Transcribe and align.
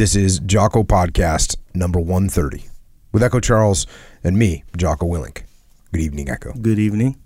This 0.00 0.16
is 0.16 0.38
Jocko 0.38 0.82
Podcast 0.82 1.56
number 1.74 2.00
130 2.00 2.70
with 3.12 3.22
Echo 3.22 3.38
Charles 3.38 3.86
and 4.24 4.38
me, 4.38 4.64
Jocko 4.74 5.04
Willink. 5.04 5.42
Good 5.92 6.00
evening, 6.00 6.30
Echo. 6.30 6.54
Good 6.54 6.78
evening. 6.78 7.20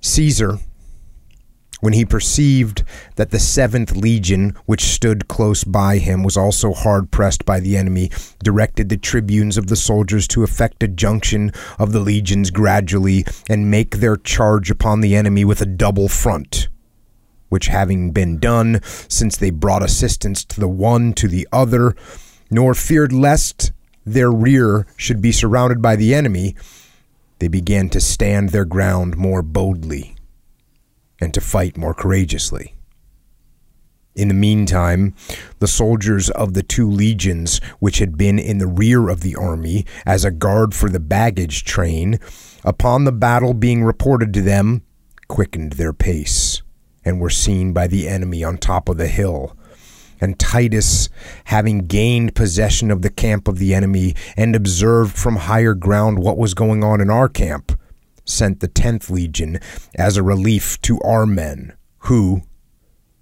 Caesar, 0.00 0.56
when 1.80 1.92
he 1.92 2.06
perceived 2.06 2.82
that 3.16 3.28
the 3.28 3.38
Seventh 3.38 3.94
Legion, 3.94 4.56
which 4.64 4.84
stood 4.84 5.28
close 5.28 5.64
by 5.64 5.98
him, 5.98 6.22
was 6.22 6.38
also 6.38 6.72
hard 6.72 7.10
pressed 7.10 7.44
by 7.44 7.60
the 7.60 7.76
enemy, 7.76 8.10
directed 8.42 8.88
the 8.88 8.96
tribunes 8.96 9.58
of 9.58 9.66
the 9.66 9.76
soldiers 9.76 10.26
to 10.28 10.44
effect 10.44 10.82
a 10.82 10.88
junction 10.88 11.52
of 11.78 11.92
the 11.92 12.00
legions 12.00 12.50
gradually 12.50 13.26
and 13.50 13.70
make 13.70 13.96
their 13.96 14.16
charge 14.16 14.70
upon 14.70 15.02
the 15.02 15.14
enemy 15.14 15.44
with 15.44 15.60
a 15.60 15.66
double 15.66 16.08
front. 16.08 16.70
Which 17.50 17.66
having 17.66 18.12
been 18.12 18.38
done, 18.38 18.80
since 19.08 19.36
they 19.36 19.50
brought 19.50 19.82
assistance 19.82 20.44
to 20.46 20.60
the 20.60 20.68
one 20.68 21.12
to 21.14 21.28
the 21.28 21.46
other, 21.52 21.94
nor 22.50 22.74
feared 22.74 23.12
lest 23.12 23.72
their 24.06 24.30
rear 24.30 24.86
should 24.96 25.20
be 25.20 25.32
surrounded 25.32 25.82
by 25.82 25.96
the 25.96 26.14
enemy, 26.14 26.56
they 27.38 27.48
began 27.48 27.88
to 27.90 28.00
stand 28.00 28.50
their 28.50 28.64
ground 28.64 29.16
more 29.16 29.42
boldly 29.42 30.16
and 31.20 31.34
to 31.34 31.40
fight 31.40 31.76
more 31.76 31.94
courageously. 31.94 32.74
In 34.14 34.28
the 34.28 34.34
meantime, 34.34 35.14
the 35.60 35.68
soldiers 35.68 36.30
of 36.30 36.54
the 36.54 36.62
two 36.62 36.90
legions, 36.90 37.60
which 37.78 37.98
had 37.98 38.18
been 38.18 38.38
in 38.38 38.58
the 38.58 38.66
rear 38.66 39.08
of 39.08 39.20
the 39.20 39.36
army 39.36 39.86
as 40.04 40.24
a 40.24 40.30
guard 40.30 40.74
for 40.74 40.88
the 40.88 41.00
baggage 41.00 41.64
train, 41.64 42.18
upon 42.64 43.04
the 43.04 43.12
battle 43.12 43.54
being 43.54 43.84
reported 43.84 44.34
to 44.34 44.42
them, 44.42 44.82
quickened 45.28 45.74
their 45.74 45.92
pace 45.92 46.62
and 47.04 47.20
were 47.20 47.30
seen 47.30 47.72
by 47.72 47.86
the 47.86 48.08
enemy 48.08 48.44
on 48.44 48.58
top 48.58 48.88
of 48.88 48.96
the 48.96 49.08
hill. 49.08 49.56
And 50.20 50.38
Titus, 50.38 51.08
having 51.44 51.86
gained 51.86 52.34
possession 52.34 52.90
of 52.90 53.02
the 53.02 53.10
camp 53.10 53.48
of 53.48 53.58
the 53.58 53.74
enemy 53.74 54.14
and 54.36 54.54
observed 54.54 55.16
from 55.16 55.36
higher 55.36 55.74
ground 55.74 56.18
what 56.18 56.36
was 56.36 56.52
going 56.52 56.84
on 56.84 57.00
in 57.00 57.08
our 57.08 57.28
camp, 57.28 57.72
sent 58.26 58.60
the 58.60 58.68
10th 58.68 59.10
Legion 59.10 59.58
as 59.94 60.16
a 60.16 60.22
relief 60.22 60.80
to 60.82 61.00
our 61.00 61.24
men, 61.24 61.74
who, 62.00 62.42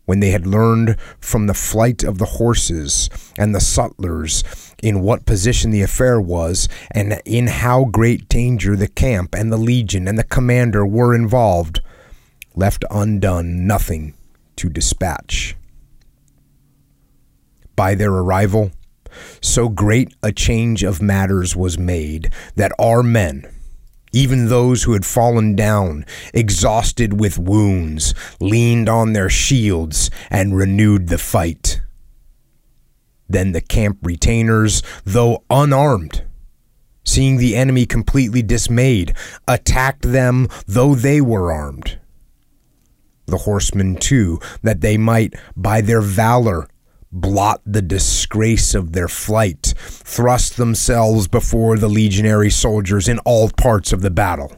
when 0.07 0.21
they 0.21 0.31
had 0.31 0.47
learned 0.47 0.97
from 1.21 1.47
the 1.47 1.55
flight 1.55 2.03
of 2.03 2.19
the 2.19 2.25
horses 2.25 3.09
and 3.37 3.55
the 3.55 3.61
sutlers 3.61 4.43
in 4.83 5.01
what 5.01 5.27
position 5.27 5.71
the 5.71 5.83
affair 5.83 6.21
was, 6.21 6.69
and 6.91 7.21
in 7.25 7.47
how 7.47 7.85
great 7.85 8.29
danger 8.29 8.75
the 8.75 8.89
camp 8.89 9.35
and 9.35 9.53
the 9.53 9.57
legion 9.57 10.09
and 10.09 10.19
the 10.19 10.25
commander 10.25 10.85
were 10.85 11.15
involved, 11.15 11.81
left 12.59 12.85
undone 12.91 13.67
nothing 13.69 14.15
to 14.57 14.69
dispatch. 14.69 15.55
By 17.77 17.95
their 17.95 18.11
arrival, 18.11 18.73
so 19.41 19.69
great 19.69 20.13
a 20.25 20.33
change 20.33 20.83
of 20.83 21.01
matters 21.01 21.55
was 21.55 21.79
made 21.79 22.33
that 22.57 22.73
our 22.77 23.05
men, 23.05 23.49
even 24.13 24.49
those 24.49 24.83
who 24.83 24.93
had 24.95 25.07
fallen 25.07 25.55
down, 25.55 26.05
exhausted 26.35 27.21
with 27.21 27.39
wounds, 27.39 28.13
leaned 28.41 28.89
on 28.89 29.13
their 29.13 29.31
shields 29.31 30.11
and 30.29 30.57
renewed 30.57 31.07
the 31.09 31.19
fight. 31.19 31.81
Then 33.29 33.53
the 33.53 33.61
camp 33.61 33.99
retainers, 34.03 34.83
though 35.05 35.45
unarmed, 35.49 36.25
seeing 37.05 37.37
the 37.37 37.55
enemy 37.55 37.87
completely 37.87 38.43
dismayed, 38.43 39.15
attacked 39.47 40.11
them 40.11 40.49
though 40.67 40.97
they 40.97 41.21
were 41.21 41.53
armed. 41.53 42.01
The 43.29 43.39
horsemen, 43.39 43.97
too, 43.97 44.41
that 44.63 44.81
they 44.81 44.97
might, 44.97 45.35
by 45.55 45.83
their 45.83 46.01
valor, 46.01 46.67
blot 47.13 47.61
the 47.65 47.83
disgrace 47.83 48.75
of 48.75 48.93
their 48.93 49.09
flight, 49.09 49.75
thrust 49.77 50.57
themselves 50.57 51.29
before 51.29 51.77
the 51.77 51.89
legionary 51.89 52.51
soldiers 52.51 53.07
in 53.07 53.19
all 53.21 53.51
parts 53.51 53.93
of 53.93 54.01
the 54.01 54.11
battle. 54.11 54.57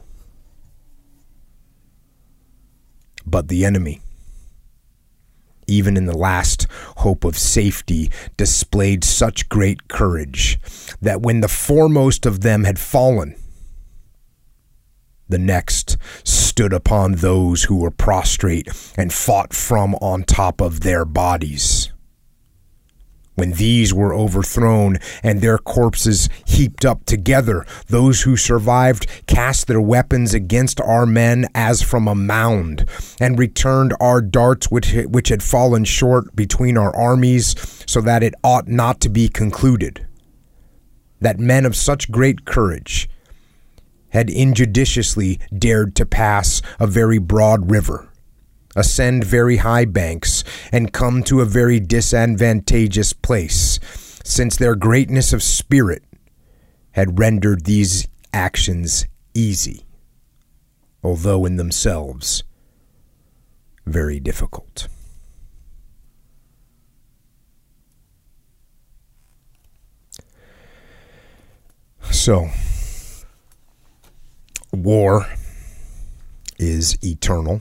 But 3.26 3.48
the 3.48 3.64
enemy, 3.64 4.00
even 5.66 5.96
in 5.96 6.06
the 6.06 6.16
last 6.16 6.66
hope 6.98 7.24
of 7.24 7.38
safety, 7.38 8.10
displayed 8.36 9.04
such 9.04 9.48
great 9.48 9.88
courage 9.88 10.58
that 11.00 11.22
when 11.22 11.40
the 11.40 11.48
foremost 11.48 12.26
of 12.26 12.40
them 12.40 12.64
had 12.64 12.78
fallen, 12.78 13.36
the 15.30 15.38
next 15.38 15.96
stood 16.24 16.72
upon 16.72 17.12
those 17.12 17.64
who 17.64 17.76
were 17.76 17.90
prostrate 17.90 18.68
and 18.96 19.12
fought 19.12 19.54
from 19.54 19.94
on 19.96 20.24
top 20.24 20.60
of 20.60 20.80
their 20.80 21.04
bodies. 21.04 21.92
When 23.36 23.52
these 23.52 23.94
were 23.94 24.12
overthrown 24.12 24.98
and 25.22 25.40
their 25.40 25.56
corpses 25.56 26.28
heaped 26.44 26.84
up 26.84 27.06
together, 27.06 27.64
those 27.86 28.22
who 28.22 28.36
survived 28.36 29.06
cast 29.26 29.66
their 29.66 29.80
weapons 29.80 30.34
against 30.34 30.80
our 30.80 31.06
men 31.06 31.46
as 31.54 31.80
from 31.80 32.06
a 32.06 32.14
mound, 32.14 32.84
and 33.18 33.38
returned 33.38 33.94
our 33.98 34.20
darts 34.20 34.70
which, 34.70 34.92
which 35.06 35.30
had 35.30 35.42
fallen 35.42 35.84
short 35.84 36.36
between 36.36 36.76
our 36.76 36.94
armies, 36.94 37.54
so 37.86 38.02
that 38.02 38.22
it 38.22 38.34
ought 38.44 38.68
not 38.68 39.00
to 39.00 39.08
be 39.08 39.28
concluded 39.28 40.06
that 41.20 41.38
men 41.38 41.66
of 41.66 41.76
such 41.76 42.10
great 42.10 42.44
courage 42.44 43.08
had 44.10 44.30
injudiciously 44.30 45.40
dared 45.56 45.94
to 45.96 46.06
pass 46.06 46.62
a 46.78 46.86
very 46.86 47.18
broad 47.18 47.70
river, 47.70 48.08
ascend 48.76 49.24
very 49.24 49.58
high 49.58 49.84
banks, 49.84 50.44
and 50.72 50.92
come 50.92 51.22
to 51.22 51.40
a 51.40 51.46
very 51.46 51.80
disadvantageous 51.80 53.12
place, 53.12 53.78
since 54.24 54.56
their 54.56 54.74
greatness 54.74 55.32
of 55.32 55.42
spirit 55.42 56.04
had 56.92 57.18
rendered 57.18 57.64
these 57.64 58.08
actions 58.32 59.06
easy, 59.34 59.84
although 61.02 61.44
in 61.44 61.56
themselves 61.56 62.42
very 63.86 64.20
difficult. 64.20 64.88
So, 72.10 72.50
war 74.72 75.26
is 76.58 76.96
eternal, 77.02 77.60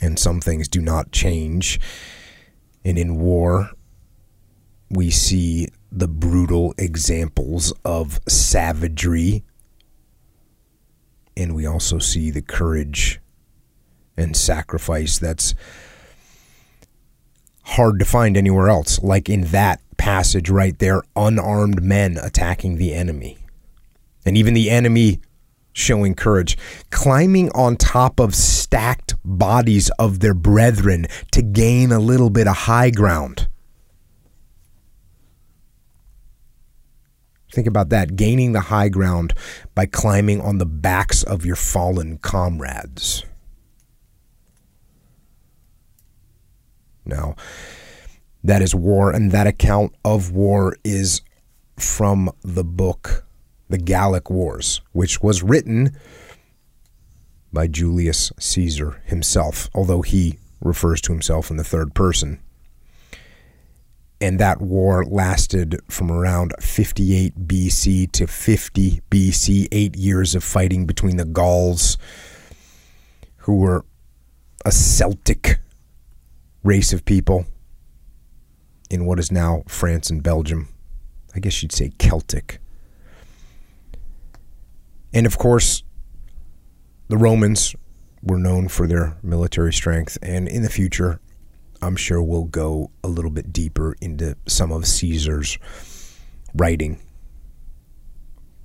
and 0.00 0.18
some 0.18 0.40
things 0.40 0.68
do 0.68 0.80
not 0.80 1.12
change. 1.12 1.80
And 2.84 2.96
in 2.98 3.16
war, 3.16 3.70
we 4.90 5.10
see 5.10 5.68
the 5.90 6.08
brutal 6.08 6.74
examples 6.78 7.72
of 7.84 8.20
savagery, 8.28 9.44
and 11.36 11.54
we 11.54 11.66
also 11.66 11.98
see 11.98 12.30
the 12.30 12.42
courage 12.42 13.20
and 14.16 14.36
sacrifice 14.36 15.18
that's 15.18 15.54
hard 17.62 17.98
to 17.98 18.04
find 18.04 18.36
anywhere 18.36 18.68
else. 18.68 19.00
Like 19.02 19.28
in 19.28 19.42
that 19.42 19.80
passage 19.96 20.48
right 20.50 20.78
there, 20.78 21.02
unarmed 21.14 21.82
men 21.82 22.16
attacking 22.16 22.76
the 22.76 22.94
enemy 22.94 23.36
and 24.28 24.36
even 24.36 24.52
the 24.52 24.70
enemy 24.70 25.20
showing 25.72 26.14
courage, 26.14 26.58
climbing 26.90 27.50
on 27.52 27.76
top 27.76 28.20
of 28.20 28.34
stacked 28.34 29.14
bodies 29.24 29.90
of 29.98 30.20
their 30.20 30.34
brethren 30.34 31.06
to 31.32 31.40
gain 31.40 31.90
a 31.90 31.98
little 31.98 32.28
bit 32.28 32.46
of 32.46 32.54
high 32.54 32.90
ground. 32.90 33.48
Think 37.52 37.66
about 37.66 37.88
that 37.88 38.16
gaining 38.16 38.52
the 38.52 38.60
high 38.60 38.90
ground 38.90 39.32
by 39.74 39.86
climbing 39.86 40.42
on 40.42 40.58
the 40.58 40.66
backs 40.66 41.22
of 41.22 41.46
your 41.46 41.56
fallen 41.56 42.18
comrades. 42.18 43.24
Now, 47.06 47.34
that 48.44 48.60
is 48.60 48.74
war, 48.74 49.10
and 49.10 49.32
that 49.32 49.46
account 49.46 49.94
of 50.04 50.30
war 50.30 50.76
is 50.84 51.22
from 51.78 52.30
the 52.42 52.64
book 52.64 53.24
the 53.68 53.78
Gallic 53.78 54.30
Wars, 54.30 54.80
which 54.92 55.22
was 55.22 55.42
written 55.42 55.96
by 57.52 57.66
Julius 57.66 58.32
Caesar 58.38 59.02
himself, 59.06 59.70
although 59.74 60.02
he 60.02 60.38
refers 60.60 61.00
to 61.02 61.12
himself 61.12 61.50
in 61.50 61.56
the 61.56 61.64
third 61.64 61.94
person. 61.94 62.40
And 64.20 64.40
that 64.40 64.60
war 64.60 65.04
lasted 65.04 65.80
from 65.88 66.10
around 66.10 66.52
58 66.60 67.46
BC 67.46 68.10
to 68.12 68.26
50 68.26 69.00
BC, 69.10 69.68
eight 69.70 69.96
years 69.96 70.34
of 70.34 70.42
fighting 70.42 70.86
between 70.86 71.16
the 71.16 71.24
Gauls, 71.24 71.96
who 73.38 73.56
were 73.56 73.84
a 74.64 74.72
Celtic 74.72 75.60
race 76.64 76.92
of 76.92 77.04
people 77.04 77.46
in 78.90 79.06
what 79.06 79.20
is 79.20 79.30
now 79.30 79.62
France 79.68 80.10
and 80.10 80.22
Belgium. 80.22 80.68
I 81.34 81.38
guess 81.38 81.62
you'd 81.62 81.72
say 81.72 81.92
Celtic. 81.98 82.60
And 85.12 85.26
of 85.26 85.38
course, 85.38 85.82
the 87.08 87.16
Romans 87.16 87.74
were 88.22 88.38
known 88.38 88.68
for 88.68 88.86
their 88.86 89.16
military 89.22 89.72
strength, 89.72 90.18
and 90.22 90.48
in 90.48 90.62
the 90.62 90.70
future, 90.70 91.20
I'm 91.80 91.96
sure 91.96 92.22
we'll 92.22 92.44
go 92.44 92.90
a 93.02 93.08
little 93.08 93.30
bit 93.30 93.52
deeper 93.52 93.96
into 94.00 94.36
some 94.46 94.72
of 94.72 94.86
Caesar's 94.86 95.58
writing. 96.54 97.00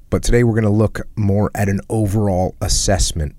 But 0.09 0.23
today 0.23 0.43
we're 0.43 0.53
going 0.53 0.63
to 0.63 0.69
look 0.69 1.07
more 1.15 1.51
at 1.55 1.69
an 1.69 1.79
overall 1.89 2.55
assessment 2.61 3.35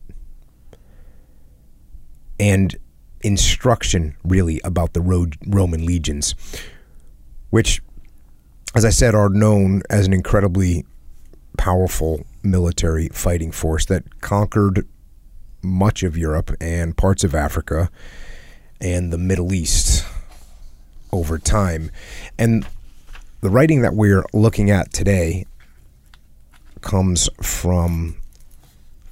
and 2.38 2.74
instruction, 3.20 4.16
really, 4.24 4.60
about 4.64 4.92
the 4.92 5.00
Ro- 5.00 5.26
Roman 5.46 5.84
legions, 5.84 6.34
which, 7.50 7.80
as 8.74 8.84
I 8.84 8.90
said, 8.90 9.14
are 9.14 9.28
known 9.28 9.82
as 9.88 10.06
an 10.06 10.12
incredibly 10.12 10.84
powerful 11.56 12.24
military 12.44 13.08
fighting 13.08 13.50
force 13.50 13.86
that 13.86 14.20
conquered 14.20 14.86
much 15.62 16.02
of 16.02 16.16
Europe 16.16 16.50
and 16.60 16.96
parts 16.96 17.24
of 17.24 17.34
Africa 17.34 17.90
and 18.80 19.12
the 19.12 19.18
Middle 19.18 19.52
East 19.52 20.04
over 21.12 21.38
time. 21.38 21.90
And 22.38 22.66
the 23.40 23.50
writing 23.50 23.82
that 23.82 23.94
we're 23.94 24.24
looking 24.32 24.70
at 24.70 24.92
today 24.92 25.46
comes 26.80 27.28
from 27.42 28.16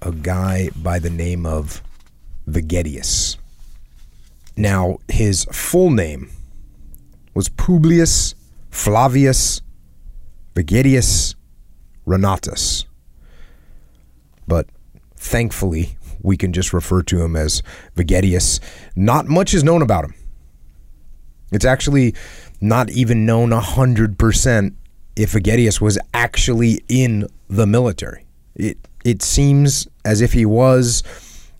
a 0.02 0.12
guy 0.12 0.68
by 0.76 0.98
the 0.98 1.10
name 1.10 1.46
of 1.46 1.82
Vegetius. 2.46 3.36
Now, 4.56 4.98
his 5.08 5.46
full 5.52 5.90
name 5.90 6.30
was 7.34 7.48
Publius 7.48 8.34
Flavius 8.70 9.62
Vegetius 10.54 11.34
Renatus. 12.06 12.84
But 14.46 14.66
thankfully, 15.16 15.96
we 16.20 16.36
can 16.36 16.52
just 16.52 16.72
refer 16.72 17.02
to 17.02 17.22
him 17.22 17.36
as 17.36 17.62
Vegetius. 17.96 18.60
Not 18.96 19.26
much 19.26 19.54
is 19.54 19.64
known 19.64 19.82
about 19.82 20.04
him. 20.04 20.14
It's 21.50 21.64
actually 21.64 22.14
not 22.60 22.90
even 22.90 23.26
known 23.26 23.50
100% 23.50 24.74
if 25.16 25.32
Vegetius 25.32 25.80
was 25.80 25.98
actually 26.14 26.82
in 26.88 27.28
the 27.48 27.66
military. 27.66 28.24
It, 28.54 28.78
it 29.04 29.22
seems 29.22 29.86
as 30.04 30.20
if 30.20 30.32
he 30.32 30.46
was, 30.46 31.02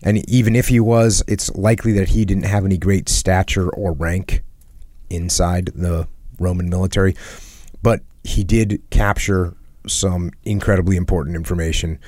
and 0.01 0.27
even 0.29 0.55
if 0.55 0.69
he 0.69 0.79
was, 0.79 1.23
it's 1.27 1.53
likely 1.55 1.91
that 1.93 2.09
he 2.09 2.25
didn't 2.25 2.45
have 2.45 2.65
any 2.65 2.77
great 2.77 3.09
stature 3.09 3.69
or 3.69 3.93
rank 3.93 4.43
inside 5.09 5.67
the 5.75 6.07
Roman 6.39 6.69
military. 6.69 7.15
But 7.81 8.01
he 8.23 8.43
did 8.43 8.81
capture 8.89 9.55
some 9.87 10.31
incredibly 10.43 10.95
important 10.95 11.35
information. 11.35 11.99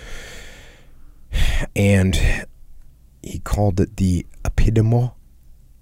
And 1.76 2.48
he 3.22 3.40
called 3.40 3.80
it 3.80 3.98
the 3.98 4.26
Epitoma 4.44 5.14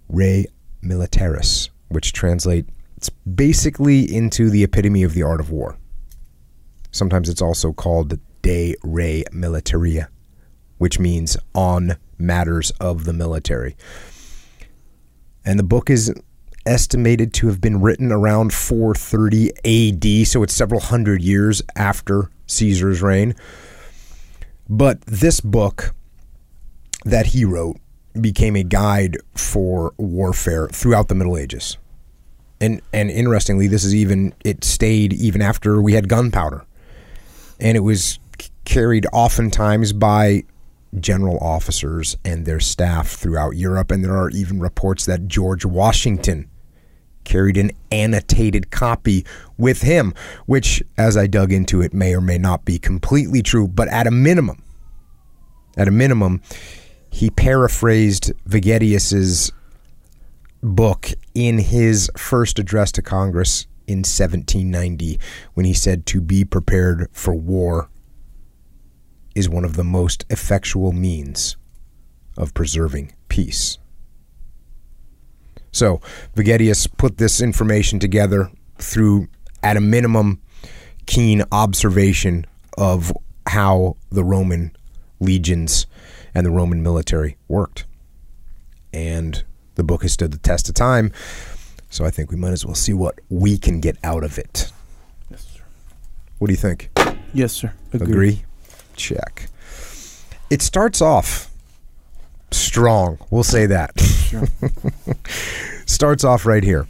Rei 0.10 0.46
Militaris, 0.84 1.70
which 1.90 2.14
translates 2.14 2.70
basically 3.36 4.02
into 4.04 4.50
the 4.50 4.64
epitome 4.64 5.04
of 5.04 5.14
the 5.14 5.24
art 5.24 5.40
of 5.40 5.52
war. 5.52 5.78
Sometimes 6.92 7.30
it's 7.30 7.42
also 7.42 7.74
called 7.74 8.20
De 8.42 8.76
Re 8.84 9.24
Militaria, 9.32 10.08
which 10.78 11.00
means 11.00 11.36
on 11.56 11.98
matters 12.18 12.72
of 12.80 13.06
the 13.06 13.14
military. 13.14 13.76
And 15.46 15.60
the 15.60 15.64
book 15.64 15.90
is 15.90 16.14
estimated 16.66 17.34
to 17.34 17.48
have 17.48 17.60
been 17.60 17.82
written 17.82 18.12
around 18.12 18.54
430 18.54 19.52
AD, 20.22 20.28
so 20.28 20.44
it's 20.44 20.54
several 20.54 20.80
hundred 20.80 21.22
years 21.22 21.62
after 21.76 22.30
Caesar's 22.48 23.02
reign. 23.02 23.36
But 24.70 25.02
this 25.02 25.40
book 25.40 25.94
that 27.06 27.28
he 27.28 27.46
wrote 27.46 27.78
became 28.20 28.56
a 28.56 28.64
guide 28.64 29.18
for 29.36 29.94
warfare 29.98 30.68
throughout 30.70 31.08
the 31.08 31.16
Middle 31.16 31.38
Ages. 31.38 31.78
And 32.62 32.82
and 32.94 33.10
interestingly, 33.10 33.68
this 33.68 33.84
is 33.84 33.94
even 33.94 34.34
it 34.46 34.64
stayed 34.64 35.14
even 35.14 35.42
after 35.42 35.82
we 35.82 35.94
had 35.94 36.08
gunpowder. 36.08 36.66
And 37.60 37.76
it 37.76 37.82
was 37.82 38.20
carried 38.66 39.06
oftentimes 39.12 39.92
by 39.94 40.44
general 41.00 41.38
officers 41.40 42.16
and 42.24 42.46
their 42.46 42.60
staff 42.60 43.10
throughout 43.10 43.56
Europe 43.56 43.90
and 43.90 44.04
there 44.04 44.16
are 44.16 44.30
even 44.30 44.60
reports 44.60 45.06
that 45.06 45.28
George 45.28 45.66
Washington 45.66 46.48
carried 47.24 47.58
an 47.58 47.72
annotated 47.92 48.72
copy 48.72 49.26
with 49.58 49.82
him, 49.82 50.14
which, 50.46 50.84
as 50.98 51.18
I 51.18 51.28
dug 51.28 51.52
into 51.52 51.82
it, 51.82 51.94
may 51.94 52.14
or 52.14 52.22
may 52.22 52.38
not 52.38 52.66
be 52.66 52.78
completely 52.80 53.42
true, 53.42 53.68
but 53.68 53.88
at 53.88 54.08
a 54.08 54.12
minimum, 54.12 54.64
at 55.78 55.88
a 55.88 55.92
minimum, 55.92 56.42
he 57.10 57.30
paraphrased 57.30 58.32
Vegetius's 58.48 59.52
book 60.62 61.10
in 61.36 61.60
his 61.60 62.10
first 62.18 62.58
address 62.58 62.92
to 62.94 63.02
Congress 63.02 63.68
in 63.86 64.00
1790 64.00 65.20
when 65.54 65.66
he 65.66 65.74
said 65.74 66.06
to 66.06 66.22
be 66.22 66.46
prepared 66.46 67.08
for 67.12 67.36
war 67.36 67.90
is 69.36 69.50
one 69.50 69.66
of 69.66 69.76
the 69.76 69.84
most 69.84 70.26
effectual 70.30 70.92
means 70.92 71.58
of 72.38 72.54
preserving 72.54 73.14
peace. 73.28 73.78
So 75.74 76.00
Vegetius 76.36 76.88
put 76.98 77.18
this 77.18 77.42
information 77.42 78.00
together 78.00 78.50
through, 78.78 79.28
at 79.62 79.76
a 79.76 79.82
minimum, 79.82 80.40
keen 81.08 81.44
observation 81.52 82.46
of 82.78 83.12
how 83.48 83.98
the 84.10 84.24
Roman 84.24 84.72
legions 85.20 85.88
and 86.34 86.46
the 86.46 86.52
Roman 86.52 86.82
military 86.82 87.38
worked. 87.48 87.86
And 88.94 89.44
the 89.76 89.84
book 89.84 90.04
has 90.04 90.14
stood 90.14 90.32
the 90.32 90.38
test 90.38 90.70
of 90.70 90.76
time. 90.76 91.12
So 91.90 92.06
I 92.06 92.12
think 92.12 92.30
we 92.30 92.38
might 92.38 92.52
as 92.52 92.66
well 92.66 92.76
see 92.76 92.94
what 92.94 93.20
we 93.30 93.58
can 93.58 93.80
get 93.80 93.98
out 94.04 94.24
of 94.24 94.38
it. 94.38 94.72
Yes, 95.30 95.46
sir. 95.54 95.62
What 96.38 96.48
do 96.48 96.54
you 96.54 96.58
think? 96.58 96.90
Yes, 97.34 97.52
sir. 97.52 97.74
Agree? 97.94 98.44
Check. 98.96 99.50
It 100.52 100.62
starts 100.62 101.02
off 101.02 101.52
strong. 102.52 103.18
We'll 103.32 103.44
say 103.44 103.66
that. 103.66 103.92
Sure. 104.34 104.48
starts 105.86 106.24
off 106.24 106.46
right 106.46 106.64
here. 106.64 106.88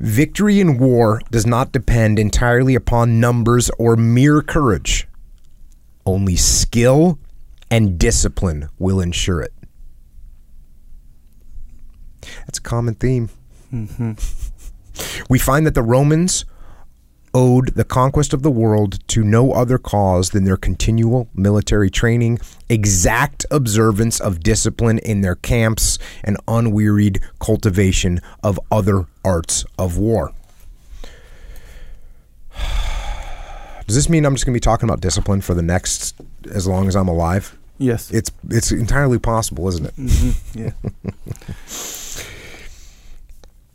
Victory 0.00 0.58
in 0.58 0.78
war 0.78 1.20
does 1.30 1.46
not 1.46 1.70
depend 1.70 2.18
entirely 2.18 2.74
upon 2.74 3.20
numbers 3.20 3.70
or 3.78 3.94
mere 3.94 4.42
courage. 4.42 5.06
Only 6.04 6.34
skill 6.34 7.18
and 7.70 7.98
discipline 7.98 8.68
will 8.78 9.00
ensure 9.00 9.40
it. 9.40 9.52
That's 12.46 12.58
a 12.58 12.62
common 12.62 12.94
theme. 12.94 13.30
Mm-hmm. 13.72 14.12
We 15.28 15.38
find 15.38 15.66
that 15.66 15.74
the 15.74 15.82
Romans 15.82 16.44
owed 17.34 17.68
the 17.74 17.84
conquest 17.84 18.32
of 18.32 18.42
the 18.42 18.50
world 18.50 18.98
to 19.08 19.22
no 19.24 19.52
other 19.52 19.78
cause 19.78 20.30
than 20.30 20.44
their 20.44 20.56
continual 20.56 21.28
military 21.34 21.90
training, 21.90 22.38
exact 22.68 23.46
observance 23.50 24.20
of 24.20 24.40
discipline 24.40 24.98
in 24.98 25.20
their 25.22 25.36
camps, 25.36 25.98
and 26.22 26.36
unwearied 26.46 27.20
cultivation 27.40 28.20
of 28.42 28.58
other 28.70 29.06
arts 29.24 29.64
of 29.78 29.96
war. 29.98 30.32
Does 33.86 33.96
this 33.96 34.08
mean 34.08 34.24
I'm 34.24 34.34
just 34.34 34.44
going 34.46 34.52
to 34.54 34.56
be 34.56 34.60
talking 34.60 34.88
about 34.88 35.00
discipline 35.00 35.40
for 35.40 35.54
the 35.54 35.62
next 35.62 36.14
as 36.50 36.66
long 36.66 36.88
as 36.88 36.96
I'm 36.96 37.08
alive? 37.08 37.58
Yes. 37.78 38.10
It's 38.12 38.30
it's 38.48 38.70
entirely 38.70 39.18
possible, 39.18 39.66
isn't 39.68 39.86
it? 39.86 39.96
Mhm. 39.96 40.34
Yeah. 40.54 40.70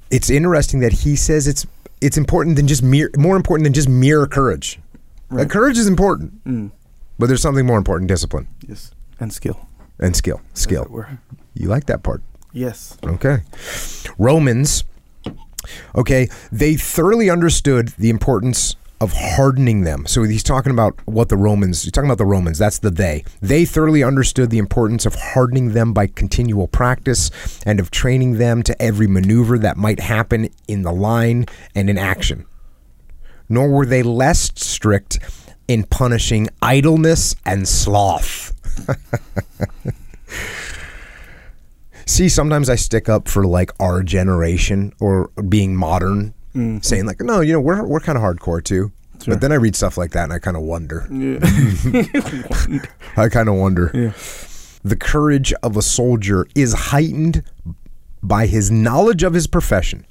It's 0.10 0.30
interesting 0.30 0.80
that 0.80 0.94
he 0.94 1.18
says 1.18 1.48
it's 1.48 1.66
it's 2.02 2.18
important 2.18 2.56
than 2.56 2.68
just 2.68 2.84
mere 2.84 3.10
more 3.18 3.36
important 3.36 3.66
than 3.66 3.74
just 3.74 3.90
mere 3.90 4.26
courage. 4.28 4.80
Right. 5.30 5.50
courage 5.50 5.78
is 5.78 5.88
important, 5.88 6.44
Mm. 6.46 6.72
but 7.20 7.28
there's 7.28 7.42
something 7.42 7.66
more 7.66 7.78
important: 7.78 8.08
discipline 8.10 8.48
Yes. 8.68 8.92
And 9.20 9.34
skill. 9.34 9.68
and 10.00 10.16
skill. 10.16 10.40
Skill. 10.54 11.06
You 11.54 11.68
like 11.68 11.86
that 11.88 12.04
part? 12.04 12.22
Yes. 12.54 12.98
Okay. 13.04 13.40
Romans, 14.18 14.84
okay, 15.96 16.30
they 16.52 16.76
thoroughly 16.76 17.30
understood 17.30 17.90
the 17.98 18.10
importance 18.10 18.76
of 19.00 19.14
hardening 19.14 19.82
them. 19.84 20.06
So 20.08 20.24
he's 20.24 20.44
talking 20.44 20.72
about 20.72 21.00
what 21.06 21.30
the 21.30 21.38
Romans, 21.38 21.84
he's 21.84 21.92
talking 21.92 22.10
about 22.10 22.18
the 22.18 22.26
Romans, 22.26 22.58
that's 22.58 22.80
the 22.80 22.90
they. 22.90 23.24
They 23.42 23.66
thoroughly 23.66 24.04
understood 24.04 24.50
the 24.50 24.58
importance 24.58 25.06
of 25.06 25.16
hardening 25.16 25.74
them 25.74 25.94
by 25.94 26.08
continual 26.08 26.68
practice 26.68 27.30
and 27.66 27.80
of 27.80 27.92
training 27.92 28.38
them 28.38 28.64
to 28.64 28.82
every 28.82 29.08
maneuver 29.08 29.60
that 29.60 29.78
might 29.78 30.00
happen 30.00 30.50
in 30.68 30.82
the 30.82 30.92
line 30.92 31.46
and 31.76 31.90
in 31.90 31.98
action. 31.98 32.46
Nor 33.50 33.70
were 33.70 33.86
they 33.86 34.04
less 34.04 34.52
strict 34.56 35.20
in 35.68 35.84
punishing 35.84 36.50
idleness 36.62 37.36
and 37.46 37.68
sloth. 37.68 38.54
See, 42.06 42.30
sometimes 42.30 42.70
I 42.70 42.76
stick 42.76 43.10
up 43.10 43.28
for 43.28 43.46
like 43.46 43.72
our 43.80 44.02
generation 44.02 44.94
or 45.00 45.28
being 45.50 45.76
modern, 45.76 46.34
Mm-hmm. 46.58 46.80
saying 46.82 47.06
like, 47.06 47.22
no, 47.22 47.42
you 47.42 47.54
know, 47.54 47.60
we're 47.60 47.84
we're 47.86 48.00
kind 48.00 48.18
of 48.18 48.24
hardcore 48.24 48.64
too. 48.64 48.92
Sure. 49.22 49.34
But 49.34 49.42
then 49.42 49.52
I 49.52 49.56
read 49.56 49.76
stuff 49.76 49.98
like 49.98 50.12
that 50.12 50.24
and 50.24 50.34
I 50.34 50.40
kind 50.40 50.58
of 50.58 50.64
wonder. 50.64 51.08
Yeah. 51.12 51.40
I 53.18 53.30
kind 53.30 53.50
of 53.50 53.56
wonder. 53.56 53.92
yeah. 53.94 54.14
The 54.84 54.96
courage 54.96 55.54
of 55.64 55.76
a 55.76 55.82
soldier 55.82 56.48
is 56.56 56.74
heightened 56.74 57.44
by 58.24 58.48
his 58.48 58.72
knowledge 58.72 59.24
of 59.24 59.34
his 59.34 59.46
profession, 59.46 60.06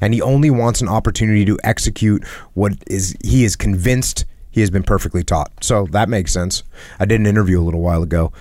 and 0.00 0.14
he 0.14 0.20
only 0.20 0.50
wants 0.50 0.80
an 0.80 0.88
opportunity 0.88 1.44
to 1.44 1.58
execute 1.64 2.24
what 2.54 2.74
is 2.86 3.16
he 3.24 3.44
is 3.44 3.56
convinced 3.56 4.24
he 4.50 4.60
has 4.60 4.70
been 4.70 4.82
perfectly 4.82 5.24
taught. 5.24 5.50
So 5.62 5.86
that 5.90 6.08
makes 6.08 6.32
sense. 6.32 6.62
I 7.00 7.06
did 7.06 7.20
an 7.20 7.26
interview 7.26 7.60
a 7.60 7.64
little 7.64 7.80
while 7.80 8.02
ago, 8.02 8.32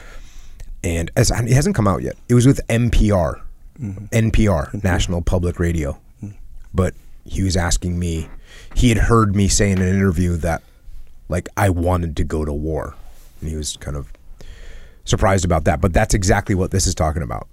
and 0.83 1.09
as, 1.15 1.31
it 1.31 1.49
hasn't 1.49 1.75
come 1.75 1.87
out 1.87 2.03
yet. 2.03 2.15
It 2.29 2.35
was 2.35 2.45
with 2.45 2.59
NPR, 2.67 3.41
mm-hmm. 3.79 4.05
NPR, 4.05 4.83
National 4.83 5.21
Public 5.21 5.59
Radio, 5.59 5.97
mm. 6.21 6.33
but 6.73 6.93
he 7.25 7.43
was 7.43 7.55
asking 7.57 7.97
me. 7.99 8.29
He 8.75 8.89
had 8.89 8.97
heard 8.97 9.35
me 9.35 9.47
say 9.47 9.71
in 9.71 9.81
an 9.81 9.87
interview 9.87 10.35
that, 10.37 10.61
like, 11.29 11.47
I 11.57 11.69
wanted 11.69 12.17
to 12.17 12.23
go 12.23 12.43
to 12.45 12.53
war, 12.53 12.95
and 13.39 13.49
he 13.49 13.55
was 13.55 13.77
kind 13.77 13.95
of 13.97 14.11
surprised 15.05 15.45
about 15.45 15.63
that. 15.65 15.81
But 15.81 15.93
that's 15.93 16.13
exactly 16.13 16.55
what 16.55 16.71
this 16.71 16.87
is 16.87 16.95
talking 16.95 17.21
about. 17.23 17.47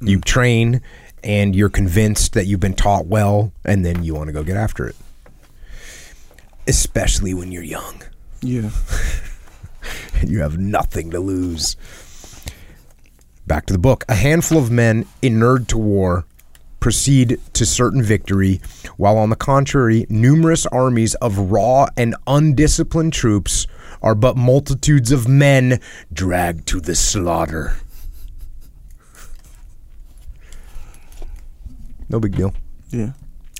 Hmm. 0.00 0.08
You 0.08 0.20
train 0.20 0.80
and 1.22 1.56
you're 1.56 1.70
convinced 1.70 2.34
that 2.34 2.46
you've 2.46 2.60
been 2.60 2.74
taught 2.74 3.06
well, 3.06 3.52
and 3.64 3.84
then 3.84 4.02
you 4.04 4.14
want 4.14 4.28
to 4.28 4.32
go 4.32 4.42
get 4.44 4.56
after 4.56 4.86
it. 4.86 4.96
Especially 6.66 7.34
when 7.34 7.52
you're 7.52 7.62
young 7.62 8.02
Yeah. 8.42 8.70
and 10.20 10.30
you 10.30 10.40
have 10.40 10.58
nothing 10.58 11.10
to 11.10 11.20
lose. 11.20 11.76
Back 13.46 13.66
to 13.66 13.72
the 13.74 13.78
book. 13.78 14.04
A 14.08 14.14
handful 14.14 14.56
of 14.58 14.70
men 14.70 15.06
inured 15.20 15.68
to 15.68 15.78
war 15.78 16.24
proceed 16.84 17.40
to 17.54 17.64
certain 17.64 18.02
victory, 18.02 18.60
while 18.98 19.16
on 19.16 19.30
the 19.30 19.36
contrary, 19.36 20.04
numerous 20.10 20.66
armies 20.66 21.14
of 21.14 21.50
raw 21.50 21.86
and 21.96 22.14
undisciplined 22.26 23.10
troops 23.10 23.66
are 24.02 24.14
but 24.14 24.36
multitudes 24.36 25.10
of 25.10 25.26
men 25.26 25.80
dragged 26.12 26.68
to 26.68 26.82
the 26.82 26.94
slaughter. 26.94 27.78
No 32.10 32.20
big 32.20 32.36
deal. 32.36 32.52
Yeah. 32.90 33.12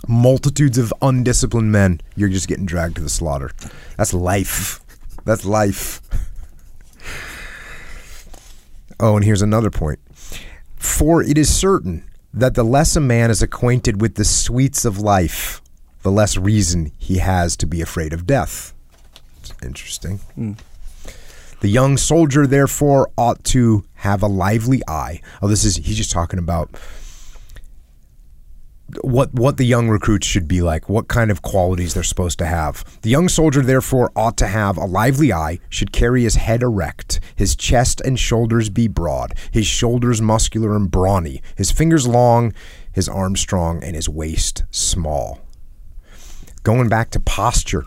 Multitudes 0.07 0.77
of 0.77 0.93
undisciplined 1.01 1.73
men, 1.73 2.03
you're 2.17 2.29
just 2.29 2.47
getting 2.47 2.67
dragged 2.67 2.97
to 2.97 3.01
the 3.01 3.09
slaughter. 3.09 3.53
That's 3.97 4.13
life. 4.13 4.81
That's 5.25 5.47
life. 5.47 6.03
Oh, 9.01 9.17
and 9.17 9.25
here's 9.25 9.41
another 9.41 9.71
point. 9.71 9.99
For 10.77 11.23
it 11.23 11.39
is 11.39 11.51
certain 11.51 12.05
that 12.35 12.55
the 12.55 12.65
less 12.65 12.97
a 12.97 13.01
man 13.01 13.31
is 13.31 13.43
acquainted 13.43 14.01
with 14.01 14.17
the 14.17 14.25
sweets 14.25 14.85
of 14.85 14.99
life, 14.99 15.63
the 16.03 16.11
less 16.11 16.37
reason 16.37 16.91
he 16.99 17.19
has 17.19 17.57
to 17.57 17.67
be 17.67 17.81
afraid 17.81 18.13
of 18.13 18.27
death. 18.27 18.75
It's 19.41 19.55
interesting. 19.63 20.19
Hmm. 20.35 20.53
The 21.61 21.69
young 21.69 21.97
soldier, 21.97 22.47
therefore, 22.47 23.11
ought 23.17 23.43
to 23.45 23.85
have 23.95 24.23
a 24.23 24.27
lively 24.27 24.83
eye. 24.89 25.21
Oh, 25.41 25.49
this 25.49 25.65
is, 25.65 25.77
he's 25.77 25.97
just 25.97 26.11
talking 26.11 26.39
about 26.39 26.71
what 29.03 29.33
what 29.35 29.57
the 29.57 29.65
young 29.65 29.89
recruits 29.89 30.27
should 30.27 30.47
be 30.47 30.61
like, 30.61 30.89
what 30.89 31.09
kind 31.09 31.31
of 31.31 31.43
qualities 31.43 31.95
they're 31.95 32.03
supposed 32.03 32.39
to 32.39 32.47
have. 32.47 32.85
The 33.03 33.11
young 33.11 33.29
soldier 33.29 33.63
therefore 33.63 34.13
ought 34.15 34.37
to 34.39 34.47
have 34.47 34.77
a 34.77 34.85
lively 34.85 35.33
eye, 35.33 35.59
should 35.69 35.93
carry 35.93 36.23
his 36.23 36.37
head 36.37 36.63
erect, 36.63 37.21
his 37.35 37.57
chest 37.57 38.01
and 38.03 38.19
shoulders 38.19 38.69
be 38.69 38.89
broad, 38.89 39.35
his 39.51 39.67
shoulders 39.67 40.21
muscular 40.21 40.77
and 40.77 40.91
brawny, 40.91 41.43
his 41.57 41.71
fingers 41.71 42.07
long, 42.07 42.53
his 42.93 43.09
arms 43.09 43.41
strong, 43.41 43.83
and 43.83 43.97
his 43.97 44.09
waist 44.09 44.65
small. 44.71 45.41
Going 46.63 46.89
back 46.89 47.11
to 47.11 47.21
posture. 47.21 47.87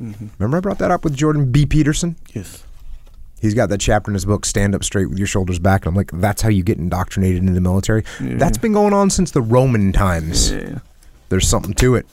Mm-hmm. 0.00 0.26
Remember 0.38 0.56
I 0.58 0.60
brought 0.60 0.78
that 0.78 0.90
up 0.90 1.04
with 1.04 1.14
Jordan 1.14 1.50
B. 1.50 1.66
Peterson? 1.66 2.16
Yes. 2.32 2.63
He's 3.40 3.54
got 3.54 3.68
that 3.68 3.80
chapter 3.80 4.10
in 4.10 4.14
his 4.14 4.24
book, 4.24 4.46
Stand 4.46 4.74
Up 4.74 4.82
Straight 4.82 5.10
with 5.10 5.18
Your 5.18 5.26
Shoulders 5.26 5.58
Back. 5.58 5.82
And 5.82 5.88
I'm 5.88 5.94
like, 5.94 6.10
that's 6.12 6.40
how 6.40 6.48
you 6.48 6.62
get 6.62 6.78
indoctrinated 6.78 7.40
into 7.42 7.52
the 7.52 7.60
military. 7.60 8.04
That's 8.20 8.56
been 8.56 8.72
going 8.72 8.94
on 8.94 9.10
since 9.10 9.30
the 9.30 9.42
Roman 9.42 9.92
times. 9.92 10.50
Yeah. 10.50 10.78
There's 11.28 11.46
something 11.46 11.74
to 11.74 11.94
it. 11.94 12.06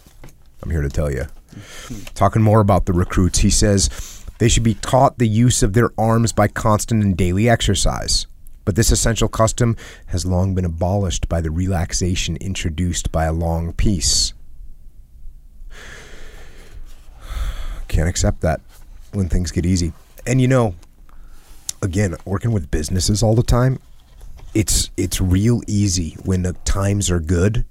I'm 0.61 0.71
here 0.71 0.81
to 0.81 0.89
tell 0.89 1.11
you. 1.11 1.27
Talking 2.15 2.41
more 2.41 2.59
about 2.59 2.85
the 2.85 2.93
recruits, 2.93 3.39
he 3.39 3.49
says 3.49 3.89
they 4.39 4.49
should 4.49 4.63
be 4.63 4.73
taught 4.75 5.17
the 5.17 5.27
use 5.27 5.63
of 5.63 5.73
their 5.73 5.91
arms 5.97 6.33
by 6.33 6.47
constant 6.47 7.03
and 7.03 7.15
daily 7.15 7.47
exercise. 7.47 8.27
But 8.63 8.75
this 8.75 8.91
essential 8.91 9.27
custom 9.27 9.75
has 10.07 10.25
long 10.25 10.53
been 10.53 10.65
abolished 10.65 11.27
by 11.27 11.41
the 11.41 11.51
relaxation 11.51 12.37
introduced 12.37 13.11
by 13.11 13.25
a 13.25 13.33
long 13.33 13.73
peace. 13.73 14.33
Can't 17.87 18.07
accept 18.07 18.41
that 18.41 18.61
when 19.11 19.29
things 19.29 19.51
get 19.51 19.65
easy. 19.65 19.93
And 20.25 20.39
you 20.39 20.47
know, 20.47 20.75
again, 21.81 22.15
working 22.25 22.51
with 22.51 22.71
businesses 22.71 23.23
all 23.23 23.35
the 23.35 23.43
time, 23.43 23.79
it's 24.53 24.89
it's 24.97 25.21
real 25.21 25.61
easy 25.67 26.17
when 26.23 26.43
the 26.43 26.53
times 26.65 27.09
are 27.09 27.19
good 27.19 27.65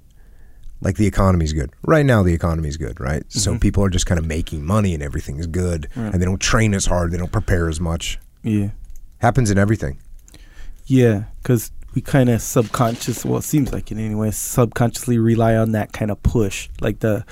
like 0.81 0.97
the 0.97 1.05
economy's 1.05 1.53
good. 1.53 1.71
Right 1.83 2.05
now, 2.05 2.23
the 2.23 2.33
economy's 2.33 2.75
good, 2.75 2.99
right? 2.99 3.23
So 3.31 3.51
mm-hmm. 3.51 3.59
people 3.59 3.83
are 3.83 3.89
just 3.89 4.07
kind 4.07 4.19
of 4.19 4.25
making 4.25 4.65
money 4.65 4.93
and 4.93 5.03
everything's 5.03 5.47
good, 5.47 5.87
and 5.95 6.15
they 6.15 6.25
don't 6.25 6.41
train 6.41 6.73
as 6.73 6.87
hard, 6.87 7.11
they 7.11 7.17
don't 7.17 7.31
prepare 7.31 7.69
as 7.69 7.79
much. 7.79 8.19
Yeah. 8.43 8.71
Happens 9.19 9.51
in 9.51 9.59
everything. 9.59 9.99
Yeah. 10.87 11.25
Because 11.41 11.71
we 11.93 12.01
kind 12.01 12.29
of 12.29 12.41
subconscious, 12.41 13.23
well, 13.23 13.37
it 13.37 13.43
seems 13.43 13.71
like 13.71 13.91
it 13.91 13.97
anyway, 13.97 14.31
subconsciously 14.31 15.19
rely 15.19 15.55
on 15.55 15.73
that 15.73 15.93
kind 15.93 16.09
of 16.09 16.21
push. 16.23 16.67
Like 16.79 16.99
the, 16.99 17.25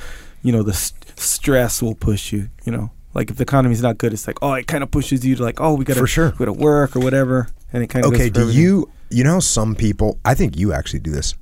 you 0.44 0.52
know, 0.52 0.62
the 0.62 0.74
st- 0.74 1.18
stress 1.20 1.82
will 1.82 1.96
push 1.96 2.32
you, 2.32 2.50
you 2.66 2.72
know. 2.72 2.92
Like 3.14 3.32
if 3.32 3.38
the 3.38 3.44
economy's 3.44 3.82
not 3.82 3.98
good, 3.98 4.14
it's 4.14 4.28
like, 4.28 4.38
oh, 4.42 4.54
it 4.54 4.68
kind 4.68 4.84
of 4.84 4.92
pushes 4.92 5.26
you 5.26 5.36
to 5.36 5.44
like, 5.44 5.60
oh, 5.60 5.74
we 5.74 5.84
gotta, 5.86 6.00
For 6.00 6.08
sure. 6.08 6.30
we 6.32 6.38
gotta 6.46 6.54
work 6.54 6.96
or 6.96 7.00
whatever, 7.00 7.48
and 7.74 7.82
it 7.84 7.88
kind 7.88 8.06
of 8.06 8.14
Okay, 8.14 8.30
do 8.30 8.50
you 8.52 8.90
you 9.10 9.24
know 9.24 9.40
some 9.40 9.74
people? 9.76 10.20
I 10.24 10.36
think 10.36 10.58
you 10.58 10.74
actually 10.74 11.00
do 11.00 11.12
this. 11.12 11.34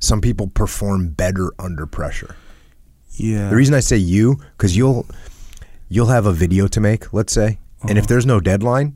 Some 0.00 0.20
people 0.20 0.46
perform 0.46 1.08
better 1.10 1.50
under 1.58 1.86
pressure. 1.86 2.36
Yeah. 3.16 3.48
The 3.50 3.56
reason 3.56 3.74
I 3.74 3.80
say 3.80 3.96
you 3.96 4.36
because 4.56 4.76
you'll 4.76 5.06
you'll 5.88 6.06
have 6.06 6.26
a 6.26 6.32
video 6.32 6.68
to 6.68 6.80
make, 6.80 7.12
let's 7.12 7.32
say, 7.32 7.58
and 7.82 7.90
Uh-huh. 7.90 7.98
if 7.98 8.06
there's 8.06 8.24
no 8.26 8.38
deadline, 8.38 8.94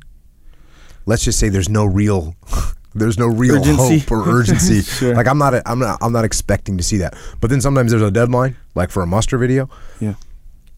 let's 1.06 1.24
just 1.24 1.38
say 1.40 1.48
there's 1.48 1.68
no 1.68 1.84
real 1.84 2.36
there's 2.94 3.18
no 3.18 3.26
real 3.26 3.56
Urgency. 3.56 3.98
hope 3.98 4.12
or 4.12 4.28
urgency. 4.28 4.82
Sure. 4.98 5.14
Like 5.16 5.26
I'm 5.26 5.38
not 5.38 5.54
I'm 5.66 5.80
not 5.80 5.98
I'm 6.00 6.12
not 6.12 6.24
expecting 6.24 6.76
to 6.78 6.84
see 6.84 6.98
that. 6.98 7.14
But 7.40 7.50
then 7.50 7.60
sometimes 7.60 7.90
there's 7.90 8.02
a 8.02 8.10
deadline, 8.12 8.56
like 8.76 8.90
for 8.90 9.02
a 9.02 9.06
muster 9.06 9.38
video, 9.38 9.68
yeah. 9.98 10.14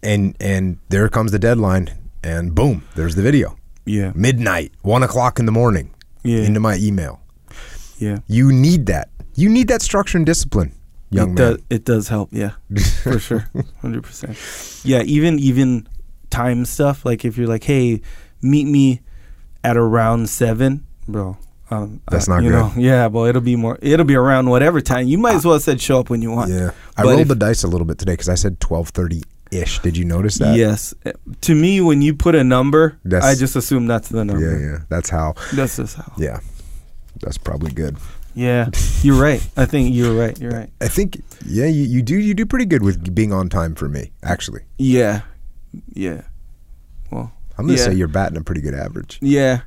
And 0.05 0.37
and 0.41 0.79
there 0.91 1.09
comes 1.09 1.33
the 1.33 1.39
deadline, 1.39 1.91
and 2.23 2.55
boom, 2.55 2.85
there's 2.95 3.15
the 3.17 3.23
video. 3.23 3.57
Yeah. 3.87 4.13
Midnight, 4.15 4.73
one 4.83 5.03
o'clock 5.03 5.39
in 5.39 5.47
the 5.47 5.53
morning, 5.53 5.93
Yeah. 6.23 6.39
into 6.45 6.61
my 6.61 6.77
email. 6.77 7.21
Yeah. 7.99 8.19
You 8.27 8.53
need 8.53 8.87
that. 8.87 9.09
You 9.35 9.49
need 9.49 9.69
that 9.69 9.83
structure 9.83 10.17
and 10.17 10.25
discipline, 10.27 10.73
young 11.11 11.31
it 11.31 11.35
man. 11.41 11.53
Does, 11.53 11.63
it 11.71 11.85
does 11.85 12.09
help, 12.09 12.29
yeah, 12.33 12.53
for 13.03 13.19
sure, 13.19 13.49
hundred 13.83 14.05
percent. 14.05 14.39
Yeah, 14.85 15.03
even 15.03 15.39
even 15.41 15.89
time 16.31 16.65
stuff. 16.65 17.05
Like 17.05 17.25
if 17.25 17.37
you're 17.37 17.49
like, 17.49 17.65
hey, 17.65 18.01
meet 18.43 18.67
me 18.67 19.01
at 19.65 19.77
around 19.77 20.29
seven, 20.31 20.87
bro. 21.09 21.37
Um, 21.71 22.01
That's 22.11 22.29
uh, 22.29 22.35
not 22.37 22.43
you 22.45 22.51
good. 22.51 22.57
Know, 22.59 22.73
yeah, 22.77 23.07
well, 23.09 23.25
it'll 23.25 23.41
be 23.43 23.57
more. 23.57 23.79
It'll 23.83 24.05
be 24.05 24.15
around 24.15 24.51
whatever 24.51 24.81
time. 24.81 25.09
You 25.09 25.19
might 25.19 25.35
as 25.35 25.45
well 25.45 25.55
have 25.55 25.63
said 25.63 25.81
show 25.81 25.99
up 25.99 26.11
when 26.11 26.23
you 26.23 26.31
want. 26.31 26.51
Yeah, 26.51 26.71
I 26.97 27.03
But 27.03 27.09
rolled 27.09 27.21
if- 27.23 27.29
the 27.29 27.35
dice 27.37 27.65
a 27.65 27.69
little 27.69 27.87
bit 27.87 27.99
today 27.99 28.13
because 28.13 28.29
I 28.29 28.35
said 28.37 28.61
twelve 28.61 28.91
thirty 28.91 29.23
ish. 29.55 29.79
Did 29.81 29.97
you 29.97 30.05
notice 30.05 30.39
that? 30.39 30.57
Yes. 30.57 30.93
To 31.43 31.55
me, 31.55 31.81
when 31.81 32.03
you 32.03 32.15
put 32.15 32.35
a 32.35 32.43
number, 32.45 32.99
That's- 33.05 33.25
I 33.25 33.39
just 33.39 33.57
assume 33.57 33.87
that's 33.87 34.09
the 34.09 34.25
number. 34.25 34.41
yeah, 34.61 34.67
yeah. 34.73 34.79
That's 34.89 35.11
how. 35.11 35.35
That's 35.55 35.77
just 35.77 35.97
how. 35.97 36.13
Yeah, 36.19 36.41
that's 37.21 37.39
probably 37.39 37.73
good. 37.73 37.97
Yeah, 38.35 38.71
you're 39.03 39.21
right. 39.21 39.47
I 39.57 39.65
think 39.65 39.95
you're 39.95 40.13
right. 40.19 40.37
You're 40.41 40.51
right. 40.51 40.69
I 40.81 40.89
think 40.89 41.23
yeah, 41.47 41.67
you, 41.67 41.85
you 41.85 42.03
do 42.03 42.17
you 42.17 42.35
do 42.35 42.45
pretty 42.45 42.65
good 42.67 42.83
with 42.83 43.15
being 43.15 43.33
on 43.33 43.49
time 43.49 43.77
for 43.77 43.89
me. 43.89 44.11
Actually, 44.25 44.63
Yeah, 44.77 45.21
yeah. 45.93 46.23
Well, 47.13 47.31
I'm 47.57 47.67
gonna 47.67 47.79
yeah. 47.79 47.85
say 47.85 47.95
you're 47.95 48.09
batting 48.09 48.37
a 48.37 48.43
pretty 48.43 48.61
good 48.61 48.75
average. 48.75 49.19
Yeah, 49.23 49.61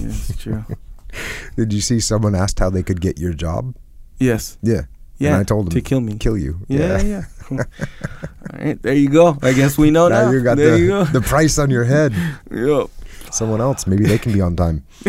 yeah, 0.00 0.06
it's 0.08 0.36
true. 0.42 0.64
Did 1.56 1.72
you 1.72 1.80
see 1.80 2.00
someone 2.00 2.34
asked 2.34 2.58
how 2.58 2.70
they 2.70 2.82
could 2.82 3.00
get 3.00 3.18
your 3.20 3.34
job? 3.34 3.76
yes. 4.18 4.58
Yeah, 4.62 4.82
Yeah. 5.18 5.28
And 5.34 5.36
I 5.36 5.44
told 5.44 5.66
them 5.66 5.72
to 5.74 5.80
kill 5.80 6.00
me. 6.00 6.16
kill 6.18 6.36
you. 6.38 6.58
Yeah, 6.68 7.00
yeah. 7.02 7.22
right, 8.52 8.80
there 8.82 8.94
you 8.94 9.08
go. 9.08 9.38
I 9.42 9.52
guess 9.52 9.76
we 9.78 9.90
know 9.90 10.08
now. 10.08 10.26
Now 10.26 10.30
you 10.30 10.42
got 10.42 10.56
there 10.56 10.72
the 10.72 10.78
you 10.78 10.88
go. 10.88 11.04
the 11.04 11.20
price 11.20 11.58
on 11.58 11.70
your 11.70 11.84
head. 11.84 12.14
Yep. 12.50 12.90
Someone 13.30 13.62
else, 13.62 13.86
maybe 13.86 14.04
they 14.04 14.18
can 14.18 14.32
be 14.32 14.42
on 14.42 14.56
time. 14.56 14.84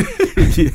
yeah, 0.56 0.70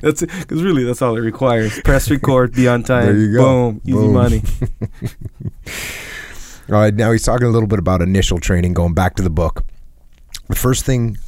that's 0.00 0.20
because 0.20 0.64
really 0.64 0.82
that's 0.82 1.00
all 1.00 1.16
it 1.16 1.20
requires. 1.20 1.80
Press 1.82 2.10
record, 2.10 2.54
be 2.54 2.66
on 2.66 2.82
time. 2.82 3.06
There 3.06 3.16
you 3.16 3.32
go. 3.32 3.42
Boom, 3.44 3.80
easy 3.84 3.92
Boom. 3.92 4.12
money. 4.12 4.42
All 6.68 6.74
right, 6.80 6.92
now 6.92 7.12
he's 7.12 7.22
talking 7.22 7.46
a 7.46 7.50
little 7.50 7.68
bit 7.68 7.78
about 7.78 8.02
initial 8.02 8.40
training, 8.40 8.74
going 8.74 8.94
back 8.94 9.14
to 9.16 9.22
the 9.22 9.30
book. 9.30 9.64
The 10.48 10.56
first 10.56 10.84
thing 10.84 11.18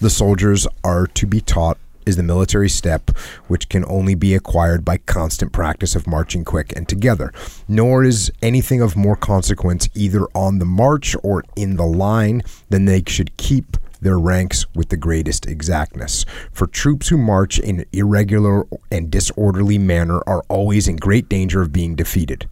the 0.00 0.08
soldiers 0.08 0.66
are 0.82 1.06
to 1.08 1.26
be 1.26 1.42
taught 1.42 1.76
is 2.06 2.16
the 2.16 2.22
military 2.22 2.68
step, 2.68 3.10
which 3.48 3.68
can 3.68 3.84
only 3.86 4.14
be 4.14 4.34
acquired 4.34 4.84
by 4.84 4.98
constant 4.98 5.52
practice 5.52 5.94
of 5.94 6.06
marching 6.06 6.44
quick 6.44 6.72
and 6.76 6.88
together. 6.88 7.32
Nor 7.68 8.04
is 8.04 8.32
anything 8.42 8.80
of 8.80 8.96
more 8.96 9.16
consequence 9.16 9.88
either 9.94 10.26
on 10.34 10.58
the 10.58 10.64
march 10.64 11.16
or 11.22 11.44
in 11.56 11.76
the 11.76 11.86
line 11.86 12.42
than 12.70 12.84
they 12.84 13.02
should 13.06 13.36
keep 13.36 13.76
their 14.00 14.18
ranks 14.18 14.66
with 14.74 14.88
the 14.88 14.96
greatest 14.96 15.46
exactness. 15.46 16.24
For 16.52 16.66
troops 16.66 17.08
who 17.08 17.16
march 17.16 17.58
in 17.58 17.86
irregular 17.92 18.66
and 18.90 19.10
disorderly 19.10 19.78
manner 19.78 20.20
are 20.26 20.42
always 20.48 20.88
in 20.88 20.96
great 20.96 21.28
danger 21.28 21.62
of 21.62 21.72
being 21.72 21.94
defeated. 21.94 22.48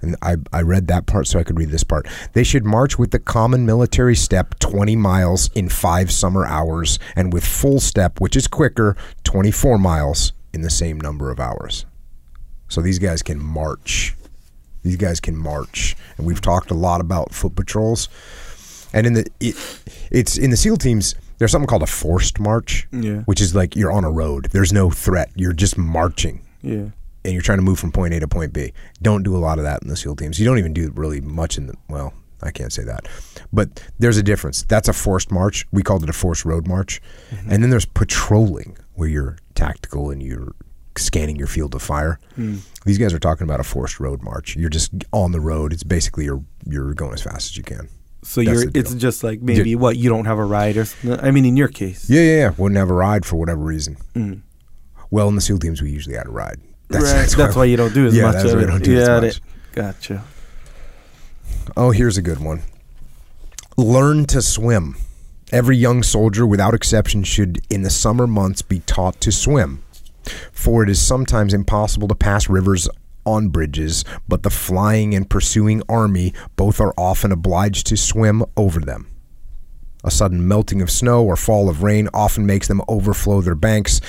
And 0.00 0.14
I, 0.22 0.36
I 0.52 0.62
read 0.62 0.86
that 0.88 1.06
part 1.06 1.26
so 1.26 1.38
I 1.38 1.42
could 1.44 1.58
read 1.58 1.70
this 1.70 1.82
part. 1.84 2.06
They 2.32 2.44
should 2.44 2.64
march 2.64 2.98
with 2.98 3.10
the 3.10 3.18
common 3.18 3.66
military 3.66 4.14
step 4.14 4.58
20 4.60 4.94
miles 4.96 5.50
in 5.54 5.68
five 5.68 6.12
summer 6.12 6.46
hours, 6.46 6.98
and 7.16 7.32
with 7.32 7.44
full 7.44 7.80
step, 7.80 8.20
which 8.20 8.36
is 8.36 8.46
quicker, 8.46 8.96
24 9.24 9.76
miles 9.78 10.32
in 10.52 10.62
the 10.62 10.70
same 10.70 11.00
number 11.00 11.30
of 11.30 11.40
hours. 11.40 11.84
So 12.68 12.80
these 12.80 12.98
guys 12.98 13.22
can 13.22 13.42
march. 13.42 14.14
These 14.82 14.96
guys 14.96 15.18
can 15.20 15.36
march. 15.36 15.96
And 16.16 16.26
we've 16.26 16.40
talked 16.40 16.70
a 16.70 16.74
lot 16.74 17.00
about 17.00 17.34
foot 17.34 17.56
patrols. 17.56 18.08
And 18.92 19.06
in 19.06 19.12
the 19.14 19.26
it, 19.40 19.56
it's 20.10 20.38
in 20.38 20.50
the 20.50 20.56
SEAL 20.56 20.76
teams, 20.78 21.14
there's 21.38 21.50
something 21.50 21.66
called 21.66 21.82
a 21.82 21.86
forced 21.86 22.38
march, 22.40 22.86
Yeah. 22.92 23.20
which 23.22 23.40
is 23.40 23.54
like 23.54 23.74
you're 23.76 23.92
on 23.92 24.04
a 24.04 24.10
road. 24.10 24.48
There's 24.52 24.72
no 24.72 24.90
threat. 24.90 25.30
You're 25.34 25.52
just 25.52 25.76
marching 25.76 26.40
Yeah. 26.62 26.86
And 27.24 27.32
you're 27.32 27.42
trying 27.42 27.58
to 27.58 27.62
move 27.62 27.78
from 27.78 27.92
point 27.92 28.14
A 28.14 28.20
to 28.20 28.28
point 28.28 28.52
B. 28.52 28.72
Don't 29.02 29.22
do 29.22 29.36
a 29.36 29.38
lot 29.38 29.58
of 29.58 29.64
that 29.64 29.82
in 29.82 29.88
the 29.88 29.96
SEAL 29.96 30.16
teams. 30.16 30.38
You 30.38 30.46
don't 30.46 30.58
even 30.58 30.72
do 30.72 30.90
really 30.94 31.20
much 31.20 31.58
in 31.58 31.66
the 31.66 31.74
well, 31.88 32.12
I 32.42 32.50
can't 32.50 32.72
say 32.72 32.84
that. 32.84 33.06
But 33.52 33.82
there's 33.98 34.16
a 34.16 34.22
difference. 34.22 34.62
That's 34.64 34.88
a 34.88 34.92
forced 34.92 35.30
march. 35.30 35.66
We 35.72 35.82
called 35.82 36.02
it 36.02 36.10
a 36.10 36.12
forced 36.12 36.44
road 36.44 36.66
march. 36.66 37.00
And 37.50 37.62
then 37.62 37.70
there's 37.70 37.86
patrolling 37.86 38.76
where 38.94 39.08
you're 39.08 39.38
tactical 39.54 40.10
and 40.10 40.22
you're 40.22 40.54
scanning 40.96 41.36
your 41.36 41.46
field 41.46 41.74
of 41.74 41.82
fire. 41.82 42.18
These 42.84 42.98
guys 42.98 43.12
are 43.12 43.18
talking 43.18 43.44
about 43.44 43.60
a 43.60 43.64
forced 43.64 44.00
road 44.00 44.22
march. 44.22 44.56
You're 44.56 44.70
just 44.70 44.92
on 45.12 45.32
the 45.32 45.40
road. 45.40 45.72
It's 45.72 45.82
basically 45.82 46.24
you're 46.24 46.44
you're 46.66 46.94
going 46.94 47.14
as 47.14 47.22
fast 47.22 47.50
as 47.50 47.56
you 47.56 47.64
can. 47.64 47.88
So 48.22 48.42
That's 48.42 48.62
you're 48.62 48.70
it's 48.74 48.94
just 48.94 49.22
like 49.24 49.40
maybe 49.40 49.74
what 49.76 49.96
you 49.96 50.08
don't 50.08 50.24
have 50.26 50.38
a 50.38 50.44
ride 50.44 50.76
or 50.76 50.84
something. 50.84 51.20
I 51.20 51.30
mean, 51.30 51.44
in 51.44 51.56
your 51.56 51.68
case, 51.68 52.10
Yeah, 52.10 52.20
yeah, 52.20 52.36
yeah. 52.36 52.54
Wouldn't 52.56 52.78
have 52.78 52.90
a 52.90 52.94
ride 52.94 53.24
for 53.24 53.36
whatever 53.36 53.62
reason. 53.62 53.96
Mm. 54.14 54.42
Well, 55.10 55.28
in 55.28 55.34
the 55.36 55.40
SEAL 55.40 55.58
teams, 55.60 55.80
we 55.80 55.90
usually 55.90 56.16
had 56.16 56.26
a 56.26 56.30
ride. 56.30 56.60
Right? 56.90 57.28
That's, 57.36 57.56
why, 57.56 57.64
you 57.64 57.76
don't 57.76 57.94
do 57.94 58.06
as 58.06 58.14
Yeah, 58.14 58.24
much. 58.24 58.34
that's 58.34 58.44
of 58.46 58.50
why 58.52 58.56
we 58.58 58.64
it. 58.64 58.66
don't 58.68 58.84
do 58.84 58.92
yeah, 58.92 59.00
as 59.00 59.08
it- 59.08 59.22
much. 59.22 59.42
Gotcha. 59.72 60.24
Oh, 61.76 61.90
here's 61.90 62.16
a 62.16 62.22
good 62.22 62.40
one. 62.40 62.62
Learn 63.76 64.24
to 64.26 64.42
swim. 64.42 64.96
Every 65.52 65.76
young 65.76 66.02
soldier, 66.02 66.46
without 66.46 66.74
exception, 66.74 67.22
should 67.24 67.60
in 67.70 67.82
the 67.82 67.90
summer 67.90 68.26
months 68.26 68.62
be 68.62 68.80
taught 68.80 69.20
to 69.22 69.32
swim. 69.32 69.82
For 70.52 70.82
it 70.82 70.90
is 70.90 71.00
sometimes 71.00 71.54
impossible 71.54 72.08
to 72.08 72.14
pass 72.14 72.48
rivers 72.48 72.88
on 73.24 73.48
bridges, 73.48 74.04
but 74.26 74.42
the 74.42 74.50
flying 74.50 75.14
and 75.14 75.28
pursuing 75.30 75.82
army 75.88 76.34
both 76.56 76.80
are 76.80 76.92
often 76.98 77.30
obliged 77.32 77.86
to 77.86 77.96
swim 77.96 78.44
over 78.56 78.80
them. 78.80 79.06
A 80.04 80.10
sudden 80.10 80.46
melting 80.46 80.80
of 80.82 80.90
snow 80.90 81.24
or 81.24 81.36
fall 81.36 81.68
of 81.68 81.82
rain 81.82 82.08
often 82.14 82.46
makes 82.46 82.68
them 82.68 82.82
overflow 82.88 83.40
their 83.40 83.54
banks, 83.54 84.00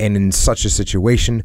and 0.00 0.16
in 0.16 0.32
such 0.32 0.64
a 0.64 0.70
situation, 0.70 1.44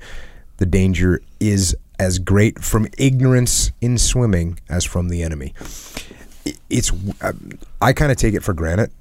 the 0.60 0.66
danger 0.66 1.22
is 1.40 1.76
as 1.98 2.20
great 2.20 2.60
from 2.64 2.88
ignorance 2.98 3.72
in 3.82 3.98
swimming 3.98 4.60
as 4.70 4.86
from 4.86 5.10
the 5.10 5.24
enemy. 5.24 5.54
I- 6.46 6.54
It's 6.70 6.92
um, 7.22 7.52
I 7.82 7.94
kind 7.94 8.12
of 8.12 8.18
take 8.18 8.34
it 8.34 8.44
for 8.44 8.54
granted 8.54 8.92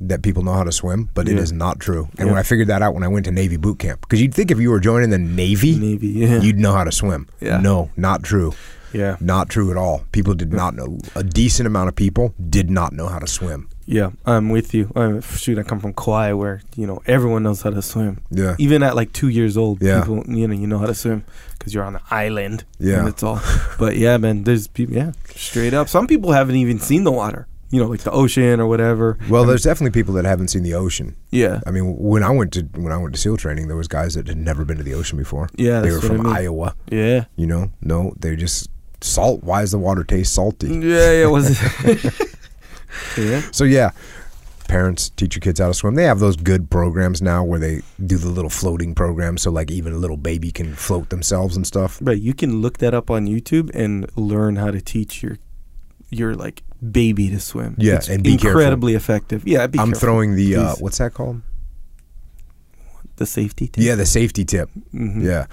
that 0.00 0.22
people 0.22 0.42
know 0.42 0.52
how 0.52 0.64
to 0.64 0.72
swim, 0.72 1.08
but 1.14 1.28
it 1.28 1.34
Yeah. 1.36 1.42
is 1.42 1.52
not 1.52 1.78
true. 1.80 2.08
And 2.18 2.26
Yeah. 2.26 2.32
when 2.32 2.38
I 2.38 2.42
figured 2.42 2.68
that 2.68 2.82
out 2.82 2.94
when 2.94 3.02
I 3.02 3.08
went 3.08 3.24
to 3.26 3.32
Navy 3.32 3.56
boot 3.56 3.78
camp, 3.78 4.00
because 4.02 4.20
you'd 4.20 4.34
think 4.34 4.50
if 4.50 4.58
you 4.60 4.70
were 4.70 4.80
joining 4.80 5.10
the 5.10 5.18
Navy, 5.18 5.76
Navy, 5.78 6.08
yeah. 6.08 6.40
you'd 6.40 6.58
know 6.58 6.72
how 6.72 6.84
to 6.84 6.92
swim. 6.92 7.26
No, 7.40 7.90
not 7.96 8.22
true. 8.22 8.54
Yeah. 8.92 9.16
Not 9.20 9.48
true 9.50 9.70
at 9.70 9.76
all. 9.76 10.04
People 10.12 10.34
did 10.34 10.52
not 10.52 10.74
know. 10.74 10.98
A 11.14 11.22
decent 11.22 11.66
amount 11.66 11.88
of 11.88 11.94
people 11.96 12.32
did 12.48 12.70
not 12.70 12.92
know 12.92 13.06
how 13.08 13.18
to 13.18 13.26
swim. 13.26 13.68
Yeah, 13.90 14.10
I'm 14.26 14.50
with 14.50 14.74
you. 14.74 14.92
i 14.94 15.18
shoot, 15.20 15.58
I 15.58 15.62
come 15.62 15.80
from 15.80 15.94
Kauai, 15.94 16.32
where 16.32 16.60
you 16.76 16.86
know 16.86 17.00
everyone 17.06 17.42
knows 17.42 17.62
how 17.62 17.70
to 17.70 17.80
swim. 17.80 18.20
Yeah. 18.30 18.54
Even 18.58 18.82
at 18.82 18.94
like 18.94 19.12
two 19.14 19.28
years 19.28 19.56
old, 19.56 19.80
Yeah. 19.82 20.00
people 20.00 20.24
you 20.28 20.46
know 20.46 20.54
you 20.54 20.66
know 20.66 20.76
how 20.78 20.84
to 20.86 20.94
swim 20.94 21.24
because 21.58 21.72
you're 21.72 21.84
on 21.84 21.96
an 21.96 22.02
island. 22.10 22.64
Yeah. 22.78 22.98
and 22.98 23.06
that's 23.08 23.22
all. 23.22 23.40
but 23.78 23.96
yeah, 23.96 24.18
man, 24.18 24.44
there's 24.44 24.68
people. 24.68 24.94
Yeah, 24.94 25.12
straight 25.34 25.72
up. 25.72 25.88
Some 25.88 26.06
people 26.06 26.32
haven't 26.32 26.56
even 26.56 26.78
seen 26.80 27.04
the 27.04 27.12
water. 27.12 27.46
You 27.70 27.80
know, 27.82 27.88
like 27.88 28.00
the 28.00 28.10
ocean 28.10 28.60
or 28.60 28.66
whatever. 28.66 29.18
Well, 29.28 29.44
there's 29.44 29.62
definitely 29.62 29.98
people 29.98 30.14
that 30.14 30.24
haven't 30.26 30.48
seen 30.48 30.62
the 30.62 30.74
ocean. 30.74 31.16
Yeah, 31.30 31.60
I 31.66 31.70
mean, 31.70 31.96
when 31.98 32.22
I 32.22 32.30
went 32.30 32.52
to 32.54 32.62
when 32.76 32.92
I 32.92 32.98
went 32.98 33.14
to 33.14 33.20
SEAL 33.20 33.36
training, 33.38 33.68
there 33.68 33.76
was 33.76 33.88
guys 33.88 34.14
that 34.14 34.26
had 34.26 34.36
never 34.38 34.64
been 34.66 34.76
to 34.78 34.82
the 34.82 34.94
ocean 34.94 35.16
before. 35.18 35.48
Yeah, 35.56 35.80
they 35.80 35.88
that's 35.90 36.02
were 36.02 36.08
what 36.08 36.20
I 36.20 36.22
from 36.22 36.26
mean. 36.26 36.36
Iowa. 36.36 36.74
yeah, 36.90 37.24
You 37.36 37.46
know, 37.46 37.70
no, 37.80 38.12
they're 38.20 38.36
just 38.36 38.68
salt. 39.00 39.42
Why 39.44 39.60
does 39.62 39.72
the 39.72 39.78
water 39.78 40.04
taste 40.04 40.34
salty? 40.34 40.68
yeah. 40.78 41.12
Yeah, 41.20 41.26
was 41.26 41.58
it? 41.60 42.14
yeah. 43.16 43.42
So 43.52 43.64
yeah, 43.64 43.90
parents 44.68 45.10
teach 45.10 45.34
your 45.34 45.40
kids 45.40 45.60
how 45.60 45.68
to 45.68 45.74
swim. 45.74 45.94
They 45.94 46.04
have 46.04 46.18
those 46.20 46.36
good 46.36 46.70
programs 46.70 47.20
now 47.22 47.42
where 47.44 47.58
they 47.58 47.82
do 48.04 48.16
the 48.18 48.28
little 48.28 48.50
floating 48.50 48.94
program, 48.94 49.38
so 49.38 49.50
like 49.50 49.70
even 49.70 49.92
a 49.92 49.96
little 49.98 50.16
baby 50.16 50.50
can 50.50 50.74
float 50.74 51.10
themselves 51.10 51.56
and 51.56 51.66
stuff. 51.66 51.98
But 52.00 52.20
you 52.20 52.34
can 52.34 52.60
look 52.60 52.78
that 52.78 52.94
up 52.94 53.10
on 53.10 53.26
YouTube 53.26 53.70
and 53.74 54.08
learn 54.16 54.56
how 54.56 54.70
to 54.70 54.80
teach 54.80 55.22
your 55.22 55.38
your 56.10 56.34
like 56.34 56.62
baby 56.90 57.28
to 57.30 57.40
swim. 57.40 57.74
Yeah, 57.78 57.96
it's 57.96 58.08
and 58.08 58.22
be 58.22 58.36
careful. 58.36 58.60
incredibly 58.60 58.94
effective. 58.94 59.46
Yeah, 59.46 59.66
be 59.66 59.78
I'm 59.78 59.88
careful. 59.88 60.00
throwing 60.00 60.36
the 60.36 60.56
uh, 60.56 60.74
what's 60.80 60.98
that 60.98 61.14
called? 61.14 61.42
the 63.16 63.26
safety. 63.26 63.66
Tip. 63.66 63.82
Yeah, 63.82 63.96
the 63.96 64.06
safety 64.06 64.44
tip. 64.44 64.70
Mhm. 64.94 65.24
Yeah, 65.24 65.46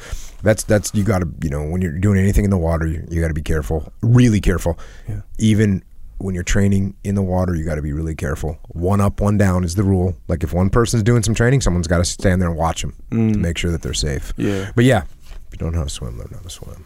that's 0.43 0.63
that's 0.63 0.93
you 0.93 1.03
got 1.03 1.19
to 1.19 1.29
you 1.41 1.49
know 1.49 1.63
when 1.63 1.81
you're 1.81 1.97
doing 1.97 2.19
anything 2.19 2.43
in 2.43 2.51
the 2.51 2.57
water, 2.57 2.85
you, 2.85 3.03
you 3.09 3.19
got 3.21 3.29
to 3.29 3.33
be 3.33 3.41
careful, 3.41 3.91
really 4.01 4.39
careful. 4.39 4.77
Yeah. 5.09 5.21
Even 5.39 5.83
when 6.17 6.33
you're 6.35 6.43
training 6.43 6.95
in 7.03 7.15
the 7.15 7.21
water, 7.21 7.55
you 7.55 7.63
got 7.65 7.75
to 7.75 7.81
be 7.81 7.91
really 7.93 8.15
careful. 8.15 8.57
One 8.69 9.01
up, 9.01 9.19
one 9.19 9.37
down 9.37 9.63
is 9.63 9.75
the 9.75 9.83
rule. 9.83 10.15
Like 10.27 10.43
if 10.43 10.53
one 10.53 10.69
person's 10.69 11.03
doing 11.03 11.23
some 11.23 11.35
training, 11.35 11.61
someone's 11.61 11.87
got 11.87 11.97
to 11.97 12.05
stand 12.05 12.41
there 12.41 12.49
and 12.49 12.57
watch 12.57 12.81
them 12.81 12.93
to 13.11 13.15
Mm. 13.17 13.35
make 13.37 13.57
sure 13.57 13.71
that 13.71 13.81
they're 13.81 13.93
safe. 13.93 14.33
Yeah. 14.37 14.71
But 14.75 14.85
yeah, 14.85 15.03
if 15.03 15.51
you 15.51 15.57
don't 15.57 15.71
know 15.73 15.79
how 15.79 15.83
to 15.83 15.89
swim, 15.89 16.17
learn 16.17 16.29
how 16.33 16.39
to 16.39 16.49
swim. 16.49 16.85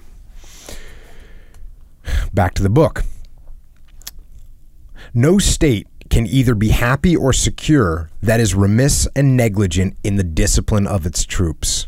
Back 2.34 2.54
to 2.56 2.64
the 2.64 2.70
book. 2.70 3.04
No 5.14 5.38
state 5.38 5.88
can 6.10 6.26
either 6.26 6.56
be 6.56 6.70
happy 6.70 7.16
or 7.16 7.32
secure 7.34 8.10
that 8.24 8.40
is 8.40 8.56
remiss 8.56 9.08
and 9.16 9.38
negligent 9.38 9.96
in 10.04 10.16
the 10.16 10.24
discipline 10.24 10.88
of 10.88 11.06
its 11.06 11.24
troops. 11.24 11.86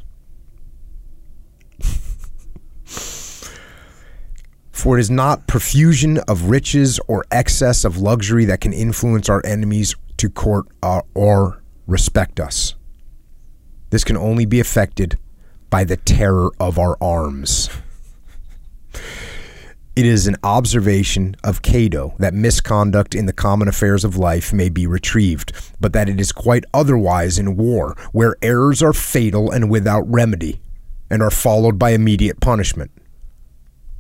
For 4.82 4.98
it 4.98 5.02
is 5.02 5.12
not 5.12 5.46
profusion 5.46 6.18
of 6.28 6.50
riches 6.50 7.00
or 7.08 7.24
excess 7.30 7.86
of 7.86 8.00
luxury 8.00 8.46
that 8.46 8.62
can 8.62 8.74
influence 8.74 9.30
our 9.30 9.46
enemies 9.46 9.94
to 10.18 10.28
court 10.28 10.66
uh, 10.82 11.02
or 11.14 11.62
respect 11.86 12.40
us. 12.40 12.74
This 13.92 14.04
can 14.04 14.18
only 14.18 14.48
be 14.48 14.60
effected 14.60 15.20
by 15.70 15.84
the 15.84 15.98
terror 15.98 16.50
of 16.60 16.80
our 16.80 16.98
arms. 17.00 17.70
It 19.96 20.08
is 20.08 20.26
an 20.26 20.38
observation 20.44 21.36
of 21.44 21.62
Cato 21.62 22.16
that 22.18 22.34
misconduct 22.34 23.14
in 23.14 23.28
the 23.28 23.34
common 23.34 23.68
affairs 23.68 24.04
of 24.04 24.18
life 24.18 24.52
may 24.52 24.70
be 24.70 24.88
retrieved, 24.88 25.54
but 25.80 25.94
that 25.94 26.10
it 26.10 26.20
is 26.20 26.32
quite 26.32 26.66
otherwise 26.74 27.38
in 27.38 27.56
war, 27.56 27.96
where 28.14 28.36
errors 28.42 28.82
are 28.82 28.94
fatal 28.94 29.52
and 29.52 29.70
without 29.70 30.12
remedy, 30.12 30.60
and 31.08 31.22
are 31.22 31.30
followed 31.30 31.78
by 31.78 31.92
immediate 31.92 32.40
punishment. 32.40 32.90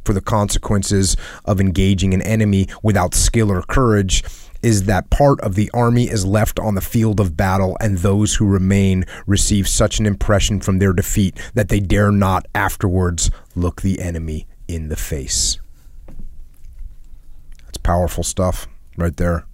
For 0.04 0.14
the 0.14 0.22
consequences 0.22 1.16
of 1.46 1.62
engaging 1.62 2.14
an 2.14 2.22
enemy 2.22 2.68
without 2.82 3.14
skill 3.14 3.52
or 3.52 3.62
courage 3.62 4.24
is 4.62 4.84
that 4.84 5.10
part 5.10 5.40
of 5.42 5.56
the 5.56 5.70
army 5.74 6.10
is 6.10 6.26
left 6.26 6.60
on 6.60 6.76
the 6.76 6.82
field 6.82 7.20
of 7.20 7.36
battle, 7.36 7.76
and 7.80 7.98
those 7.98 8.36
who 8.36 8.46
remain 8.46 9.06
receive 9.26 9.68
such 9.68 10.00
an 10.00 10.06
impression 10.06 10.60
from 10.60 10.80
their 10.80 10.94
defeat 10.94 11.38
that 11.54 11.70
they 11.70 11.80
dare 11.80 12.12
not 12.12 12.46
afterwards 12.54 13.32
look 13.56 13.82
the 13.82 14.00
enemy 14.00 14.46
in 14.68 14.90
the 14.90 14.96
face. 14.96 15.58
That's 17.66 17.78
powerful 17.78 18.24
stuff 18.24 18.68
right 18.98 19.16
there. 19.18 19.46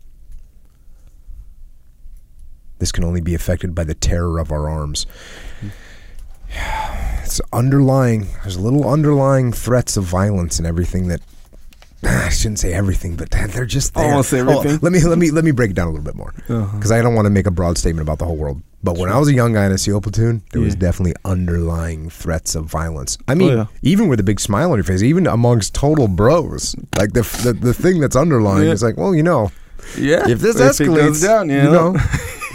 This 2.80 2.92
can 2.92 3.04
only 3.04 3.22
be 3.22 3.34
affected 3.34 3.74
by 3.74 3.86
the 3.86 3.96
terror 3.96 4.40
of 4.40 4.52
our 4.52 4.70
arms. 4.70 5.08
It's 7.28 7.42
underlying, 7.52 8.28
there's 8.44 8.58
little 8.58 8.90
underlying 8.90 9.52
threats 9.52 9.98
of 9.98 10.06
violence 10.06 10.60
and 10.60 10.66
everything 10.66 11.10
that 11.10 11.20
I 12.04 12.30
shouldn't 12.30 12.60
say 12.60 12.72
everything, 12.72 13.18
but 13.18 13.32
they're 13.32 13.66
just 13.66 13.94
there. 13.96 14.06
Almost 14.06 14.34
Oh, 14.34 14.38
everything. 14.38 14.80
let 14.82 14.94
me 14.94 15.04
let 15.04 15.18
me 15.18 15.30
let 15.32 15.44
me 15.44 15.52
break 15.52 15.72
it 15.72 15.74
down 15.74 15.88
a 15.88 15.92
little 15.92 16.06
bit 16.06 16.16
more 16.16 16.34
uh-huh. 16.48 16.74
because 16.78 16.90
I 16.90 17.02
don't 17.02 17.16
want 17.16 17.26
to 17.26 17.30
make 17.30 17.46
a 17.46 17.52
broad 17.52 17.78
statement 17.78 18.08
about 18.08 18.20
the 18.20 18.24
whole 18.24 18.38
world. 18.38 18.62
But 18.82 18.98
when 18.98 19.12
I 19.12 19.20
was 19.20 19.28
a 19.28 19.34
young 19.34 19.52
guy 19.52 19.66
in 19.66 19.74
a 19.74 19.78
SEAL 19.78 20.00
platoon, 20.00 20.42
there 20.54 20.62
was 20.62 20.74
definitely 20.74 21.16
underlying 21.26 22.10
threats 22.10 22.56
of 22.56 22.64
violence. 22.66 23.18
I 23.28 23.36
mean, 23.36 23.52
Oh, 23.52 23.56
yeah. 23.56 23.66
even 23.82 24.08
with 24.08 24.22
a 24.22 24.24
big 24.24 24.40
smile 24.40 24.72
on 24.72 24.78
your 24.78 24.86
face, 24.86 25.04
even 25.04 25.28
amongst 25.28 25.76
total 25.76 26.08
bros, 26.08 26.78
like 26.98 27.12
the 27.12 27.24
the, 27.44 27.52
the 27.52 27.74
thing 27.74 28.00
that's 28.00 28.16
underlying 28.16 28.68
Yeah. 28.68 28.72
is 28.72 28.82
like, 28.84 28.96
well, 28.96 29.14
you 29.14 29.24
know, 29.24 29.52
Yeah. 29.98 30.30
if 30.30 30.40
this 30.40 30.56
it 30.56 30.62
escalates, 30.62 31.22
down, 31.22 31.50
you, 31.50 31.64
know. 31.64 31.98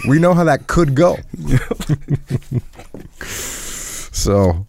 we 0.07 0.17
know 0.17 0.33
how 0.33 0.45
that 0.45 0.65
could 0.65 0.95
go. 0.95 1.19
so, 4.13 4.67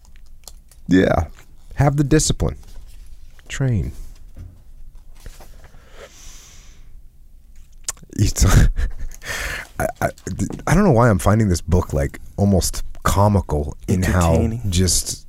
yeah, 0.87 1.27
have 1.75 1.95
the 1.95 2.03
discipline, 2.03 2.57
train. 3.47 3.93
It's 8.17 8.45
I 9.79 9.87
I, 10.01 10.09
I 10.67 10.73
don't 10.73 10.83
know 10.83 10.91
why 10.91 11.09
I'm 11.09 11.19
finding 11.19 11.49
this 11.49 11.61
book 11.61 11.93
like 11.93 12.19
almost 12.37 12.83
comical 13.03 13.77
in 13.87 14.01
how 14.01 14.49
just 14.69 15.27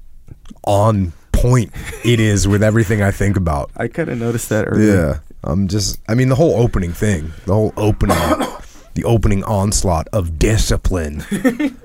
on 0.65 1.13
point 1.33 1.71
it 2.05 2.19
is 2.19 2.49
with 2.49 2.63
everything 2.63 3.03
I 3.03 3.11
think 3.11 3.37
about. 3.37 3.71
I 3.77 3.89
kind 3.89 4.09
of 4.09 4.19
noticed 4.19 4.49
that 4.49 4.65
earlier. 4.67 4.95
Yeah, 4.95 5.19
I'm 5.45 5.69
just. 5.69 6.01
I 6.09 6.15
mean, 6.15 6.29
the 6.29 6.35
whole 6.35 6.55
opening 6.61 6.93
thing, 6.93 7.33
the 7.45 7.55
whole 7.55 7.75
opening, 7.77 8.17
the 8.95 9.05
opening 9.05 9.45
onslaught 9.45 10.09
of 10.13 10.39
discipline. 10.39 11.25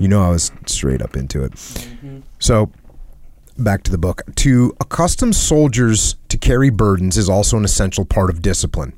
you 0.00 0.08
know, 0.08 0.22
I 0.22 0.30
was 0.30 0.50
straight 0.66 1.02
up 1.02 1.16
into 1.16 1.44
it. 1.44 1.52
Mm-hmm. 1.52 2.20
So, 2.38 2.70
back 3.58 3.82
to 3.84 3.90
the 3.90 3.98
book. 3.98 4.22
To 4.36 4.76
accustom 4.80 5.32
soldiers 5.32 6.16
to 6.28 6.38
carry 6.38 6.70
burdens 6.70 7.16
is 7.16 7.28
also 7.28 7.56
an 7.56 7.64
essential 7.64 8.04
part 8.04 8.30
of 8.30 8.42
discipline. 8.42 8.92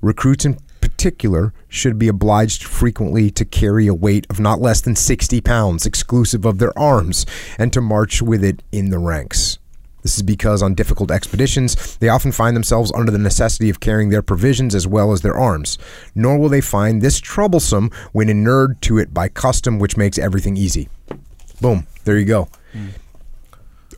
Recruits 0.00 0.44
in 0.44 0.58
particular 0.80 1.52
should 1.68 1.98
be 1.98 2.08
obliged 2.08 2.62
frequently 2.62 3.30
to 3.30 3.44
carry 3.44 3.86
a 3.86 3.94
weight 3.94 4.26
of 4.30 4.38
not 4.38 4.60
less 4.60 4.80
than 4.80 4.94
60 4.94 5.40
pounds, 5.40 5.86
exclusive 5.86 6.44
of 6.44 6.58
their 6.58 6.76
arms, 6.78 7.26
and 7.58 7.72
to 7.72 7.80
march 7.80 8.22
with 8.22 8.44
it 8.44 8.62
in 8.72 8.90
the 8.90 8.98
ranks. 8.98 9.58
This 10.06 10.18
is 10.18 10.22
because 10.22 10.62
on 10.62 10.76
difficult 10.76 11.10
expeditions, 11.10 11.96
they 11.96 12.08
often 12.08 12.30
find 12.30 12.54
themselves 12.54 12.92
under 12.94 13.10
the 13.10 13.18
necessity 13.18 13.68
of 13.70 13.80
carrying 13.80 14.10
their 14.10 14.22
provisions 14.22 14.72
as 14.72 14.86
well 14.86 15.10
as 15.10 15.22
their 15.22 15.34
arms. 15.34 15.78
Nor 16.14 16.38
will 16.38 16.48
they 16.48 16.60
find 16.60 17.02
this 17.02 17.18
troublesome 17.18 17.90
when 18.12 18.28
inured 18.28 18.80
to 18.82 18.98
it 18.98 19.12
by 19.12 19.28
custom, 19.28 19.80
which 19.80 19.96
makes 19.96 20.16
everything 20.16 20.56
easy. 20.56 20.88
Boom, 21.60 21.88
there 22.04 22.16
you 22.16 22.24
go. 22.24 22.48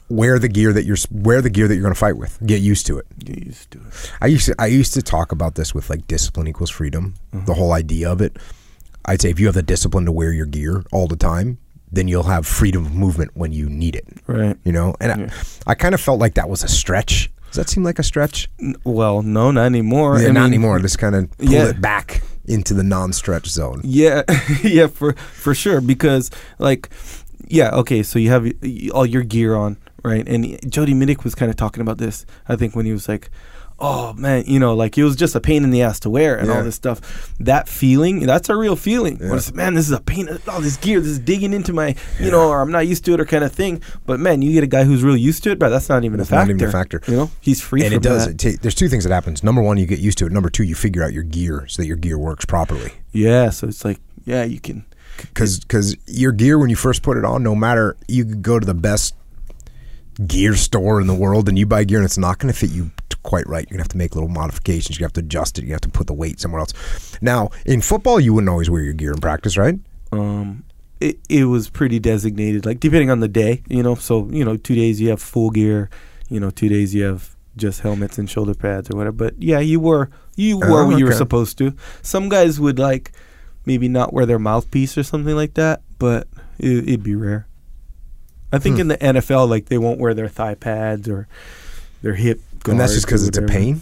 Wear 0.08 0.38
the 0.38 0.48
gear 0.48 0.72
that 0.72 0.86
you're 0.86 0.96
wear 1.10 1.42
the 1.42 1.50
gear 1.50 1.68
that 1.68 1.74
you're 1.74 1.82
going 1.82 1.92
to 1.92 2.00
fight 2.00 2.16
with. 2.16 2.38
Get 2.46 2.62
used 2.62 2.86
to 2.86 2.96
it. 2.96 3.06
Get 3.18 3.44
used 3.44 3.70
to 3.72 3.78
it. 3.78 4.12
I 4.22 4.28
used 4.28 4.46
to 4.46 4.54
I 4.58 4.66
used 4.66 4.94
to 4.94 5.02
talk 5.02 5.30
about 5.30 5.56
this 5.56 5.74
with 5.74 5.90
like 5.90 6.06
discipline 6.06 6.48
equals 6.48 6.70
freedom, 6.70 7.16
the 7.32 7.36
mm-hmm. 7.36 7.52
whole 7.52 7.72
idea 7.74 8.10
of 8.10 8.22
it. 8.22 8.38
I'd 9.04 9.20
say 9.20 9.28
if 9.28 9.38
you 9.38 9.44
have 9.44 9.54
the 9.54 9.62
discipline 9.62 10.06
to 10.06 10.12
wear 10.12 10.32
your 10.32 10.46
gear 10.46 10.84
all 10.90 11.06
the 11.06 11.16
time, 11.16 11.58
then 11.92 12.08
you'll 12.08 12.24
have 12.24 12.46
freedom 12.46 12.84
of 12.86 12.94
movement 12.94 13.30
when 13.34 13.52
you 13.52 13.68
need 13.68 13.96
it. 13.96 14.06
Right. 14.26 14.56
You 14.64 14.72
know, 14.72 14.94
and 15.00 15.20
Yeah. 15.22 15.30
I, 15.66 15.72
I 15.72 15.74
kind 15.74 15.94
of 15.94 16.00
felt 16.00 16.18
like 16.20 16.34
that 16.34 16.48
was 16.48 16.62
a 16.64 16.68
stretch. 16.68 17.30
Does 17.48 17.56
that 17.56 17.68
seem 17.70 17.82
like 17.82 17.98
a 17.98 18.02
stretch? 18.02 18.48
N- 18.60 18.74
Well, 18.84 19.22
no, 19.22 19.50
not 19.50 19.64
anymore. 19.66 20.18
Yeah, 20.20 20.28
I 20.28 20.32
not 20.32 20.44
mean, 20.44 20.54
anymore. 20.54 20.78
Just 20.80 20.98
kind 20.98 21.14
of 21.14 21.30
pull 21.38 21.48
Yeah. 21.50 21.68
it 21.68 21.80
back 21.80 22.22
into 22.46 22.74
the 22.74 22.82
non-stretch 22.82 23.46
zone. 23.48 23.80
Yeah, 23.84 24.22
yeah, 24.62 24.86
for 24.88 25.14
for 25.14 25.54
sure. 25.54 25.80
Because 25.80 26.30
like, 26.58 26.90
yeah, 27.46 27.70
okay. 27.70 28.02
So 28.02 28.18
you 28.18 28.30
have 28.30 28.44
y- 28.44 28.52
y- 28.62 28.90
all 28.92 29.06
your 29.06 29.22
gear 29.22 29.54
on, 29.56 29.78
right? 30.04 30.26
And 30.28 30.58
Jody 30.70 30.92
Mitic 30.92 31.24
was 31.24 31.34
kind 31.34 31.50
of 31.50 31.56
talking 31.56 31.80
about 31.80 31.96
this. 31.98 32.26
I 32.48 32.56
think 32.56 32.76
when 32.76 32.84
he 32.84 32.92
was 32.92 33.08
like, 33.08 33.30
"Oh 33.80 34.12
man, 34.14 34.44
you 34.46 34.58
know, 34.58 34.74
like 34.74 34.96
it 34.98 35.04
was 35.04 35.16
just 35.16 35.34
a 35.34 35.40
pain 35.40 35.64
in 35.64 35.70
the 35.70 35.82
ass 35.82 36.00
to 36.00 36.10
wear 36.10 36.36
and 36.36 36.48
Yeah. 36.48 36.56
all 36.58 36.64
this 36.64 36.74
stuff." 36.74 37.32
That 37.40 37.68
feeling, 37.68 38.20
that's 38.26 38.48
a 38.48 38.56
real 38.56 38.76
feeling. 38.76 39.18
Yeah. 39.20 39.34
it's, 39.36 39.52
man, 39.52 39.74
this 39.74 39.86
is 39.86 39.92
a 39.92 40.00
pain. 40.00 40.28
Uh, 40.28 40.38
all 40.48 40.60
this 40.60 40.76
gear, 40.76 41.00
this 41.00 41.10
is 41.10 41.18
digging 41.18 41.52
into 41.52 41.72
my, 41.72 41.94
you 42.20 42.30
know, 42.30 42.48
or 42.48 42.60
I'm 42.60 42.70
not 42.72 42.86
used 42.86 43.04
to 43.06 43.14
it, 43.14 43.20
or 43.20 43.24
kind 43.24 43.44
of 43.44 43.52
thing. 43.52 43.80
But 44.06 44.20
man, 44.20 44.42
you 44.42 44.52
get 44.52 44.64
a 44.64 44.68
guy 44.68 44.84
who's 44.84 45.02
really 45.02 45.20
used 45.20 45.42
to 45.44 45.50
it, 45.50 45.58
but 45.58 45.68
that's 45.68 45.88
not 45.88 46.04
even 46.04 46.18
That's 46.18 46.30
a 46.30 46.34
not 46.34 46.40
factor. 46.42 46.54
even 46.54 46.68
a 46.68 46.72
factor. 46.72 47.00
You 47.06 47.16
know, 47.16 47.30
he's 47.40 47.60
free 47.60 47.82
and 47.82 47.90
from 47.90 47.96
it 47.98 48.02
does. 48.02 48.26
It 48.26 48.38
ta- 48.38 48.58
there's 48.62 48.74
two 48.74 48.88
things 48.88 49.04
that 49.04 49.12
happens. 49.12 49.42
Number 49.44 49.62
one, 49.62 49.76
you 49.78 49.86
get 49.86 49.98
used 50.00 50.18
to 50.18 50.26
it. 50.26 50.32
Number 50.32 50.50
two, 50.50 50.64
you 50.64 50.74
figure 50.74 51.02
out 51.04 51.12
your 51.12 51.22
gear 51.24 51.64
so 51.68 51.82
that 51.82 51.86
your 51.86 51.96
gear 51.96 52.18
works 52.18 52.44
properly. 52.44 52.92
Yeah, 53.12 53.50
so 53.50 53.68
it's 53.68 53.84
like, 53.84 54.00
yeah, 54.24 54.44
you 54.44 54.60
can. 54.60 54.84
because 55.16 55.96
your 56.06 56.32
gear 56.32 56.58
when 56.58 56.70
you 56.70 56.76
first 56.76 57.02
put 57.02 57.16
it 57.16 57.24
on, 57.24 57.42
no 57.42 57.54
matter 57.54 57.96
you 58.06 58.24
could 58.24 58.42
go 58.42 58.58
to 58.60 58.66
the 58.66 58.74
best 58.74 59.14
gear 60.26 60.54
store 60.54 61.00
in 61.00 61.06
the 61.06 61.14
world 61.14 61.48
and 61.48 61.58
you 61.58 61.66
buy 61.66 61.84
gear 61.84 61.98
and 61.98 62.04
it's 62.04 62.18
not 62.18 62.38
going 62.38 62.52
to 62.52 62.58
fit 62.58 62.70
you 62.70 62.90
quite 63.22 63.46
right. 63.46 63.66
You're 63.68 63.76
gonna 63.76 63.82
have 63.82 63.88
to 63.88 63.98
make 63.98 64.14
little 64.14 64.28
modifications. 64.30 64.98
You 64.98 65.04
have 65.04 65.12
to 65.14 65.20
adjust 65.20 65.58
it. 65.58 65.64
You 65.64 65.72
have 65.72 65.80
to 65.82 65.88
put 65.88 66.06
the 66.06 66.14
weight 66.14 66.40
somewhere 66.40 66.60
else. 66.60 66.72
Now 67.20 67.50
in 67.66 67.80
football, 67.82 68.18
you 68.18 68.32
wouldn't 68.32 68.48
always 68.48 68.70
wear 68.70 68.80
your 68.82 68.94
gear 68.94 69.12
in 69.12 69.20
practice, 69.20 69.56
right? 69.58 69.78
um 70.12 70.64
it, 71.00 71.18
it 71.28 71.44
was 71.44 71.68
pretty 71.68 71.98
designated 72.00 72.64
like 72.64 72.80
depending 72.80 73.10
on 73.10 73.20
the 73.20 73.28
day 73.28 73.62
you 73.68 73.82
know 73.82 73.94
so 73.94 74.26
you 74.30 74.44
know 74.44 74.56
two 74.56 74.74
days 74.74 75.00
you 75.00 75.10
have 75.10 75.20
full 75.20 75.50
gear 75.50 75.90
you 76.30 76.40
know 76.40 76.48
two 76.50 76.68
days 76.70 76.94
you 76.94 77.04
have 77.04 77.36
just 77.56 77.80
helmets 77.82 78.16
and 78.18 78.30
shoulder 78.30 78.54
pads 78.54 78.90
or 78.90 78.96
whatever 78.96 79.12
but 79.12 79.34
yeah 79.40 79.58
you 79.60 79.78
were 79.78 80.08
you 80.36 80.56
wore 80.56 80.80
Oh, 80.80 80.86
what 80.86 80.98
you 80.98 81.04
were 81.04 81.10
supposed 81.18 81.58
to 81.58 81.74
some 82.02 82.28
guys 82.30 82.58
would 82.58 82.78
like 82.78 83.12
maybe 83.66 83.86
not 83.86 84.14
wear 84.14 84.24
their 84.24 84.38
mouthpiece 84.38 84.96
or 84.96 85.02
something 85.02 85.36
like 85.36 85.54
that 85.54 85.82
but 85.98 86.26
it, 86.58 86.88
it'd 86.88 87.02
be 87.02 87.14
rare 87.14 87.46
i 88.52 88.58
think 88.58 88.76
Hmm. 88.76 88.80
in 88.82 88.88
the 88.88 88.96
nfl 88.98 89.48
like 89.48 89.66
they 89.66 89.78
won't 89.78 89.98
wear 90.00 90.14
their 90.14 90.28
thigh 90.28 90.54
pads 90.54 91.08
or 91.08 91.26
their 92.02 92.14
hip 92.14 92.40
and 92.66 92.78
that's 92.78 92.92
just 92.94 93.06
because 93.06 93.26
it's 93.26 93.38
a 93.38 93.42
pain. 93.42 93.80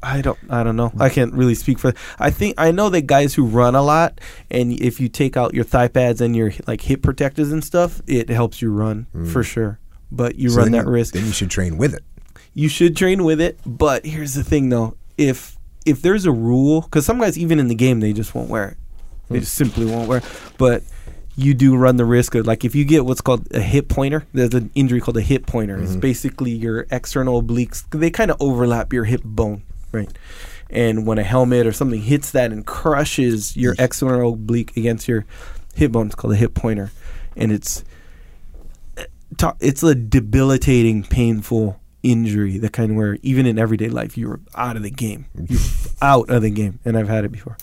I 0.00 0.20
don't 0.22 0.38
I 0.48 0.62
don't 0.62 0.76
know. 0.76 0.92
I 0.98 1.08
can't 1.08 1.34
really 1.34 1.56
speak 1.56 1.78
for 1.80 1.92
I 2.20 2.30
think 2.30 2.54
I 2.56 2.70
know 2.70 2.88
that 2.90 3.02
guys 3.02 3.34
who 3.34 3.44
run 3.44 3.74
a 3.74 3.82
lot 3.82 4.20
and 4.50 4.72
if 4.80 5.00
you 5.00 5.08
take 5.08 5.36
out 5.36 5.54
your 5.54 5.64
thigh 5.64 5.88
pads 5.88 6.20
and 6.20 6.36
your 6.36 6.52
like 6.68 6.82
hip 6.82 7.02
protectors 7.02 7.50
and 7.50 7.64
stuff, 7.64 8.00
it 8.06 8.28
helps 8.28 8.62
you 8.62 8.70
run 8.72 9.06
for 9.32 9.42
sure. 9.42 9.78
But 10.12 10.36
you 10.36 10.50
Mm. 10.50 10.52
So 10.54 10.58
run 10.60 10.70
that 10.72 10.84
you- 10.84 10.90
risk. 10.90 11.14
Then 11.14 11.26
you 11.26 11.32
should 11.32 11.50
train 11.50 11.78
with 11.78 11.94
it. 11.94 12.04
You 12.54 12.68
should 12.68 12.96
train 12.96 13.24
with 13.24 13.40
it, 13.40 13.58
but 13.66 14.06
here's 14.06 14.34
the 14.34 14.44
thing 14.44 14.68
though. 14.68 14.96
If 15.16 15.56
if 15.84 16.00
there's 16.00 16.26
a 16.26 16.32
rule 16.32 16.82
cuz 16.82 17.04
some 17.04 17.18
guys 17.18 17.36
even 17.36 17.58
in 17.58 17.66
the 17.68 17.74
game 17.74 17.98
they 18.00 18.12
just 18.12 18.34
won't 18.36 18.48
wear 18.48 18.68
it. 18.68 18.76
Hmm. 19.28 19.34
They 19.34 19.40
just 19.40 19.54
simply 19.54 19.84
won't 19.86 20.08
wear 20.08 20.18
it. 20.18 20.24
But 20.58 20.82
you 21.38 21.54
do 21.54 21.76
run 21.76 21.96
the 21.96 22.04
risk 22.04 22.34
of 22.34 22.46
like 22.46 22.64
if 22.64 22.74
you 22.74 22.84
get 22.84 23.04
what's 23.06 23.20
called 23.20 23.46
a 23.54 23.60
hip 23.60 23.88
pointer, 23.88 24.26
there's 24.32 24.54
an 24.54 24.70
injury 24.74 25.00
called 25.00 25.16
a 25.16 25.22
hip 25.22 25.46
pointer. 25.46 25.78
It's 25.80 25.92
Mm-hmm. 25.92 26.00
basically 26.00 26.50
your 26.50 26.86
external 26.90 27.40
obliques. 27.42 27.84
They 27.90 28.10
kind 28.10 28.30
of 28.32 28.36
overlap 28.40 28.92
your 28.92 29.04
hip 29.04 29.22
bone, 29.24 29.62
right? 29.92 30.10
And 30.68 31.06
when 31.06 31.18
a 31.18 31.22
helmet 31.22 31.64
or 31.66 31.72
something 31.72 32.00
hits 32.02 32.32
that 32.32 32.50
and 32.50 32.66
crushes 32.66 33.56
your 33.56 33.76
external 33.78 34.32
oblique 34.34 34.76
against 34.76 35.06
your 35.06 35.24
hip 35.74 35.92
bone, 35.92 36.06
it's 36.06 36.16
called 36.16 36.34
a 36.34 36.36
hip 36.36 36.54
pointer, 36.54 36.90
and 37.36 37.52
it's 37.52 37.84
it's 39.60 39.82
a 39.82 39.94
debilitating, 39.94 41.04
painful 41.04 41.77
injury. 42.02 42.58
The 42.58 42.68
kind 42.68 42.96
where 42.96 43.18
even 43.22 43.46
in 43.46 43.58
everyday 43.58 43.88
life 43.88 44.16
you're 44.16 44.40
out 44.54 44.76
of 44.76 44.82
the 44.82 44.90
game, 44.90 45.26
you're 45.34 45.60
out 46.02 46.30
of 46.30 46.42
the 46.42 46.50
game, 46.50 46.78
and 46.84 46.96
I've 46.96 47.08
had 47.08 47.24
it 47.24 47.32
before. 47.32 47.56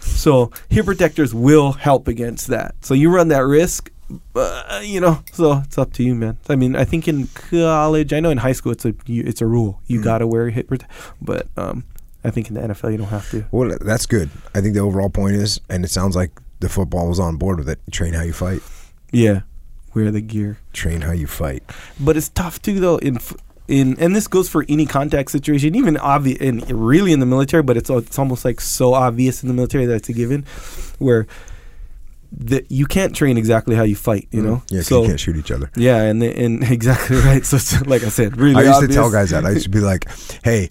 So 0.00 0.50
hip 0.68 0.86
protectors 0.86 1.34
will 1.34 1.72
help 1.72 2.08
against 2.08 2.48
that. 2.48 2.74
So 2.80 2.94
you 2.94 3.10
run 3.10 3.28
that 3.28 3.40
risk, 3.40 3.90
uh, 4.34 4.80
you 4.84 5.00
know. 5.00 5.22
So 5.32 5.58
it's 5.64 5.78
up 5.78 5.92
to 5.94 6.02
you, 6.02 6.14
man. 6.14 6.38
I 6.48 6.56
mean, 6.56 6.76
I 6.76 6.84
think 6.84 7.08
in 7.08 7.28
college, 7.28 8.12
I 8.12 8.20
know 8.20 8.30
in 8.30 8.38
high 8.38 8.52
school 8.52 8.72
it's 8.72 8.84
a 8.84 8.94
you, 9.06 9.22
it's 9.26 9.40
a 9.40 9.46
rule. 9.46 9.80
You 9.86 10.00
Mm. 10.00 10.04
gotta 10.04 10.26
wear 10.26 10.46
a 10.48 10.50
hip 10.52 10.68
protector, 10.68 10.94
but 11.20 11.48
um, 11.56 11.84
I 12.24 12.30
think 12.30 12.48
in 12.48 12.54
the 12.54 12.60
NFL 12.60 12.90
you 12.92 12.98
don't 12.98 13.08
have 13.08 13.30
to. 13.30 13.44
Well, 13.50 13.76
that's 13.80 14.06
good. 14.06 14.30
I 14.54 14.60
think 14.60 14.74
the 14.74 14.80
overall 14.80 15.10
point 15.10 15.36
is, 15.36 15.60
and 15.68 15.84
it 15.84 15.90
sounds 15.90 16.14
like 16.16 16.30
the 16.60 16.68
football 16.68 17.08
was 17.08 17.18
on 17.18 17.36
board 17.36 17.58
with 17.58 17.68
it. 17.68 17.80
Train 17.90 18.12
how 18.14 18.22
you 18.22 18.32
fight. 18.34 18.60
Yeah, 19.12 19.40
wear 19.94 20.10
the 20.10 20.20
gear. 20.20 20.58
Train 20.72 21.00
how 21.02 21.12
you 21.12 21.26
fight. 21.26 21.62
But 21.98 22.16
it's 22.16 22.28
tough 22.28 22.60
too, 22.60 22.78
though. 22.80 22.98
In 22.98 23.16
f- 23.16 23.34
in 23.70 23.98
and 24.00 24.14
this 24.16 24.26
goes 24.26 24.48
for 24.48 24.64
any 24.68 24.84
contact 24.86 25.30
situation, 25.30 25.74
even 25.74 25.96
obvious 25.96 26.38
and 26.40 26.70
really 26.70 27.12
in 27.12 27.20
the 27.20 27.26
military. 27.26 27.62
But 27.62 27.76
it's 27.76 27.88
it's 27.90 28.18
almost 28.18 28.44
like 28.44 28.60
so 28.60 28.94
obvious 28.94 29.42
in 29.42 29.48
the 29.48 29.54
military 29.54 29.86
that 29.86 29.94
it's 29.94 30.08
a 30.08 30.12
given, 30.12 30.44
where 30.98 31.26
that 32.32 32.70
you 32.70 32.86
can't 32.86 33.14
train 33.14 33.36
exactly 33.36 33.74
how 33.74 33.82
you 33.82 33.96
fight. 33.96 34.28
You 34.30 34.42
know, 34.42 34.56
Mm. 34.56 34.62
Yeah, 34.70 34.78
'cause 34.80 34.86
so 34.88 35.02
you 35.02 35.08
can't 35.08 35.20
shoot 35.20 35.36
each 35.36 35.50
other. 35.50 35.70
yeah, 35.76 36.02
and 36.02 36.22
and 36.22 36.62
exactly 36.70 37.16
right. 37.18 37.44
So 37.44 37.56
like 37.86 38.04
I 38.04 38.08
said, 38.08 38.36
really. 38.36 38.56
I 38.56 38.60
used 38.62 38.74
obvious. 38.74 38.90
to 38.90 38.94
tell 38.94 39.10
guys 39.10 39.30
that. 39.30 39.44
I 39.44 39.50
used 39.50 39.64
to 39.64 39.70
be 39.70 39.80
like, 39.80 40.06
"Hey, 40.44 40.70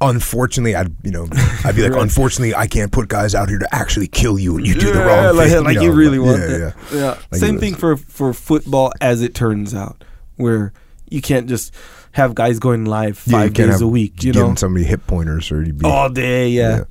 unfortunately, 0.00 0.74
I'd 0.74 0.94
you 1.04 1.10
know, 1.12 1.28
I'd 1.64 1.76
be 1.76 1.82
like, 1.86 1.92
Right. 1.92 2.02
unfortunately, 2.02 2.54
I 2.54 2.66
can't 2.66 2.90
put 2.92 3.08
guys 3.08 3.34
out 3.34 3.48
here 3.48 3.58
to 3.58 3.68
actually 3.74 4.08
kill 4.08 4.38
you, 4.38 4.56
and 4.56 4.66
you 4.66 4.74
do 4.74 4.92
the 4.92 5.00
wrong 5.04 5.36
like, 5.36 5.50
thing." 5.50 5.64
like 5.64 5.76
know, 5.76 5.82
you 5.82 5.92
really 5.92 6.18
like, 6.18 6.26
want 6.26 6.40
yeah, 6.40 6.46
that. 6.58 6.74
yeah. 6.92 6.98
Yeah. 6.98 7.18
Like 7.30 7.40
Same 7.40 7.58
thing 7.58 7.74
for 7.74 7.96
for 7.96 8.32
football, 8.34 8.92
as 9.00 9.22
it 9.22 9.34
turns 9.34 9.74
out, 9.74 10.02
where 10.36 10.72
you 11.08 11.20
can't 11.22 11.48
just 11.48 11.72
have 12.16 12.34
guys 12.34 12.58
going 12.58 12.86
live 12.86 13.18
five 13.18 13.52
can't 13.52 13.68
days 13.68 13.72
have- 13.74 13.82
a 13.82 13.88
week. 13.88 14.24
You 14.24 14.32
know, 14.32 14.54
somebody 14.54 14.84
hip 14.86 15.06
pointers 15.06 15.52
or 15.52 15.62
you'd 15.62 15.78
be 15.78 15.86
all 15.86 16.08
day. 16.08 16.48
Yeah. 16.48 16.84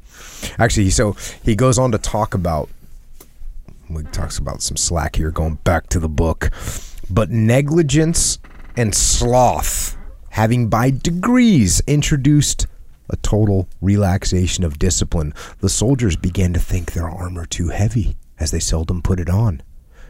Actually, 0.60 0.92
so 0.92 1.16
he 1.44 1.56
goes 1.56 1.78
on 1.80 1.92
to 1.92 1.98
talk 1.98 2.34
about. 2.34 2.70
He 3.88 4.02
talks 4.12 4.38
about 4.38 4.62
some 4.62 4.78
slack 4.78 5.16
here, 5.16 5.32
going 5.32 5.56
back 5.64 5.90
to 5.90 6.00
the 6.00 6.10
book, 6.10 6.50
but 7.10 7.30
negligence 7.30 8.40
and 8.78 8.94
sloth, 8.96 9.96
having 10.30 10.70
by 10.70 10.90
degrees 10.92 11.82
introduced 11.88 12.68
a 13.10 13.16
total 13.18 13.68
relaxation 13.82 14.64
of 14.64 14.80
discipline, 14.80 15.34
the 15.60 15.70
soldiers 15.70 16.16
began 16.16 16.54
to 16.54 16.60
think 16.60 16.94
their 16.94 17.08
armor 17.10 17.46
too 17.46 17.70
heavy, 17.70 18.16
as 18.40 18.50
they 18.52 18.60
seldom 18.60 19.02
put 19.04 19.20
it 19.20 19.30
on. 19.30 19.62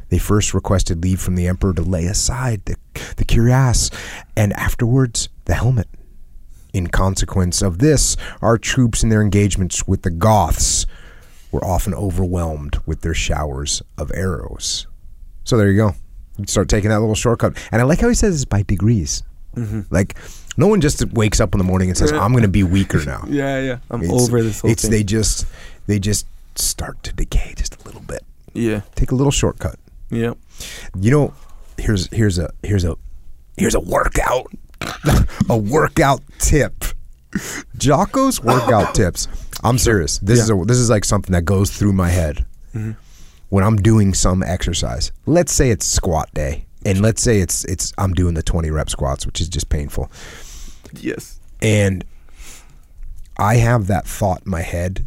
They 0.09 0.17
first 0.19 0.53
requested 0.53 1.01
leave 1.03 1.19
from 1.19 1.35
the 1.35 1.47
emperor 1.47 1.73
to 1.73 1.81
lay 1.81 2.05
aside 2.05 2.63
the, 2.65 2.75
the 3.17 3.25
cuirass, 3.25 3.89
and 4.37 4.53
afterwards 4.53 5.29
the 5.45 5.55
helmet. 5.55 5.87
In 6.73 6.87
consequence 6.87 7.61
of 7.61 7.79
this, 7.79 8.17
our 8.41 8.57
troops 8.57 9.01
in 9.03 9.09
their 9.09 9.21
engagements 9.21 9.87
with 9.87 10.01
the 10.01 10.09
Goths 10.09 10.85
were 11.51 11.63
often 11.63 11.93
overwhelmed 11.93 12.77
with 12.85 13.01
their 13.01 13.13
showers 13.13 13.81
of 13.97 14.11
arrows. 14.13 14.85
So 15.45 15.57
there 15.57 15.69
you 15.71 15.77
go. 15.77 15.93
You 16.37 16.45
start 16.47 16.67
taking 16.67 16.89
that 16.89 16.99
little 16.99 17.15
shortcut. 17.15 17.55
And 17.71 17.81
I 17.81 17.85
like 17.85 18.01
how 18.01 18.09
he 18.09 18.13
says 18.15 18.35
it's 18.35 18.43
by 18.45 18.63
degrees. 18.63 19.23
Mm-hmm. 19.55 19.81
Like, 19.89 20.17
no 20.57 20.67
one 20.67 20.81
just 20.81 21.01
wakes 21.13 21.39
up 21.39 21.53
in 21.53 21.59
the 21.59 21.63
morning 21.63 21.87
and 21.87 21.97
says, 21.97 22.11
I'm 22.11 22.31
going 22.33 22.43
to 22.43 22.49
be 22.49 22.63
weaker 22.63 23.03
now. 23.05 23.23
Yeah, 23.29 23.61
yeah. 23.61 23.77
I'm 23.89 24.03
It's- 24.03 24.21
over 24.21 24.43
this 24.43 24.59
whole 24.59 24.69
it's 24.71 24.81
thing. 24.81 24.91
they 24.91 25.03
just 25.03 25.45
they 25.87 25.97
just 25.97 26.27
start 26.55 27.01
to 27.03 27.13
decay 27.13 27.53
just 27.55 27.81
a 27.81 27.85
little 27.85 28.01
bit. 28.01 28.23
Yeah. 28.53 28.81
Take 28.95 29.11
a 29.11 29.15
little 29.15 29.31
shortcut. 29.31 29.79
Yeah. 30.09 30.33
You 30.99 31.11
know, 31.11 31.33
here's 31.77 32.07
here's 32.13 32.37
a 32.37 32.51
here's 32.63 32.83
a 32.85 32.95
here's 33.57 33.75
a 33.75 33.79
workout 33.79 34.51
a 35.49 35.57
workout 35.57 36.21
tip. 36.39 36.83
Jocko's 37.77 38.41
workout 38.41 38.95
tips. 38.95 39.27
I'm 39.63 39.77
serious. 39.77 40.19
This 40.19 40.39
is 40.39 40.49
a 40.49 40.55
this 40.65 40.77
is 40.77 40.89
like 40.89 41.05
something 41.05 41.33
that 41.33 41.43
goes 41.43 41.75
through 41.75 41.93
my 41.93 42.09
head 42.09 42.45
mm-hmm. 42.73 42.91
when 43.49 43.63
I'm 43.63 43.77
doing 43.77 44.13
some 44.13 44.43
exercise. 44.43 45.11
Let's 45.25 45.51
say 45.51 45.69
it's 45.69 45.85
squat 45.85 46.29
day, 46.33 46.65
and 46.85 47.01
let's 47.01 47.21
say 47.21 47.39
it's 47.39 47.65
it's 47.65 47.93
I'm 47.97 48.13
doing 48.13 48.35
the 48.35 48.43
20 48.43 48.69
rep 48.71 48.89
squats, 48.89 49.25
which 49.25 49.41
is 49.41 49.49
just 49.49 49.69
painful, 49.69 50.11
Yes. 50.93 51.39
and 51.61 52.05
I 53.37 53.55
have 53.55 53.87
that 53.87 54.07
thought 54.07 54.43
in 54.45 54.51
my 54.51 54.61
head 54.61 55.05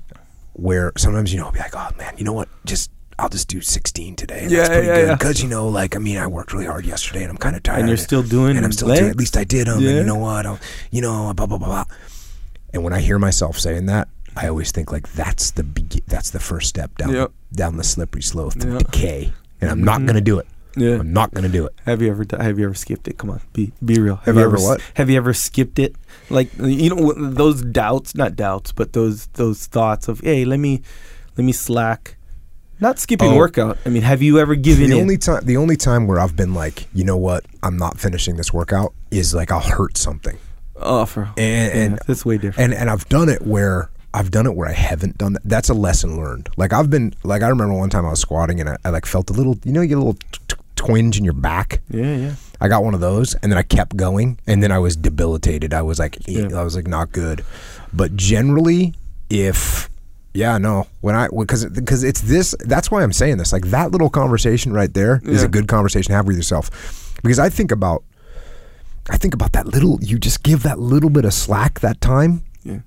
where 0.54 0.92
sometimes 0.96 1.32
you 1.32 1.38
know 1.38 1.46
I'll 1.46 1.52
be 1.52 1.60
like, 1.60 1.76
oh 1.76 1.88
man, 1.96 2.14
you 2.18 2.24
know 2.24 2.32
what, 2.32 2.48
just. 2.64 2.90
I'll 3.18 3.28
just 3.28 3.48
do 3.48 3.60
16 3.60 4.14
today. 4.16 4.40
And 4.42 4.50
Yeah, 4.50 4.58
that's 4.58 4.68
pretty 4.68 4.86
yeah, 4.86 4.94
good 4.94 5.06
yeah. 5.08 5.14
because 5.16 5.42
you 5.42 5.48
know, 5.48 5.68
like 5.68 5.96
I 5.96 5.98
mean, 5.98 6.18
I 6.18 6.26
worked 6.26 6.52
really 6.52 6.66
hard 6.66 6.86
yesterday, 6.86 7.22
and 7.22 7.30
I'm 7.30 7.36
kind 7.38 7.56
of 7.56 7.62
tired. 7.62 7.80
And 7.80 7.88
you're 7.88 7.96
still 7.96 8.22
doing 8.22 8.52
it. 8.52 8.56
and 8.58 8.64
I'm 8.64 8.72
still 8.72 8.88
doing. 8.94 9.10
At 9.10 9.16
least 9.16 9.36
I 9.36 9.44
did 9.44 9.66
them. 9.66 9.78
And 9.78 9.84
you 9.84 10.04
know 10.04 10.16
what? 10.16 10.46
I'll, 10.46 10.58
you 10.90 11.00
know, 11.02 11.32
blah 11.34 11.46
blah 11.46 11.58
blah 11.58 11.68
blah. 11.68 11.84
And 12.72 12.84
when 12.84 12.92
I 12.92 13.00
hear 13.00 13.18
myself 13.18 13.58
saying 13.58 13.86
that, 13.86 14.08
I 14.36 14.46
always 14.48 14.70
think 14.70 14.92
like 14.92 15.10
that's 15.14 15.50
the 15.52 15.64
be- 15.64 16.02
that's 16.06 16.30
the 16.30 16.38
first 16.40 16.68
step 16.68 16.96
down 16.96 17.12
Yep. 17.12 17.32
down 17.52 17.76
the 17.76 17.84
slippery 17.84 18.22
slope 18.22 18.54
to 18.54 18.68
Yeah. 18.68 18.78
decay. 18.78 19.32
And 19.60 19.70
I'm 19.70 19.82
not 19.82 19.98
mm-hmm. 19.98 20.06
gonna 20.06 20.20
do 20.20 20.38
it. 20.38 20.46
Yeah. 20.76 21.00
I'm 21.00 21.12
not 21.12 21.34
gonna 21.34 21.48
do 21.48 21.66
it. 21.66 21.74
Have 21.86 22.00
you 22.02 22.10
ever 22.10 22.24
have 22.38 22.56
you 22.58 22.66
ever 22.66 22.74
skipped 22.74 23.08
it? 23.08 23.18
Come 23.18 23.30
on, 23.30 23.40
be 23.52 23.72
be 23.84 23.98
real. 23.98 24.16
Have 24.26 24.36
you 24.36 24.42
ever 24.42 24.56
s- 24.58 24.62
what? 24.62 24.80
Have 24.94 25.10
you 25.10 25.16
ever 25.16 25.32
skipped 25.34 25.80
it? 25.80 25.96
Like 26.30 26.50
you 26.56 26.94
know 26.94 27.12
those 27.14 27.62
doubts, 27.62 28.14
not 28.14 28.36
doubts, 28.36 28.70
but 28.70 28.92
those 28.92 29.26
those 29.32 29.66
thoughts 29.66 30.06
of 30.06 30.20
hey, 30.20 30.44
let 30.44 30.60
me 30.60 30.82
let 31.36 31.44
me 31.44 31.50
slack. 31.52 32.14
Not 32.80 32.98
skipping 32.98 33.32
Oh. 33.32 33.36
workout. 33.36 33.78
I 33.84 33.88
mean, 33.88 34.02
have 34.02 34.22
you 34.22 34.38
ever 34.38 34.54
given 34.54 34.90
The 34.90 34.96
in? 34.96 35.02
only 35.02 35.18
time 35.18 35.44
the 35.44 35.56
only 35.56 35.76
time 35.76 36.06
where 36.06 36.20
I've 36.20 36.36
been 36.36 36.54
like, 36.54 36.86
you 36.94 37.04
know 37.04 37.16
what, 37.16 37.44
I'm 37.62 37.76
not 37.76 37.98
finishing 37.98 38.36
this 38.36 38.52
workout 38.52 38.92
is 39.10 39.34
like 39.34 39.50
I'll 39.50 39.60
hurt 39.60 39.96
something. 39.98 40.38
oh, 40.80 41.04
for 41.06 41.22
And 41.36 41.74
yeah, 41.74 41.80
and 41.82 41.98
that's 42.06 42.24
way 42.24 42.38
different. 42.38 42.72
and 42.72 42.80
and 42.80 42.88
I've 42.90 43.08
done 43.08 43.28
it 43.28 43.42
where 43.42 43.90
I've 44.14 44.30
done 44.30 44.46
it 44.46 44.54
where 44.54 44.68
I 44.68 44.72
haven't 44.72 45.18
done 45.18 45.32
that. 45.34 45.42
That's 45.44 45.68
a 45.68 45.74
lesson 45.74 46.16
learned. 46.16 46.48
Like 46.56 46.72
I've 46.72 46.88
been 46.88 47.14
like 47.24 47.42
I 47.42 47.48
remember 47.48 47.74
one 47.74 47.90
time 47.90 48.06
I 48.06 48.10
was 48.10 48.20
squatting 48.20 48.60
and 48.60 48.68
I, 48.70 48.76
I 48.84 48.90
like 48.90 49.06
felt 49.06 49.28
a 49.30 49.32
little, 49.32 49.58
you 49.64 49.72
know, 49.72 49.80
you 49.80 49.88
get 49.88 49.94
a 49.96 50.04
little 50.04 50.14
t- 50.32 50.38
t- 50.48 50.56
twinge 50.76 51.18
in 51.18 51.24
your 51.24 51.34
back. 51.34 51.80
yeah, 51.90 52.14
yeah. 52.16 52.34
I 52.60 52.66
got 52.68 52.82
one 52.82 52.92
of 52.94 53.00
those, 53.00 53.34
and 53.36 53.52
then 53.52 53.56
I 53.58 53.62
kept 53.62 53.96
going, 53.96 54.36
and 54.48 54.60
then 54.64 54.72
I 54.72 54.80
was 54.80 54.96
debilitated. 54.96 55.72
I 55.72 55.82
was 55.82 56.00
like, 56.00 56.16
Yeah. 56.26 56.48
I 56.58 56.64
was 56.64 56.74
like, 56.74 56.88
not 56.88 57.12
good. 57.12 57.44
But 57.92 58.16
generally, 58.16 58.94
if 59.30 59.88
yeah, 60.38 60.58
no, 60.58 60.86
when 61.00 61.14
I 61.14 61.28
because 61.36 61.64
because 61.66 62.02
it's 62.04 62.20
this. 62.22 62.54
That's 62.60 62.90
why 62.90 63.02
I'm 63.02 63.12
saying 63.12 63.38
this. 63.38 63.52
Like 63.52 63.66
that 63.76 63.90
little 63.92 64.10
conversation 64.10 64.72
right 64.72 64.92
there 64.94 65.20
is 65.24 65.40
Yeah. 65.40 65.46
a 65.46 65.50
good 65.56 65.66
conversation 65.68 66.10
to 66.12 66.16
have 66.16 66.26
with 66.26 66.36
yourself, 66.36 66.64
because 67.22 67.38
I 67.38 67.48
think 67.50 67.70
about, 67.72 68.04
I 69.10 69.16
think 69.18 69.34
about 69.34 69.52
that 69.52 69.66
little. 69.66 69.98
You 70.00 70.18
just 70.18 70.42
give 70.42 70.62
that 70.62 70.78
little 70.78 71.10
bit 71.10 71.24
of 71.24 71.32
slack 71.34 71.80
that 71.80 72.00
time, 72.00 72.42
Yeah. 72.62 72.80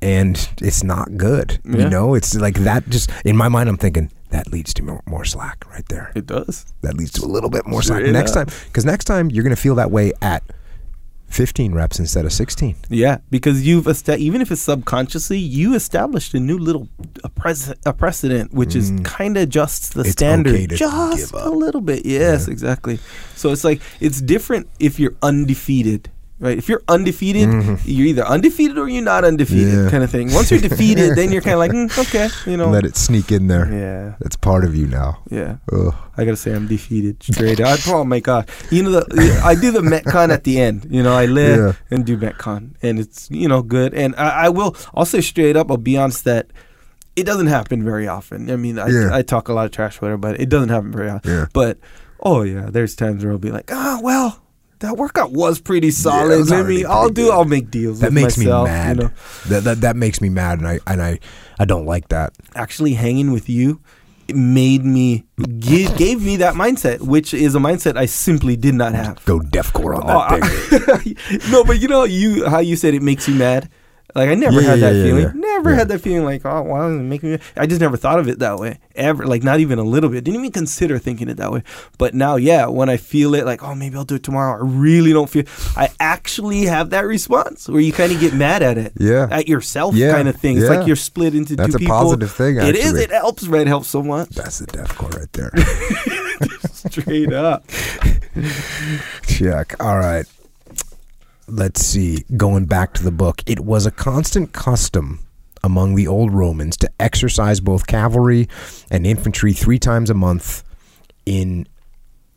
and 0.00 0.48
it's 0.60 0.82
not 0.84 1.16
good. 1.16 1.58
You 1.64 1.88
know, 1.88 2.14
it's 2.14 2.34
like 2.34 2.58
that. 2.60 2.88
Just 2.88 3.10
in 3.24 3.36
my 3.36 3.48
mind, 3.48 3.68
I'm 3.68 3.76
thinking 3.76 4.10
that 4.30 4.46
leads 4.52 4.72
to 4.74 4.82
more, 4.82 5.02
more 5.06 5.24
slack 5.24 5.64
right 5.72 5.86
there 5.88 6.12
It 6.14 6.26
does. 6.26 6.66
that 6.82 6.94
leads 6.98 7.12
to 7.12 7.24
a 7.24 7.30
little 7.36 7.48
bit 7.50 7.66
more 7.66 7.82
slack 7.82 8.02
next 8.04 8.36
up. 8.36 8.48
time 8.48 8.56
because 8.68 8.84
next 8.84 9.06
time 9.06 9.30
you're 9.30 9.42
going 9.42 9.56
to 9.56 9.60
feel 9.60 9.74
that 9.76 9.90
way 9.90 10.12
at 10.20 10.42
15 11.28 11.74
reps 11.74 11.98
instead 11.98 12.24
of 12.24 12.32
16 12.32 12.74
Yeah, 12.88 13.18
because 13.30 13.66
you've 13.66 13.86
esta- 13.86 14.16
even 14.16 14.40
if 14.40 14.50
it's 14.50 14.62
subconsciously, 14.62 15.38
you 15.38 15.74
established 15.74 16.34
a 16.34 16.40
new 16.40 16.58
little 16.58 16.88
a, 17.22 17.28
pres- 17.28 17.72
a 17.84 17.92
precedent, 17.92 18.52
which 18.52 18.74
is 18.74 18.92
kind 19.04 19.36
of 19.36 19.42
adjusts 19.44 19.90
the 19.90 20.02
Mm. 20.02 20.06
It's 20.06 20.12
standard 20.12 20.54
okay 20.54 20.66
just 20.66 21.32
a 21.34 21.50
little 21.50 21.80
bit. 21.80 22.06
Yes, 22.06 22.48
exactly. 22.48 22.98
So 23.36 23.52
it's 23.52 23.62
like 23.64 23.80
it's 24.00 24.20
different 24.20 24.68
if 24.80 24.98
you're 24.98 25.14
undefeated. 25.22 26.10
Right, 26.40 26.56
if 26.56 26.68
you're 26.68 26.82
undefeated, 26.86 27.48
you're 27.84 28.06
either 28.06 28.24
undefeated 28.24 28.78
or 28.78 28.88
you're 28.88 29.02
not 29.02 29.24
undefeated, 29.24 29.74
Mm-hmm. 29.74 29.84
Yeah. 29.86 29.90
kind 29.90 30.04
of 30.04 30.10
thing. 30.10 30.32
Once 30.32 30.52
you're 30.52 30.60
defeated, 30.60 31.16
then 31.16 31.32
you're 31.32 31.42
kind 31.42 31.54
of 31.54 31.58
like, 31.58 31.72
mm, 31.74 31.98
okay, 31.98 32.28
you 32.48 32.56
know, 32.56 32.70
let 32.70 32.84
it 32.84 32.96
sneak 32.96 33.32
in 33.32 33.48
there 33.48 33.66
yeah, 33.72 34.14
that's 34.20 34.36
part 34.36 34.64
of 34.64 34.76
you 34.76 34.86
now 34.86 35.18
yeah. 35.30 35.56
Ugh. 35.72 35.92
I 36.16 36.24
gotta 36.24 36.36
say, 36.36 36.52
I'm 36.54 36.68
defeated 36.68 37.20
straight 37.24 37.58
up. 37.60 37.80
Oh 37.88 38.04
my 38.04 38.20
god! 38.20 38.48
You 38.70 38.82
know, 38.84 38.90
the, 38.90 39.40
I 39.44 39.54
do 39.56 39.70
the 39.72 39.80
Metcon 39.80 40.30
at 40.30 40.44
the 40.44 40.60
end. 40.60 40.86
You 40.90 41.02
know, 41.02 41.12
I 41.12 41.26
live 41.26 41.58
Yeah. 41.58 41.96
and 41.96 42.04
do 42.06 42.16
Metcon, 42.16 42.74
and 42.82 42.98
it's 43.00 43.28
you 43.30 43.46
know 43.48 43.62
good. 43.62 43.92
And 43.94 44.14
I, 44.16 44.46
I 44.46 44.48
will. 44.48 44.76
I'll 44.94 45.04
say 45.06 45.20
straight 45.20 45.56
up. 45.56 45.70
I'll 45.70 45.76
be 45.76 45.96
honest 45.96 46.24
that 46.24 46.50
it 47.16 47.24
doesn't 47.24 47.46
happen 47.48 47.84
very 47.84 48.06
often. 48.08 48.48
I 48.50 48.56
mean, 48.56 48.78
I, 48.78 48.88
Yeah. 48.88 49.10
I 49.12 49.22
talk 49.22 49.48
a 49.48 49.52
lot 49.52 49.66
of 49.66 49.70
trash, 49.72 50.00
whatever, 50.00 50.18
but 50.18 50.40
it 50.40 50.48
doesn't 50.48 50.68
happen 50.70 50.90
very 50.92 51.08
often. 51.10 51.48
But 51.52 51.78
oh 52.20 52.42
yeah, 52.42 52.68
there's 52.70 52.94
times 52.96 53.22
where 53.24 53.32
I'll 53.32 53.38
be 53.38 53.50
like, 53.52 53.70
oh 53.72 54.00
well. 54.02 54.42
That 54.80 54.96
workout 54.96 55.32
was 55.32 55.60
pretty 55.60 55.90
solid. 55.90 56.38
was 56.38 56.50
Let 56.50 56.60
already 56.60 56.76
me. 56.78 56.84
I'll 56.84 57.08
do. 57.08 57.24
good. 57.24 57.32
I'll 57.32 57.44
make 57.44 57.70
deals. 57.70 58.00
that 58.00 58.12
makes 58.12 58.36
myself, 58.38 58.66
me 58.68 58.72
mad 58.72 58.96
You 58.96 59.02
know, 59.04 59.10
that, 59.48 59.64
that 59.64 59.80
that 59.82 59.96
makes 59.96 60.20
me 60.20 60.28
mad 60.28 60.58
and 60.58 60.68
i 60.68 60.78
and 60.86 61.02
i 61.02 61.18
i 61.58 61.64
don't 61.64 61.84
like 61.86 62.08
that 62.08 62.32
actually 62.54 62.94
hanging 62.94 63.32
with 63.32 63.48
you 63.48 63.80
it 64.28 64.36
made 64.36 64.84
me 64.84 65.24
give, 65.58 65.96
gave 66.04 66.22
me 66.22 66.36
that 66.36 66.52
mindset, 66.54 67.00
which 67.00 67.32
is 67.32 67.54
a 67.54 67.58
mindset 67.58 67.96
I 67.96 68.04
simply 68.04 68.56
did 68.56 68.74
not 68.74 68.92
have. 68.94 69.24
go 69.24 69.40
deathcore 69.40 69.96
on 69.96 70.02
Oh, 70.04 70.38
that 70.38 71.00
thing 71.00 71.16
I- 71.40 71.48
no, 71.50 71.64
but 71.64 71.80
you 71.80 71.88
know 71.88 72.04
you 72.04 72.46
how 72.46 72.58
you 72.58 72.76
said 72.76 72.92
it 72.94 73.00
makes 73.02 73.26
you 73.26 73.34
mad. 73.34 73.70
Like 74.18 74.28
I 74.30 74.34
never 74.34 74.60
Yeah, 74.60 74.68
had 74.70 74.80
that 74.80 74.94
yeah, 74.94 75.02
feeling. 75.04 75.22
yeah. 75.22 75.32
Never 75.34 75.74
had 75.74 75.88
that 75.88 76.00
feeling 76.00 76.24
like 76.24 76.44
oh 76.44 76.62
why 76.62 76.88
does 76.88 76.96
it 76.98 77.02
make 77.02 77.22
me? 77.22 77.38
I 77.56 77.66
just 77.66 77.80
never 77.80 77.96
thought 77.96 78.18
of 78.18 78.28
it 78.28 78.40
that 78.40 78.58
way 78.58 78.78
ever. 78.94 79.26
Like 79.26 79.42
not 79.42 79.60
even 79.60 79.78
a 79.78 79.82
little 79.84 80.10
bit. 80.10 80.24
Didn't 80.24 80.40
even 80.40 80.52
consider 80.52 80.98
thinking 80.98 81.28
it 81.28 81.36
that 81.38 81.52
way. 81.52 81.62
But 81.98 82.14
now, 82.14 82.36
yeah, 82.36 82.66
when 82.66 82.88
I 82.88 82.96
feel 82.96 83.34
it, 83.34 83.44
like 83.46 83.62
oh 83.62 83.74
maybe 83.74 83.96
I'll 83.96 84.04
do 84.04 84.16
it 84.16 84.22
tomorrow. 84.22 84.54
I 84.60 84.66
really 84.68 85.12
don't 85.12 85.30
feel. 85.30 85.44
I 85.76 85.90
actually 86.00 86.64
have 86.66 86.90
that 86.90 87.06
response 87.06 87.68
where 87.68 87.80
you 87.80 87.92
kind 87.92 88.12
of 88.12 88.20
get 88.20 88.34
mad 88.34 88.62
at 88.62 88.76
it. 88.78 88.92
Yeah. 88.98 89.28
At 89.30 89.48
yourself, 89.48 89.94
Yeah, 89.94 90.12
kind 90.12 90.28
of 90.28 90.36
thing. 90.36 90.58
It's 90.58 90.68
like 90.68 90.86
you're 90.86 90.96
split 90.96 91.34
into 91.34 91.56
That's 91.56 91.76
two 91.76 91.84
a 91.84 91.88
positive 91.88 92.30
thing, 92.32 92.56
It 92.58 92.76
is. 92.76 92.94
It 92.94 93.10
helps. 93.10 93.44
It 93.44 93.66
helps 93.66 93.88
so 93.88 94.02
much. 94.02 94.30
that's 94.30 94.58
the 94.58 94.66
deathcore 94.66 95.14
right 95.16 95.32
there 95.32 95.52
Straight 96.72 97.32
up. 97.32 97.64
check 99.26 99.74
all 99.82 99.98
right 99.98 100.26
let's 101.48 101.84
see 101.84 102.24
going 102.36 102.66
back 102.66 102.92
to 102.92 103.02
the 103.02 103.10
book 103.10 103.42
it 103.46 103.60
was 103.60 103.86
a 103.86 103.90
constant 103.90 104.52
custom 104.52 105.26
among 105.64 105.94
the 105.94 106.06
old 106.06 106.32
romans 106.32 106.76
to 106.76 106.90
exercise 107.00 107.60
both 107.60 107.86
cavalry 107.86 108.48
and 108.90 109.06
infantry 109.06 109.52
three 109.52 109.78
times 109.78 110.10
a 110.10 110.14
month 110.14 110.62
in 111.26 111.66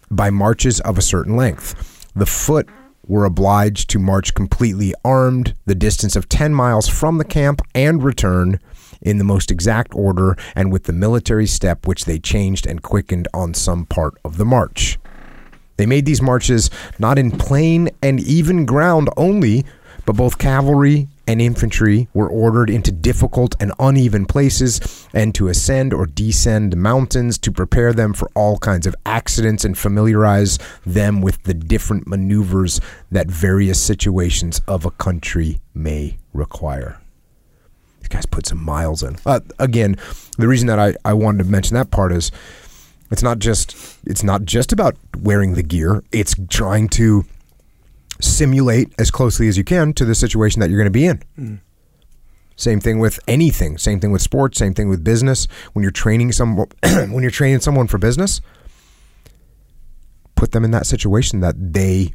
by 0.10 0.30
marches 0.30 0.82
of 0.82 0.98
a 0.98 1.02
certain 1.02 1.36
length. 1.36 2.06
The 2.16 2.26
foot 2.26 2.68
were 3.08 3.26
obliged 3.26 3.90
to 3.90 4.00
march 4.00 4.34
completely 4.34 4.94
armed 5.04 5.56
the 5.66 5.76
distance 5.76 6.16
of 6.16 6.30
10 6.30 6.54
miles 6.54 6.88
from 6.88 7.18
the 7.18 7.26
camp 7.26 7.62
and 7.74 8.04
return 8.04 8.60
in 9.02 9.18
the 9.18 9.24
most 9.24 9.50
exact 9.50 9.96
order 9.96 10.38
and 10.56 10.72
with 10.72 10.84
the 10.84 10.94
military 10.94 11.48
step 11.48 11.88
which 11.88 12.06
they 12.06 12.20
changed 12.20 12.68
and 12.68 12.84
quickened 12.84 13.28
on 13.34 13.54
some 13.54 13.86
part 13.86 14.14
of 14.24 14.38
the 14.38 14.46
march 14.46 15.00
they 15.82 15.88
made 15.88 16.06
these 16.06 16.22
marches 16.22 16.70
not 17.00 17.18
in 17.18 17.32
plain 17.32 17.90
and 18.04 18.20
even 18.20 18.68
ground 18.68 19.10
only, 19.18 19.66
but 20.06 20.16
both 20.16 20.38
cavalry 20.38 21.08
and 21.26 21.42
infantry 21.42 22.08
were 22.14 22.30
ordered 22.30 22.70
into 22.70 22.92
difficult 22.92 23.56
and 23.60 23.72
uneven 23.80 24.28
places 24.28 25.08
and 25.12 25.34
to 25.34 25.48
ascend 25.48 25.92
or 25.92 26.06
descend 26.06 26.78
mountains 26.78 27.40
to 27.40 27.52
prepare 27.52 27.94
them 27.94 28.14
for 28.14 28.30
all 28.36 28.60
kinds 28.60 28.86
of 28.86 28.96
accidents 29.08 29.66
and 29.66 29.76
familiarize 29.76 30.60
them 30.86 31.20
with 31.20 31.42
the 31.44 31.54
different 31.56 32.06
maneuvers 32.06 32.80
that 33.10 33.26
various 33.26 33.82
situations 33.82 34.62
of 34.68 34.86
a 34.86 34.92
country 34.92 35.62
may 35.74 36.16
require. 36.32 37.00
These 38.02 38.10
guys 38.10 38.26
put 38.28 38.46
some 38.46 38.64
miles 38.64 39.02
in. 39.02 39.18
Uh, 39.26 39.40
again, 39.58 39.96
the 40.38 40.48
reason 40.48 40.68
that 40.68 40.78
I, 40.78 40.94
I 41.04 41.14
wanted 41.14 41.44
to 41.44 41.50
mention 41.50 41.74
that 41.76 41.90
part 41.90 42.12
is 42.12 42.32
it's 43.12 43.22
not 43.22 43.40
just 43.40 43.76
it's 44.06 44.24
not 44.24 44.46
just 44.46 44.72
about 44.72 44.96
wearing 45.18 45.54
the 45.54 45.64
gear. 45.64 46.04
It's 46.12 46.36
trying 46.50 46.90
to 46.90 47.26
simulate 48.20 48.94
as 48.98 49.12
closely 49.12 49.48
as 49.48 49.58
you 49.58 49.64
can 49.64 49.94
to 49.94 50.06
the 50.06 50.16
situation 50.16 50.60
that 50.62 50.70
you're 50.70 50.80
going 50.80 50.86
to 50.86 50.92
be 50.92 51.06
in. 51.06 51.24
Mm. 51.38 51.60
Same 52.56 52.80
thing 52.80 53.00
with 53.00 53.20
anything. 53.28 53.78
Same 53.78 54.00
thing 54.00 54.12
with 54.12 54.22
sports. 54.22 54.60
Same 54.60 54.74
thing 54.74 54.88
with 54.88 55.04
business. 55.04 55.48
When 55.74 55.84
you're 55.84 55.92
training 55.92 56.32
someone, 56.32 56.68
when 56.84 57.22
you're 57.22 57.32
training 57.32 57.60
someone 57.62 57.88
for 57.88 57.98
business, 57.98 58.40
put 60.36 60.52
them 60.52 60.64
in 60.64 60.72
that 60.72 60.86
situation 60.86 61.40
that 61.40 61.74
they, 61.74 62.14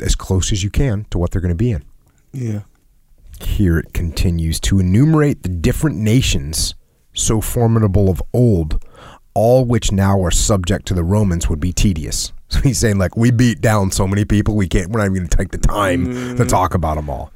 as 0.00 0.14
close 0.14 0.52
as 0.52 0.62
you 0.62 0.70
can 0.70 1.04
to 1.10 1.18
what 1.18 1.30
they're 1.30 1.40
going 1.40 1.50
to 1.50 1.56
be 1.56 1.72
in. 1.72 1.84
Yeah. 2.32 2.60
Here 3.40 3.78
it 3.78 3.92
continues 3.92 4.60
to 4.60 4.78
enumerate 4.78 5.42
the 5.42 5.48
different 5.48 5.96
nations 5.96 6.74
so 7.12 7.40
formidable 7.40 8.08
of 8.08 8.22
old, 8.32 8.83
all 9.34 9.64
which 9.64 9.92
now 9.92 10.22
are 10.22 10.30
subject 10.30 10.86
to 10.86 10.94
the 10.94 11.04
Romans 11.04 11.48
would 11.48 11.60
be 11.60 11.72
tedious. 11.72 12.32
So 12.50 12.60
he's 12.60 12.78
saying 12.78 12.98
like 12.98 13.16
we 13.16 13.32
beat 13.32 13.60
down 13.60 13.90
so 13.90 14.06
many 14.06 14.24
people 14.24 14.54
we 14.54 14.68
can't 14.68 14.88
we're 14.90 15.00
not 15.00 15.06
even 15.06 15.16
going 15.16 15.28
to 15.28 15.36
take 15.36 15.50
the 15.50 15.58
time 15.58 16.04
to 16.04 16.44
mm. 16.44 16.48
talk 16.48 16.74
about 16.74 16.94
them 16.94 17.10
all. 17.10 17.32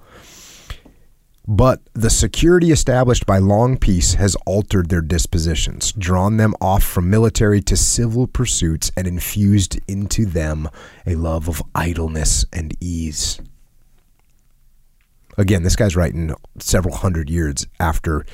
But 1.51 1.81
the 1.95 2.11
security 2.11 2.71
established 2.71 3.25
by 3.25 3.39
long 3.39 3.79
peace 3.79 4.15
has 4.15 4.37
altered 4.45 4.91
their 4.91 5.01
dispositions, 5.01 5.93
drawn 5.93 6.37
them 6.37 6.55
off 6.61 6.85
from 6.85 7.09
military 7.09 7.63
to 7.63 7.77
civil 7.77 8.27
pursuits, 8.27 8.93
and 8.99 9.07
infused 9.07 9.81
into 9.89 10.27
them 10.27 10.69
a 11.07 11.15
love 11.15 11.49
of 11.49 11.63
idleness 11.75 12.45
and 12.53 12.77
ease. 12.81 13.41
Again, 15.39 15.63
this 15.63 15.75
guy's 15.75 15.97
writing 15.97 16.35
several 16.59 16.97
hundred 16.97 17.31
years 17.31 17.67
after 17.81 18.27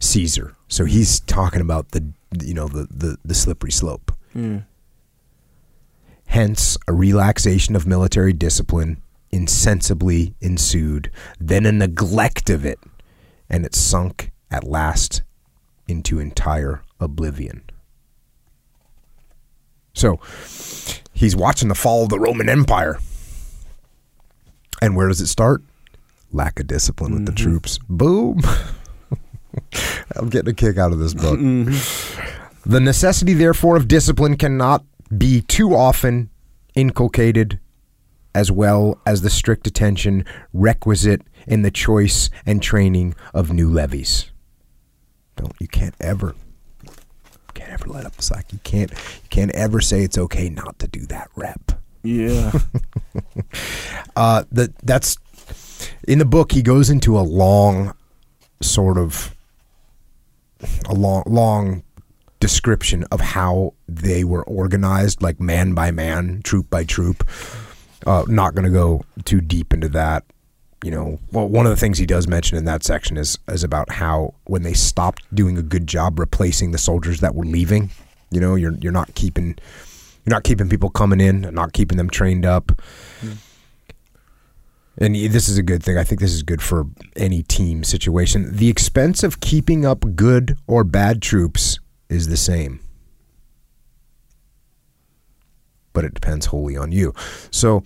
Caesar, 0.00 0.56
so 0.66 0.86
he's 0.86 1.20
talking 1.20 1.60
about 1.60 1.90
the 1.90 2.14
you 2.40 2.54
know 2.54 2.68
the 2.68 2.86
the, 2.90 3.16
the 3.24 3.34
slippery 3.34 3.72
slope. 3.72 4.12
Mm. 4.34 4.64
Hence, 6.26 6.78
a 6.88 6.92
relaxation 6.92 7.76
of 7.76 7.86
military 7.86 8.32
discipline 8.32 9.02
insensibly 9.30 10.34
ensued, 10.40 11.10
then 11.38 11.66
a 11.66 11.72
neglect 11.72 12.48
of 12.48 12.64
it, 12.64 12.78
and 13.50 13.66
it 13.66 13.74
sunk 13.74 14.30
at 14.50 14.64
last 14.64 15.22
into 15.86 16.18
entire 16.18 16.82
oblivion. 17.00 17.62
So, 19.92 20.20
he's 21.12 21.36
watching 21.36 21.68
the 21.68 21.74
fall 21.74 22.04
of 22.04 22.08
the 22.08 22.18
Roman 22.18 22.48
Empire. 22.48 22.98
And 24.80 24.96
where 24.96 25.08
does 25.08 25.20
it 25.20 25.26
start? 25.26 25.62
Lack 26.32 26.58
of 26.58 26.66
discipline 26.66 27.12
with 27.12 27.26
the 27.26 27.32
troops. 27.32 27.78
Boom. 27.88 28.40
I'm 30.16 30.28
getting 30.28 30.50
a 30.50 30.54
kick 30.54 30.78
out 30.78 30.92
of 30.92 30.98
this 30.98 31.14
book. 31.14 31.38
The 32.64 32.80
necessity, 32.80 33.34
therefore, 33.34 33.76
of 33.76 33.88
discipline 33.88 34.36
cannot 34.36 34.84
be 35.16 35.40
too 35.42 35.74
often 35.74 36.30
inculcated, 36.74 37.58
as 38.34 38.50
well 38.52 39.00
as 39.04 39.22
the 39.22 39.30
strict 39.30 39.66
attention 39.66 40.24
requisite 40.52 41.22
in 41.46 41.62
the 41.62 41.70
choice 41.70 42.30
and 42.46 42.62
training 42.62 43.14
of 43.34 43.52
new 43.52 43.68
levies. 43.68 44.30
Don't 45.36 45.54
you 45.60 45.68
can't 45.68 45.94
ever, 46.00 46.34
can't 47.54 47.70
ever 47.70 47.86
let 47.86 48.06
up 48.06 48.16
the 48.16 48.22
slack. 48.22 48.52
You 48.52 48.60
can't, 48.62 48.90
you 48.90 49.28
can't 49.30 49.50
ever 49.52 49.80
say 49.80 50.02
it's 50.02 50.18
okay 50.18 50.48
not 50.48 50.78
to 50.78 50.88
do 50.88 51.00
that 51.06 51.30
rep. 51.36 51.72
Yeah. 52.02 52.52
Uh, 54.14 54.44
that 54.52 54.76
that's 54.78 55.16
in 56.06 56.18
the 56.18 56.24
book. 56.26 56.52
He 56.52 56.60
goes 56.60 56.90
into 56.90 57.18
a 57.18 57.20
long, 57.22 57.94
sort 58.60 58.98
of, 58.98 59.34
a 60.86 60.94
long, 60.94 61.22
long 61.26 61.82
description 62.40 63.04
of 63.12 63.20
how 63.20 63.72
they 63.88 64.24
were 64.24 64.42
organized, 64.44 65.22
like 65.22 65.40
man 65.40 65.74
by 65.74 65.90
man, 65.90 66.40
troop 66.42 66.68
by 66.68 66.84
troop. 66.84 67.26
Uh, 68.04 68.24
not 68.26 68.54
going 68.54 68.64
to 68.64 68.70
go 68.70 69.04
too 69.24 69.40
deep 69.40 69.72
into 69.72 69.88
that. 69.88 70.24
You 70.82 70.90
know, 70.90 71.20
well, 71.30 71.48
one 71.48 71.66
of 71.66 71.70
the 71.70 71.76
things 71.76 71.98
he 71.98 72.06
does 72.06 72.26
mention 72.26 72.58
in 72.58 72.64
that 72.64 72.82
section 72.82 73.16
is 73.16 73.38
is 73.48 73.62
about 73.62 73.90
how 73.92 74.34
when 74.44 74.64
they 74.64 74.72
stopped 74.72 75.22
doing 75.32 75.56
a 75.56 75.62
good 75.62 75.86
job 75.86 76.18
replacing 76.18 76.72
the 76.72 76.78
soldiers 76.78 77.20
that 77.20 77.36
were 77.36 77.44
leaving. 77.44 77.90
You 78.32 78.40
know, 78.40 78.56
you're 78.56 78.74
you're 78.80 78.90
not 78.90 79.14
keeping 79.14 79.56
you're 80.24 80.34
not 80.34 80.42
keeping 80.42 80.68
people 80.68 80.90
coming 80.90 81.20
in, 81.20 81.42
not 81.52 81.72
keeping 81.72 81.98
them 81.98 82.10
trained 82.10 82.44
up. 82.44 82.72
And 84.98 85.14
this 85.14 85.48
is 85.48 85.56
a 85.56 85.62
good 85.62 85.82
thing. 85.82 85.96
I 85.96 86.04
think 86.04 86.20
this 86.20 86.32
is 86.32 86.42
good 86.42 86.60
for 86.60 86.84
any 87.16 87.42
team 87.42 87.82
situation. 87.82 88.54
The 88.54 88.68
expense 88.68 89.22
of 89.22 89.40
keeping 89.40 89.86
up 89.86 90.04
good 90.14 90.58
or 90.66 90.84
bad 90.84 91.22
troops 91.22 91.80
is 92.08 92.28
the 92.28 92.36
same. 92.36 92.80
But 95.94 96.04
it 96.04 96.14
depends 96.14 96.46
wholly 96.46 96.76
on 96.76 96.92
you. 96.92 97.14
So 97.50 97.82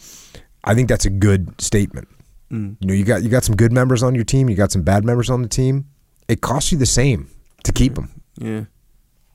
I 0.64 0.74
think 0.74 0.88
that's 0.88 1.06
a 1.06 1.10
good 1.10 1.60
statement. 1.60 2.08
Mm. 2.50 2.76
You 2.80 2.88
know, 2.88 2.94
you 2.94 3.04
got 3.04 3.22
you 3.22 3.28
got 3.28 3.44
some 3.44 3.56
good 3.56 3.72
members 3.72 4.02
on 4.02 4.14
your 4.14 4.24
team, 4.24 4.48
you 4.48 4.56
got 4.56 4.72
some 4.72 4.82
bad 4.82 5.04
members 5.04 5.30
on 5.30 5.42
the 5.42 5.48
team. 5.48 5.86
It 6.28 6.40
costs 6.40 6.72
you 6.72 6.78
the 6.78 6.86
same 6.86 7.28
to 7.64 7.72
keep 7.72 7.94
them. 7.94 8.10
Yeah. 8.38 8.64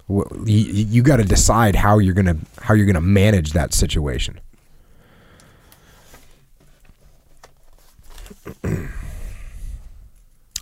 You, 0.09 0.25
you 0.45 1.03
got 1.03 1.17
to 1.17 1.23
decide 1.23 1.75
how 1.75 1.99
you're 1.99 2.13
gonna 2.13 2.37
how 2.61 2.73
you're 2.73 2.85
gonna 2.85 3.01
manage 3.01 3.53
that 3.53 3.73
situation. 3.73 4.39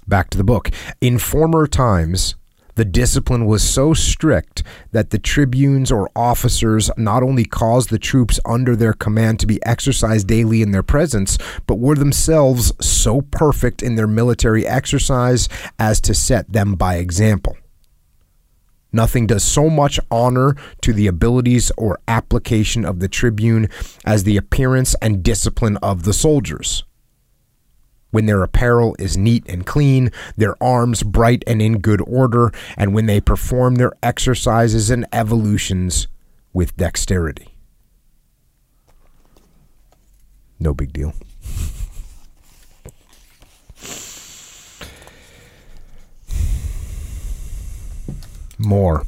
Back 0.08 0.30
to 0.32 0.38
the 0.38 0.44
book. 0.44 0.72
In 1.02 1.20
former 1.20 1.68
times, 1.68 2.36
the 2.76 2.86
discipline 2.86 3.46
was 3.46 3.62
so 3.62 3.94
strict 3.94 4.63
that 4.94 5.10
the 5.10 5.20
tribunes 5.20 5.92
or 5.92 6.10
officers 6.15 6.89
not 6.98 7.24
only 7.24 7.44
caused 7.44 7.89
the 7.89 8.00
troops 8.00 8.39
under 8.46 8.74
their 8.74 8.94
command 8.94 9.39
to 9.42 9.46
be 9.46 9.62
exercised 9.65 10.28
daily 10.28 10.62
in 10.62 10.72
their 10.72 10.82
presence, 10.82 11.38
but 11.68 11.76
were 11.76 11.96
themselves 11.96 12.72
so 12.80 13.20
perfect 13.22 13.84
in 13.84 13.96
their 13.96 14.08
military 14.08 14.65
exercise 14.65 15.50
as 15.78 16.00
to 16.00 16.13
set 16.13 16.52
them 16.52 16.76
by 16.76 16.96
example. 16.96 17.58
Nothing 18.94 19.28
does 19.28 19.44
so 19.44 19.70
much 19.70 20.00
honor 20.10 20.56
to 20.82 20.94
the 20.94 21.08
abilities 21.08 21.72
or 21.78 22.00
application 22.08 22.86
of 22.86 23.00
the 23.00 23.10
tribune 23.10 23.68
as 24.06 24.24
the 24.24 24.38
appearance 24.38 24.96
and 25.02 25.22
discipline 25.22 25.78
of 25.84 26.04
the 26.04 26.13
soldiers. 26.13 26.86
When 28.12 28.26
their 28.26 28.41
apparel 28.41 28.95
is 28.98 29.17
neat 29.17 29.45
and 29.48 29.65
clean, 29.65 30.12
their 30.36 30.62
arms 30.62 31.04
bright 31.04 31.43
and 31.45 31.62
in 31.62 31.80
good 31.80 32.02
order, 32.02 32.52
and 32.76 32.93
when 32.93 33.06
they 33.06 33.22
perform 33.22 33.76
their 33.76 33.93
exercises 34.02 34.89
and 34.89 35.06
evolutions 35.13 36.08
with 36.52 36.76
dexterity. 36.76 37.56
No 40.60 40.74
big 40.74 40.91
deal. 40.91 41.13
More. 48.58 49.06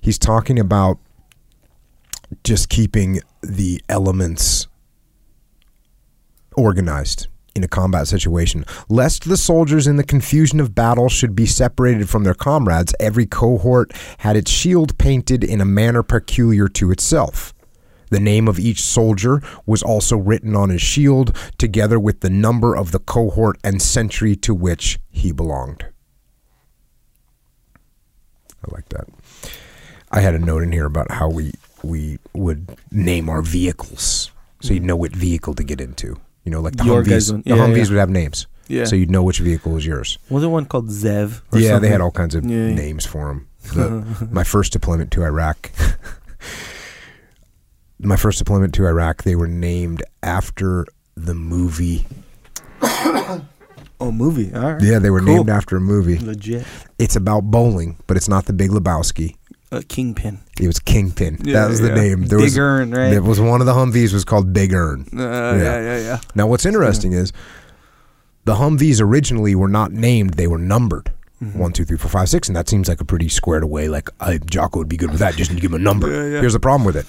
He's 0.00 0.18
talking 0.18 0.58
about 0.58 0.98
just 2.42 2.68
keeping 2.68 3.20
the 3.42 3.82
elements 3.88 4.66
organized 6.56 7.28
in 7.58 7.64
a 7.64 7.68
combat 7.68 8.08
situation. 8.08 8.64
Lest 8.88 9.28
the 9.28 9.36
soldiers 9.36 9.86
in 9.86 9.96
the 9.96 10.04
confusion 10.04 10.60
of 10.60 10.74
battle 10.74 11.08
should 11.08 11.34
be 11.34 11.44
separated 11.44 12.08
from 12.08 12.24
their 12.24 12.34
comrades, 12.34 12.94
every 12.98 13.26
cohort 13.26 13.92
had 14.18 14.36
its 14.36 14.50
shield 14.50 14.96
painted 14.96 15.44
in 15.44 15.60
a 15.60 15.66
manner 15.66 16.02
peculiar 16.02 16.68
to 16.68 16.90
itself. 16.90 17.52
The 18.10 18.20
name 18.20 18.48
of 18.48 18.58
each 18.58 18.80
soldier 18.80 19.42
was 19.66 19.82
also 19.82 20.16
written 20.16 20.56
on 20.56 20.70
his 20.70 20.80
shield, 20.80 21.36
together 21.58 22.00
with 22.00 22.20
the 22.20 22.30
number 22.30 22.74
of 22.74 22.92
the 22.92 22.98
cohort 22.98 23.58
and 23.62 23.82
century 23.82 24.34
to 24.36 24.54
which 24.54 24.98
he 25.10 25.30
belonged. 25.32 25.84
I 28.64 28.74
like 28.74 28.88
that. 28.88 29.08
I 30.10 30.20
had 30.20 30.34
a 30.34 30.38
note 30.38 30.62
in 30.62 30.72
here 30.72 30.86
about 30.86 31.10
how 31.10 31.28
we 31.28 31.52
we 31.82 32.18
would 32.32 32.76
name 32.90 33.28
our 33.28 33.42
vehicles, 33.42 34.32
so 34.60 34.72
you'd 34.72 34.84
know 34.84 34.96
what 34.96 35.14
vehicle 35.14 35.54
to 35.54 35.62
get 35.62 35.80
into. 35.80 36.16
You 36.48 36.52
know, 36.52 36.62
like 36.62 36.76
the 36.76 36.84
Your 36.84 37.04
Humvees. 37.04 37.30
one. 37.30 37.42
The 37.44 37.50
Humvees 37.50 37.76
yeah. 37.84 37.90
would 37.90 37.98
have 37.98 38.08
names, 38.08 38.46
Yeah. 38.68 38.84
so 38.86 38.96
you'd 38.96 39.10
know 39.10 39.22
which 39.22 39.40
vehicle 39.40 39.72
was 39.72 39.84
yours. 39.84 40.16
Was 40.30 40.40
there 40.40 40.48
one 40.48 40.64
called 40.64 40.88
Zev? 40.88 41.42
or 41.52 41.58
yeah, 41.58 41.78
they 41.78 41.90
had 41.90 42.00
all 42.00 42.10
kinds 42.10 42.34
of 42.34 42.42
Yeah, 42.46 42.68
yeah. 42.68 42.74
names 42.74 43.04
for 43.04 43.42
them. 43.74 44.30
my 44.32 44.44
first 44.44 44.72
deployment 44.72 45.10
to 45.12 45.24
Iraq. 45.24 45.70
my 48.00 48.16
first 48.16 48.38
deployment 48.38 48.72
to 48.76 48.86
Iraq, 48.86 49.24
they 49.24 49.36
were 49.36 49.46
named 49.46 50.02
after 50.22 50.86
the 51.16 51.34
movie. 51.34 52.06
Oh, 54.00 54.12
movie. 54.12 54.54
All 54.54 54.74
right. 54.74 54.80
Yeah, 54.80 55.00
they 55.00 55.10
were 55.10 55.18
Cool. 55.18 55.34
named 55.38 55.50
after 55.50 55.76
a 55.76 55.80
movie. 55.80 56.20
Legit. 56.20 56.64
It's 57.00 57.16
about 57.16 57.50
bowling, 57.50 57.96
but 58.06 58.16
it's 58.16 58.28
not 58.28 58.46
the 58.46 58.52
Big 58.52 58.70
Lebowski. 58.70 59.34
Uh, 59.70 59.82
Kingpin. 59.86 60.38
It 60.58 60.66
was 60.66 60.78
Kingpin. 60.78 61.38
Yeah, 61.42 61.60
that 61.60 61.68
was 61.68 61.80
the 61.80 61.88
yeah. 61.88 61.94
name. 61.94 62.22
There 62.22 62.38
Big 62.38 62.44
was, 62.44 62.58
Earn, 62.58 62.90
right? 62.90 63.10
There 63.10 63.22
was 63.22 63.38
one 63.38 63.60
of 63.60 63.66
the 63.66 63.74
Humvees 63.74 64.14
was 64.14 64.24
called 64.24 64.52
Big 64.52 64.72
Ern. 64.72 65.06
Uh, 65.12 65.18
yeah, 65.20 65.80
yeah, 65.80 65.98
yeah. 65.98 66.20
Now, 66.34 66.46
what's 66.46 66.64
interesting 66.64 67.12
is 67.12 67.32
the 68.44 68.54
Humvees 68.54 69.00
originally 69.02 69.54
were 69.54 69.68
not 69.68 69.92
named; 69.92 70.34
they 70.34 70.46
were 70.46 70.58
numbered. 70.58 71.12
Mm-hmm. 71.42 71.58
One, 71.58 71.72
two, 71.72 71.84
three, 71.84 71.98
four, 71.98 72.10
five, 72.10 72.28
six, 72.28 72.48
and 72.48 72.56
that 72.56 72.68
seems 72.68 72.88
like 72.88 73.00
a 73.00 73.04
pretty 73.04 73.28
squared 73.28 73.62
away. 73.62 73.88
Like 73.88 74.08
I, 74.20 74.38
Jocko 74.38 74.78
would 74.78 74.88
be 74.88 74.96
good 74.96 75.10
with 75.10 75.20
that. 75.20 75.36
Just 75.36 75.50
need 75.50 75.56
to 75.56 75.62
give 75.62 75.72
him 75.72 75.80
a 75.80 75.84
number. 75.84 76.10
Yeah, 76.10 76.34
yeah. 76.34 76.40
Here's 76.40 76.54
the 76.54 76.60
problem 76.60 76.84
with 76.84 76.96
it: 76.96 77.06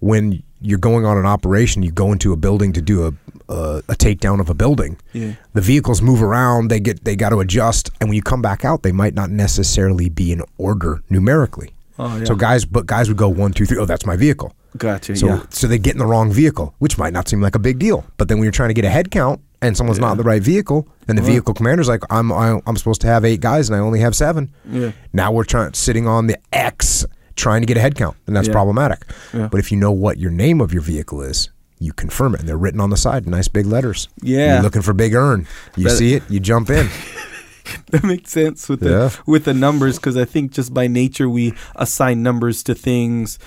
when 0.00 0.42
you're 0.60 0.78
going 0.78 1.06
on 1.06 1.16
an 1.16 1.26
operation, 1.26 1.82
you 1.84 1.92
go 1.92 2.12
into 2.12 2.32
a 2.32 2.36
building 2.36 2.72
to 2.72 2.82
do 2.82 3.06
a 3.06 3.12
a, 3.50 3.82
a 3.88 3.94
takedown 3.94 4.40
of 4.40 4.48
a 4.48 4.54
building. 4.54 4.96
Yeah. 5.12 5.34
The 5.52 5.60
vehicles 5.60 6.00
move 6.00 6.22
around. 6.22 6.68
They 6.68 6.80
get 6.80 7.04
they 7.04 7.16
got 7.16 7.30
to 7.30 7.40
adjust, 7.40 7.90
and 8.00 8.08
when 8.08 8.16
you 8.16 8.22
come 8.22 8.40
back 8.40 8.64
out, 8.64 8.82
they 8.82 8.92
might 8.92 9.12
not 9.14 9.28
necessarily 9.30 10.08
be 10.08 10.32
in 10.32 10.42
order 10.56 11.02
numerically. 11.10 11.74
Oh, 11.98 12.16
yeah. 12.16 12.24
So 12.24 12.34
guys, 12.34 12.64
but 12.64 12.86
guys 12.86 13.08
would 13.08 13.18
go 13.18 13.28
one, 13.28 13.52
two, 13.52 13.66
three. 13.66 13.76
Oh, 13.76 13.84
that's 13.84 14.06
my 14.06 14.16
vehicle. 14.16 14.54
Gotcha. 14.78 15.16
So, 15.16 15.26
yeah. 15.26 15.42
so 15.50 15.66
they 15.66 15.78
get 15.78 15.92
in 15.94 15.98
the 15.98 16.06
wrong 16.06 16.32
vehicle, 16.32 16.74
which 16.78 16.96
might 16.96 17.12
not 17.12 17.28
seem 17.28 17.40
like 17.42 17.56
a 17.56 17.58
big 17.58 17.78
deal. 17.80 18.06
But 18.16 18.28
then 18.28 18.38
when 18.38 18.44
you're 18.44 18.52
trying 18.52 18.68
to 18.70 18.74
get 18.74 18.84
a 18.84 18.88
head 18.90 19.10
count 19.10 19.40
and 19.60 19.76
someone's 19.76 19.98
not 19.98 20.12
in 20.12 20.18
the 20.18 20.22
right 20.24 20.40
vehicle, 20.42 20.88
and 21.08 21.18
the 21.18 21.22
Right. 21.22 21.32
vehicle 21.32 21.52
commander's 21.54 21.88
like, 21.88 22.02
I'm 22.08 22.32
I, 22.32 22.60
I'm 22.66 22.76
supposed 22.76 23.00
to 23.02 23.08
have 23.08 23.24
eight 23.24 23.40
guys 23.40 23.68
and 23.68 23.74
I 23.76 23.80
only 23.80 23.98
have 24.00 24.14
seven. 24.14 24.52
Yeah. 24.70 24.92
Now 25.12 25.32
we're 25.32 25.44
trying 25.44 25.74
sitting 25.74 26.06
on 26.06 26.28
the 26.28 26.38
X 26.52 27.04
trying 27.36 27.60
to 27.62 27.66
get 27.66 27.76
a 27.76 27.80
head 27.80 27.96
count, 27.96 28.16
and 28.26 28.34
that's 28.36 28.46
Yeah. 28.48 28.52
problematic. 28.54 29.04
Yeah. 29.34 29.48
But 29.48 29.58
if 29.60 29.70
you 29.72 29.76
know 29.78 29.90
what 29.92 30.18
your 30.18 30.30
name 30.30 30.60
of 30.60 30.72
your 30.72 30.82
vehicle 30.82 31.20
is, 31.20 31.50
you 31.80 31.92
confirm 31.92 32.34
it. 32.34 32.40
And 32.40 32.48
they're 32.48 32.56
written 32.56 32.80
on 32.80 32.90
the 32.90 32.96
side, 32.96 33.26
nice 33.26 33.48
big 33.48 33.66
letters. 33.66 34.08
Yeah. 34.22 34.54
You're 34.54 34.62
looking 34.62 34.82
for 34.82 34.92
big 34.92 35.14
Ern. 35.14 35.46
You 35.76 35.84
That- 35.84 35.96
see 35.96 36.14
it, 36.14 36.22
you 36.28 36.38
jump 36.38 36.70
in. 36.70 36.88
that 37.90 38.04
makes 38.04 38.30
sense 38.30 38.68
with 38.68 38.80
the 38.80 38.90
Yeah. 38.90 39.10
with 39.26 39.44
the 39.44 39.54
numbers 39.54 39.96
because 39.96 40.16
I 40.16 40.24
think 40.24 40.52
just 40.52 40.72
by 40.74 40.86
nature 40.86 41.28
we 41.28 41.54
assign 41.76 42.22
numbers 42.22 42.62
to 42.64 42.74
things 42.74 43.38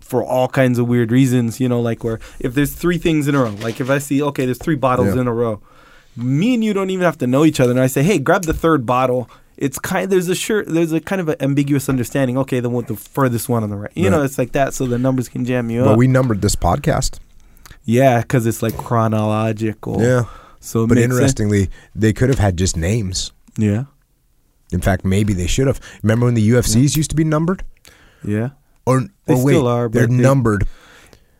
for 0.00 0.22
all 0.24 0.48
kinds 0.48 0.78
of 0.78 0.88
weird 0.88 1.10
reasons. 1.12 1.60
You 1.60 1.68
know, 1.68 1.80
like 1.80 2.02
where 2.04 2.18
if 2.38 2.54
there's 2.54 2.72
three 2.72 2.98
things 2.98 3.26
in 3.28 3.34
a 3.34 3.42
row, 3.42 3.50
like 3.60 3.80
if 3.80 3.90
I 3.90 3.98
see 3.98 4.22
okay, 4.22 4.44
there's 4.44 4.58
three 4.58 4.76
bottles 4.76 5.14
Yeah. 5.14 5.22
in 5.22 5.26
a 5.28 5.32
row, 5.32 5.60
me 6.16 6.54
and 6.54 6.62
you 6.64 6.72
don't 6.72 6.90
even 6.90 7.04
have 7.04 7.18
to 7.18 7.26
know 7.26 7.44
each 7.44 7.60
other, 7.60 7.70
and 7.72 7.80
I 7.80 7.86
say, 7.86 8.02
hey, 8.02 8.18
grab 8.18 8.42
the 8.44 8.52
third 8.54 8.84
bottle. 8.86 9.30
It's 9.56 9.78
kind 9.78 10.10
there's 10.10 10.28
a 10.28 10.34
sure 10.34 10.64
there's 10.64 10.92
a 10.92 11.00
kind 11.00 11.20
of 11.20 11.28
an 11.28 11.36
ambiguous 11.40 11.88
understanding. 11.88 12.38
Okay, 12.38 12.60
the 12.60 12.70
one 12.70 12.84
the 12.86 12.96
furthest 12.96 13.48
one 13.48 13.62
on 13.62 13.70
the 13.70 13.76
right. 13.76 13.92
You 13.94 14.10
know, 14.10 14.22
it's 14.22 14.38
like 14.38 14.52
that, 14.52 14.74
so 14.74 14.86
the 14.86 14.98
numbers 14.98 15.28
can 15.28 15.44
jam 15.44 15.70
you 15.70 15.82
But 15.84 15.92
up. 15.92 15.98
we 15.98 16.06
numbered 16.06 16.40
this 16.42 16.56
podcast. 16.56 17.18
Yeah, 17.84 18.20
because 18.20 18.46
it's 18.46 18.62
like 18.62 18.76
chronological. 18.76 20.00
Yeah. 20.02 20.24
So 20.60 20.86
But 20.86 20.96
makes 20.96 21.06
sense. 21.06 21.14
interestingly, 21.14 21.70
they 21.94 22.12
could 22.12 22.28
have 22.28 22.38
had 22.38 22.56
just 22.56 22.76
names. 22.76 23.32
Yeah. 23.56 23.84
In 24.72 24.80
fact, 24.80 25.04
maybe 25.04 25.32
they 25.32 25.46
should 25.46 25.66
have. 25.66 25.80
Remember 26.02 26.26
when 26.26 26.34
the 26.34 26.50
UFCs 26.50 26.96
used 26.96 27.10
to 27.10 27.16
be 27.16 27.24
numbered? 27.24 27.64
Yeah. 28.24 28.50
Or, 28.86 29.00
They 29.26 29.34
or 29.34 29.44
wait, 29.44 29.52
still 29.54 29.66
are, 29.66 29.88
they're 29.88 30.06
they- 30.06 30.14
numbered. 30.14 30.66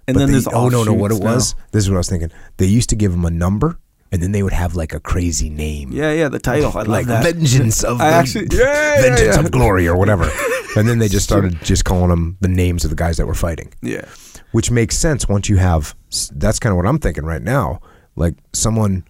And 0.08 0.16
then 0.18 0.26
they- 0.26 0.32
there's 0.32 0.48
oh 0.48 0.68
no 0.68 0.82
no 0.82 0.92
what 0.92 1.12
it 1.12 1.20
now. 1.22 1.34
was. 1.34 1.54
This 1.70 1.84
is 1.84 1.90
what 1.90 1.96
I 1.96 1.98
was 1.98 2.08
thinking. 2.08 2.30
They 2.56 2.66
used 2.66 2.88
to 2.90 2.96
give 2.96 3.12
them 3.12 3.24
a 3.24 3.30
number, 3.30 3.78
and 4.10 4.20
then 4.22 4.32
they 4.32 4.42
would 4.42 4.52
have 4.52 4.74
like 4.74 4.92
a 4.92 4.98
crazy 5.00 5.48
name. 5.50 5.92
Yeah, 5.92 6.12
yeah, 6.12 6.28
the 6.28 6.40
title. 6.40 6.72
I 6.76 6.82
like 6.82 7.06
that. 7.06 7.22
vengeance 7.22 7.84
of 7.84 8.00
I 8.00 8.10
the- 8.10 8.16
actually- 8.16 8.48
yeah, 8.50 8.64
yeah, 8.96 9.02
vengeance 9.02 9.36
yeah. 9.36 9.40
of 9.44 9.50
glory 9.52 9.86
or 9.86 9.96
whatever. 9.96 10.28
and 10.76 10.88
then 10.88 10.98
they 10.98 11.06
just 11.08 11.24
started 11.24 11.62
just 11.62 11.84
calling 11.84 12.08
them 12.08 12.36
the 12.40 12.48
names 12.48 12.82
of 12.84 12.90
the 12.90 12.96
guys 12.96 13.18
that 13.18 13.26
were 13.26 13.34
fighting, 13.34 13.72
Yeah. 13.82 14.06
which 14.50 14.70
makes 14.72 14.96
sense 14.96 15.28
once 15.28 15.48
you 15.48 15.58
have. 15.58 15.94
That's 16.32 16.58
kind 16.58 16.72
of 16.72 16.76
what 16.76 16.86
I'm 16.86 16.98
thinking 16.98 17.24
right 17.24 17.42
now. 17.42 17.80
Like 18.16 18.34
someone 18.52 19.04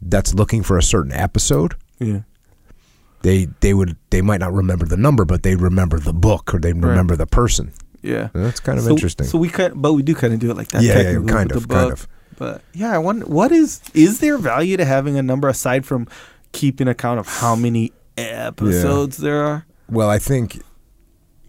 that's 0.00 0.34
looking 0.34 0.62
for 0.62 0.78
a 0.78 0.82
certain 0.82 1.12
episode, 1.12 1.74
Yeah. 1.98 2.20
they 3.22 3.46
they 3.60 3.74
would 3.74 3.96
they 4.10 4.22
might 4.22 4.40
not 4.40 4.52
remember 4.52 4.86
the 4.86 4.96
number, 4.96 5.24
but 5.24 5.42
they 5.42 5.54
remember 5.54 5.98
the 5.98 6.12
book 6.12 6.54
or 6.54 6.58
they 6.58 6.72
remember 6.72 7.16
the 7.16 7.26
person. 7.26 7.72
Yeah. 8.02 8.30
That's 8.32 8.58
kind 8.60 8.78
of 8.78 8.84
so, 8.84 8.90
interesting. 8.90 9.26
So 9.26 9.38
we 9.38 9.48
kind, 9.48 9.80
but 9.80 9.92
we 9.92 10.02
do 10.02 10.14
kind 10.14 10.32
of 10.34 10.40
do 10.40 10.50
it 10.50 10.56
like 10.56 10.68
that. 10.68 10.82
Yeah, 10.82 11.00
yeah, 11.12 11.20
kind 11.26 11.52
of, 11.52 11.68
the 11.68 11.74
kind 11.74 11.92
of. 11.92 12.08
But 12.36 12.62
yeah, 12.72 12.92
I 12.92 12.98
wonder 12.98 13.26
what 13.26 13.52
is 13.52 13.80
is 13.94 14.18
there 14.20 14.38
value 14.38 14.76
to 14.76 14.84
having 14.84 15.16
a 15.18 15.22
number 15.22 15.48
aside 15.48 15.86
from 15.86 16.08
keeping 16.50 16.88
account 16.88 17.20
of 17.20 17.28
how 17.28 17.54
many 17.54 17.92
episodes 18.16 19.18
there 19.18 19.44
are? 19.44 19.66
Well, 19.88 20.08
I 20.08 20.18
think 20.18 20.62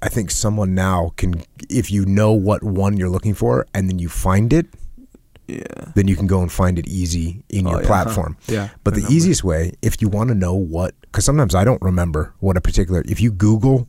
I 0.06 0.10
think 0.10 0.32
someone 0.32 0.76
now 0.76 1.12
can 1.16 1.44
if 1.70 1.90
you 1.90 2.06
know 2.06 2.32
what 2.34 2.62
one 2.64 2.98
you're 2.98 3.10
looking 3.10 3.34
for 3.34 3.66
and 3.74 3.90
then 3.90 4.00
you 4.00 4.10
find 4.10 4.52
it, 4.52 4.66
Yeah. 5.48 5.92
then 5.96 6.08
you 6.08 6.16
can 6.16 6.28
go 6.28 6.42
and 6.42 6.52
find 6.52 6.78
it 6.78 6.88
easy 6.88 7.44
in 7.50 7.66
Oh, 7.68 7.72
your 7.72 7.82
yeah, 7.82 7.88
huh. 7.88 7.94
platform. 8.04 8.38
Yeah, 8.48 8.68
But 8.84 8.96
the 8.96 9.02
the 9.02 9.14
easiest 9.16 9.44
way, 9.44 9.72
if 9.82 10.02
you 10.02 10.10
want 10.10 10.28
to 10.30 10.36
know 10.36 10.54
what, 10.54 10.94
because 11.02 11.26
sometimes 11.26 11.56
I 11.56 11.64
don't 11.64 11.82
remember 11.82 12.34
what 12.40 12.58
a 12.58 12.62
particular, 12.62 13.02
if 13.08 13.20
you 13.22 13.32
Google 13.32 13.88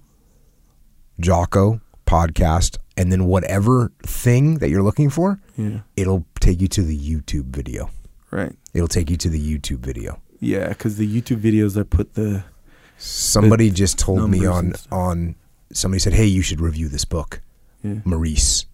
Jocko 1.21 1.81
podcast 2.07 2.79
and 2.97 3.11
then 3.11 3.25
whatever 3.27 3.93
thing 4.07 4.59
that 4.59 4.69
you're 4.71 4.83
looking 4.83 5.11
for, 5.11 5.41
Yeah. 5.57 5.81
it'll 5.97 6.25
take 6.41 6.61
you 6.61 6.69
to 6.69 6.83
the 6.83 6.99
YouTube 6.99 7.47
video. 7.47 7.91
Right. 8.31 8.53
It'll 8.73 8.89
take 8.89 9.11
you 9.11 9.17
to 9.17 9.29
the 9.29 9.41
YouTube 9.41 9.79
video. 9.81 10.21
Yeah, 10.41 10.69
because 10.69 10.97
the 10.97 11.09
YouTube 11.09 11.41
videos 11.41 11.75
that 11.75 11.91
put 11.91 12.15
the 12.15 12.45
Somebody 12.99 13.71
just 13.71 13.99
told 13.99 14.31
me 14.31 14.47
on 14.47 14.75
on 14.93 15.35
somebody 15.75 15.99
said, 16.01 16.14
"Hey, 16.14 16.25
you 16.27 16.41
should 16.43 16.61
review 16.61 16.89
this 16.89 17.05
book." 17.05 17.43
yeah, 17.83 17.97
Maurice 18.05 18.64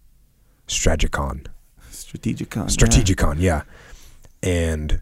Strategicon. 0.68 1.46
strategicon. 1.90 2.66
Strategicon, 2.70 3.36
yeah. 3.40 3.62
And 4.42 5.00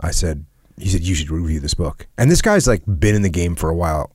I 0.00 0.10
said, 0.10 0.44
he 0.76 0.88
said, 0.88 1.02
you 1.02 1.14
should 1.14 1.30
review 1.30 1.60
this 1.60 1.74
book. 1.74 2.06
And 2.18 2.30
this 2.30 2.42
guy's 2.42 2.66
like 2.66 2.82
been 2.86 3.14
in 3.14 3.22
the 3.22 3.30
game 3.30 3.54
for 3.54 3.70
a 3.70 3.74
while. 3.76 4.10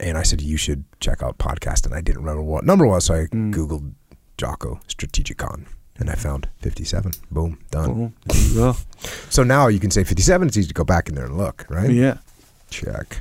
And 0.00 0.16
I 0.16 0.22
said, 0.22 0.40
you 0.40 0.56
should 0.56 0.84
check 1.00 1.22
out 1.22 1.36
podcast. 1.38 1.84
And 1.84 1.94
I 1.94 2.00
didn't 2.00 2.22
remember 2.22 2.42
what 2.42 2.64
number 2.64 2.86
it 2.86 2.88
was. 2.88 3.04
So 3.04 3.14
I 3.14 3.18
Mm. 3.26 3.52
Googled 3.54 3.92
Jocko 4.38 4.80
Strategicon 4.88 5.66
and 5.98 6.08
I 6.08 6.14
found 6.14 6.48
57. 6.58 7.12
Boom, 7.30 7.58
done. 7.70 7.92
Boom. 7.94 8.14
There 8.26 8.40
you 8.48 8.54
go. 8.54 8.76
So 9.28 9.42
now 9.42 9.66
you 9.68 9.78
can 9.80 9.90
say 9.90 10.04
57. 10.04 10.48
It's 10.48 10.56
easy 10.56 10.68
to 10.68 10.74
go 10.74 10.84
back 10.84 11.08
in 11.10 11.14
there 11.14 11.26
and 11.26 11.36
look, 11.36 11.66
right? 11.68 11.90
Yeah. 11.90 12.18
Check. 12.70 13.20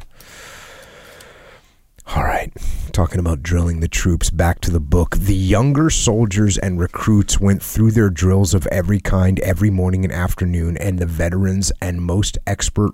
All 2.15 2.23
right. 2.23 2.53
Talking 2.93 3.19
about 3.19 3.43
drilling 3.43 3.81
the 3.81 3.87
troops, 3.89 4.29
back 4.29 4.61
to 4.61 4.71
the 4.71 4.79
book. 4.79 5.17
The 5.17 5.35
younger 5.35 5.89
soldiers 5.89 6.57
and 6.57 6.79
recruits 6.79 7.39
went 7.39 7.61
through 7.61 7.91
their 7.91 8.09
drills 8.09 8.53
of 8.53 8.65
every 8.67 8.99
kind 8.99 9.39
every 9.41 9.69
morning 9.69 10.05
and 10.05 10.13
afternoon, 10.13 10.77
and 10.77 10.99
the 10.99 11.05
veterans 11.05 11.71
and 11.81 12.01
most 12.01 12.37
expert 12.47 12.93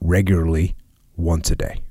regularly 0.00 0.76
once 1.16 1.50
a 1.50 1.56
day. 1.56 1.82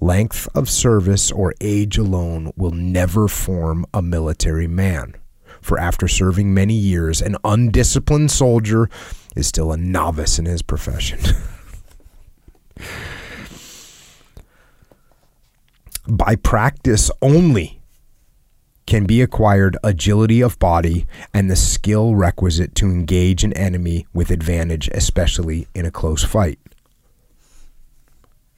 Length 0.00 0.48
of 0.54 0.70
service 0.70 1.32
or 1.32 1.54
age 1.60 1.98
alone 1.98 2.52
will 2.56 2.70
never 2.70 3.26
form 3.26 3.86
a 3.92 4.02
military 4.02 4.68
man. 4.68 5.16
For 5.60 5.80
after 5.80 6.06
serving 6.06 6.54
many 6.54 6.74
years, 6.74 7.20
an 7.20 7.36
undisciplined 7.42 8.30
soldier 8.30 8.88
is 9.34 9.48
still 9.48 9.72
a 9.72 9.76
novice 9.76 10.38
in 10.38 10.44
his 10.44 10.62
profession. 10.62 11.20
by 16.06 16.36
practice 16.36 17.10
only 17.22 17.80
can 18.86 19.06
be 19.06 19.22
acquired 19.22 19.76
agility 19.82 20.42
of 20.42 20.58
body 20.58 21.06
and 21.32 21.50
the 21.50 21.56
skill 21.56 22.14
requisite 22.14 22.74
to 22.74 22.86
engage 22.86 23.42
an 23.42 23.52
enemy 23.54 24.06
with 24.12 24.30
advantage, 24.30 24.88
especially 24.92 25.66
in 25.74 25.86
a 25.86 25.90
close 25.90 26.22
fight. 26.22 26.58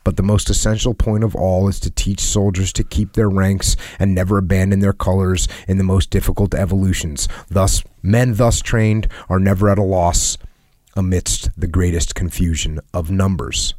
But 0.02 0.16
the 0.16 0.22
most 0.22 0.50
essential 0.50 0.94
point 0.94 1.24
of 1.24 1.34
all 1.34 1.68
is 1.68 1.80
to 1.80 1.90
teach 1.90 2.20
soldiers 2.20 2.72
to 2.74 2.84
keep 2.84 3.12
their 3.12 3.28
ranks 3.28 3.76
and 3.98 4.14
never 4.14 4.38
abandon 4.38 4.80
their 4.80 4.92
colors 4.92 5.48
in 5.66 5.78
the 5.78 5.84
most 5.84 6.10
difficult 6.10 6.54
evolutions. 6.54 7.28
Thus, 7.48 7.82
men 8.02 8.34
thus 8.34 8.60
trained 8.60 9.08
are 9.28 9.40
never 9.40 9.68
at 9.68 9.78
a 9.78 9.82
loss 9.82 10.38
amidst 10.96 11.50
the 11.58 11.66
greatest 11.66 12.14
confusion 12.14 12.80
of 12.94 13.10
numbers. 13.10 13.74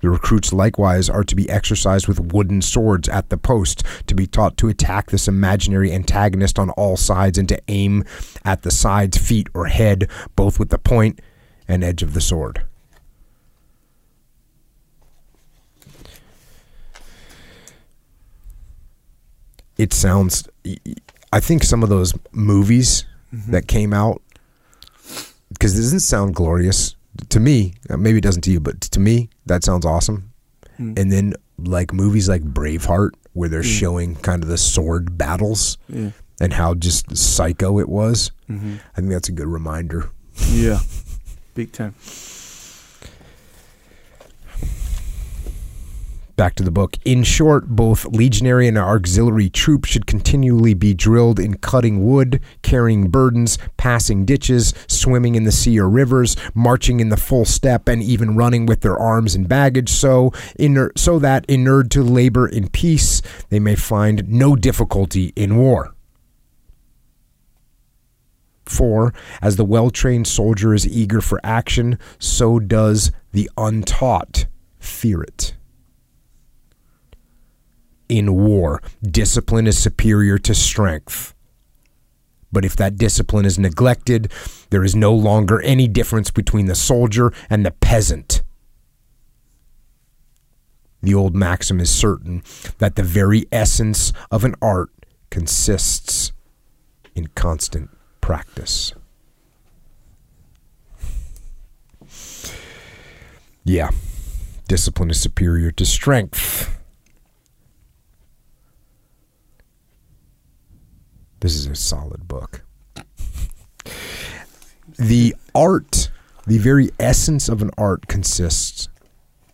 The 0.00 0.10
recruits 0.10 0.52
likewise 0.52 1.08
are 1.08 1.24
to 1.24 1.34
be 1.34 1.48
exercised 1.48 2.06
with 2.06 2.32
wooden 2.32 2.60
swords 2.60 3.08
at 3.08 3.30
the 3.30 3.38
post, 3.38 3.82
to 4.06 4.14
be 4.14 4.26
taught 4.26 4.56
to 4.58 4.68
attack 4.68 5.10
this 5.10 5.26
imaginary 5.26 5.92
antagonist 5.92 6.58
on 6.58 6.70
all 6.70 6.96
sides 6.96 7.38
and 7.38 7.48
to 7.48 7.60
aim 7.68 8.04
at 8.44 8.62
the 8.62 8.70
sides, 8.70 9.16
feet, 9.16 9.48
or 9.54 9.66
head, 9.66 10.08
both 10.36 10.58
with 10.58 10.68
the 10.68 10.78
point 10.78 11.20
and 11.66 11.82
edge 11.82 12.02
of 12.02 12.12
the 12.12 12.20
sword. 12.20 12.62
It 19.78 19.92
sounds. 19.92 20.48
I 21.32 21.40
think 21.40 21.62
some 21.62 21.82
of 21.82 21.88
those 21.88 22.14
movies 22.32 23.04
mm-hmm. 23.34 23.50
that 23.50 23.66
came 23.66 23.92
out, 23.92 24.22
because 25.50 25.78
it 25.78 25.82
doesn't 25.82 26.00
sound 26.00 26.34
glorious 26.34 26.96
to 27.30 27.40
me. 27.40 27.74
Maybe 27.88 28.18
it 28.18 28.22
doesn't 28.22 28.42
to 28.42 28.50
you, 28.50 28.60
but 28.60 28.80
to 28.82 29.00
me, 29.00 29.28
that 29.46 29.64
sounds 29.64 29.86
awesome. 29.86 30.32
Mm. 30.78 30.98
And 30.98 31.12
then 31.12 31.34
like 31.58 31.92
movies 31.92 32.28
like 32.28 32.42
Braveheart, 32.42 33.10
where 33.32 33.48
they're 33.48 33.60
Mm. 33.62 33.78
showing 33.80 34.14
kind 34.16 34.42
of 34.42 34.48
the 34.48 34.58
sword 34.58 35.16
battles 35.16 35.78
Yeah. 35.88 36.10
and 36.40 36.52
how 36.52 36.74
just 36.74 37.16
psycho 37.16 37.78
it 37.78 37.88
was. 37.88 38.30
hmm 38.46 38.76
I 38.96 39.00
think 39.00 39.10
that's 39.10 39.28
a 39.28 39.32
good 39.32 39.48
reminder. 39.48 40.10
Yeah. 40.50 40.80
Big 41.54 41.72
time. 41.72 41.94
Back 46.36 46.54
to 46.56 46.62
the 46.62 46.70
book. 46.70 46.98
In 47.06 47.22
short, 47.22 47.66
both 47.66 48.04
legionary 48.04 48.68
and 48.68 48.76
auxiliary 48.76 49.48
troops 49.48 49.88
should 49.88 50.06
continually 50.06 50.74
be 50.74 50.92
drilled 50.92 51.40
in 51.40 51.56
cutting 51.56 52.06
wood, 52.06 52.42
carrying 52.60 53.08
burdens, 53.08 53.56
passing 53.78 54.26
ditches, 54.26 54.74
swimming 54.86 55.34
in 55.34 55.44
the 55.44 55.52
sea 55.52 55.80
or 55.80 55.88
rivers, 55.88 56.36
marching 56.54 57.00
in 57.00 57.08
the 57.08 57.16
full 57.16 57.46
step, 57.46 57.88
and 57.88 58.02
even 58.02 58.36
running 58.36 58.66
with 58.66 58.82
their 58.82 58.98
arms 58.98 59.34
and 59.34 59.48
baggage, 59.48 59.88
so 59.88 60.30
iner- 60.60 60.92
so 60.94 61.18
that 61.18 61.46
inured 61.48 61.90
to 61.92 62.02
labor 62.02 62.46
in 62.46 62.68
peace, 62.68 63.22
they 63.48 63.58
may 63.58 63.74
find 63.74 64.28
no 64.28 64.54
difficulty 64.54 65.32
in 65.36 65.56
war. 65.56 65.94
For, 68.66 69.14
as 69.40 69.56
the 69.56 69.64
well 69.64 69.88
trained 69.88 70.26
soldier 70.26 70.74
is 70.74 70.86
eager 70.86 71.22
for 71.22 71.40
action, 71.42 71.98
so 72.18 72.58
does 72.58 73.10
the 73.32 73.48
untaught 73.56 74.44
fear 74.78 75.22
it. 75.22 75.54
In 78.08 78.34
war, 78.34 78.82
discipline 79.02 79.66
is 79.66 79.78
superior 79.78 80.38
to 80.38 80.54
strength. 80.54 81.34
But 82.52 82.64
if 82.64 82.76
that 82.76 82.96
discipline 82.96 83.44
is 83.44 83.58
neglected, 83.58 84.32
there 84.70 84.84
is 84.84 84.94
no 84.94 85.12
longer 85.12 85.60
any 85.62 85.88
difference 85.88 86.30
between 86.30 86.66
the 86.66 86.74
soldier 86.74 87.32
and 87.50 87.66
the 87.66 87.72
peasant. 87.72 88.42
The 91.02 91.14
old 91.14 91.34
maxim 91.34 91.80
is 91.80 91.90
certain 91.90 92.42
that 92.78 92.96
the 92.96 93.02
very 93.02 93.46
essence 93.52 94.12
of 94.30 94.44
an 94.44 94.54
art 94.62 94.90
consists 95.30 96.32
in 97.14 97.26
constant 97.28 97.90
practice. 98.20 98.92
Yeah. 103.64 103.90
Discipline 104.68 105.10
is 105.10 105.20
superior 105.20 105.70
to 105.72 105.84
strength. 105.84 106.75
This 111.40 111.54
is 111.54 111.66
a 111.66 111.74
solid 111.74 112.26
book. 112.26 112.62
The 114.98 115.34
art, 115.54 116.10
the 116.46 116.58
very 116.58 116.90
essence 116.98 117.48
of 117.48 117.60
an 117.62 117.70
art 117.76 118.08
consists 118.08 118.88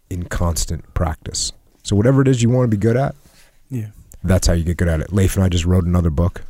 in 0.09 0.25
constant 0.25 0.93
practice. 0.95 1.53
So 1.83 1.97
whatever 1.97 2.23
it 2.23 2.29
is 2.29 2.43
you 2.43 2.51
want 2.51 2.71
to 2.71 2.77
be 2.77 2.81
good 2.81 2.97
at, 2.97 3.15
Yeah. 3.71 3.89
that's 4.23 4.47
how 4.47 4.53
you 4.53 4.63
get 4.65 4.77
good 4.77 4.89
at 4.89 5.01
it. 5.01 5.13
Leif 5.13 5.35
and 5.37 5.45
I 5.45 5.49
just 5.49 5.65
wrote 5.65 5.85
another 5.85 6.11
book. 6.11 6.43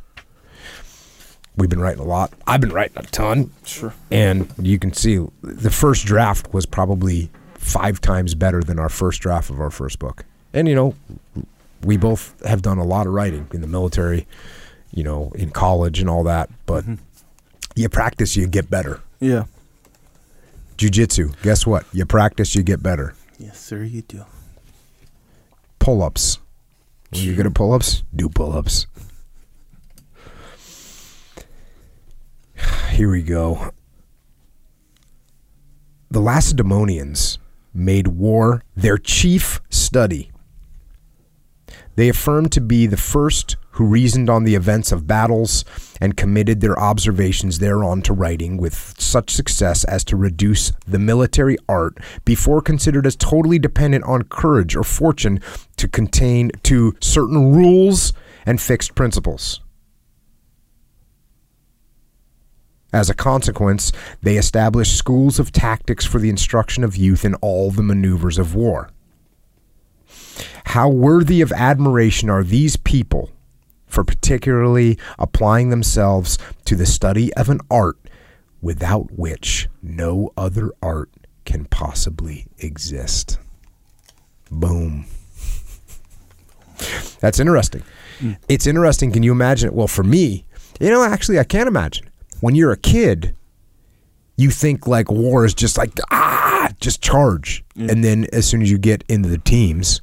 We've 1.55 1.69
been 1.69 1.79
writing 1.81 2.01
a 2.01 2.05
lot. 2.05 2.33
I've 2.47 2.61
been 2.61 2.71
writing 2.73 2.97
a 2.97 3.03
ton. 3.03 3.51
Sure. 3.63 3.93
And 4.11 4.51
you 4.61 4.77
can 4.79 4.93
see 4.93 5.19
the 5.41 5.69
first 5.69 6.05
draft 6.05 6.53
was 6.53 6.65
probably 6.65 7.29
five 7.55 8.01
times 8.01 8.35
better 8.35 8.61
than 8.61 8.79
our 8.79 8.89
first 8.89 9.21
draft 9.21 9.49
of 9.49 9.59
our 9.59 9.69
first 9.69 9.99
book. 9.99 10.25
And, 10.53 10.67
you 10.67 10.75
know, 10.75 10.95
we 11.83 11.95
both 11.97 12.35
have 12.45 12.61
done 12.61 12.77
a 12.79 12.83
lot 12.83 13.07
of 13.07 13.13
writing 13.13 13.47
in 13.53 13.61
the 13.61 13.67
military, 13.67 14.27
you 14.93 15.03
know, 15.03 15.31
in 15.35 15.49
college 15.49 15.99
and 15.99 16.09
all 16.09 16.23
that. 16.23 16.49
But 16.65 16.83
mm-hmm. 16.83 16.95
you 17.75 17.89
practice, 17.89 18.35
you 18.35 18.47
get 18.47 18.69
better. 18.69 19.01
Yeah. 19.19 19.45
Jiu 20.77 20.89
jitsu, 20.89 21.31
guess 21.41 21.67
what? 21.67 21.85
You 21.91 22.05
practice, 22.05 22.55
you 22.55 22.63
get 22.63 22.81
better. 22.81 23.13
Yes, 23.37 23.59
sir, 23.59 23.83
you 23.83 24.01
do. 24.03 24.25
Pull 25.79 26.01
ups. 26.03 26.39
When 27.11 27.21
you're 27.21 27.35
good 27.35 27.45
at 27.45 27.53
pull 27.53 27.73
ups, 27.73 28.03
do 28.15 28.29
pull 28.29 28.53
ups. 28.53 28.87
Here 32.91 33.11
we 33.11 33.21
go. 33.21 33.71
The 36.09 36.21
Lacedaemonians 36.21 37.39
made 37.73 38.07
war 38.07 38.63
their 38.75 38.97
chief 38.97 39.61
study. 39.69 40.31
They 41.95 42.09
affirmed 42.09 42.51
to 42.53 42.61
be 42.61 42.87
the 42.87 42.97
first 42.97 43.55
who 43.71 43.85
reasoned 43.85 44.29
on 44.29 44.43
the 44.43 44.55
events 44.55 44.91
of 44.91 45.07
battles 45.07 45.65
and 45.99 46.17
committed 46.17 46.61
their 46.61 46.79
observations 46.79 47.59
thereon 47.59 48.01
to 48.03 48.13
writing 48.13 48.57
with 48.57 48.95
such 48.99 49.31
success 49.31 49.83
as 49.85 50.03
to 50.05 50.15
reduce 50.15 50.71
the 50.87 50.99
military 50.99 51.57
art 51.67 51.97
before 52.23 52.61
considered 52.61 53.07
as 53.07 53.15
totally 53.15 53.57
dependent 53.57 54.03
on 54.03 54.23
courage 54.23 54.75
or 54.75 54.83
fortune 54.83 55.39
to 55.77 55.87
contain 55.87 56.51
to 56.63 56.95
certain 57.01 57.53
rules 57.53 58.13
and 58.45 58.61
fixed 58.61 58.93
principles. 58.93 59.59
As 62.91 63.09
a 63.09 63.15
consequence, 63.15 63.91
they 64.21 64.37
established 64.37 64.95
schools 64.95 65.39
of 65.39 65.51
tactics 65.51 66.05
for 66.05 66.19
the 66.19 66.29
instruction 66.29 66.83
of 66.83 66.95
youth 66.95 67.25
in 67.25 67.33
all 67.35 67.71
the 67.71 67.81
maneuvers 67.81 68.37
of 68.37 68.53
war. 68.53 68.91
How 70.65 70.89
worthy 70.89 71.41
of 71.41 71.51
admiration 71.51 72.29
are 72.29 72.43
these 72.43 72.75
people 72.77 73.31
for 73.87 74.03
particularly 74.03 74.97
applying 75.19 75.69
themselves 75.69 76.39
to 76.65 76.75
the 76.75 76.85
study 76.85 77.33
of 77.35 77.49
an 77.49 77.59
art 77.69 77.97
without 78.61 79.11
which 79.11 79.67
no 79.83 80.31
other 80.35 80.71
art 80.81 81.11
can 81.45 81.65
possibly 81.65 82.47
exist. 82.57 83.37
Boom. 84.49 85.05
That's 87.19 87.39
interesting. 87.39 87.83
It's 88.47 88.65
interesting. 88.65 89.11
Can 89.11 89.21
you 89.21 89.31
imagine 89.31 89.69
it? 89.69 89.75
Well, 89.75 89.87
for 89.87 90.03
me, 90.03 90.45
you 90.79 90.89
know, 90.89 91.03
actually, 91.03 91.39
I 91.39 91.43
can't 91.43 91.67
imagine. 91.67 92.09
When 92.39 92.55
you're 92.55 92.71
a 92.71 92.77
kid, 92.77 93.35
you 94.37 94.49
think 94.49 94.87
like 94.87 95.11
war 95.11 95.45
is 95.45 95.53
just 95.53 95.77
like, 95.77 95.91
ah, 96.11 96.69
just 96.79 97.01
charge. 97.01 97.63
And 97.75 98.03
then 98.03 98.27
as 98.33 98.47
soon 98.47 98.61
as 98.61 98.71
you 98.71 98.77
get 98.77 99.03
into 99.07 99.29
the 99.29 99.37
teams, 99.37 100.01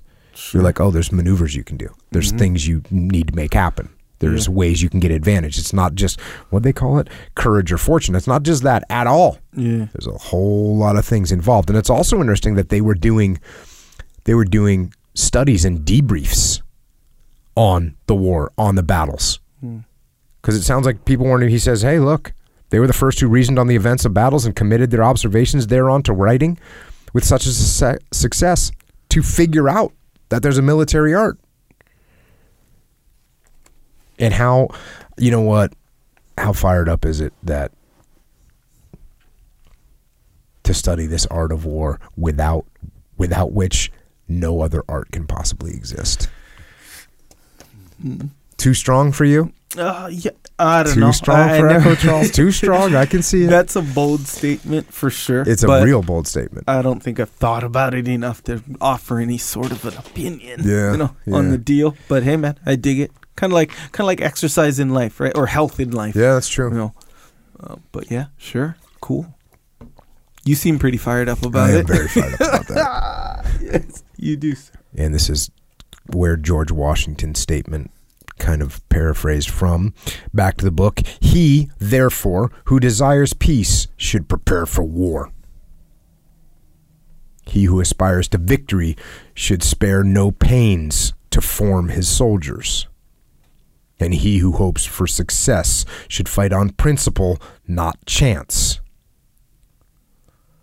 you're 0.53 0.63
like, 0.63 0.81
oh, 0.81 0.91
there's 0.91 1.13
maneuvers 1.13 1.55
you 1.55 1.65
can 1.65 1.77
do. 1.77 1.89
There's 2.11 2.29
mm-hmm. 2.29 2.39
things 2.39 2.67
you 2.67 2.83
need 2.91 3.29
to 3.29 3.37
make 3.37 3.55
happen. 3.55 3.91
There's 4.21 4.51
ways 4.51 4.83
you 4.83 4.91
can 4.91 5.01
get 5.01 5.11
advantage. 5.11 5.59
It's 5.59 5.73
not 5.73 5.95
just 5.95 6.21
what 6.51 6.63
they 6.63 6.75
call 6.75 6.99
it, 6.99 7.09
courage 7.35 7.73
or 7.73 7.79
fortune. 7.79 8.15
It's 8.15 8.27
not 8.27 8.43
just 8.43 8.63
that 8.65 8.85
at 8.91 9.07
all. 9.07 9.39
Yeah. 9.57 9.87
There's 9.93 10.07
a 10.07 10.19
whole 10.19 10.77
lot 10.77 10.97
of 10.97 11.07
things 11.07 11.33
involved, 11.33 11.71
and 11.71 11.79
it's 11.79 11.89
also 11.89 12.21
interesting 12.21 12.55
that 12.57 12.69
they 12.69 12.83
were 12.83 12.95
doing, 12.95 13.41
they 14.25 14.35
were 14.35 14.45
doing 14.45 14.93
studies 15.15 15.65
and 15.65 15.81
debriefs 15.87 16.61
on 17.57 17.97
the 18.07 18.15
war, 18.15 18.53
on 18.59 18.75
the 18.75 18.83
battles, 18.83 19.41
hmm. 19.61 19.79
because 20.43 20.55
it 20.55 20.63
sounds 20.63 20.85
like 20.85 21.07
people 21.07 21.25
weren't. 21.25 21.49
He 21.51 21.59
says, 21.59 21.81
"Hey, 21.81 21.99
look, 21.99 22.35
they 22.69 22.79
were 22.79 22.87
the 22.87 22.93
first 22.93 23.21
who 23.21 23.29
reasoned 23.29 23.59
on 23.59 23.69
the 23.69 23.77
events 23.77 24.05
of 24.05 24.13
battles 24.13 24.45
and 24.45 24.55
committed 24.55 24.91
their 24.91 25.03
observations 25.03 25.67
thereon 25.67 26.03
to 26.05 26.13
writing, 26.13 26.59
with 27.15 27.25
such 27.25 27.47
a 27.47 27.51
suce- 27.51 27.99
success 28.13 28.71
to 29.09 29.23
figure 29.23 29.69
out 29.69 29.93
that 30.31 30.43
there's 30.43 30.59
a 30.59 30.63
military 30.63 31.15
art." 31.15 31.39
And 34.19 34.35
how, 34.35 34.69
you 35.17 35.31
know 35.31 35.41
what, 35.41 35.73
how 36.37 36.53
fired 36.53 36.89
up 36.89 37.05
is 37.05 37.21
it 37.21 37.33
that 37.43 37.73
to 40.65 40.75
study 40.75 41.07
this 41.07 41.27
art 41.27 41.53
of 41.53 41.65
war 41.65 41.99
without 42.17 42.65
without 43.17 43.53
which 43.53 43.91
no 44.29 44.63
other 44.63 44.83
art 44.89 45.11
can 45.11 45.27
possibly 45.27 45.73
exist. 45.73 46.29
Too 48.57 48.73
strong 48.73 49.13
for 49.13 49.25
you? 49.25 49.53
Uh, 49.77 50.09
yeah. 50.11 50.31
I 50.61 50.83
don't 50.83 50.95
Too 50.95 51.01
know. 51.01 51.11
strong 51.13 51.39
I 51.51 51.81
for 51.81 51.97
Charles? 51.97 52.31
Too 52.33 52.51
strong? 52.53 52.95
I 52.95 53.07
can 53.07 53.23
see 53.23 53.45
it. 53.45 53.47
That's 53.49 53.77
a 53.77 53.83
bold 53.83 54.27
statement 54.27 54.93
for 54.93 55.09
sure. 55.11 55.43
It's 55.47 55.63
a 55.63 55.83
real 55.85 56.03
bold 56.03 56.27
statement. 56.27 56.69
I 56.69 56.83
don't 56.83 57.03
think 57.03 57.19
I've 57.19 57.31
thought 57.31 57.65
about 57.65 57.95
it 57.95 58.07
enough 58.09 58.45
to 58.45 58.63
offer 58.81 59.19
any 59.19 59.39
sort 59.39 59.73
of 59.73 59.85
an 59.85 59.97
opinion. 59.97 60.61
Yeah, 60.65 60.93
You 60.93 60.97
know, 60.99 61.17
on 61.33 61.51
the 61.51 61.59
deal. 61.59 61.97
But 62.09 62.23
hey, 62.25 62.37
man, 62.37 62.59
I 62.67 62.77
dig 62.77 63.01
it. 63.01 63.11
Kind 63.37 63.53
of 63.53 63.55
like, 63.55 63.71
kind 63.93 64.01
of 64.01 64.07
like 64.07 64.21
exercise 64.21 64.79
in 64.79 64.91
life, 64.91 65.19
right? 65.19 65.33
Or 65.37 65.47
health 65.47 65.81
in 65.81 65.93
life. 65.93 66.15
Yeah, 66.15 66.35
that's 66.35 66.51
You 66.51 66.69
true. 66.69 66.71
know. 66.75 66.95
Uh, 67.59 67.77
but 67.93 68.11
yeah, 68.11 68.27
sure, 68.37 68.77
cool. 69.01 69.35
You 70.45 70.55
seem 70.55 70.79
pretty 70.79 70.99
fired 70.99 71.29
up 71.29 71.45
about 71.45 71.71
I 71.71 71.73
am 71.75 71.79
it. 71.81 71.87
very 71.87 72.09
fired 72.09 72.35
up 72.35 72.41
about 72.41 72.67
that. 72.69 73.47
yes, 73.63 74.03
you 74.17 74.37
do. 74.37 74.55
sir. 74.55 74.73
And 74.97 75.15
this 75.15 75.29
is 75.31 75.51
where 76.13 76.37
George 76.37 76.71
Washington's 76.73 77.39
statement 77.39 77.91
kind 78.41 78.63
of 78.63 78.87
paraphrased 78.89 79.51
from. 79.51 79.95
Back 80.35 80.57
to 80.57 80.65
the 80.65 80.73
book. 80.73 81.01
He, 81.21 81.71
therefore, 81.79 82.51
who 82.65 82.81
desires 82.81 83.33
peace 83.33 83.87
should 83.97 84.29
prepare 84.29 84.67
for 84.67 84.83
war. 84.83 85.31
He 87.47 87.65
who 87.65 87.81
aspires 87.81 88.29
to 88.29 88.39
victory 88.39 88.97
should 89.35 89.63
spare 89.63 90.03
no 90.03 90.31
pains 90.31 91.13
to 91.31 91.41
form 91.41 91.89
his 91.89 92.09
soldiers. 92.09 92.87
And 93.99 94.15
he 94.15 94.39
who 94.39 94.53
hopes 94.53 94.87
for 94.87 95.07
success 95.07 95.85
should 96.09 96.29
fight 96.29 96.53
on 96.53 96.71
principle, 96.71 97.39
not 97.67 98.05
chance. 98.07 98.81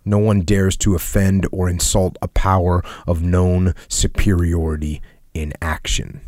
No 0.04 0.18
one 0.18 0.42
dares 0.42 0.78
to 0.78 0.96
offend 0.96 1.46
or 1.52 1.70
insult 1.70 2.18
a 2.22 2.30
power 2.30 2.82
of 3.06 3.22
known 3.22 3.74
superiority 3.90 5.02
in 5.34 5.54
action. 5.62 6.22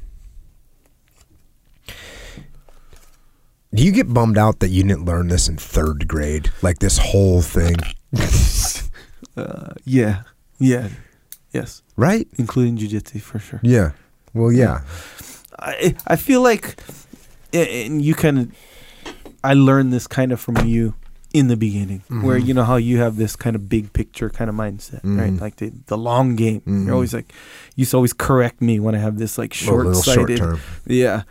Do 3.73 3.83
you 3.83 3.91
get 3.91 4.11
bummed 4.13 4.37
out 4.37 4.59
that 4.59 4.69
you 4.69 4.81
didn't 4.83 5.05
learn 5.05 5.27
this 5.27 5.47
in 5.47 5.57
third 5.57 6.07
grade? 6.07 6.51
Like 6.63 6.79
this 6.79 6.97
whole 6.97 7.41
thing, 7.41 7.75
Uh, 9.37 9.73
yeah, 9.85 10.23
yeah, 10.59 10.89
yes, 11.53 11.81
right? 11.95 12.27
including 12.37 12.77
jujitsu 12.77 13.21
for 13.21 13.39
sure. 13.39 13.59
Yeah. 13.63 13.91
Well, 14.33 14.51
yeah. 14.51 14.81
I 15.57 15.95
I 16.07 16.15
feel 16.17 16.41
like, 16.41 16.75
and 17.53 18.01
you 18.01 18.15
kind 18.15 18.39
of, 18.39 18.51
I 19.43 19.53
learned 19.53 19.93
this 19.93 20.07
kind 20.07 20.31
of 20.33 20.41
from 20.41 20.57
you 20.65 20.95
in 21.31 21.47
the 21.47 21.55
beginning, 21.55 22.01
where 22.09 22.37
Mm-hmm. 22.37 22.47
you 22.47 22.53
know 22.53 22.65
how 22.65 22.75
you 22.75 22.97
have 22.99 23.15
this 23.15 23.35
kind 23.37 23.55
of 23.55 23.69
big 23.69 23.93
picture 23.93 24.29
kind 24.29 24.49
of 24.49 24.55
mindset, 24.55 25.01
right? 25.03 25.31
Mhm. 25.31 25.39
Like 25.39 25.55
the 25.57 25.71
the 25.85 25.97
long 25.97 26.35
game. 26.35 26.61
Mhm. 26.67 26.85
You're 26.85 26.95
always 26.95 27.13
like, 27.13 27.31
you 27.75 27.83
used 27.83 27.91
to 27.91 27.97
always 27.97 28.13
correct 28.13 28.61
me 28.61 28.79
when 28.79 28.93
I 28.95 28.97
have 28.99 29.19
this 29.19 29.37
like 29.37 29.53
short 29.53 29.95
sighted. 29.95 30.41
Yeah. 30.85 31.23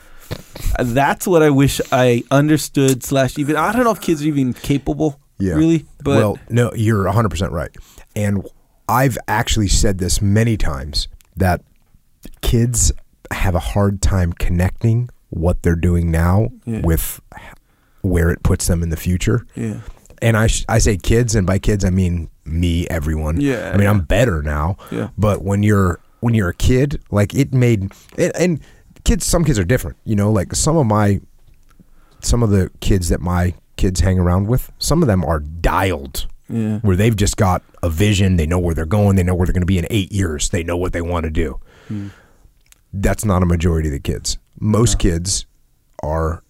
That's 0.79 1.27
what 1.27 1.43
I 1.43 1.51
wish 1.51 1.81
I 1.93 2.23
understood. 2.31 3.03
Slash, 3.03 3.39
even 3.39 3.57
I 3.57 3.73
don't 3.73 3.85
know 3.85 3.91
if 3.93 4.01
kids 4.01 4.23
are 4.23 4.27
even 4.27 4.53
capable. 4.55 5.21
Yeah. 5.39 5.55
Really, 5.55 5.87
but 6.03 6.17
well, 6.17 6.39
no, 6.49 6.73
you're 6.75 7.05
100% 7.05 7.51
right. 7.53 7.71
And 8.17 8.45
I've 8.89 9.17
actually 9.29 9.69
said 9.69 9.99
this 9.99 10.21
many 10.21 10.57
times 10.57 11.07
that 11.37 11.63
kids 12.41 12.91
have 13.31 13.55
a 13.55 13.61
hard 13.61 14.03
time 14.03 14.33
connecting 14.33 15.11
what 15.31 15.63
they're 15.63 15.77
doing 15.77 16.11
now 16.11 16.49
Yeah. 16.65 16.81
with 16.83 17.21
where 18.03 18.31
it 18.31 18.43
puts 18.43 18.67
them 18.67 18.83
in 18.83 18.89
the 18.91 18.97
future. 18.97 19.47
yeah, 19.55 19.81
And 20.23 20.37
I, 20.37 20.47
sh- 20.49 20.65
I 20.69 20.79
say 20.79 20.97
kids, 20.97 21.35
and 21.35 21.47
by 21.47 21.59
kids, 21.59 21.85
I 21.85 21.91
mean 21.91 22.31
me, 22.45 22.89
everyone. 22.89 23.41
Yeah, 23.41 23.69
I 23.69 23.73
mean, 23.73 23.83
yeah. 23.83 23.91
I'm 23.91 24.01
better 24.01 24.43
now. 24.43 24.77
yeah, 24.91 25.11
But 25.19 25.43
when 25.43 25.63
you're 25.63 26.01
when 26.21 26.35
you're 26.35 26.49
a 26.49 26.55
kid, 26.55 27.01
like 27.13 27.33
it 27.33 27.55
made 27.55 27.93
and, 28.17 28.33
and 28.37 28.61
kids, 29.09 29.25
some 29.27 29.45
kids 29.45 29.59
are 29.59 29.65
different. 29.65 29.97
You 30.05 30.17
know, 30.17 30.31
like 30.31 30.55
some 30.55 30.77
of 30.77 30.87
my 30.87 31.21
some 32.21 32.43
of 32.43 32.51
the 32.51 32.71
kids 32.81 33.09
that 33.09 33.21
my 33.21 33.55
kids 33.77 34.01
hang 34.01 34.19
around 34.19 34.49
with, 34.49 34.73
some 34.79 35.03
of 35.03 35.07
them 35.09 35.25
are 35.25 35.41
dialed 35.41 36.27
Yeah. 36.49 36.79
where 36.81 36.97
they've 36.97 37.15
just 37.15 37.37
got 37.37 37.63
a 37.83 37.89
vision. 37.89 38.37
They 38.37 38.47
know 38.47 38.59
where 38.59 38.75
they're 38.75 38.87
going. 38.87 39.17
They 39.17 39.23
know 39.23 39.35
where 39.37 39.47
they're 39.47 39.53
going 39.53 39.63
to 39.63 39.67
be 39.67 39.79
in 39.79 39.87
eight 39.91 40.11
years. 40.13 40.49
They 40.51 40.63
know 40.65 40.77
what 40.77 40.93
they 40.93 41.01
want 41.03 41.25
to 41.25 41.31
do. 41.31 41.61
Hmm. 41.89 42.09
That's 42.93 43.25
not 43.25 43.43
a 43.43 43.47
majority 43.47 43.89
of 43.89 43.93
the 43.93 44.01
kids. 44.01 44.39
Most 44.59 44.99
kids 44.99 45.47
are, 46.03 46.43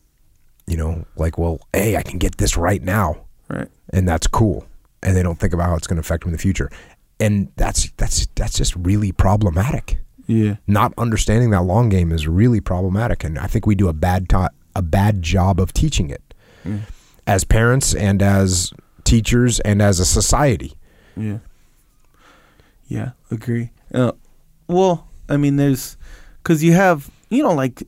you 0.66 0.76
know, 0.76 1.04
like, 1.16 1.36
well, 1.36 1.59
hey, 1.74 1.96
I 1.96 2.02
can 2.02 2.18
get 2.18 2.38
this 2.38 2.56
right 2.56 2.82
now, 2.82 3.24
Right. 3.48 3.68
and 3.92 4.09
that's 4.09 4.26
cool. 4.26 4.66
And 5.02 5.16
they 5.16 5.22
don't 5.22 5.38
think 5.38 5.52
about 5.52 5.68
how 5.68 5.76
it's 5.76 5.86
going 5.86 5.96
to 5.96 6.00
affect 6.00 6.22
them 6.24 6.30
in 6.30 6.36
the 6.36 6.42
future. 6.42 6.70
And 7.20 7.50
that's 7.56 7.90
that's 7.96 8.26
that's 8.36 8.56
just 8.56 8.74
really 8.76 9.12
problematic. 9.12 9.98
Yeah. 10.29 10.57
Not 10.66 10.93
understanding 10.97 11.51
that 11.51 11.62
long 11.64 11.89
game 11.89 12.12
is 12.12 12.29
really 12.29 12.61
problematic, 12.61 13.24
and 13.24 13.39
I 13.39 13.47
think 13.49 13.66
we 13.66 13.74
do 13.74 13.89
a 13.89 13.93
bad 13.93 14.29
to- 14.29 14.51
a 14.76 14.83
bad 14.83 15.22
job 15.22 15.59
of 15.59 15.72
teaching 15.72 16.09
it 16.11 16.22
as 17.26 17.43
parents 17.45 17.95
and 17.95 18.22
as 18.22 18.72
teachers 19.05 19.59
and 19.61 19.83
as 19.83 19.99
a 19.99 20.05
society. 20.05 20.74
Yeah. 21.16 21.39
Yeah, 22.87 23.11
agree. 23.31 23.70
Uh, 23.93 24.12
well, 24.68 25.09
I 25.29 25.37
mean, 25.37 25.57
there's 25.57 25.97
because 26.43 26.62
you 26.62 26.72
have 26.72 27.11
you 27.31 27.43
know 27.43 27.53
like 27.55 27.83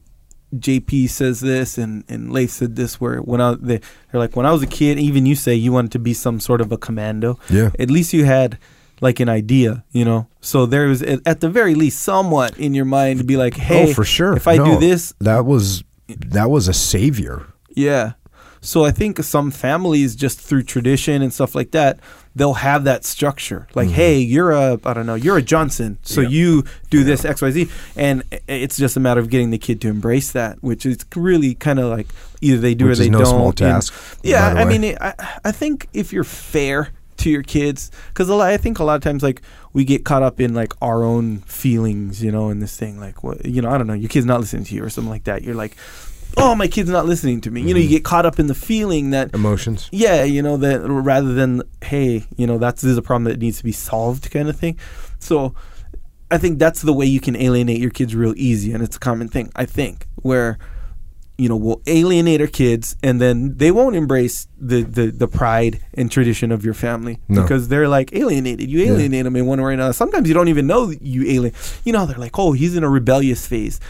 JP 0.56 1.08
says 1.10 1.40
this 1.40 1.78
and 1.78 2.04
and 2.08 2.32
Leif 2.32 2.50
said 2.50 2.74
this 2.76 3.00
where 3.00 3.18
when 3.18 3.40
I 3.40 3.54
they, 3.60 3.78
they're 4.10 4.20
like 4.20 4.34
when 4.36 4.46
I 4.46 4.52
was 4.52 4.62
a 4.62 4.66
kid, 4.66 4.98
even 4.98 5.26
you 5.26 5.34
say 5.34 5.54
you 5.54 5.72
wanted 5.72 5.92
to 5.92 5.98
be 5.98 6.12
some 6.14 6.40
sort 6.40 6.60
of 6.60 6.72
a 6.72 6.76
commando. 6.78 7.38
Yeah. 7.48 7.70
At 7.78 7.90
least 7.90 8.12
you 8.12 8.24
had 8.24 8.58
like 9.00 9.20
an 9.20 9.28
idea, 9.28 9.84
you 9.92 10.04
know. 10.04 10.26
So 10.40 10.66
there 10.66 10.86
was 10.88 11.02
at 11.02 11.40
the 11.40 11.48
very 11.50 11.74
least 11.74 12.02
somewhat 12.02 12.58
in 12.58 12.74
your 12.74 12.84
mind 12.86 13.18
to 13.18 13.24
be 13.24 13.36
like, 13.36 13.54
hey, 13.54 13.90
oh, 13.90 13.94
for 13.94 14.04
sure. 14.04 14.36
If 14.36 14.46
I 14.48 14.56
No, 14.56 14.64
do 14.64 14.78
this, 14.78 15.12
that 15.20 15.44
was 15.46 15.84
that 16.08 16.50
was 16.50 16.68
a 16.68 16.72
savior. 16.74 17.46
yeah. 17.70 18.12
So 18.62 18.84
I 18.84 18.90
think 18.90 19.18
some 19.22 19.50
families 19.50 20.14
just 20.14 20.38
through 20.38 20.64
tradition 20.64 21.22
and 21.22 21.32
stuff 21.32 21.54
like 21.54 21.70
that, 21.70 21.98
they'll 22.36 22.52
have 22.60 22.84
that 22.84 23.06
structure. 23.06 23.66
Like, 23.74 23.88
hey, 23.88 24.18
you're 24.18 24.50
a 24.50 24.78
I 24.84 24.92
don't 24.92 25.06
know, 25.06 25.14
you're 25.14 25.38
a 25.38 25.42
Johnson, 25.42 25.96
so 26.02 26.20
Mm-hmm. 26.20 26.30
Yeah. 26.30 26.38
you 26.38 26.64
do 26.90 27.02
this 27.02 27.24
X 27.24 27.40
Y 27.40 27.50
Z, 27.52 27.68
and 27.96 28.22
it's 28.46 28.76
just 28.76 28.98
a 28.98 29.00
matter 29.00 29.18
of 29.18 29.30
getting 29.30 29.48
the 29.48 29.56
kid 29.56 29.80
to 29.80 29.88
embrace 29.88 30.32
that, 30.32 30.62
which 30.62 30.84
is 30.84 30.98
really 31.16 31.54
kind 31.54 31.78
of 31.78 31.86
like 31.86 32.08
either 32.42 32.58
they 32.58 32.74
do 32.74 32.84
Which 32.88 32.98
or 32.98 33.02
they 33.04 33.08
no 33.08 33.18
don't. 33.20 33.26
small 33.28 33.48
And- 33.48 33.56
task, 33.56 33.94
yeah, 34.22 34.52
by 34.52 34.54
the 34.54 34.60
I 34.74 34.78
mean, 34.78 34.96
I 35.00 35.14
I 35.42 35.52
think 35.52 35.88
if 35.94 36.12
you're 36.12 36.22
fair 36.24 36.90
to 37.20 37.30
your 37.30 37.42
kids, 37.42 37.90
because 38.08 38.28
I 38.30 38.56
think 38.56 38.78
a 38.78 38.84
lot 38.84 38.96
of 38.96 39.02
times 39.02 39.22
like 39.22 39.42
we 39.72 39.84
get 39.84 40.04
caught 40.04 40.22
up 40.22 40.40
in 40.40 40.52
like 40.54 40.72
our 40.82 41.02
own 41.04 41.38
feelings, 41.40 42.22
you 42.22 42.30
know, 42.32 42.50
in 42.50 42.60
this 42.60 42.76
thing, 42.76 42.98
like 43.00 43.22
what 43.24 43.44
you 43.46 43.62
know, 43.62 43.70
I 43.70 43.78
don't 43.78 43.86
know, 43.86 43.94
your 43.94 44.08
kid's 44.08 44.26
not 44.26 44.40
listening 44.40 44.64
to 44.64 44.74
you 44.74 44.84
or 44.84 44.90
something 44.90 45.10
like 45.10 45.24
that. 45.24 45.42
You're 45.42 45.54
like, 45.54 45.76
oh, 46.36 46.54
my 46.54 46.66
kid's 46.68 46.90
not 46.90 47.06
listening 47.06 47.40
to 47.42 47.50
me. 47.50 47.62
You 47.62 47.74
know, 47.74 47.80
you 47.80 47.86
Mm-hmm. 47.86 47.94
get 47.96 48.04
caught 48.04 48.26
up 48.26 48.38
in 48.38 48.46
the 48.46 48.54
feeling 48.54 49.10
that 49.10 49.34
Emotions. 49.34 49.88
yeah, 49.92 50.22
you 50.24 50.42
know, 50.42 50.56
that 50.58 50.80
rather 50.88 51.32
than 51.34 51.62
hey, 51.82 52.24
you 52.36 52.46
know, 52.46 52.58
that's 52.58 52.82
this 52.82 52.92
is 52.92 52.98
a 52.98 53.02
problem 53.02 53.24
that 53.24 53.38
needs 53.38 53.58
to 53.58 53.64
be 53.64 53.72
solved 53.72 54.30
kind 54.30 54.48
of 54.48 54.56
thing. 54.56 54.78
So 55.18 55.54
I 56.30 56.38
think 56.38 56.58
that's 56.60 56.82
the 56.82 56.92
way 56.92 57.06
you 57.06 57.20
can 57.20 57.34
alienate 57.36 57.80
your 57.80 57.90
kids 57.90 58.14
real 58.14 58.34
easy 58.36 58.72
and 58.72 58.82
it's 58.82 58.96
a 58.96 59.00
common 59.00 59.28
thing, 59.28 59.50
I 59.56 59.66
think, 59.66 60.06
where 60.22 60.58
you 61.40 61.48
know, 61.48 61.56
we'll 61.56 61.80
alienate 61.86 62.40
our 62.40 62.46
kids 62.46 62.96
and 63.02 63.20
then 63.20 63.56
they 63.56 63.70
won't 63.70 63.96
embrace 63.96 64.46
the, 64.58 64.82
the, 64.82 65.10
the 65.10 65.26
pride 65.26 65.80
and 65.94 66.12
tradition 66.12 66.52
of 66.52 66.64
your 66.64 66.74
family 66.74 67.18
No. 67.28 67.40
because 67.42 67.68
they're 67.68 67.88
like 67.88 68.12
alienated. 68.14 68.68
You 68.68 68.82
alienate 68.82 69.24
them 69.24 69.36
in 69.36 69.46
one 69.46 69.58
way 69.60 69.64
or 69.64 69.70
another. 69.70 69.94
Sometimes 69.94 70.28
you 70.28 70.34
don't 70.34 70.48
even 70.48 70.66
know 70.66 70.92
you 71.00 71.24
alien. 71.26 71.54
You 71.84 71.92
know, 71.94 72.04
they're 72.04 72.18
like, 72.18 72.38
oh, 72.38 72.52
he's 72.52 72.76
in 72.76 72.84
a 72.84 72.90
rebellious 72.90 73.46
phase. 73.46 73.80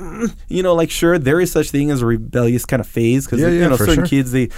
Mm, 0.00 0.34
You 0.48 0.62
know, 0.62 0.74
like 0.74 0.90
sure, 0.90 1.18
there 1.18 1.40
is 1.40 1.52
such 1.52 1.70
thing 1.70 1.90
as 1.90 2.00
a 2.02 2.06
rebellious 2.06 2.64
kind 2.64 2.80
of 2.80 2.86
phase 2.86 3.26
because 3.26 3.40
Yeah, 3.40 3.48
yeah, 3.48 3.62
you 3.64 3.68
know 3.68 3.76
certain 3.76 3.94
sure. 3.96 4.06
kids 4.06 4.32
they 4.32 4.48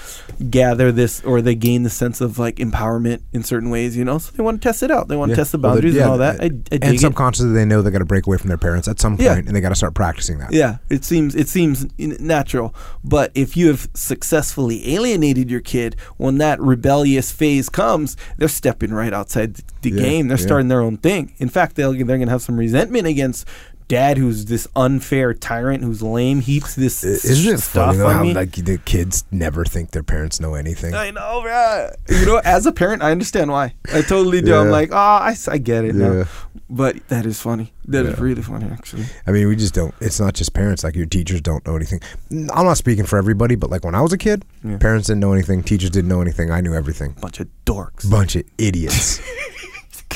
gather 0.51 0.93
this 0.93 1.20
or 1.24 1.43
they 1.43 1.55
gain 1.55 1.82
the 1.82 1.90
sense 1.90 2.20
of 2.20 2.38
like 2.38 2.57
empowerment 2.57 3.22
in 3.32 3.43
certain 3.43 3.70
ways. 3.70 3.97
You 3.97 4.05
know, 4.05 4.18
so 4.18 4.30
they 4.36 4.43
want 4.43 4.62
to 4.62 4.68
test 4.68 4.82
it 4.82 4.90
out. 4.90 5.09
They 5.09 5.16
want 5.16 5.30
to 5.30 5.36
test 5.36 5.53
the 5.53 5.59
Well, 5.59 5.74
boundaries 5.74 5.95
yeah, 5.95 6.03
and 6.03 6.11
all 6.12 6.18
that. 6.18 6.40
I, 6.40 6.45
I 6.45 6.47
and 6.47 6.64
dig 6.70 6.95
it. 6.95 7.01
subconsciously, 7.01 7.53
they 7.53 7.64
know 7.64 7.82
they 7.82 7.90
got 7.90 7.99
to 7.99 8.05
break 8.05 8.26
away 8.26 8.38
from 8.38 8.49
their 8.49 8.59
parents 8.59 8.86
at 8.88 9.01
some 9.01 9.12
point, 9.16 9.22
Yeah. 9.22 9.36
and 9.38 9.49
they 9.57 9.61
got 9.61 9.70
to 9.70 9.74
start 9.74 9.95
practicing 9.95 10.38
that. 10.38 10.53
Yeah, 10.53 10.78
it 10.88 11.05
seems 11.05 11.34
it 11.34 11.49
seems 11.49 11.86
natural. 11.99 12.74
But 13.03 13.32
if 13.34 13.57
you 13.57 13.68
have 13.68 13.88
successfully 13.95 14.95
alienated 14.95 15.51
your 15.51 15.61
kid, 15.61 15.97
when 16.16 16.38
that 16.38 16.61
rebellious 16.61 17.32
phase 17.32 17.68
comes, 17.68 18.16
they're 18.38 18.49
stepping 18.49 18.93
right 18.93 19.12
outside 19.12 19.55
the, 19.55 19.62
the 19.82 19.90
Yeah, 19.90 20.03
game. 20.03 20.28
They're 20.28 20.38
yeah. 20.38 20.45
starting 20.47 20.68
their 20.68 20.80
own 20.80 20.97
thing. 20.99 21.32
In 21.38 21.49
fact, 21.49 21.76
they'll, 21.76 21.93
they're 21.93 22.05
going 22.05 22.26
to 22.26 22.30
have 22.30 22.43
some 22.43 22.57
resentment 22.57 23.07
against 23.07 23.47
dad, 23.93 24.16
who's 24.16 24.47
this 24.47 24.66
unfair 24.74 25.34
tyrant, 25.34 25.84
who's 25.84 26.03
lame, 26.03 26.40
heaps 26.40 26.74
this 26.76 27.05
Isn't 27.05 27.55
it 27.55 27.59
stuff 27.61 27.86
funny 27.88 27.99
though 27.99 28.09
how 28.09 28.22
me. 28.22 28.32
like 28.32 28.53
the 28.53 28.78
kids 28.78 29.24
never 29.30 29.66
think 29.66 29.90
their 29.90 30.03
parents 30.03 30.40
know 30.40 30.55
anything? 30.55 30.95
I 30.95 31.11
know, 31.11 31.45
right? 31.45 31.90
You 32.09 32.24
know, 32.24 32.40
as 32.43 32.64
a 32.64 32.72
parent, 32.72 33.03
I 33.03 33.11
understand 33.11 33.51
why. 33.51 33.74
I 33.93 34.01
totally 34.01 34.40
do. 34.40 34.55
I'm 34.55 34.70
like, 34.70 34.90
oh, 34.93 34.97
I, 34.97 35.36
I 35.49 35.59
get 35.59 35.84
it 35.84 35.95
Yeah. 35.95 36.09
now. 36.09 36.24
But 36.70 37.07
that 37.09 37.26
is 37.26 37.38
funny. 37.38 37.70
That 37.88 38.07
is 38.07 38.16
Yeah. 38.16 38.24
really 38.24 38.40
funny, 38.40 38.64
actually. 38.72 39.05
I 39.26 39.30
mean, 39.30 39.47
we 39.47 39.57
just 39.57 39.74
don't. 39.74 39.95
It's 40.01 40.18
not 40.18 40.32
just 40.32 40.55
parents. 40.55 40.82
Like 40.84 40.97
your 40.97 41.05
teachers 41.05 41.43
don't 41.43 41.66
know 41.66 41.76
anything. 41.76 42.01
I'm 42.30 42.64
not 42.64 42.78
speaking 42.78 43.05
for 43.05 43.18
everybody, 43.18 43.57
but 43.57 43.68
like 43.68 43.84
when 43.84 43.95
I 43.95 44.01
was 44.01 44.12
a 44.14 44.18
kid, 44.18 44.45
Yeah. 44.64 44.78
parents 44.78 45.09
didn't 45.09 45.20
know 45.20 45.34
anything. 45.34 45.62
Teachers 45.62 45.90
didn't 45.90 46.09
know 46.09 46.22
anything. 46.22 46.51
I 46.51 46.62
knew 46.62 46.72
everything. 46.74 47.14
Bunch 47.20 47.40
of 47.40 47.49
dorks. 47.66 48.09
Bunch 48.11 48.36
of 48.36 48.45
idiots. 48.57 49.20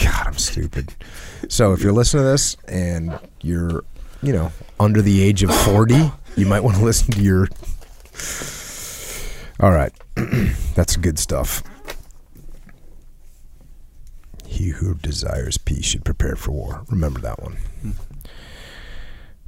God, 0.06 0.28
I'm 0.28 0.38
stupid. 0.38 0.94
So 1.48 1.72
if 1.72 1.82
you're 1.82 1.92
listening 1.92 2.22
to 2.22 2.28
this 2.28 2.56
and 2.68 3.18
you're, 3.40 3.82
you 4.22 4.32
know, 4.32 4.52
under 4.78 5.02
the 5.02 5.20
age 5.20 5.42
of 5.42 5.52
40, 5.52 6.12
you 6.36 6.46
might 6.46 6.60
want 6.60 6.76
to 6.76 6.84
listen 6.84 7.12
to 7.12 7.20
your. 7.20 7.48
All 9.58 9.72
right, 9.72 9.92
that's 10.76 10.96
good 10.96 11.18
stuff. 11.18 11.64
He 14.46 14.68
who 14.68 14.94
desires 14.94 15.58
peace 15.58 15.86
should 15.86 16.04
prepare 16.04 16.36
for 16.36 16.52
war. 16.52 16.84
Remember 16.88 17.20
that 17.20 17.42
one. 17.42 17.56
Hmm. 17.82 17.90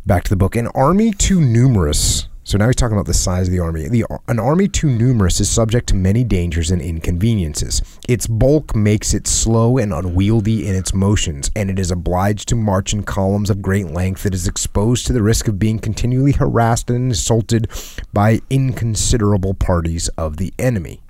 Back 0.04 0.24
to 0.24 0.30
the 0.30 0.36
book. 0.36 0.56
An 0.56 0.66
army 0.68 1.12
too 1.12 1.40
numerous. 1.40 2.26
So 2.48 2.56
now 2.56 2.64
he's 2.64 2.76
talking 2.76 2.96
about 2.96 3.04
the 3.04 3.12
size 3.12 3.46
of 3.46 3.52
the 3.52 3.60
army. 3.60 3.88
The, 3.88 4.06
an 4.26 4.38
army 4.38 4.68
too 4.68 4.88
numerous 4.88 5.38
is 5.38 5.50
subject 5.50 5.86
to 5.88 5.94
many 5.94 6.24
dangers 6.24 6.70
and 6.70 6.80
inconveniences. 6.80 7.82
Its 8.08 8.26
bulk 8.26 8.74
makes 8.74 9.12
it 9.12 9.26
slow 9.26 9.76
and 9.76 9.92
unwieldy 9.92 10.66
in 10.66 10.74
its 10.74 10.94
motions, 10.94 11.50
and 11.54 11.68
it 11.68 11.78
is 11.78 11.90
obliged 11.90 12.48
to 12.48 12.56
march 12.56 12.94
in 12.94 13.02
columns 13.02 13.50
of 13.50 13.60
great 13.60 13.88
length. 13.88 14.24
It 14.24 14.32
is 14.32 14.48
exposed 14.48 15.06
to 15.06 15.12
the 15.12 15.22
risk 15.22 15.46
of 15.46 15.58
being 15.58 15.78
continually 15.78 16.32
harassed 16.32 16.88
and 16.88 17.10
insulted 17.10 17.68
by 18.14 18.40
inconsiderable 18.48 19.52
parties 19.52 20.08
of 20.16 20.38
the 20.38 20.54
enemy. 20.58 21.02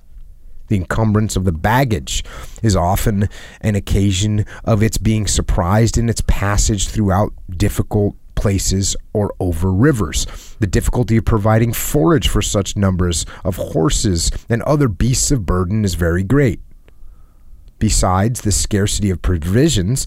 The 0.66 0.76
encumbrance 0.76 1.36
of 1.36 1.44
the 1.44 1.52
baggage 1.52 2.24
is 2.64 2.74
often 2.74 3.28
an 3.60 3.76
occasion 3.76 4.44
of 4.64 4.82
its 4.82 4.98
being 4.98 5.28
surprised 5.28 5.96
in 5.96 6.08
its 6.08 6.22
passage 6.26 6.88
throughout 6.88 7.32
difficult 7.48 8.16
places 8.38 8.96
or 9.12 9.34
over 9.40 9.72
rivers. 9.72 10.26
The 10.60 10.66
difficulty 10.66 11.16
of 11.16 11.24
providing 11.24 11.72
forage 11.72 12.28
for 12.28 12.40
such 12.40 12.76
numbers 12.76 13.26
of 13.44 13.56
horses 13.56 14.30
and 14.48 14.62
other 14.62 14.88
beasts 14.88 15.30
of 15.30 15.44
burden 15.44 15.84
is 15.84 15.94
very 15.94 16.22
great. 16.22 16.60
Besides, 17.78 18.40
the 18.40 18.52
scarcity 18.52 19.10
of 19.10 19.22
provisions, 19.22 20.06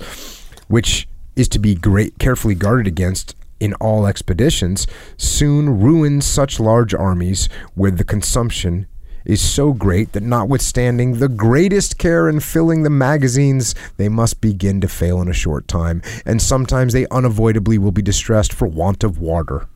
which 0.67 1.07
is 1.35 1.47
to 1.49 1.59
be 1.59 1.75
great, 1.75 2.17
carefully 2.19 2.55
guarded 2.55 2.87
against 2.87 3.35
in 3.59 3.73
all 3.75 4.07
expeditions, 4.07 4.87
soon 5.17 5.81
ruins 5.81 6.25
such 6.25 6.59
large 6.59 6.93
armies 6.93 7.47
where 7.75 7.91
the 7.91 8.03
consumption 8.03 8.87
is 9.25 9.41
so 9.41 9.73
great 9.73 10.11
that 10.13 10.23
notwithstanding 10.23 11.19
the 11.19 11.29
greatest 11.29 11.97
care 11.97 12.29
in 12.29 12.39
filling 12.39 12.83
the 12.83 12.89
magazines, 12.89 13.75
they 13.97 14.09
must 14.09 14.41
begin 14.41 14.81
to 14.81 14.87
fail 14.87 15.21
in 15.21 15.27
a 15.27 15.33
short 15.33 15.67
time, 15.67 16.01
and 16.25 16.41
sometimes 16.41 16.93
they 16.93 17.07
unavoidably 17.07 17.77
will 17.77 17.91
be 17.91 18.01
distressed 18.01 18.53
for 18.53 18.67
want 18.67 19.03
of 19.03 19.19
water. 19.19 19.67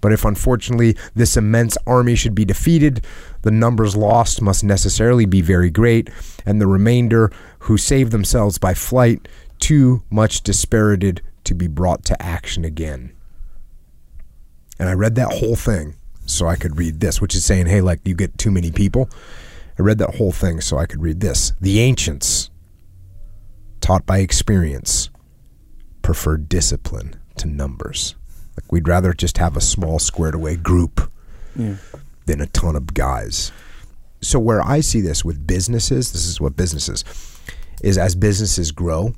But 0.00 0.12
if 0.12 0.24
unfortunately 0.24 0.96
this 1.14 1.36
immense 1.36 1.76
army 1.86 2.14
should 2.14 2.34
be 2.34 2.44
defeated, 2.44 3.04
the 3.42 3.50
numbers 3.50 3.96
lost 3.96 4.40
must 4.40 4.62
necessarily 4.62 5.26
be 5.26 5.40
very 5.40 5.70
great, 5.70 6.10
and 6.46 6.60
the 6.60 6.66
remainder, 6.66 7.32
who 7.60 7.76
save 7.76 8.10
themselves 8.10 8.58
by 8.58 8.74
flight, 8.74 9.26
too 9.58 10.02
much 10.08 10.42
dispirited 10.42 11.20
to 11.44 11.54
be 11.54 11.66
brought 11.66 12.04
to 12.04 12.22
action 12.22 12.64
again. 12.64 13.12
And 14.78 14.88
I 14.88 14.92
read 14.92 15.16
that 15.16 15.32
whole 15.32 15.56
thing 15.56 15.96
so 16.28 16.46
I 16.46 16.56
could 16.56 16.76
read 16.78 17.00
this, 17.00 17.20
which 17.20 17.34
is 17.34 17.44
saying, 17.44 17.66
hey, 17.66 17.80
like 17.80 18.00
you 18.04 18.14
get 18.14 18.36
too 18.38 18.50
many 18.50 18.70
people. 18.70 19.08
I 19.78 19.82
read 19.82 19.98
that 19.98 20.16
whole 20.16 20.32
thing 20.32 20.60
so 20.60 20.76
I 20.76 20.86
could 20.86 21.00
read 21.02 21.20
this. 21.20 21.52
The 21.60 21.80
ancients, 21.80 22.50
taught 23.80 24.04
by 24.06 24.18
experience, 24.18 25.10
preferred 26.02 26.48
discipline 26.48 27.16
to 27.36 27.46
numbers. 27.46 28.14
Like 28.56 28.70
we'd 28.72 28.88
rather 28.88 29.12
just 29.12 29.38
have 29.38 29.56
a 29.56 29.60
small 29.60 29.98
squared 29.98 30.34
away 30.34 30.56
group 30.56 31.10
Yeah. 31.56 31.76
than 32.26 32.40
a 32.40 32.46
ton 32.46 32.76
of 32.76 32.92
guys. 32.94 33.52
So 34.20 34.38
where 34.40 34.60
I 34.62 34.80
see 34.80 35.00
this 35.00 35.24
with 35.24 35.46
businesses, 35.46 36.12
this 36.12 36.26
is 36.26 36.40
what 36.40 36.56
businesses 36.56 37.04
is 37.82 37.96
as 37.96 38.16
businesses 38.16 38.72
grow, 38.72 39.14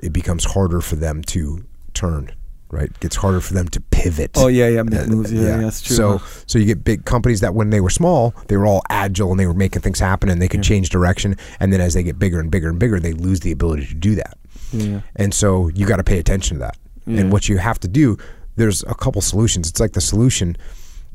it 0.00 0.12
becomes 0.12 0.44
harder 0.44 0.80
for 0.80 0.94
them 0.94 1.22
to 1.24 1.64
turn 1.94 2.30
right? 2.70 2.84
It 2.90 3.00
gets 3.00 3.16
harder 3.16 3.40
for 3.40 3.54
them 3.54 3.68
to 3.68 3.80
pivot. 3.80 4.32
Oh 4.36 4.48
yeah, 4.48 4.68
yeah, 4.68 4.82
make 4.82 5.00
Uh, 5.00 5.06
moves. 5.06 5.32
Yeah, 5.32 5.42
yeah, 5.42 5.56
that's 5.58 5.80
true. 5.80 5.96
So, 5.96 6.18
huh? 6.18 6.26
so 6.46 6.58
you 6.58 6.64
get 6.66 6.84
big 6.84 7.04
companies 7.04 7.40
that 7.40 7.54
when 7.54 7.70
they 7.70 7.80
were 7.80 7.90
small, 7.90 8.34
they 8.48 8.56
were 8.56 8.66
all 8.66 8.82
agile 8.90 9.30
and 9.30 9.40
they 9.40 9.46
were 9.46 9.54
making 9.54 9.82
things 9.82 9.98
happen 9.98 10.28
and 10.28 10.40
they 10.40 10.48
could 10.48 10.62
change 10.62 10.90
direction. 10.90 11.36
And 11.60 11.72
then 11.72 11.80
as 11.80 11.94
they 11.94 12.02
get 12.02 12.18
bigger 12.18 12.40
and 12.40 12.50
bigger 12.50 12.68
and 12.68 12.78
bigger, 12.78 13.00
they 13.00 13.12
lose 13.12 13.40
the 13.40 13.52
ability 13.52 13.86
to 13.86 13.94
do 13.94 14.14
that. 14.16 14.36
yeah, 14.72 15.00
And 15.16 15.32
so 15.32 15.68
you 15.68 15.86
got 15.86 15.96
to 15.96 16.04
pay 16.04 16.18
attention 16.18 16.56
to 16.58 16.60
that. 16.60 16.76
Yeah. 17.06 17.20
And 17.20 17.32
what 17.32 17.48
you 17.48 17.56
have 17.58 17.80
to 17.80 17.88
do, 17.88 18.18
there's 18.56 18.82
a 18.84 18.94
couple 18.94 19.22
solutions. 19.22 19.68
It's 19.68 19.80
like 19.80 19.92
the 19.92 20.00
solution 20.00 20.56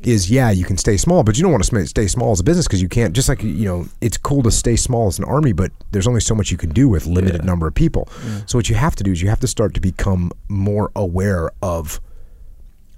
is 0.06 0.30
yeah, 0.30 0.50
you 0.50 0.64
can 0.64 0.76
stay 0.76 0.96
small, 0.96 1.22
but 1.24 1.36
you 1.36 1.42
don't 1.42 1.52
want 1.52 1.64
to 1.64 1.86
stay 1.86 2.06
small 2.06 2.32
as 2.32 2.40
a 2.40 2.44
business 2.44 2.66
because 2.66 2.82
you 2.82 2.88
can't. 2.88 3.14
Just 3.14 3.28
like 3.28 3.42
you 3.42 3.64
know, 3.64 3.86
it's 4.00 4.16
cool 4.16 4.42
to 4.42 4.50
stay 4.50 4.76
small 4.76 5.06
as 5.08 5.18
an 5.18 5.24
army, 5.24 5.52
but 5.52 5.72
there's 5.92 6.06
only 6.06 6.20
so 6.20 6.34
much 6.34 6.50
you 6.50 6.56
can 6.56 6.70
do 6.70 6.88
with 6.88 7.06
limited 7.06 7.40
Yeah. 7.42 7.46
number 7.46 7.66
of 7.66 7.74
people. 7.74 8.08
So 8.46 8.58
what 8.58 8.68
you 8.68 8.74
have 8.76 8.94
to 8.96 9.04
do 9.04 9.12
is 9.12 9.22
you 9.22 9.28
have 9.28 9.40
to 9.40 9.46
start 9.48 9.74
to 9.74 9.80
become 9.80 10.30
more 10.48 10.90
aware 10.94 11.50
of 11.62 12.00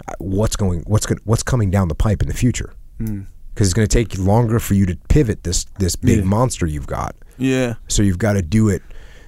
uh, 0.07 0.13
what's 0.19 0.55
going, 0.55 0.83
what's 0.87 1.05
going, 1.05 1.19
what's 1.25 1.43
coming 1.43 1.69
down 1.71 1.87
the 1.87 1.95
pipe 1.95 2.21
in 2.21 2.27
the 2.27 2.33
future. 2.33 2.73
Because 2.97 3.67
it's 3.67 3.73
going 3.73 3.87
to 3.87 3.93
take 3.93 4.17
longer 4.17 4.59
for 4.59 4.73
you 4.73 4.85
to 4.87 4.95
pivot 5.09 5.43
this 5.43 5.65
this 5.79 5.95
big 5.95 6.19
Yeah. 6.19 6.23
monster 6.25 6.65
you've 6.65 6.87
got. 6.87 7.15
yeah, 7.37 7.75
So 7.87 8.01
you've 8.03 8.17
got 8.19 8.33
to 8.33 8.41
do 8.41 8.69
it. 8.69 8.81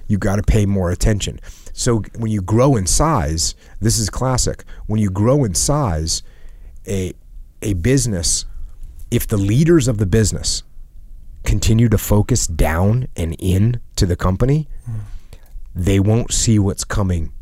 You've 0.06 0.20
got 0.20 0.36
to 0.36 0.42
pay 0.42 0.66
more 0.66 0.90
attention. 0.90 1.40
So 1.72 2.02
when 2.18 2.32
you 2.32 2.42
grow 2.42 2.74
in 2.76 2.86
size, 2.86 3.54
this 3.80 3.96
is 3.98 4.10
classic. 4.10 4.64
When 4.86 5.00
you 5.00 5.08
grow 5.08 5.44
in 5.44 5.54
size, 5.54 6.22
a 6.86 7.12
a 7.62 7.74
business, 7.74 8.44
if 9.10 9.26
the 9.26 9.36
leaders 9.36 9.88
of 9.88 9.98
the 9.98 10.06
business 10.06 10.62
continue 11.44 11.88
to 11.88 11.98
focus 11.98 12.46
down 12.46 13.08
and 13.16 13.34
in 13.38 13.80
to 13.96 14.06
the 14.06 14.16
company, 14.16 14.68
they 15.74 16.00
won't 16.00 16.32
see 16.32 16.58
what's 16.58 16.84
coming 16.84 17.32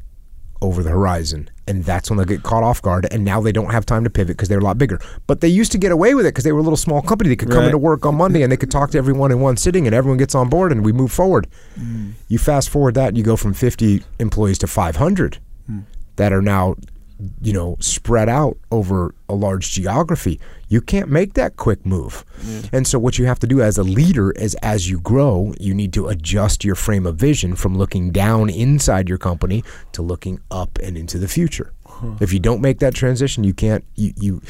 over 0.60 0.82
the 0.82 0.90
horizon. 0.90 1.48
And 1.68 1.84
that's 1.84 2.10
when 2.10 2.16
they'll 2.16 2.26
get 2.26 2.42
caught 2.42 2.62
off 2.62 2.82
guard. 2.82 3.06
And 3.12 3.24
now 3.24 3.40
they 3.40 3.52
don't 3.52 3.70
have 3.70 3.86
time 3.86 4.02
to 4.04 4.10
pivot 4.10 4.36
because 4.36 4.48
they're 4.48 4.58
a 4.58 4.64
lot 4.64 4.78
bigger. 4.78 4.98
But 5.26 5.40
they 5.40 5.48
used 5.48 5.70
to 5.72 5.78
get 5.78 5.92
away 5.92 6.14
with 6.14 6.26
it 6.26 6.30
because 6.30 6.44
they 6.44 6.52
were 6.52 6.58
a 6.58 6.62
little 6.62 6.76
small 6.76 7.00
company. 7.02 7.28
They 7.28 7.36
could 7.36 7.48
come 7.48 7.58
Right. 7.58 7.66
into 7.66 7.78
work 7.78 8.04
on 8.06 8.16
Monday 8.16 8.42
and 8.42 8.50
they 8.50 8.56
could 8.56 8.70
talk 8.70 8.90
to 8.92 8.98
everyone 8.98 9.30
in 9.30 9.40
one 9.40 9.56
sitting 9.56 9.86
and 9.86 9.94
everyone 9.94 10.18
gets 10.18 10.34
on 10.34 10.48
board 10.48 10.72
and 10.72 10.84
we 10.84 10.92
move 10.92 11.12
forward. 11.12 11.46
Mm. 11.78 12.12
You 12.26 12.38
fast 12.38 12.70
forward 12.70 12.94
that 12.94 13.08
and 13.08 13.16
you 13.18 13.22
go 13.22 13.36
from 13.36 13.52
50 13.54 14.02
employees 14.18 14.58
to 14.58 14.66
500 14.66 15.38
mm. 15.70 15.82
that 16.16 16.32
are 16.32 16.42
now, 16.42 16.74
you 17.40 17.52
know, 17.52 17.76
spread 17.80 18.28
out 18.28 18.56
over 18.70 19.14
a 19.28 19.34
large 19.34 19.72
geography. 19.72 20.40
You 20.68 20.80
can't 20.80 21.08
make 21.08 21.34
that 21.34 21.56
quick 21.56 21.84
move. 21.84 22.24
And 22.72 22.86
so 22.86 22.98
what 22.98 23.18
you 23.18 23.26
have 23.26 23.38
to 23.40 23.46
do 23.46 23.60
as 23.60 23.78
a 23.78 23.82
leader 23.82 24.30
is 24.32 24.54
as 24.56 24.88
you 24.88 25.00
grow, 25.00 25.54
you 25.58 25.74
need 25.74 25.92
to 25.94 26.08
adjust 26.08 26.64
your 26.64 26.74
frame 26.74 27.06
of 27.06 27.16
vision 27.16 27.56
from 27.56 27.76
looking 27.76 28.10
down 28.10 28.50
inside 28.50 29.08
your 29.08 29.18
company 29.18 29.64
to 29.92 30.02
looking 30.02 30.40
up 30.50 30.78
and 30.82 30.96
into 30.96 31.18
the 31.18 31.28
future. 31.28 31.72
If 32.20 32.32
you 32.32 32.38
don't 32.38 32.60
make 32.60 32.78
that 32.78 32.94
transition, 32.94 33.42
you 33.42 33.54
can't 33.54 33.84
you 33.96 34.12
you 34.16 34.42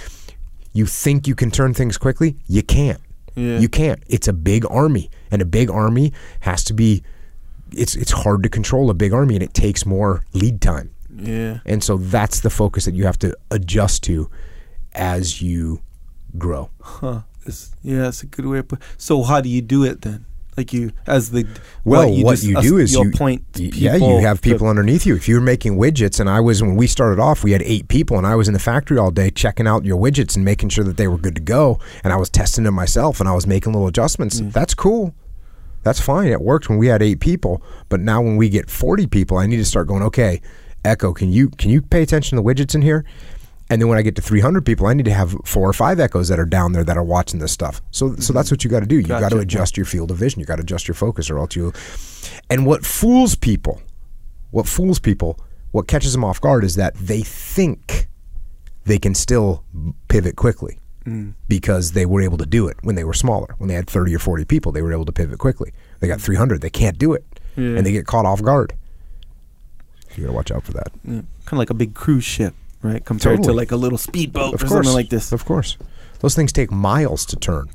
you 0.74 0.84
think 0.84 1.26
you 1.26 1.34
can 1.34 1.50
turn 1.50 1.72
things 1.72 1.96
quickly, 1.96 2.36
you 2.46 2.62
can't. 2.62 3.00
Yeah. 3.34 3.58
You 3.58 3.68
can't. 3.68 4.02
It's 4.08 4.28
a 4.28 4.32
big 4.32 4.66
army, 4.70 5.10
and 5.30 5.40
a 5.40 5.46
big 5.46 5.70
army 5.70 6.12
has 6.40 6.62
to 6.64 6.74
be. 6.74 7.02
It's 7.72 7.96
it's 7.96 8.10
hard 8.10 8.42
to 8.42 8.48
control 8.48 8.90
a 8.90 8.94
big 8.94 9.12
army, 9.12 9.34
and 9.34 9.42
it 9.42 9.54
takes 9.54 9.86
more 9.86 10.24
lead 10.34 10.60
time. 10.60 10.90
Yeah. 11.18 11.58
And 11.66 11.82
so 11.82 11.96
that's 11.98 12.40
the 12.40 12.50
focus 12.50 12.84
that 12.86 12.94
you 12.94 13.04
have 13.04 13.18
to 13.20 13.36
adjust 13.50 14.02
to 14.04 14.30
as 14.92 15.42
you 15.42 15.80
grow. 16.36 16.70
Huh. 16.80 17.20
It's, 17.46 17.70
yeah, 17.82 18.02
that's 18.02 18.22
a 18.22 18.26
good 18.26 18.46
way 18.46 18.58
to 18.58 18.62
put. 18.64 18.80
So 18.96 19.22
how 19.22 19.40
do 19.40 19.48
you 19.48 19.62
do 19.62 19.84
it 19.84 20.02
then? 20.02 20.24
Like 20.56 20.72
you, 20.72 20.90
as 21.06 21.30
the 21.30 21.46
Well, 21.84 22.10
what, 22.24 22.32
just- 22.32 22.42
you 22.44 22.60
do 22.60 22.78
is 22.78 22.92
you'll 22.92 23.12
point. 23.12 23.44
yeah, 23.54 23.94
you 23.94 24.18
have 24.18 24.40
to- 24.40 24.50
people 24.50 24.66
underneath 24.66 25.06
you. 25.06 25.14
If 25.14 25.28
you're 25.28 25.40
making 25.40 25.76
widgets, 25.78 26.18
and 26.18 26.28
I 26.28 26.40
was 26.40 26.60
when 26.62 26.74
we 26.74 26.88
started 26.88 27.20
off, 27.22 27.44
we 27.44 27.52
had 27.52 27.62
eight 27.62 27.86
people, 27.86 28.18
and 28.18 28.26
I 28.26 28.34
was 28.34 28.48
in 28.48 28.54
the 28.54 28.58
factory 28.60 28.98
all 28.98 29.12
day 29.12 29.30
checking 29.30 29.68
out 29.68 29.84
your 29.84 29.96
widgets 29.96 30.34
and 30.34 30.44
making 30.44 30.70
sure 30.70 30.82
that 30.82 30.96
they 30.96 31.06
were 31.06 31.16
good 31.16 31.36
to 31.36 31.40
go, 31.40 31.78
and 32.02 32.12
I 32.12 32.16
was 32.16 32.28
testing 32.28 32.64
them 32.64 32.74
myself, 32.74 33.20
and 33.20 33.28
I 33.28 33.34
was 33.34 33.46
making 33.46 33.72
little 33.72 33.86
adjustments. 33.86 34.40
Mm. 34.40 34.52
That's 34.52 34.74
cool. 34.74 35.14
That's 35.84 36.00
fine. 36.00 36.26
It 36.26 36.40
worked 36.40 36.68
when 36.68 36.76
we 36.78 36.88
had 36.88 37.02
eight 37.02 37.20
people, 37.20 37.62
but 37.88 38.00
now 38.00 38.20
when 38.20 38.36
we 38.36 38.48
get 38.48 38.68
forty 38.68 39.06
people, 39.06 39.38
I 39.38 39.46
need 39.46 39.58
to 39.58 39.64
start 39.64 39.86
going. 39.86 40.02
Okay, 40.02 40.42
Echo, 40.84 41.12
can 41.12 41.32
you 41.32 41.50
can 41.50 41.70
you 41.70 41.82
pay 41.82 42.02
attention 42.02 42.36
to 42.36 42.42
the 42.42 42.48
widgets 42.48 42.74
in 42.74 42.82
here? 42.82 43.04
And 43.70 43.82
then 43.82 43.88
when 43.88 43.98
I 43.98 44.02
get 44.02 44.16
to 44.16 44.22
300 44.22 44.64
people, 44.64 44.86
I 44.86 44.94
need 44.94 45.04
to 45.04 45.12
have 45.12 45.36
four 45.44 45.68
or 45.68 45.74
five 45.74 46.00
echoes 46.00 46.28
that 46.28 46.40
are 46.40 46.46
down 46.46 46.72
there 46.72 46.84
that 46.84 46.96
are 46.96 47.04
watching 47.04 47.38
this 47.38 47.52
stuff. 47.52 47.82
So, 47.90 48.16
so 48.16 48.32
that's 48.32 48.46
mm-hmm. 48.48 48.54
what 48.54 48.64
you 48.64 48.70
got 48.70 48.80
to 48.80 48.86
do. 48.86 48.96
You 48.96 49.02
got 49.02 49.28
to 49.28 49.38
adjust 49.38 49.76
your 49.76 49.84
field 49.84 50.10
of 50.10 50.16
vision. 50.16 50.40
You 50.40 50.46
got 50.46 50.56
to 50.56 50.62
adjust 50.62 50.88
your 50.88 50.94
focus, 50.94 51.28
or 51.28 51.38
else 51.38 51.54
you. 51.54 51.74
And 52.48 52.64
what 52.64 52.86
fools 52.86 53.34
people, 53.34 53.82
what 54.52 54.66
fools 54.66 54.98
people, 54.98 55.38
what 55.72 55.86
catches 55.86 56.12
them 56.12 56.24
off 56.24 56.40
guard 56.40 56.64
is 56.64 56.76
that 56.76 56.94
they 56.94 57.20
think 57.20 58.08
they 58.84 58.98
can 58.98 59.14
still 59.14 59.64
pivot 60.08 60.34
quickly 60.36 60.78
mm. 61.04 61.34
because 61.46 61.92
they 61.92 62.06
were 62.06 62.22
able 62.22 62.38
to 62.38 62.46
do 62.46 62.68
it 62.68 62.76
when 62.82 62.94
they 62.94 63.04
were 63.04 63.12
smaller. 63.12 63.54
When 63.58 63.68
they 63.68 63.74
had 63.74 63.88
30 63.88 64.14
or 64.14 64.18
40 64.18 64.44
people, 64.46 64.72
they 64.72 64.82
were 64.82 64.92
able 64.92 65.04
to 65.04 65.12
pivot 65.12 65.38
quickly. 65.38 65.72
They 66.00 66.08
got 66.08 66.18
mm. 66.18 66.24
300, 66.24 66.60
they 66.60 66.70
can't 66.70 66.98
do 66.98 67.12
it, 67.12 67.24
Yeah. 67.56 67.76
and 67.76 67.86
they 67.86 67.92
get 67.92 68.06
caught 68.06 68.26
off 68.26 68.42
guard. 68.42 68.72
You 70.18 70.24
got 70.24 70.30
to 70.32 70.36
watch 70.36 70.50
out 70.50 70.64
for 70.64 70.72
that. 70.72 70.90
kind 71.04 71.26
of 71.52 71.58
like 71.58 71.70
a 71.70 71.74
big 71.74 71.94
cruise 71.94 72.24
ship, 72.24 72.54
right? 72.82 73.04
Compared 73.04 73.42
to 73.44 73.52
like 73.52 73.70
a 73.70 73.76
little 73.76 73.98
speedboat 73.98 74.54
Of 74.54 74.62
or 74.62 74.66
course, 74.66 74.70
something 74.70 74.92
like 74.92 75.10
this. 75.10 75.32
Of 75.32 75.44
course, 75.44 75.76
those 76.20 76.34
things 76.34 76.52
take 76.52 76.70
miles 76.70 77.24
to 77.26 77.36
turn. 77.36 77.68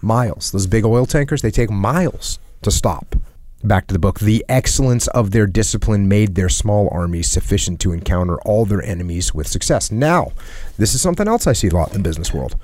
Miles. 0.00 0.52
Those 0.52 0.66
big 0.66 0.84
oil 0.84 1.04
tankers, 1.06 1.42
they 1.42 1.50
take 1.50 1.70
miles 1.70 2.38
to 2.62 2.70
stop. 2.70 3.16
Back 3.62 3.86
to 3.88 3.92
the 3.92 3.98
book. 3.98 4.20
The 4.20 4.44
excellence 4.48 5.06
of 5.08 5.32
their 5.32 5.46
discipline 5.46 6.08
made 6.08 6.34
their 6.34 6.48
small 6.48 6.88
armies 6.92 7.30
sufficient 7.30 7.80
to 7.80 7.92
encounter 7.92 8.38
all 8.42 8.64
their 8.64 8.82
enemies 8.82 9.34
with 9.34 9.46
success. 9.48 9.90
Now, 9.90 10.32
this 10.78 10.94
is 10.94 11.00
something 11.00 11.26
else 11.26 11.46
I 11.46 11.52
see 11.52 11.68
a 11.68 11.74
lot 11.74 11.88
in 11.88 11.94
the 11.94 12.08
business 12.08 12.32
world. 12.32 12.56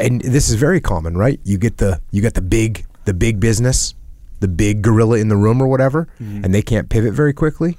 And 0.00 0.20
this 0.22 0.48
is 0.48 0.54
very 0.54 0.80
common, 0.80 1.16
right? 1.16 1.38
You 1.44 1.58
get 1.58 1.76
the 1.76 2.00
you 2.10 2.22
get 2.22 2.34
the 2.34 2.42
big 2.42 2.86
the 3.04 3.12
big 3.12 3.38
business, 3.38 3.94
the 4.44 4.48
big 4.48 4.82
gorilla 4.82 5.16
in 5.16 5.28
the 5.28 5.36
room 5.38 5.62
or 5.62 5.66
whatever, 5.66 6.06
mm-hmm. 6.20 6.44
and 6.44 6.54
they 6.54 6.60
can't 6.60 6.90
pivot 6.90 7.14
very 7.14 7.32
quickly. 7.32 7.78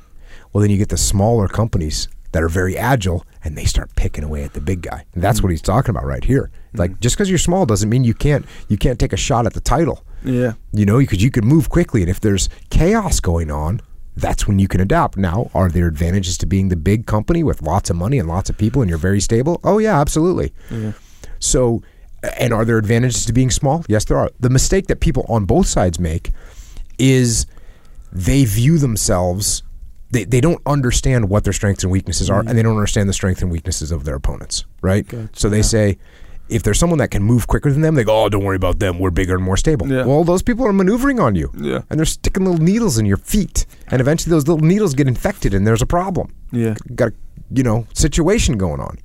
Well, 0.51 0.63
then 0.63 0.71
you 0.71 0.77
get 0.79 0.89
the 0.89 0.97
smaller 0.97 1.47
companies 1.47 2.07
that 2.31 2.41
are 2.41 2.49
very 2.49 2.75
agile 2.75 3.23
and 3.43 3.55
they 3.55 3.65
start 3.65 3.95
picking 3.95 4.23
away 4.23 4.43
at 4.43 4.53
the 4.53 4.61
big 4.61 4.81
guy. 4.81 5.05
And 5.13 5.23
that's 5.23 5.37
mm-hmm. 5.37 5.45
what 5.45 5.51
he's 5.51 5.61
talking 5.61 5.91
about 5.91 6.05
right 6.05 6.23
here. 6.23 6.49
Like 6.73 6.91
mm-hmm. 6.91 6.99
just 7.01 7.15
because 7.15 7.29
you're 7.29 7.37
small 7.37 7.67
doesn't 7.67 7.87
mean 7.87 8.03
you 8.03 8.15
can't 8.15 8.47
you 8.67 8.77
can't 8.77 8.99
take 8.99 9.13
a 9.13 9.17
shot 9.17 9.45
at 9.45 9.53
the 9.53 9.61
title. 9.61 10.03
Yeah. 10.23 10.53
You 10.73 10.87
know, 10.87 10.97
because 10.97 11.21
you 11.21 11.29
can 11.29 11.45
move 11.45 11.69
quickly, 11.69 12.01
and 12.01 12.09
if 12.09 12.19
there's 12.19 12.49
chaos 12.71 13.19
going 13.19 13.51
on, 13.51 13.79
that's 14.17 14.47
when 14.47 14.57
you 14.57 14.67
can 14.67 14.81
adapt. 14.81 15.17
Now, 15.17 15.51
are 15.53 15.69
there 15.69 15.87
advantages 15.87 16.35
to 16.39 16.47
being 16.47 16.69
the 16.69 16.75
big 16.75 17.05
company 17.05 17.43
with 17.43 17.61
lots 17.61 17.91
of 17.91 17.95
money 17.95 18.17
and 18.17 18.27
lots 18.27 18.49
of 18.49 18.57
people, 18.57 18.81
and 18.81 18.89
you're 18.89 18.97
very 18.97 19.21
stable? 19.21 19.61
Oh 19.63 19.77
yeah, 19.77 20.01
absolutely. 20.01 20.51
So, 21.37 21.83
and 22.39 22.53
are 22.53 22.65
there 22.65 22.79
advantages 22.79 23.25
to 23.27 23.33
being 23.33 23.51
small? 23.51 23.85
Yes, 23.87 24.05
there 24.05 24.17
are. 24.17 24.31
The 24.39 24.49
mistake 24.49 24.87
that 24.87 24.99
people 24.99 25.25
on 25.29 25.45
both 25.45 25.67
sides 25.67 25.99
make 25.99 26.31
is 26.97 27.45
they 28.11 28.45
view 28.45 28.77
themselves. 28.77 29.63
They, 30.11 30.23
they 30.23 30.39
don't 30.41 30.61
understand 30.65 31.29
what 31.29 31.43
their 31.43 31.53
strengths 31.53 31.83
and 31.83 31.91
weaknesses 31.91 32.29
are, 32.29 32.39
and 32.39 32.57
they 32.57 32.61
don't 32.63 32.75
understand 32.77 33.09
the 33.09 33.13
strengths 33.13 33.41
and 33.41 33.51
weaknesses 33.51 33.91
of 33.91 34.05
their 34.05 34.15
opponents, 34.15 34.65
right? 34.81 35.05
So 35.33 35.49
they 35.49 35.61
say, 35.61 35.97
if 36.47 36.61
there's 36.63 36.77
someone 36.79 36.99
that 36.99 37.09
can 37.09 37.23
move 37.23 37.47
quicker 37.47 37.71
than 37.71 37.81
them, 37.81 37.95
they 37.95 38.03
go, 38.03 38.23
"Oh, 38.23 38.29
don't 38.29 38.43
worry 38.43 38.55
about 38.55 38.77
them. 38.79 38.99
We're 38.99 39.09
bigger 39.09 39.33
and 39.35 39.43
more 39.43 39.57
stable." 39.57 39.87
Yeah. 39.91 40.05
Well, 40.05 40.23
those 40.23 40.43
people 40.43 40.65
are 40.67 40.71
maneuvering 40.73 41.19
on 41.19 41.33
you, 41.35 41.51
Yeah. 41.57 41.81
and 41.89 41.99
they're 41.99 42.05
sticking 42.05 42.45
little 42.45 42.63
needles 42.63 42.97
in 42.99 43.05
your 43.07 43.17
feet, 43.17 43.65
and 43.87 43.99
eventually 43.99 44.29
those 44.29 44.47
little 44.47 44.63
needles 44.65 44.93
get 44.93 45.07
infected, 45.07 45.53
and 45.55 45.65
there's 45.65 45.81
a 45.81 45.87
problem 45.87 46.33
Yeah. 46.51 46.75
got 46.93 47.09
a 47.09 47.13
you 47.51 47.63
know 47.63 47.87
situation 47.93 48.57
going 48.57 48.79
on. 48.79 48.99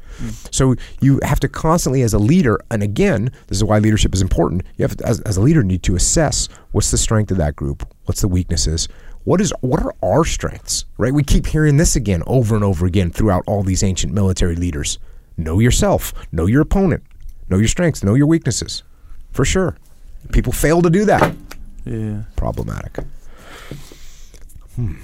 So 0.50 0.74
you 1.00 1.20
have 1.22 1.40
to 1.40 1.48
constantly, 1.48 2.02
as 2.02 2.12
a 2.12 2.18
leader, 2.18 2.60
and 2.70 2.82
again, 2.82 3.30
this 3.46 3.58
is 3.58 3.64
why 3.64 3.78
leadership 3.78 4.14
is 4.14 4.22
important. 4.22 4.62
You 4.76 4.84
have 4.84 4.96
to, 4.96 5.06
as, 5.06 5.20
as 5.20 5.36
a 5.36 5.40
leader, 5.40 5.62
need 5.62 5.82
to 5.84 5.96
assess 5.96 6.48
what's 6.72 6.90
the 6.90 6.98
strength 6.98 7.30
of 7.30 7.38
that 7.38 7.56
group, 7.56 7.86
what's 8.04 8.20
the 8.20 8.28
weaknesses, 8.28 8.88
what 9.24 9.40
is 9.40 9.52
what 9.60 9.82
are 9.82 9.94
our 10.02 10.24
strengths. 10.24 10.84
Right? 10.98 11.12
We 11.12 11.22
keep 11.22 11.46
hearing 11.46 11.76
this 11.76 11.96
again 11.96 12.22
over 12.26 12.54
and 12.54 12.64
over 12.64 12.86
again 12.86 13.10
throughout 13.10 13.44
all 13.46 13.62
these 13.62 13.82
ancient 13.82 14.12
military 14.12 14.56
leaders. 14.56 14.98
Know 15.36 15.58
yourself, 15.58 16.12
know 16.32 16.46
your 16.46 16.62
opponent, 16.62 17.02
know 17.48 17.58
your 17.58 17.68
strengths, 17.68 18.02
know 18.02 18.14
your 18.14 18.26
weaknesses. 18.26 18.82
For 19.32 19.44
sure, 19.44 19.76
people 20.32 20.52
fail 20.52 20.82
to 20.82 20.90
do 20.90 21.04
that. 21.06 21.34
Yeah. 21.84 22.22
Problematic. 22.36 22.98
Hmm. 24.76 24.94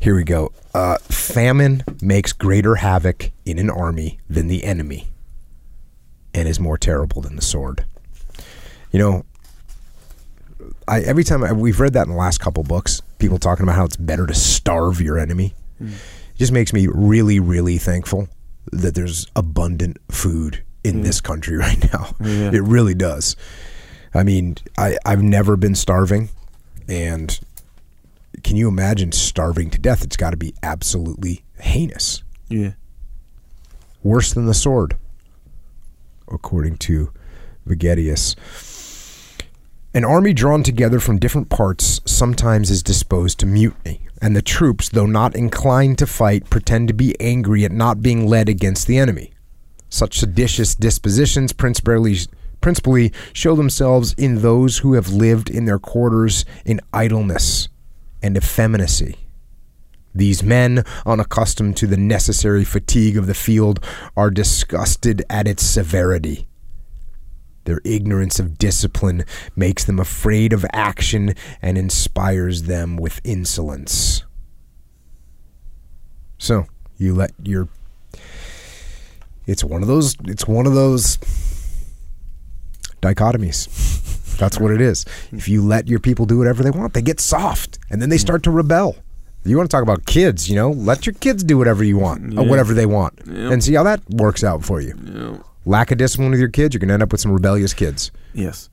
Here 0.00 0.14
we 0.14 0.24
go. 0.24 0.52
Uh, 0.74 0.98
famine 0.98 1.82
makes 2.00 2.32
greater 2.32 2.76
havoc 2.76 3.30
in 3.44 3.58
an 3.58 3.70
army 3.70 4.18
than 4.28 4.46
the 4.48 4.64
enemy 4.64 5.08
and 6.34 6.48
is 6.48 6.60
more 6.60 6.78
terrible 6.78 7.20
than 7.20 7.36
the 7.36 7.42
sword. 7.42 7.84
You 8.92 8.98
know, 8.98 9.24
I 10.86 11.00
every 11.00 11.24
time 11.24 11.42
I, 11.44 11.52
we've 11.52 11.80
read 11.80 11.94
that 11.94 12.06
in 12.06 12.12
the 12.12 12.18
last 12.18 12.38
couple 12.38 12.62
books, 12.62 13.02
people 13.18 13.38
talking 13.38 13.64
about 13.64 13.74
how 13.74 13.84
it's 13.84 13.96
better 13.96 14.26
to 14.26 14.34
starve 14.34 15.00
your 15.00 15.18
enemy. 15.18 15.54
It 15.80 15.90
just 16.36 16.52
makes 16.52 16.72
me 16.72 16.86
really, 16.86 17.40
really 17.40 17.78
thankful 17.78 18.28
that 18.72 18.94
there's 18.94 19.26
abundant 19.36 19.98
food 20.10 20.62
in 20.84 21.02
this 21.02 21.20
country 21.20 21.56
right 21.58 21.92
now. 21.92 22.14
Yeah. 22.20 22.50
It 22.52 22.62
really 22.62 22.94
does. 22.94 23.36
I 24.14 24.22
mean, 24.22 24.56
I, 24.76 24.96
I've 25.04 25.22
never 25.22 25.56
been 25.56 25.74
starving, 25.74 26.30
and 26.88 27.38
can 28.42 28.56
you 28.56 28.68
imagine 28.68 29.12
starving 29.12 29.70
to 29.70 29.78
death? 29.78 30.04
It's 30.04 30.16
got 30.16 30.30
to 30.30 30.36
be 30.36 30.54
absolutely 30.62 31.44
heinous. 31.58 32.22
Yeah. 32.48 32.72
Worse 34.02 34.32
than 34.32 34.46
the 34.46 34.54
sword, 34.54 34.96
according 36.28 36.78
to 36.78 37.12
Vegetius. 37.66 38.36
An 39.94 40.04
army 40.04 40.32
drawn 40.32 40.62
together 40.62 41.00
from 41.00 41.18
different 41.18 41.48
parts 41.48 42.00
sometimes 42.04 42.70
is 42.70 42.82
disposed 42.82 43.38
to 43.40 43.46
mutiny, 43.46 44.06
and 44.22 44.36
the 44.36 44.42
troops, 44.42 44.88
though 44.88 45.06
not 45.06 45.34
inclined 45.34 45.98
to 45.98 46.06
fight, 46.06 46.48
pretend 46.50 46.88
to 46.88 46.94
be 46.94 47.18
angry 47.20 47.64
at 47.64 47.72
not 47.72 48.02
being 48.02 48.26
led 48.26 48.48
against 48.48 48.86
the 48.86 48.98
enemy. 48.98 49.32
Such 49.88 50.18
seditious 50.18 50.74
dispositions 50.74 51.52
principally, 51.52 52.18
principally 52.60 53.12
show 53.32 53.56
themselves 53.56 54.14
in 54.18 54.42
those 54.42 54.78
who 54.78 54.92
have 54.92 55.08
lived 55.08 55.50
in 55.50 55.64
their 55.64 55.78
quarters 55.78 56.44
in 56.64 56.80
idleness 56.92 57.68
and 58.22 58.36
effeminacy. 58.36 59.16
These 60.14 60.42
men, 60.42 60.84
unaccustomed 61.06 61.76
to 61.76 61.86
the 61.86 61.96
necessary 61.96 62.64
fatigue 62.64 63.16
of 63.16 63.26
the 63.26 63.34
field, 63.34 63.84
are 64.16 64.30
disgusted 64.30 65.24
at 65.30 65.46
its 65.46 65.64
severity. 65.64 66.48
Their 67.64 67.80
ignorance 67.84 68.40
of 68.40 68.56
discipline 68.56 69.24
makes 69.54 69.84
them 69.84 70.00
afraid 70.00 70.52
of 70.52 70.64
action 70.72 71.34
and 71.60 71.76
inspires 71.76 72.62
them 72.62 72.96
with 72.96 73.20
insolence. 73.24 74.24
So, 76.38 76.66
you 76.96 77.14
let 77.14 77.32
your 77.42 77.68
it's 79.46 79.62
one 79.62 79.82
of 79.82 79.88
those 79.88 80.16
it's 80.24 80.46
one 80.46 80.66
of 80.66 80.74
those 80.74 81.18
dichotomies. 83.02 83.97
That's 84.38 84.58
what 84.58 84.70
it 84.70 84.80
is. 84.80 85.04
If 85.32 85.48
you 85.48 85.62
let 85.62 85.88
your 85.88 85.98
people 86.00 86.24
do 86.24 86.38
whatever 86.38 86.62
they 86.62 86.70
want, 86.70 86.94
they 86.94 87.02
get 87.02 87.20
soft 87.20 87.78
and 87.90 88.00
then 88.00 88.08
they 88.08 88.18
start 88.18 88.42
to 88.44 88.50
rebel. 88.50 88.96
You 89.44 89.56
want 89.56 89.70
to 89.70 89.74
talk 89.74 89.82
about 89.82 90.04
kids, 90.06 90.48
you 90.48 90.56
know? 90.56 90.70
Let 90.70 91.06
your 91.06 91.14
kids 91.14 91.42
do 91.42 91.56
whatever 91.56 91.82
you 91.82 91.96
want, 91.96 92.34
or 92.38 92.42
Yeah. 92.44 92.50
whatever 92.50 92.74
they 92.74 92.86
want, 92.86 93.18
and 93.26 93.62
see 93.64 93.74
how 93.74 93.82
that 93.84 94.00
works 94.10 94.44
out 94.44 94.64
for 94.64 94.80
you. 94.80 94.94
Yeah. 95.04 95.36
Lack 95.64 95.90
of 95.90 95.98
discipline 95.98 96.30
with 96.30 96.40
your 96.40 96.48
kids, 96.50 96.74
you're 96.74 96.80
going 96.80 96.88
to 96.88 96.94
end 96.94 97.02
up 97.02 97.12
with 97.12 97.20
some 97.20 97.32
rebellious 97.32 97.72
kids. 97.72 98.10
Yes. 98.34 98.68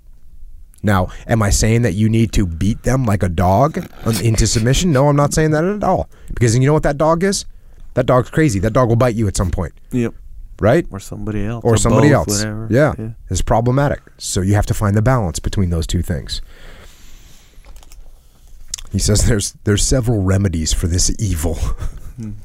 Now, 0.84 1.08
am 1.28 1.42
I 1.42 1.50
saying 1.50 1.82
that 1.84 1.94
you 1.94 2.10
need 2.10 2.32
to 2.34 2.46
beat 2.46 2.84
them 2.84 3.06
like 3.06 3.24
a 3.24 3.30
dog 3.30 3.78
into 4.22 4.46
submission? 4.48 4.92
No, 4.92 5.08
I'm 5.08 5.16
not 5.16 5.34
saying 5.34 5.52
that 5.52 5.64
at 5.64 5.84
all. 5.84 6.10
Because 6.34 6.56
you 6.58 6.66
know 6.66 6.74
what 6.74 6.84
that 6.84 6.98
dog 6.98 7.24
is? 7.24 7.46
That 7.94 8.06
dog's 8.06 8.30
crazy. 8.30 8.60
That 8.60 8.74
dog 8.74 8.90
will 8.90 8.96
bite 8.98 9.16
you 9.16 9.28
at 9.28 9.38
some 9.38 9.50
point, 9.52 9.74
Yep. 9.92 10.14
Right? 10.60 10.86
Or 10.92 11.00
somebody 11.00 11.46
else. 11.46 11.64
Or 11.64 11.78
somebody 11.78 12.10
both, 12.10 12.30
else. 12.30 12.40
Whatever. 12.40 12.68
Yeah. 12.70 12.94
yeah. 12.98 13.10
It's 13.30 13.42
problematic. 13.42 14.02
So 14.18 14.42
you 14.42 14.54
have 14.56 14.66
to 14.68 14.74
find 14.74 14.96
the 14.96 15.02
balance 15.02 15.40
between 15.40 15.70
those 15.70 15.88
two 15.88 16.02
things. 16.02 16.42
He 18.92 19.00
says 19.00 19.28
there's 19.28 19.54
there's 19.64 19.86
several 19.86 20.24
remedies 20.24 20.74
for 20.74 20.88
this 20.88 21.14
evil. 21.20 21.56
Hmm. 21.56 22.32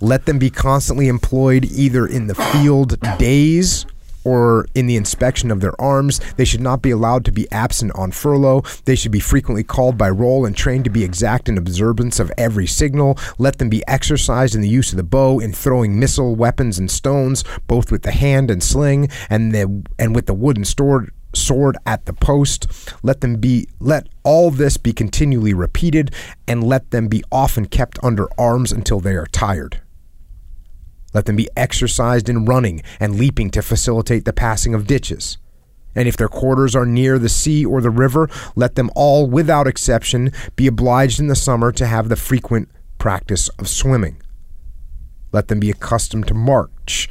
Let 0.00 0.26
them 0.26 0.38
be 0.38 0.50
constantly 0.50 1.08
employed 1.08 1.64
either 1.64 2.06
in 2.06 2.26
the 2.26 2.34
field 2.34 3.00
days 3.18 3.86
or 4.26 4.66
in 4.74 4.88
the 4.88 4.96
inspection 4.96 5.52
of 5.52 5.60
their 5.60 5.80
arms. 5.80 6.20
They 6.36 6.44
should 6.44 6.60
not 6.60 6.82
be 6.82 6.90
allowed 6.90 7.24
to 7.26 7.32
be 7.32 7.50
absent 7.52 7.92
on 7.94 8.10
furlough. 8.10 8.62
They 8.84 8.96
should 8.96 9.12
be 9.12 9.20
frequently 9.20 9.62
called 9.62 9.96
by 9.96 10.10
roll 10.10 10.44
and 10.44 10.56
trained 10.56 10.82
to 10.84 10.90
be 10.90 11.04
exact 11.04 11.48
in 11.48 11.56
observance 11.56 12.18
of 12.18 12.32
every 12.36 12.66
signal. 12.66 13.16
Let 13.38 13.58
them 13.58 13.68
be 13.68 13.86
exercised 13.86 14.56
in 14.56 14.62
the 14.62 14.68
use 14.68 14.90
of 14.92 14.96
the 14.96 15.04
bow, 15.04 15.38
in 15.38 15.52
throwing 15.52 16.00
missile 16.00 16.34
weapons 16.34 16.76
and 16.76 16.90
stones, 16.90 17.44
both 17.68 17.92
with 17.92 18.02
the 18.02 18.10
hand 18.10 18.50
and 18.50 18.62
sling, 18.62 19.08
and 19.30 19.54
the 19.54 19.84
and 19.96 20.12
with 20.12 20.26
the 20.26 20.34
wooden 20.34 20.64
sword 20.64 21.12
sword 21.32 21.76
at 21.86 22.06
the 22.06 22.12
post. 22.12 22.66
Let 23.04 23.20
them 23.20 23.36
be 23.36 23.68
let 23.78 24.08
all 24.24 24.50
this 24.50 24.76
be 24.76 24.92
continually 24.92 25.54
repeated, 25.54 26.12
and 26.48 26.64
let 26.64 26.90
them 26.90 27.06
be 27.06 27.22
often 27.30 27.66
kept 27.66 28.02
under 28.02 28.28
arms 28.36 28.72
until 28.72 28.98
they 28.98 29.14
are 29.14 29.26
tired. 29.26 29.82
Let 31.16 31.24
them 31.24 31.36
be 31.36 31.48
exercised 31.56 32.28
in 32.28 32.44
running 32.44 32.82
and 33.00 33.14
leaping 33.14 33.48
to 33.52 33.62
facilitate 33.62 34.26
the 34.26 34.34
passing 34.34 34.74
of 34.74 34.86
ditches. 34.86 35.38
And 35.94 36.06
if 36.06 36.14
their 36.14 36.28
quarters 36.28 36.76
are 36.76 36.84
near 36.84 37.18
the 37.18 37.30
sea 37.30 37.64
or 37.64 37.80
the 37.80 37.88
river, 37.88 38.28
let 38.54 38.74
them 38.74 38.90
all, 38.94 39.26
without 39.26 39.66
exception, 39.66 40.30
be 40.56 40.66
obliged 40.66 41.18
in 41.18 41.28
the 41.28 41.34
summer 41.34 41.72
to 41.72 41.86
have 41.86 42.10
the 42.10 42.16
frequent 42.16 42.68
practice 42.98 43.48
of 43.58 43.66
swimming. 43.66 44.20
Let 45.32 45.48
them 45.48 45.58
be 45.58 45.70
accustomed 45.70 46.28
to 46.28 46.34
march, 46.34 47.08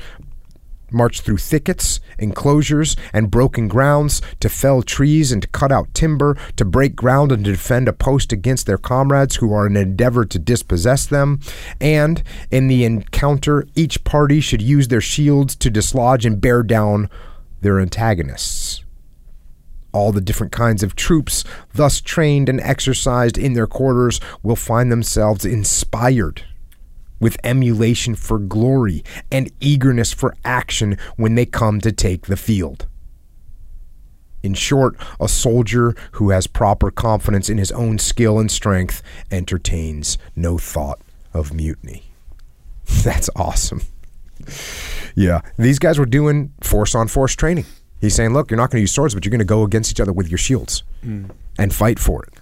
march 0.96 1.22
through 1.22 1.38
thickets, 1.38 2.00
enclosures, 2.18 2.96
and 3.14 3.30
broken 3.30 3.68
grounds, 3.68 4.22
to 4.40 4.50
fell 4.50 4.82
trees 4.82 5.32
and 5.32 5.42
to 5.42 5.48
cut 5.50 5.72
out 5.72 5.94
timber, 5.94 6.38
to 6.56 6.66
break 6.66 6.96
ground 6.96 7.32
and 7.32 7.46
to 7.46 7.52
defend 7.52 7.88
a 7.88 7.94
post 7.94 8.32
against 8.32 8.66
their 8.66 8.78
comrades 8.78 9.36
who 9.36 9.54
are 9.54 9.68
in 9.68 9.76
an 9.76 9.84
endeavor 9.84 10.26
to 10.26 10.40
dispossess 10.40 11.06
them. 11.06 11.40
And 11.80 12.24
in 12.50 12.68
the 12.68 12.86
encounter, 12.86 13.68
each 13.76 14.04
party 14.04 14.40
should 14.40 14.62
use 14.62 14.88
their 14.88 15.02
shields 15.02 15.56
to 15.58 15.70
dislodge 15.70 16.26
and 16.26 16.42
bear 16.42 16.64
down 16.64 17.10
their 17.62 17.80
antagonists. 17.80 18.84
All 19.92 20.12
the 20.12 20.22
different 20.22 20.52
kinds 20.52 20.84
of 20.84 20.96
troops, 20.96 21.44
thus 21.74 22.02
trained 22.02 22.50
and 22.50 22.60
exercised 22.62 23.38
in 23.38 23.54
their 23.54 23.68
quarters, 23.68 24.20
will 24.44 24.58
find 24.58 24.92
themselves 24.92 25.46
inspired 25.46 26.44
with 27.20 27.38
emulation 27.44 28.16
for 28.16 28.40
glory 28.40 29.04
and 29.32 29.52
eagerness 29.60 30.14
for 30.14 30.36
action 30.44 30.98
when 31.16 31.36
they 31.36 31.46
come 31.46 31.80
to 31.82 31.92
take 31.92 32.28
the 32.28 32.38
field. 32.38 32.88
In 34.44 34.54
short, 34.54 34.96
a 35.20 35.28
soldier 35.28 35.96
who 36.14 36.30
has 36.30 36.46
proper 36.46 36.92
confidence 36.92 37.50
in 37.50 37.58
his 37.58 37.72
own 37.72 37.98
skill 37.98 38.38
and 38.38 38.52
strength 38.52 39.02
entertains 39.32 40.20
no 40.36 40.60
thought 40.60 41.00
of 41.34 41.52
mutiny. 41.52 42.04
That's 43.04 43.30
awesome. 43.36 43.82
Yeah, 45.16 45.42
these 45.58 45.80
guys 45.80 45.98
were 45.98 46.06
doing 46.06 46.54
force 46.62 46.94
on 46.94 47.08
force 47.08 47.36
training. 47.36 47.66
He's 48.02 48.14
saying, 48.14 48.34
look, 48.34 48.52
you're 48.52 48.58
not 48.58 48.70
going 48.70 48.78
to 48.78 48.82
use 48.82 48.92
swords, 48.92 49.16
but 49.16 49.26
you're 49.26 49.32
going 49.32 49.40
to 49.40 49.46
go 49.46 49.64
against 49.64 49.90
each 49.90 50.00
other 50.00 50.14
with 50.14 50.30
your 50.30 50.38
shields 50.38 50.84
mm. 51.04 51.30
and 51.58 51.74
fight 51.74 51.98
for 51.98 52.24
it. 52.24 52.34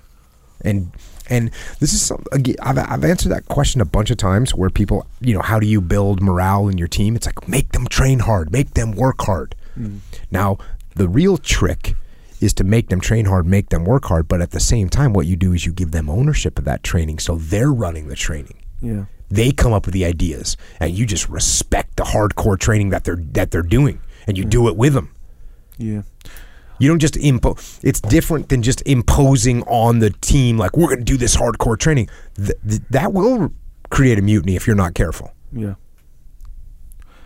And 0.59 0.91
and 1.29 1.51
this 1.79 1.93
is 1.93 2.01
some, 2.01 2.23
again, 2.31 2.55
I've, 2.61 2.77
I've 2.77 3.03
answered 3.03 3.29
that 3.29 3.47
question 3.47 3.81
a 3.81 3.85
bunch 3.85 4.11
of 4.11 4.17
times 4.17 4.53
where 4.53 4.69
people, 4.69 5.07
you 5.21 5.33
know, 5.33 5.41
how 5.41 5.59
do 5.59 5.67
you 5.67 5.81
build 5.81 6.21
morale 6.21 6.67
in 6.67 6.77
your 6.77 6.87
team? 6.87 7.15
It's 7.15 7.25
like 7.25 7.47
make 7.47 7.71
them 7.71 7.87
train 7.87 8.19
hard, 8.19 8.51
make 8.51 8.73
them 8.73 8.91
work 8.91 9.21
hard. 9.21 9.55
Mm-hmm. 9.77 9.97
Now, 10.31 10.57
the 10.95 11.07
real 11.07 11.37
trick 11.37 11.95
is 12.41 12.53
to 12.55 12.63
make 12.63 12.89
them 12.89 12.99
train 12.99 13.25
hard, 13.25 13.45
make 13.45 13.69
them 13.69 13.85
work 13.85 14.05
hard, 14.05 14.27
but 14.27 14.41
at 14.41 14.51
the 14.51 14.59
same 14.59 14.89
time, 14.89 15.13
what 15.13 15.25
you 15.25 15.35
do 15.35 15.53
is 15.53 15.65
you 15.65 15.71
give 15.71 15.91
them 15.91 16.09
ownership 16.09 16.59
of 16.59 16.65
that 16.65 16.83
training, 16.83 17.19
so 17.19 17.35
they're 17.37 17.71
running 17.71 18.09
the 18.09 18.15
training 18.15 18.57
Yeah. 18.81 19.05
they 19.29 19.51
come 19.51 19.71
up 19.71 19.85
with 19.85 19.93
the 19.93 20.05
ideas 20.05 20.57
and 20.79 20.91
you 20.91 21.05
just 21.05 21.29
respect 21.29 21.95
the 21.95 22.03
hardcore 22.03 22.59
training 22.59 22.89
that 22.89 23.05
they're 23.05 23.23
that 23.31 23.51
they're 23.51 23.61
doing 23.61 24.01
and 24.27 24.37
you 24.37 24.43
mm. 24.45 24.49
do 24.49 24.67
it 24.67 24.75
with 24.75 24.93
them 24.93 25.15
Yeah. 25.77 26.01
You 26.79 26.87
don't 26.89 26.99
just 26.99 27.15
impose 27.17 27.79
it's 27.83 28.01
different 28.01 28.49
than 28.49 28.61
just 28.61 28.81
imposing 28.85 29.63
on 29.63 29.99
the 29.99 30.09
team 30.21 30.57
like 30.57 30.75
we're 30.75 30.87
going 30.87 30.99
to 30.99 31.03
do 31.03 31.17
this 31.17 31.35
hardcore 31.35 31.77
training 31.77 32.09
Th- 32.35 32.51
th- 32.67 32.81
that 32.89 33.13
will 33.13 33.53
create 33.89 34.17
a 34.19 34.21
mutiny 34.21 34.55
if 34.55 34.65
you're 34.67 34.75
not 34.75 34.93
careful 34.93 35.31
Yeah. 35.51 35.75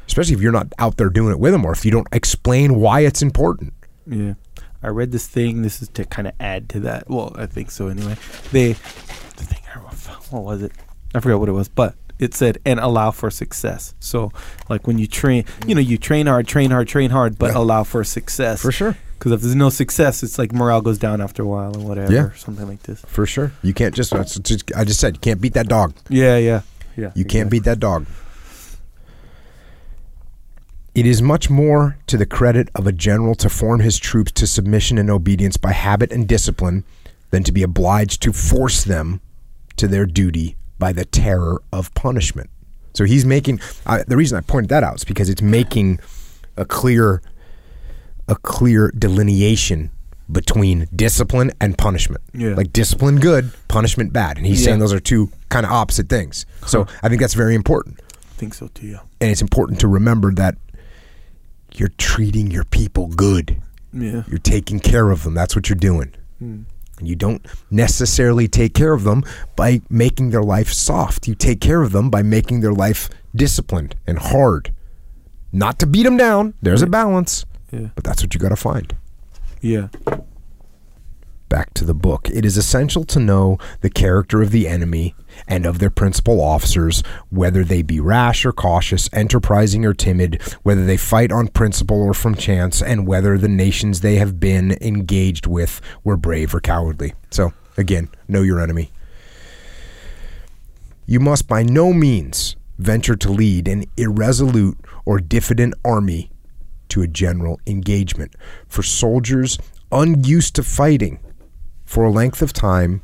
especially 0.08 0.36
if 0.36 0.42
you're 0.42 0.52
not 0.52 0.68
out 0.80 0.98
there 0.98 1.10
doing 1.10 1.32
it 1.32 1.40
with 1.40 1.52
them 1.54 1.66
or 1.66 1.72
if 1.72 1.86
you 1.86 1.92
don't 1.92 2.08
explain 2.12 2.76
why 2.76 3.02
it's 3.02 3.22
important 3.22 3.74
Yeah. 4.06 4.34
I 4.84 4.90
read 4.90 5.12
this 5.12 5.28
thing. 5.28 5.64
This 5.64 5.82
is 5.82 5.90
to 5.90 6.06
kind 6.06 6.28
of 6.28 6.36
add 6.40 6.70
to 6.70 6.80
that. 6.82 7.10
Well, 7.10 7.34
I 7.36 7.48
think 7.48 7.72
so 7.72 7.88
anyway. 7.88 8.16
They, 8.52 8.74
the 8.74 9.44
thing, 9.44 9.60
I 9.74 9.80
what 10.30 10.44
was 10.44 10.62
it? 10.62 10.72
I 11.16 11.20
forgot 11.20 11.40
what 11.40 11.50
it 11.50 11.54
was, 11.54 11.68
but 11.68 11.96
it 12.20 12.36
said, 12.36 12.60
and 12.64 12.80
allow 12.80 13.10
for 13.10 13.32
success. 13.32 13.96
So, 14.00 14.32
like 14.70 14.86
when 14.86 15.00
you 15.00 15.08
train, 15.08 15.46
you 15.66 15.74
know, 15.74 15.82
you 15.82 15.98
train 15.98 16.28
hard, 16.28 16.48
train 16.48 16.70
hard, 16.70 16.88
train 16.88 17.10
hard, 17.10 17.40
but 17.40 17.54
Yeah. 17.54 17.58
allow 17.58 17.84
for 17.84 18.04
success. 18.04 18.62
For 18.62 18.72
sure. 18.72 18.96
Because 19.18 19.32
if 19.32 19.42
there's 19.42 19.56
no 19.56 19.70
success, 19.70 20.22
it's 20.24 20.38
like 20.38 20.52
morale 20.54 20.82
goes 20.82 20.98
down 21.00 21.22
after 21.22 21.42
a 21.44 21.46
while 21.48 21.74
and 21.74 21.88
whatever, 21.88 22.12
Yeah. 22.14 22.30
something 22.36 22.68
like 22.68 22.84
this. 22.84 23.02
for 23.08 23.26
sure 23.26 23.52
you 23.64 23.74
can't 23.74 23.96
just, 23.96 24.12
just 24.44 24.72
i 24.76 24.84
just 24.84 25.00
said 25.00 25.16
you 25.16 25.20
can't 25.20 25.42
beat 25.42 25.54
that 25.54 25.68
dog 25.68 25.94
Yeah, 26.10 26.38
yeah, 26.38 26.62
yeah. 26.96 27.12
You 27.16 27.26
can't 27.26 27.50
beat 27.50 27.64
that 27.64 27.80
dog. 27.80 28.06
It 30.96 31.06
is 31.06 31.22
much 31.22 31.50
more 31.50 31.98
to 32.08 32.18
the 32.18 32.26
credit 32.26 32.70
of 32.74 32.88
a 32.88 32.92
general 32.92 33.36
to 33.36 33.50
form 33.50 33.82
his 33.82 33.98
troops 34.00 34.32
to 34.34 34.48
submission 34.48 34.98
and 34.98 35.10
obedience 35.12 35.56
by 35.58 35.72
habit 35.72 36.12
and 36.12 36.28
discipline 36.28 36.84
than 37.30 37.44
to 37.44 37.52
be 37.52 37.62
obliged 37.62 38.22
to 38.24 38.34
force 38.34 38.84
them 38.84 39.22
to 39.76 39.88
their 39.88 40.08
duty 40.08 40.56
by 40.80 40.92
the 40.94 41.06
terror 41.06 41.62
of 41.72 41.94
punishment. 41.94 42.50
So 42.94 43.04
he's 43.04 43.26
making 43.26 43.60
I 43.86 44.04
the 44.08 44.18
reason 44.18 44.38
I 44.40 44.42
pointed 44.42 44.70
that 44.70 44.84
out 44.84 44.96
is 44.96 45.04
because 45.04 45.30
it's 45.30 45.42
making 45.42 46.00
a 46.56 46.66
clear 46.66 47.22
a 48.28 48.36
clear 48.36 48.92
delineation 48.98 49.90
between 50.32 50.88
discipline 50.96 51.52
and 51.62 51.78
punishment. 51.78 52.22
Yeah. 52.34 52.50
Like 52.56 52.74
discipline 52.74 53.20
good, 53.20 53.52
punishment 53.70 54.12
bad. 54.12 54.38
And 54.38 54.46
he's 54.46 54.60
Yeah. 54.62 54.66
saying 54.66 54.80
those 54.80 54.94
are 54.94 55.00
two 55.00 55.30
kind 55.50 55.66
of 55.66 55.72
opposite 55.72 56.10
things. 56.10 56.46
So 56.66 56.86
I 57.02 57.08
think 57.10 57.22
that's 57.22 57.34
very 57.34 57.56
important. 57.56 58.02
I 58.02 58.40
think 58.40 58.54
so 58.54 58.68
too. 58.68 58.88
Yeah. 58.88 59.00
And 59.22 59.32
it's 59.32 59.42
important 59.42 59.80
to 59.80 59.88
remember 59.88 60.34
that 60.34 60.58
you're 61.74 61.92
treating 61.98 62.52
your 62.52 62.66
people 62.66 63.08
good. 63.08 63.62
Yeah. 63.94 64.24
You're 64.28 64.40
taking 64.40 64.80
care 64.80 65.12
of 65.12 65.24
them. 65.24 65.34
That's 65.34 65.56
what 65.56 65.70
you're 65.70 65.78
doing. 65.78 66.12
Mm. 66.44 66.66
And 67.00 67.08
you 67.08 67.16
don't 67.16 67.46
necessarily 67.72 68.48
take 68.48 68.74
care 68.74 68.92
of 68.94 69.04
them 69.04 69.24
by 69.56 69.82
making 69.90 70.32
their 70.32 70.44
life 70.44 70.74
soft. 70.74 71.28
You 71.28 71.36
take 71.36 71.62
care 71.62 71.84
of 71.84 71.92
them 71.92 72.10
by 72.10 72.22
making 72.24 72.62
their 72.62 72.74
life 72.74 73.10
disciplined 73.36 73.96
and 74.08 74.18
hard. 74.18 74.74
Not 75.54 75.80
to 75.80 75.88
beat 75.88 76.04
them 76.04 76.18
down. 76.18 76.56
There's 76.62 76.82
a 76.82 76.88
balance, 76.88 77.46
Yeah. 77.72 77.90
but 77.96 78.04
that's 78.04 78.22
what 78.24 78.34
you 78.34 78.40
got 78.40 78.50
to 78.50 78.56
find. 78.56 78.96
Yeah. 79.62 79.88
Back 81.50 81.74
to 81.76 81.86
the 81.86 81.94
book. 81.94 82.30
It 82.30 82.44
is 82.44 82.58
essential 82.58 83.06
to 83.06 83.20
know 83.20 83.58
the 83.82 83.90
character 83.90 84.42
of 84.42 84.52
the 84.52 84.68
enemy 84.68 85.16
and 85.48 85.66
of 85.66 85.80
their 85.80 85.90
principal 85.90 86.42
officers, 86.42 87.04
whether 87.30 87.64
they 87.64 87.82
be 87.82 88.00
rash 88.02 88.46
or 88.46 88.52
cautious, 88.52 89.10
enterprising 89.14 89.86
or 89.86 89.94
timid, 89.94 90.42
whether 90.64 90.86
they 90.86 90.98
fight 90.98 91.32
on 91.32 91.48
principle 91.48 92.02
or 92.02 92.14
from 92.14 92.36
chance, 92.36 92.82
and 92.82 93.08
whether 93.08 93.38
the 93.38 93.48
nations 93.48 94.02
they 94.02 94.16
have 94.16 94.40
been 94.40 94.78
engaged 94.82 95.48
with 95.48 95.80
were 96.04 96.18
brave 96.18 96.54
or 96.54 96.60
cowardly. 96.60 97.14
So, 97.32 97.54
again, 97.78 98.10
know 98.28 98.42
your 98.42 98.60
enemy. 98.60 98.92
You 101.06 101.22
must 101.22 101.48
by 101.48 101.64
no 101.64 101.94
means 101.94 102.58
venture 102.78 103.16
to 103.16 103.32
lead 103.32 103.70
an 103.70 103.86
irresolute 103.96 104.78
or 105.06 105.20
diffident 105.20 105.74
army 105.86 106.30
to 106.90 107.02
a 107.02 107.08
general 107.08 107.60
engagement. 107.68 108.36
For 108.68 108.84
soldiers 108.84 109.58
unused 109.92 110.56
to 110.56 110.64
fighting 110.64 111.20
for 111.86 112.04
a 112.04 112.12
length 112.12 112.42
of 112.42 112.52
time 112.52 113.02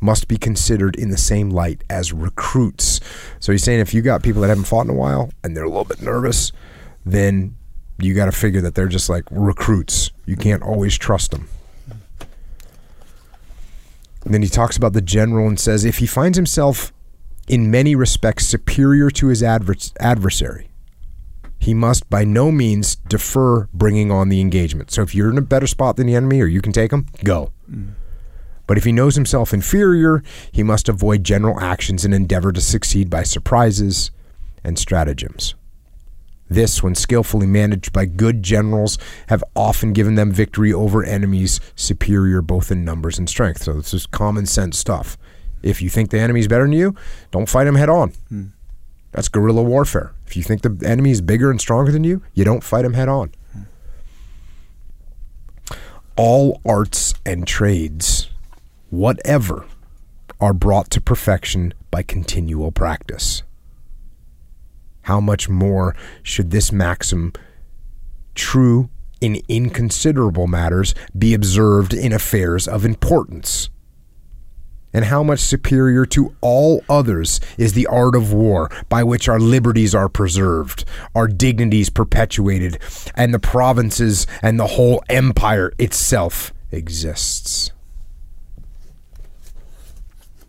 must 0.00 0.28
be 0.28 0.36
considered 0.36 0.94
in 0.96 1.10
the 1.10 1.16
same 1.16 1.50
light 1.50 1.82
as 1.88 2.12
recruits. 2.12 3.00
So 3.40 3.52
he's 3.52 3.64
saying 3.64 3.80
if 3.80 3.94
you 3.94 4.02
got 4.02 4.22
people 4.22 4.42
that 4.42 4.48
haven't 4.48 4.64
fought 4.64 4.84
in 4.84 4.90
a 4.90 4.94
while 4.94 5.32
and 5.42 5.56
they're 5.56 5.64
a 5.64 5.68
little 5.68 5.84
bit 5.84 6.02
nervous, 6.02 6.52
then 7.04 7.56
you 7.98 8.14
got 8.14 8.26
to 8.26 8.32
figure 8.32 8.60
that 8.60 8.74
they're 8.74 8.86
just 8.86 9.08
like 9.08 9.24
recruits. 9.30 10.10
You 10.26 10.36
can't 10.36 10.62
always 10.62 10.98
trust 10.98 11.30
them. 11.30 11.48
And 14.24 14.32
then 14.32 14.42
he 14.42 14.48
talks 14.48 14.76
about 14.76 14.92
the 14.92 15.02
general 15.02 15.48
and 15.48 15.58
says 15.58 15.84
if 15.84 15.98
he 15.98 16.06
finds 16.06 16.36
himself 16.36 16.92
in 17.48 17.70
many 17.70 17.94
respects 17.94 18.46
superior 18.46 19.10
to 19.10 19.26
his 19.28 19.42
advers- 19.42 19.92
adversary, 20.00 20.70
he 21.64 21.72
must 21.72 22.10
by 22.10 22.24
no 22.24 22.52
means 22.52 22.96
defer 22.96 23.64
bringing 23.72 24.10
on 24.10 24.28
the 24.28 24.38
engagement. 24.42 24.90
So 24.90 25.00
if 25.00 25.14
you're 25.14 25.30
in 25.30 25.38
a 25.38 25.42
better 25.42 25.66
spot 25.66 25.96
than 25.96 26.06
the 26.06 26.14
enemy 26.14 26.42
or 26.42 26.46
you 26.46 26.60
can 26.60 26.72
take 26.72 26.92
him, 26.92 27.06
go. 27.24 27.52
Mm. 27.70 27.94
But 28.66 28.76
if 28.76 28.84
he 28.84 28.92
knows 28.92 29.14
himself 29.14 29.54
inferior, 29.54 30.22
he 30.52 30.62
must 30.62 30.90
avoid 30.90 31.24
general 31.24 31.58
actions 31.58 32.04
and 32.04 32.12
endeavor 32.12 32.52
to 32.52 32.60
succeed 32.60 33.08
by 33.08 33.22
surprises 33.22 34.10
and 34.62 34.78
stratagems. 34.78 35.54
This, 36.50 36.82
when 36.82 36.94
skillfully 36.94 37.46
managed 37.46 37.94
by 37.94 38.04
good 38.04 38.42
generals, 38.42 38.98
have 39.28 39.42
often 39.56 39.94
given 39.94 40.16
them 40.16 40.32
victory 40.32 40.70
over 40.70 41.02
enemies 41.02 41.60
superior 41.74 42.42
both 42.42 42.70
in 42.70 42.84
numbers 42.84 43.18
and 43.18 43.26
strength. 43.26 43.62
So 43.62 43.72
this 43.72 43.94
is 43.94 44.04
common 44.04 44.44
sense 44.44 44.78
stuff. 44.78 45.16
If 45.62 45.80
you 45.80 45.88
think 45.88 46.10
the 46.10 46.20
enemy's 46.20 46.46
better 46.46 46.64
than 46.64 46.72
you, 46.72 46.94
don't 47.30 47.48
fight 47.48 47.66
him 47.66 47.76
head 47.76 47.88
on. 47.88 48.10
Hmm. 48.28 48.48
That's 49.12 49.28
guerrilla 49.28 49.62
warfare. 49.62 50.13
If 50.26 50.36
you 50.36 50.42
think 50.42 50.62
the 50.62 50.76
enemy 50.86 51.10
is 51.10 51.20
bigger 51.20 51.50
and 51.50 51.60
stronger 51.60 51.92
than 51.92 52.04
you, 52.04 52.22
you 52.32 52.44
don't 52.44 52.64
fight 52.64 52.84
him 52.84 52.94
head 52.94 53.08
on. 53.08 53.32
All 56.16 56.60
arts 56.64 57.14
and 57.26 57.46
trades, 57.46 58.30
whatever, 58.90 59.66
are 60.40 60.52
brought 60.52 60.90
to 60.90 61.00
perfection 61.00 61.74
by 61.90 62.02
continual 62.02 62.70
practice. 62.72 63.42
How 65.02 65.20
much 65.20 65.48
more 65.48 65.94
should 66.22 66.50
this 66.50 66.72
maxim, 66.72 67.32
true 68.34 68.88
in 69.20 69.40
inconsiderable 69.48 70.46
matters, 70.46 70.94
be 71.16 71.34
observed 71.34 71.92
in 71.92 72.12
affairs 72.12 72.66
of 72.66 72.84
importance? 72.84 73.68
And 74.94 75.04
how 75.06 75.22
much 75.22 75.40
superior 75.40 76.06
to 76.06 76.34
all 76.40 76.82
others 76.88 77.40
is 77.58 77.74
the 77.74 77.86
art 77.88 78.14
of 78.14 78.32
war 78.32 78.70
by 78.88 79.02
which 79.02 79.28
our 79.28 79.40
liberties 79.40 79.94
are 79.94 80.08
preserved, 80.08 80.84
our 81.14 81.26
dignities 81.26 81.90
perpetuated, 81.90 82.78
and 83.16 83.34
the 83.34 83.40
provinces 83.40 84.26
and 84.40 84.58
the 84.58 84.68
whole 84.68 85.02
empire 85.10 85.72
itself 85.78 86.54
exists. 86.70 87.72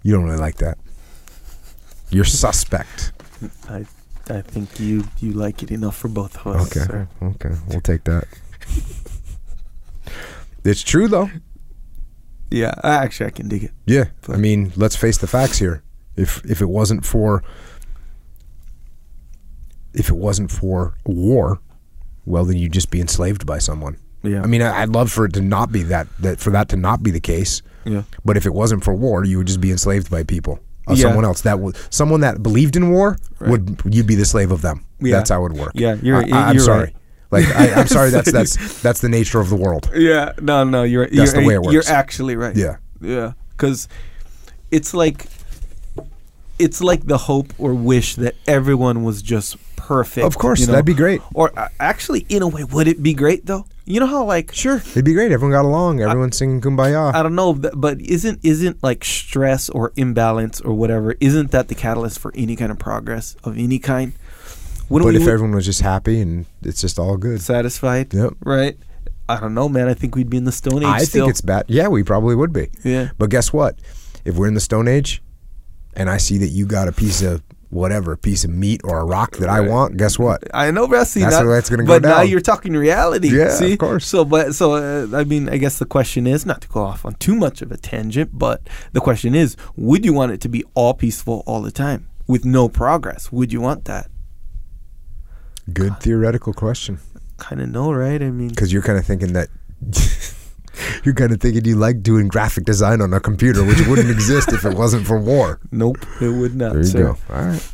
You 0.03 0.13
don't 0.13 0.23
really 0.23 0.37
like 0.37 0.57
that. 0.57 0.77
You're 2.11 2.25
suspect. 2.25 3.11
I 3.67 3.85
I 4.29 4.41
think 4.41 4.79
you 4.79 5.05
you 5.19 5.33
like 5.33 5.63
it 5.63 5.71
enough 5.71 5.97
for 5.97 6.07
both 6.07 6.37
of 6.37 6.55
us. 6.55 6.67
Okay. 6.67 6.85
sir. 6.85 7.07
Okay. 7.21 7.55
We'll 7.67 7.81
take 7.81 8.03
that. 8.03 8.25
it's 10.63 10.83
true 10.83 11.07
though. 11.07 11.29
Yeah. 12.51 12.73
Actually, 12.83 13.27
I 13.27 13.31
can 13.31 13.47
dig 13.47 13.63
it. 13.65 13.71
Yeah, 13.85 14.05
I 14.29 14.37
mean, 14.37 14.71
let's 14.75 14.95
face 14.95 15.17
the 15.17 15.27
facts 15.27 15.57
here. 15.59 15.83
If 16.15 16.43
if 16.45 16.61
it 16.61 16.69
wasn't 16.69 17.05
for 17.05 17.43
if 19.93 20.09
it 20.09 20.15
wasn't 20.15 20.51
for 20.51 20.93
war, 21.05 21.59
well, 22.25 22.45
then 22.45 22.57
you'd 22.57 22.73
just 22.73 22.89
be 22.91 22.99
enslaved 23.01 23.45
by 23.45 23.59
someone. 23.59 23.97
Yeah. 24.23 24.41
I 24.41 24.47
mean, 24.47 24.61
I- 24.61 24.81
I'd 24.81 24.89
love 24.89 25.11
for 25.11 25.25
it 25.25 25.33
to 25.33 25.41
not 25.41 25.71
be 25.71 25.83
that 25.83 26.07
that 26.19 26.39
for 26.39 26.49
that 26.51 26.69
to 26.69 26.75
not 26.75 27.03
be 27.03 27.11
the 27.11 27.19
case. 27.19 27.61
Yeah. 27.85 28.03
But 28.23 28.37
if 28.37 28.45
it 28.45 28.53
wasn't 28.53 28.83
for 28.83 28.93
war, 28.93 29.23
you 29.23 29.37
would 29.37 29.47
just 29.47 29.61
be 29.61 29.71
enslaved 29.71 30.09
by 30.09 30.23
people. 30.23 30.59
Of 30.87 30.97
Yeah. 30.97 31.03
someone 31.03 31.25
else 31.25 31.41
that 31.41 31.59
would 31.59 31.75
someone 31.89 32.21
that 32.21 32.43
believed 32.43 32.75
in 32.75 32.91
war 32.91 33.17
would 33.41 33.81
you'd 33.85 34.07
be 34.07 34.15
the 34.15 34.25
slave 34.25 34.51
of 34.51 34.61
them. 34.61 34.85
Yeah. 34.99 35.17
That's 35.17 35.29
how 35.29 35.39
it 35.39 35.43
would 35.51 35.53
work. 35.59 35.71
Yeah, 35.75 35.95
you're- 36.01 36.31
I, 36.31 36.51
am 36.51 36.59
sorry. 36.59 36.79
right. 36.85 36.95
Like 37.35 37.55
I, 37.55 37.73
I'm 37.73 37.87
sorry. 37.87 38.09
That's 38.09 38.31
that's 38.37 38.81
that's 38.81 39.01
the 39.01 39.09
nature 39.09 39.39
of 39.39 39.49
the 39.49 39.55
world. 39.55 39.89
Yeah, 39.93 40.33
no, 40.41 40.63
no, 40.63 40.83
you're 40.83 41.05
That's 41.07 41.33
you're, 41.33 41.41
the 41.41 41.47
way 41.47 41.55
it 41.55 41.61
works. 41.61 41.73
You're 41.73 41.95
actually 41.95 42.35
right. 42.35 42.55
Yeah. 42.55 42.77
yeah, 43.01 43.33
because 43.51 43.87
it's 44.71 44.93
like 44.93 45.25
it's 46.59 46.81
like 46.81 47.05
the 47.05 47.17
hope 47.17 47.53
or 47.57 47.73
wish 47.73 48.15
that 48.15 48.35
everyone 48.47 49.03
was 49.03 49.21
just 49.21 49.57
perfect. 49.75 50.25
Of 50.25 50.37
course, 50.37 50.61
you 50.61 50.67
know? 50.67 50.73
that'd 50.73 50.85
be 50.85 50.93
great. 50.93 51.21
Or 51.33 51.57
uh, 51.57 51.67
actually, 51.79 52.25
in 52.29 52.41
a 52.41 52.47
way, 52.47 52.63
would 52.63 52.87
it 52.87 53.03
be 53.03 53.13
great 53.13 53.45
though? 53.45 53.65
You 53.85 53.99
know 53.99 54.07
how 54.07 54.23
like 54.23 54.51
Sure, 54.51 54.77
it'd 54.77 55.05
be 55.05 55.13
great. 55.13 55.31
Everyone 55.31 55.51
got 55.51 55.65
along. 55.65 56.01
Everyone's 56.01 56.37
singing 56.37 56.59
"Kumbaya." 56.59 57.13
I 57.13 57.21
don't 57.21 57.35
know, 57.35 57.53
but 57.53 58.01
isn't 58.01 58.39
isn't 58.43 58.81
like 58.83 59.03
stress 59.03 59.69
or 59.69 59.93
imbalance 59.95 60.59
or 60.61 60.73
whatever? 60.73 61.15
Isn't 61.19 61.51
that 61.51 61.67
the 61.67 61.75
catalyst 61.75 62.19
for 62.19 62.31
any 62.35 62.55
kind 62.55 62.71
of 62.71 62.79
progress 62.79 63.35
of 63.43 63.57
any 63.57 63.77
kind? 63.77 64.13
Wouldn't 64.89 65.07
But 65.07 65.17
we 65.17 65.23
if 65.23 65.27
everyone 65.27 65.55
was 65.55 65.65
just 65.65 65.81
happy 65.81 66.21
and 66.21 66.45
it's 66.61 66.81
just 66.81 66.99
all 66.99 67.17
good, 67.17 67.41
satisfied? 67.41 68.13
Yep. 68.13 68.33
Right. 68.43 68.77
I 69.27 69.39
don't 69.39 69.55
know, 69.55 69.67
man. 69.67 69.87
I 69.87 69.95
think 69.95 70.15
we'd 70.15 70.29
be 70.29 70.37
in 70.37 70.43
the 70.43 70.51
Stone 70.51 70.83
Age. 70.83 70.87
I 70.87 70.99
still. 70.99 71.25
think 71.25 71.31
it's 71.31 71.41
bad. 71.41 71.65
Yeah, 71.67 71.87
we 71.87 72.03
probably 72.03 72.35
would 72.35 72.53
be. 72.53 72.69
yeah. 72.83 73.09
But 73.17 73.31
guess 73.31 73.51
what? 73.51 73.79
If 74.23 74.35
we're 74.35 74.47
in 74.47 74.53
the 74.53 74.59
Stone 74.59 74.87
Age, 74.87 75.23
and 75.95 76.09
I 76.09 76.17
see 76.17 76.37
that 76.37 76.49
you 76.49 76.65
got 76.65 76.87
a 76.87 76.91
piece 76.91 77.21
of 77.23 77.41
whatever, 77.69 78.13
a 78.13 78.17
piece 78.17 78.43
of 78.43 78.51
meat 78.51 78.81
or 78.83 78.99
a 78.99 79.05
rock 79.05 79.37
that 79.37 79.49
I 79.49 79.59
want, 79.61 79.97
guess 79.97 80.19
what? 80.19 80.43
I 80.53 80.71
know, 80.71 80.87
but 80.87 81.05
see, 81.05 81.21
That's 81.21 81.37
that, 81.37 81.45
where 81.45 81.55
that's 81.55 81.69
gonna 81.69 81.83
go 81.83 81.99
But 81.99 82.03
now 82.03 82.21
you're 82.21 82.39
talking 82.39 82.73
reality. 82.73 83.35
Yeah, 83.35 83.49
see? 83.49 83.73
of 83.73 83.79
course. 83.79 84.05
So, 84.05 84.23
but 84.23 84.55
so 84.55 84.75
uh, 84.75 85.17
I 85.17 85.23
mean, 85.23 85.49
I 85.49 85.57
guess 85.57 85.79
the 85.79 85.85
question 85.85 86.27
is 86.27 86.45
not 86.45 86.61
to 86.61 86.67
go 86.67 86.83
off 86.83 87.05
on 87.05 87.15
too 87.15 87.35
much 87.35 87.61
of 87.61 87.71
a 87.71 87.77
tangent, 87.77 88.31
but 88.33 88.61
the 88.93 89.01
question 89.01 89.35
is, 89.35 89.57
would 89.75 90.05
you 90.05 90.13
want 90.13 90.31
it 90.31 90.41
to 90.41 90.49
be 90.49 90.63
all 90.73 90.93
peaceful 90.93 91.43
all 91.45 91.61
the 91.61 91.71
time 91.71 92.07
with 92.27 92.45
no 92.45 92.69
progress? 92.69 93.31
Would 93.31 93.51
you 93.51 93.61
want 93.61 93.85
that? 93.85 94.09
Good 95.73 95.99
theoretical 95.99 96.53
question. 96.53 96.99
Kind 97.37 97.61
of 97.61 97.69
no, 97.69 97.91
right? 97.91 98.21
I 98.21 98.29
mean, 98.31 98.49
Because 98.49 98.71
you're 98.71 98.81
kind 98.83 98.97
of 98.99 99.05
thinking 99.05 99.33
that. 99.33 99.49
You're 101.05 101.13
kind 101.15 101.31
of 101.31 101.39
thinking 101.39 101.63
you 101.63 101.75
like 101.77 102.03
doing 102.03 102.27
graphic 102.27 102.65
design 102.65 102.99
on 102.99 103.13
a 103.13 103.19
computer, 103.21 103.63
which 103.63 103.79
wouldn't 103.87 104.09
exist 104.09 104.51
if 104.51 104.65
it 104.65 104.75
wasn't 104.77 105.07
for 105.07 105.17
war. 105.17 105.59
nope, 105.71 105.97
it 106.19 106.27
would 106.29 106.53
not. 106.55 106.73
There 106.73 106.81
you 106.81 106.87
sir. 106.87 107.03
go. 107.03 107.17
All 107.33 107.45
right. 107.45 107.71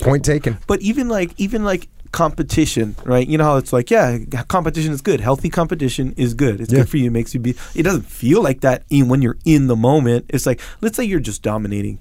Point 0.00 0.24
taken. 0.24 0.58
But 0.68 0.80
even 0.80 1.08
like 1.08 1.32
even 1.38 1.64
like 1.64 1.88
competition, 2.12 2.94
right? 3.04 3.26
You 3.26 3.36
know 3.38 3.44
how 3.44 3.56
it's 3.56 3.72
like, 3.72 3.90
yeah, 3.90 4.18
competition 4.46 4.92
is 4.92 5.00
good. 5.00 5.20
Healthy 5.20 5.50
competition 5.50 6.14
is 6.16 6.34
good. 6.34 6.60
It's 6.60 6.72
Yeah. 6.72 6.80
good 6.80 6.88
for 6.88 6.98
you. 6.98 7.06
It 7.06 7.10
makes 7.12 7.34
you 7.34 7.40
be. 7.40 7.56
It 7.74 7.82
doesn't 7.82 8.06
feel 8.06 8.40
like 8.42 8.60
that 8.60 8.84
in, 8.90 9.08
when 9.08 9.20
you're 9.20 9.38
in 9.44 9.66
the 9.66 9.76
moment. 9.76 10.26
It's 10.28 10.46
like, 10.46 10.60
let's 10.80 10.96
say 10.96 11.02
you're 11.02 11.18
just 11.20 11.42
dominating 11.42 11.98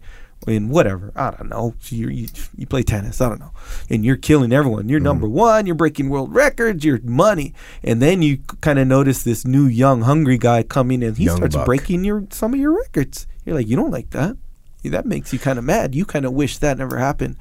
in 0.47 0.69
whatever. 0.69 1.11
I 1.15 1.31
don't 1.31 1.49
know. 1.49 1.73
You 1.89 2.09
you 2.09 2.27
you 2.57 2.65
play 2.67 2.83
tennis. 2.83 3.21
I 3.21 3.29
don't 3.29 3.39
know, 3.39 3.51
and 3.89 4.03
you're 4.03 4.17
killing 4.17 4.51
everyone. 4.51 4.81
Mm-hmm. 4.83 4.89
You're 4.89 4.99
number 4.99 5.27
one. 5.27 5.65
You're 5.65 5.75
breaking 5.75 6.09
world 6.09 6.33
records. 6.33 6.83
You're 6.83 6.99
money, 7.03 7.53
and 7.83 8.01
then 8.01 8.21
you 8.21 8.39
kind 8.61 8.79
of 8.79 8.87
notice 8.87 9.23
this 9.23 9.45
new 9.45 9.65
young 9.65 10.01
hungry 10.01 10.37
guy 10.37 10.63
coming, 10.63 11.03
and 11.03 11.17
he 11.17 11.25
Young 11.25 11.37
starts 11.37 11.55
buck. 11.55 11.65
breaking 11.65 12.03
your 12.03 12.25
some 12.31 12.53
of 12.53 12.59
your 12.59 12.75
records. 12.75 13.27
You're 13.45 13.55
like, 13.55 13.67
you 13.67 13.75
don't 13.75 13.91
like 13.91 14.09
that. 14.11 14.37
That 14.83 15.05
makes 15.05 15.31
you 15.31 15.39
kind 15.39 15.57
of 15.57 15.63
mad. 15.65 15.95
You 15.95 16.03
kind 16.05 16.25
of 16.25 16.33
wish 16.33 16.57
that 16.57 16.77
never 16.77 16.97
happened. 16.97 17.37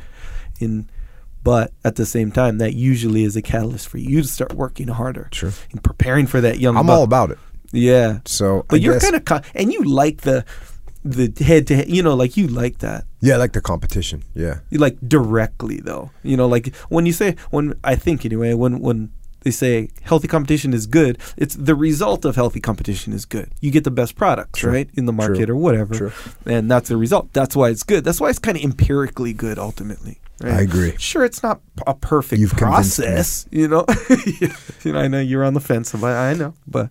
In 0.61 0.89
but 1.45 1.73
at 1.85 1.97
the 1.97 2.07
same 2.07 2.31
time, 2.31 2.59
that 2.59 2.75
usually 2.75 3.25
is 3.25 3.35
a 3.35 3.43
catalyst 3.43 3.89
for 3.89 3.99
you 3.99 4.23
to 4.23 4.29
start 4.29 4.53
working 4.55 4.87
harder. 4.87 5.29
Sure. 5.33 5.51
And 5.73 5.83
preparing 5.83 6.29
for 6.29 6.41
that 6.41 6.61
young. 6.61 6.77
I'm 6.77 6.87
buck. 6.87 6.99
all 6.99 7.03
about 7.03 7.33
it. 7.33 7.39
Yeah. 7.73 8.21
So, 8.27 8.65
But 8.69 8.77
I 8.77 8.83
you're 8.85 9.01
kind 9.01 9.17
of 9.17 9.25
con- 9.25 9.43
and 9.55 9.73
you 9.73 9.83
like 9.83 10.21
the 10.21 10.45
the 11.05 11.33
head 11.45 11.67
to 11.69 11.77
head. 11.77 11.89
You 11.89 12.03
know, 12.03 12.15
like 12.15 12.37
you 12.37 12.47
like 12.49 12.79
that. 12.79 13.05
yeah, 13.21 13.35
I 13.35 13.37
like 13.39 13.53
the 13.53 13.61
competition. 13.61 14.23
Yeah. 14.35 14.61
You 14.71 14.79
like 14.79 14.99
directly 15.07 15.81
though. 15.81 16.11
You 16.23 16.37
know, 16.37 16.47
like 16.49 16.75
when 16.89 17.07
you 17.07 17.13
say 17.13 17.37
when 17.51 17.75
I 17.85 17.95
think 17.97 18.25
anyway 18.25 18.55
when 18.55 18.81
when 18.81 19.11
they 19.43 19.51
say 19.51 19.89
healthy 20.03 20.29
competition 20.29 20.73
is 20.73 20.87
good. 20.87 21.19
It's 21.37 21.57
the 21.57 21.75
result 21.75 22.25
of 22.25 22.37
healthy 22.37 22.61
competition 22.61 23.13
is 23.13 23.25
good. 23.25 23.51
You 23.61 23.71
get 23.73 23.83
the 23.85 23.91
best 23.91 24.15
products, 24.15 24.61
True. 24.61 24.73
right, 24.73 24.91
in 24.95 25.07
the 25.07 25.13
market 25.13 25.47
True. 25.47 25.55
or 25.55 25.59
whatever, 25.59 25.95
True. 25.95 26.13
and 26.47 26.71
that's 26.71 26.89
the 26.89 26.97
result. 26.97 27.33
That's 27.33 27.57
why 27.57 27.71
it's 27.71 27.83
good. 27.83 28.05
That's 28.05 28.21
why 28.21 28.31
it's 28.31 28.39
kind 28.39 28.57
of 28.57 28.63
empirically 28.63 29.33
good 29.33 29.59
ultimately. 29.59 30.21
Right? 30.41 30.55
I 30.55 30.61
agree. 30.63 30.95
Sure, 30.99 31.25
it's 31.25 31.43
not 31.43 31.61
a 31.87 31.95
perfect 31.95 32.41
You've 32.41 32.53
process, 32.53 33.47
you 33.51 33.69
know. 33.69 33.85
you 34.83 34.93
know, 34.93 34.99
I 35.01 35.09
know 35.09 35.21
you're 35.21 35.45
on 35.45 35.55
the 35.55 35.61
fence, 35.61 35.93
but 35.93 36.17
I 36.17 36.35
know, 36.35 36.55
but 36.67 36.91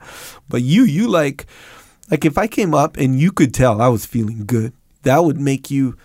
but 0.49 0.61
you 0.61 0.83
you 0.83 1.07
like 1.07 1.45
like 2.11 2.25
if 2.25 2.37
I 2.37 2.45
came 2.47 2.73
up 2.75 2.97
and 2.97 3.19
you 3.19 3.31
could 3.31 3.53
tell 3.53 3.81
I 3.81 3.87
was 3.87 4.05
feeling 4.05 4.45
good, 4.45 4.73
that 5.03 5.23
would 5.23 5.39
make 5.39 5.71
you 5.71 5.97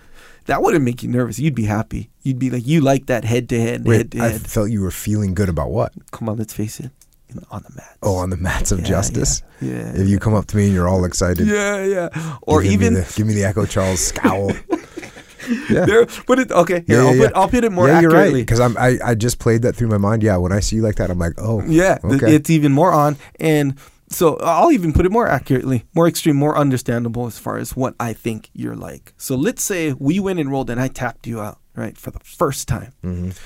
that 0.47 0.63
wouldn't 0.63 0.85
make 0.85 1.03
you 1.03 1.09
nervous. 1.11 1.39
You'd 1.41 1.55
be 1.57 1.65
happy. 1.65 2.09
You'd 2.23 2.39
be 2.39 2.51
like 2.51 2.67
you 2.67 2.81
like 2.81 3.07
that 3.07 3.25
head 3.25 3.49
to 3.51 3.61
head, 3.61 3.87
head 3.87 4.13
to 4.13 4.23
I 4.23 4.33
felt 4.39 4.71
you 4.71 4.81
were 4.81 4.91
feeling 4.93 5.35
good 5.35 5.49
about 5.49 5.71
what? 5.71 5.93
Come 6.13 6.29
on, 6.29 6.37
let's 6.39 6.53
face 6.55 6.79
it, 6.81 6.91
on 7.51 7.63
the 7.69 7.75
mat. 7.75 7.97
Oh, 8.03 8.17
on 8.17 8.31
the 8.31 8.37
mats 8.37 8.71
of 8.73 8.81
Yeah, 8.81 8.87
justice. 8.87 9.43
Yeah, 9.61 9.73
yeah. 9.73 9.93
If 10.03 10.09
you 10.09 10.19
come 10.21 10.35
up 10.35 10.47
to 10.47 10.57
me 10.57 10.67
and 10.67 10.75
you're 10.75 10.89
all 10.89 11.05
excited, 11.05 11.47
yeah, 11.49 11.85
yeah. 11.85 12.37
Or 12.43 12.63
give 12.63 12.73
even 12.73 12.95
me 12.95 13.01
the, 13.01 13.13
give 13.17 13.27
me 13.27 13.35
the 13.35 13.45
Echo 13.45 13.67
Charles 13.67 14.01
scowl. 14.01 14.53
yeah. 15.71 15.85
there. 15.87 16.07
But 16.27 16.39
it 16.39 16.53
okay. 16.53 16.85
Here, 16.87 17.03
Yeah, 17.03 17.03
yeah, 17.03 17.09
I'll 17.11 17.17
put 17.29 17.37
I'll 17.37 17.49
put 17.49 17.65
it 17.65 17.73
more 17.73 17.89
accurately. 17.89 18.19
right. 18.21 18.35
Because 18.35 18.61
I'm 18.61 18.77
I, 18.79 18.99
I 19.05 19.15
just 19.15 19.39
played 19.39 19.63
that 19.63 19.75
through 19.75 19.89
my 19.89 19.99
mind. 19.99 20.23
Yeah, 20.23 20.37
when 20.37 20.53
I 20.53 20.61
see 20.61 20.77
you 20.77 20.83
like 20.83 20.97
that, 20.97 21.11
I'm 21.11 21.19
like, 21.19 21.35
oh, 21.39 21.63
Yeah, 21.67 21.99
Okay. 22.05 22.35
it's 22.35 22.51
even 22.51 22.73
more 22.73 22.93
on. 22.93 23.17
And 23.41 23.77
so 24.09 24.37
I'll 24.39 24.73
even 24.73 24.93
put 24.93 25.07
it 25.07 25.13
more 25.13 25.29
accurately, 25.29 25.85
more 25.95 26.07
extreme, 26.09 26.37
more 26.37 26.57
understandable 26.57 27.27
as 27.27 27.39
far 27.39 27.59
as 27.59 27.75
what 27.77 27.95
I 28.01 28.13
think 28.13 28.51
you're 28.53 28.77
like. 28.77 29.13
So 29.19 29.35
let's 29.37 29.63
say 29.63 29.93
we 29.99 30.21
went 30.21 30.39
and 30.39 30.51
rolled 30.51 30.71
and 30.71 30.81
I 30.81 30.89
tapped 30.89 31.27
you 31.27 31.41
out, 31.41 31.59
right, 31.75 31.97
for 31.99 32.11
the 32.11 32.21
first 32.21 32.69
time. 32.69 32.93
Mhm. 33.05 33.37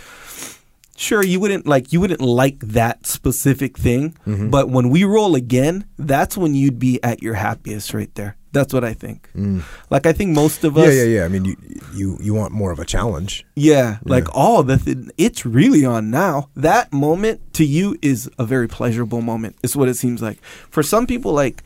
Sure, 0.97 1.23
you 1.25 1.41
wouldn't 1.41 1.67
like 1.67 1.93
you 1.95 2.01
wouldn't 2.01 2.21
like 2.21 2.59
that 2.61 3.07
specific 3.07 3.79
thing, 3.79 4.15
Mhm. 4.27 4.51
but 4.51 4.69
when 4.69 4.91
we 4.91 5.03
roll 5.05 5.35
again, 5.35 5.87
that's 5.99 6.37
when 6.37 6.55
you'd 6.55 6.79
be 6.79 7.03
at 7.03 7.23
your 7.23 7.35
happiest 7.35 7.95
right 7.95 8.15
there. 8.17 8.37
That's 8.53 8.74
what 8.74 8.82
I 8.82 8.94
think. 8.94 9.30
Mm. 9.36 9.62
Like 9.90 10.07
I 10.07 10.12
think 10.12 10.34
most 10.34 10.64
of 10.64 10.76
us 10.76 10.86
yeah, 10.86 11.03
yeah, 11.03 11.18
yeah. 11.18 11.24
I 11.24 11.28
mean, 11.28 11.44
you 11.44 11.57
you 11.94 12.18
you 12.20 12.34
want 12.34 12.53
more 12.53 12.72
of 12.72 12.78
a 12.78 12.84
challenge. 12.84 13.46
Yeah, 13.55 13.98
like 14.05 14.26
all 14.34 14.62
the 14.62 14.76
th- 14.76 14.98
it's 15.16 15.46
really 15.46 15.84
on 15.84 16.11
now. 16.11 16.51
That 16.57 16.92
moment 16.92 17.55
to 17.55 17.64
you 17.64 17.96
is 18.03 18.28
a 18.38 18.44
very 18.44 18.68
pleasurable 18.68 19.20
moment. 19.22 19.57
Is 19.62 19.76
what 19.76 19.88
it 19.88 19.94
seems 19.94 20.20
like. 20.20 20.42
For 20.42 20.82
some 20.82 21.07
people, 21.07 21.32
like 21.32 21.62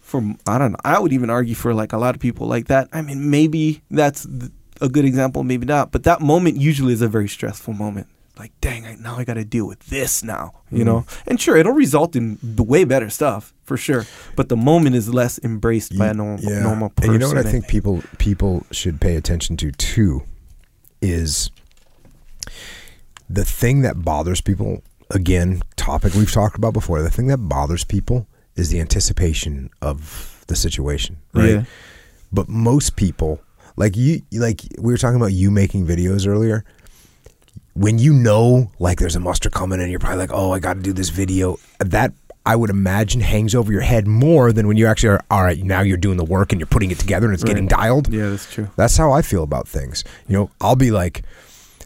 for 0.00 0.22
I 0.46 0.58
don't 0.58 0.72
know. 0.72 0.78
I 0.84 0.98
would 0.98 1.12
even 1.12 1.30
argue 1.30 1.54
for 1.54 1.72
like 1.72 1.92
a 1.92 1.98
lot 1.98 2.14
of 2.14 2.20
people 2.20 2.46
like 2.46 2.66
that. 2.66 2.88
I 2.92 3.02
mean, 3.02 3.30
maybe 3.30 3.82
that's 3.90 4.26
th- 4.26 4.52
a 4.80 4.88
good 4.88 5.04
example, 5.04 5.44
maybe 5.44 5.66
not. 5.66 5.92
But 5.92 6.04
that 6.04 6.20
moment 6.20 6.56
usually 6.58 6.92
is 6.92 7.02
a 7.02 7.08
very 7.08 7.28
stressful 7.28 7.74
moment. 7.74 8.06
Like, 8.38 8.52
dang, 8.60 8.86
I, 8.86 8.94
now 8.94 9.16
I 9.16 9.24
got 9.24 9.34
to 9.34 9.44
deal 9.44 9.66
with 9.66 9.80
this 9.88 10.22
now, 10.22 10.52
you 10.70 10.82
Mhm. 10.82 10.86
know. 10.86 11.06
And 11.26 11.40
sure, 11.40 11.56
it'll 11.56 11.72
result 11.72 12.14
in 12.14 12.38
way 12.56 12.84
better 12.84 13.10
stuff 13.10 13.52
for 13.64 13.76
sure. 13.76 14.06
But 14.36 14.48
the 14.48 14.56
moment 14.56 14.94
is 14.96 15.12
less 15.12 15.38
embraced 15.42 15.98
by 15.98 16.08
a 16.08 16.14
normal 16.14 16.44
yeah. 16.44 16.60
normal 16.60 16.90
person. 16.90 17.10
And 17.10 17.12
you 17.14 17.18
know 17.18 17.28
what 17.28 17.38
I 17.38 17.42
think 17.42 17.64
think? 17.64 17.68
people 17.68 18.02
people 18.18 18.64
should 18.70 19.00
pay 19.00 19.16
attention 19.16 19.56
to 19.58 19.72
too 19.72 20.22
is 21.02 21.50
the 23.28 23.44
thing 23.44 23.82
that 23.82 24.04
bothers 24.04 24.40
people. 24.40 24.82
Again, 25.10 25.62
topic 25.76 26.12
we've 26.14 26.30
talked 26.30 26.56
about 26.56 26.74
before. 26.74 27.00
The 27.02 27.10
thing 27.10 27.28
that 27.28 27.38
bothers 27.38 27.82
people 27.82 28.26
is 28.56 28.68
the 28.68 28.78
anticipation 28.78 29.70
of 29.80 30.44
the 30.48 30.56
situation, 30.56 31.16
right? 31.32 31.48
Yeah. 31.50 31.64
But 32.30 32.48
most 32.48 32.96
people, 32.96 33.40
like 33.76 33.96
you, 33.96 34.20
like 34.32 34.60
we 34.78 34.92
were 34.92 34.98
talking 34.98 35.16
about 35.16 35.32
you 35.32 35.50
making 35.50 35.86
videos 35.86 36.26
earlier. 36.26 36.62
When 37.78 37.98
you 37.98 38.12
know, 38.12 38.70
like 38.78 38.98
there's 38.98 39.14
a 39.16 39.20
muster 39.20 39.50
coming, 39.50 39.80
and 39.80 39.90
you're 39.90 40.00
probably 40.00 40.18
like, 40.18 40.32
"Oh, 40.32 40.52
I 40.52 40.58
got 40.58 40.74
to 40.74 40.80
do 40.80 40.92
this 40.92 41.10
video." 41.10 41.58
That 41.78 42.12
I 42.44 42.56
would 42.56 42.70
imagine 42.70 43.20
hangs 43.20 43.54
over 43.54 43.70
your 43.70 43.82
head 43.82 44.06
more 44.06 44.52
than 44.52 44.66
when 44.66 44.76
you 44.76 44.86
actually 44.86 45.10
are. 45.10 45.24
All 45.30 45.44
right, 45.44 45.62
now 45.62 45.82
you're 45.82 45.96
doing 45.96 46.16
the 46.16 46.24
work 46.24 46.50
and 46.52 46.60
you're 46.60 46.66
putting 46.66 46.90
it 46.90 46.98
together 46.98 47.26
and 47.26 47.34
it's 47.34 47.44
getting 47.44 47.66
dialed. 47.68 48.12
Yeah, 48.12 48.30
that's 48.30 48.52
true. 48.52 48.68
That's 48.76 48.96
how 48.96 49.12
I 49.12 49.22
feel 49.22 49.42
about 49.44 49.68
things. 49.68 50.02
You 50.26 50.36
know, 50.36 50.50
I'll 50.60 50.74
be 50.76 50.90
like, 50.90 51.22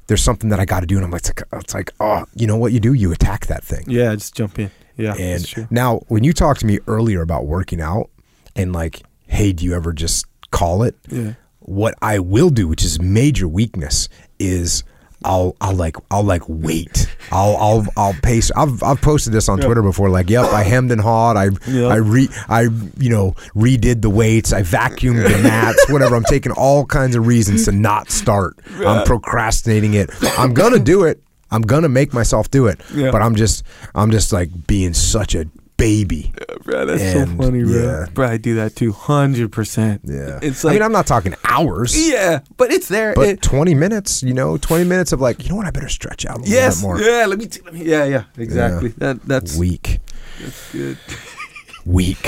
"There's 0.07 0.23
something 0.23 0.49
that 0.51 0.61
I 0.61 0.65
got 0.65 0.81
to 0.81 0.87
do," 0.87 0.97
and 0.97 1.05
I'm 1.05 1.11
like, 1.11 1.21
"It's 1.27 1.29
like, 1.31 1.43
it's 1.63 1.75
like, 1.75 1.91
oh, 2.01 2.25
you 2.35 2.47
know 2.47 2.57
what 2.57 2.73
you 2.73 2.81
do? 2.81 2.95
You 2.95 3.13
attack 3.13 3.47
that 3.47 3.63
thing." 3.63 3.85
Yeah, 3.87 4.15
just 4.15 4.35
jump 4.35 4.59
in. 4.59 4.71
Yeah, 4.97 5.13
And 5.15 5.41
that's 5.41 5.49
true. 5.49 5.67
now, 5.71 6.01
when 6.09 6.23
you 6.25 6.33
talked 6.33 6.61
to 6.61 6.67
me 6.67 6.79
earlier 6.87 7.23
about 7.23 7.47
working 7.47 7.81
out 7.81 8.09
and 8.55 8.73
like, 8.75 9.03
hey, 9.27 9.53
do 9.53 9.65
you 9.65 9.75
ever 9.75 9.93
just 9.93 10.27
call 10.51 10.83
it? 10.83 10.95
Yeah. 11.09 11.33
What 11.61 11.95
I 12.03 12.19
will 12.19 12.51
do, 12.51 12.69
which 12.69 12.85
is 12.85 13.01
major 13.01 13.49
weakness, 13.49 14.09
is 14.39 14.85
I'll 15.25 15.57
I'll 15.61 15.75
like 15.75 15.97
I'll 16.11 16.23
like 16.25 16.43
wait. 16.49 17.09
I'll 17.31 17.57
I'll 17.57 17.87
I'll 17.97 18.15
pace. 18.23 18.51
I've 18.57 18.83
I've 18.83 19.01
posted 19.01 19.33
this 19.33 19.49
on 19.49 19.59
Yeah. 19.59 19.65
Twitter 19.67 19.83
before. 19.83 20.11
Like, 20.11 20.29
yep, 20.31 20.47
I 20.53 20.63
hemmed 20.63 20.93
and 20.93 21.01
hawed. 21.01 21.37
I 21.37 21.51
Yeah. 21.69 21.87
I 21.89 21.97
re 21.97 22.29
I 22.49 22.63
you 22.99 23.11
know 23.11 23.33
redid 23.55 24.03
the 24.03 24.11
weights. 24.11 24.53
I 24.53 24.63
vacuumed 24.63 25.23
the 25.23 25.43
mats. 25.43 25.91
Whatever. 25.91 26.17
I'm 26.17 26.25
taking 26.25 26.53
all 26.53 26.85
kinds 26.87 27.17
of 27.17 27.27
reasons 27.27 27.65
to 27.67 27.73
not 27.73 28.11
start. 28.11 28.57
I'm 28.79 29.05
procrastinating 29.07 29.95
it. 29.95 30.11
I'm 30.39 30.55
gonna 30.55 30.79
do 30.79 31.05
it. 31.05 31.23
I'm 31.51 31.63
gonna 31.63 31.89
make 31.89 32.13
myself 32.15 32.51
do 32.51 32.67
it. 32.67 32.81
Yeah. 32.95 33.11
But 33.11 33.23
I'm 33.23 33.35
just 33.35 33.65
I'm 33.95 34.11
just 34.11 34.33
like 34.33 34.51
being 34.67 34.95
such 34.95 35.35
a 35.35 35.47
baby. 35.83 36.33
Bro, 36.65 36.87
that's 36.87 37.03
And, 37.03 37.29
so 37.31 37.37
funny, 37.37 37.65
bro. 37.65 37.73
yeah. 37.73 38.07
Bro, 38.15 38.29
I 38.29 38.37
do 38.37 38.55
that 38.55 38.77
too, 38.77 38.93
hundred 38.93 39.51
percent. 39.51 40.03
Yeah. 40.05 40.39
it's 40.41 40.63
like 40.63 40.73
I 40.73 40.75
mean, 40.75 40.83
I'm 40.83 40.93
not 40.93 41.07
talking 41.09 41.35
hours. 41.45 41.93
yeah, 42.09 42.41
but 42.57 42.71
it's 42.73 42.89
there. 42.89 43.15
But 43.15 43.29
It- 43.29 43.43
20 43.43 43.75
minutes, 43.75 44.23
you 44.23 44.33
know, 44.33 44.57
20 44.57 44.85
minutes 44.85 45.13
of 45.13 45.21
like, 45.21 45.43
you 45.43 45.49
know 45.51 45.57
what, 45.57 45.67
I 45.67 45.71
better 45.73 45.89
stretch 45.89 46.25
out 46.25 46.37
a 46.37 46.41
little 46.41 46.55
yes, 46.55 46.81
bit 46.81 46.87
more. 46.87 47.01
yeah. 47.01 47.27
Let 47.27 47.39
me, 47.39 47.47
t- 47.47 47.61
let 47.65 47.75
me. 47.75 47.85
Yeah, 47.85 48.05
yeah. 48.05 48.25
Exactly. 48.37 48.91
That 48.99 49.23
that's, 49.27 49.57
Weak. 49.57 49.99
that's 50.41 50.73
good. 50.73 50.99
Weak. 51.85 52.23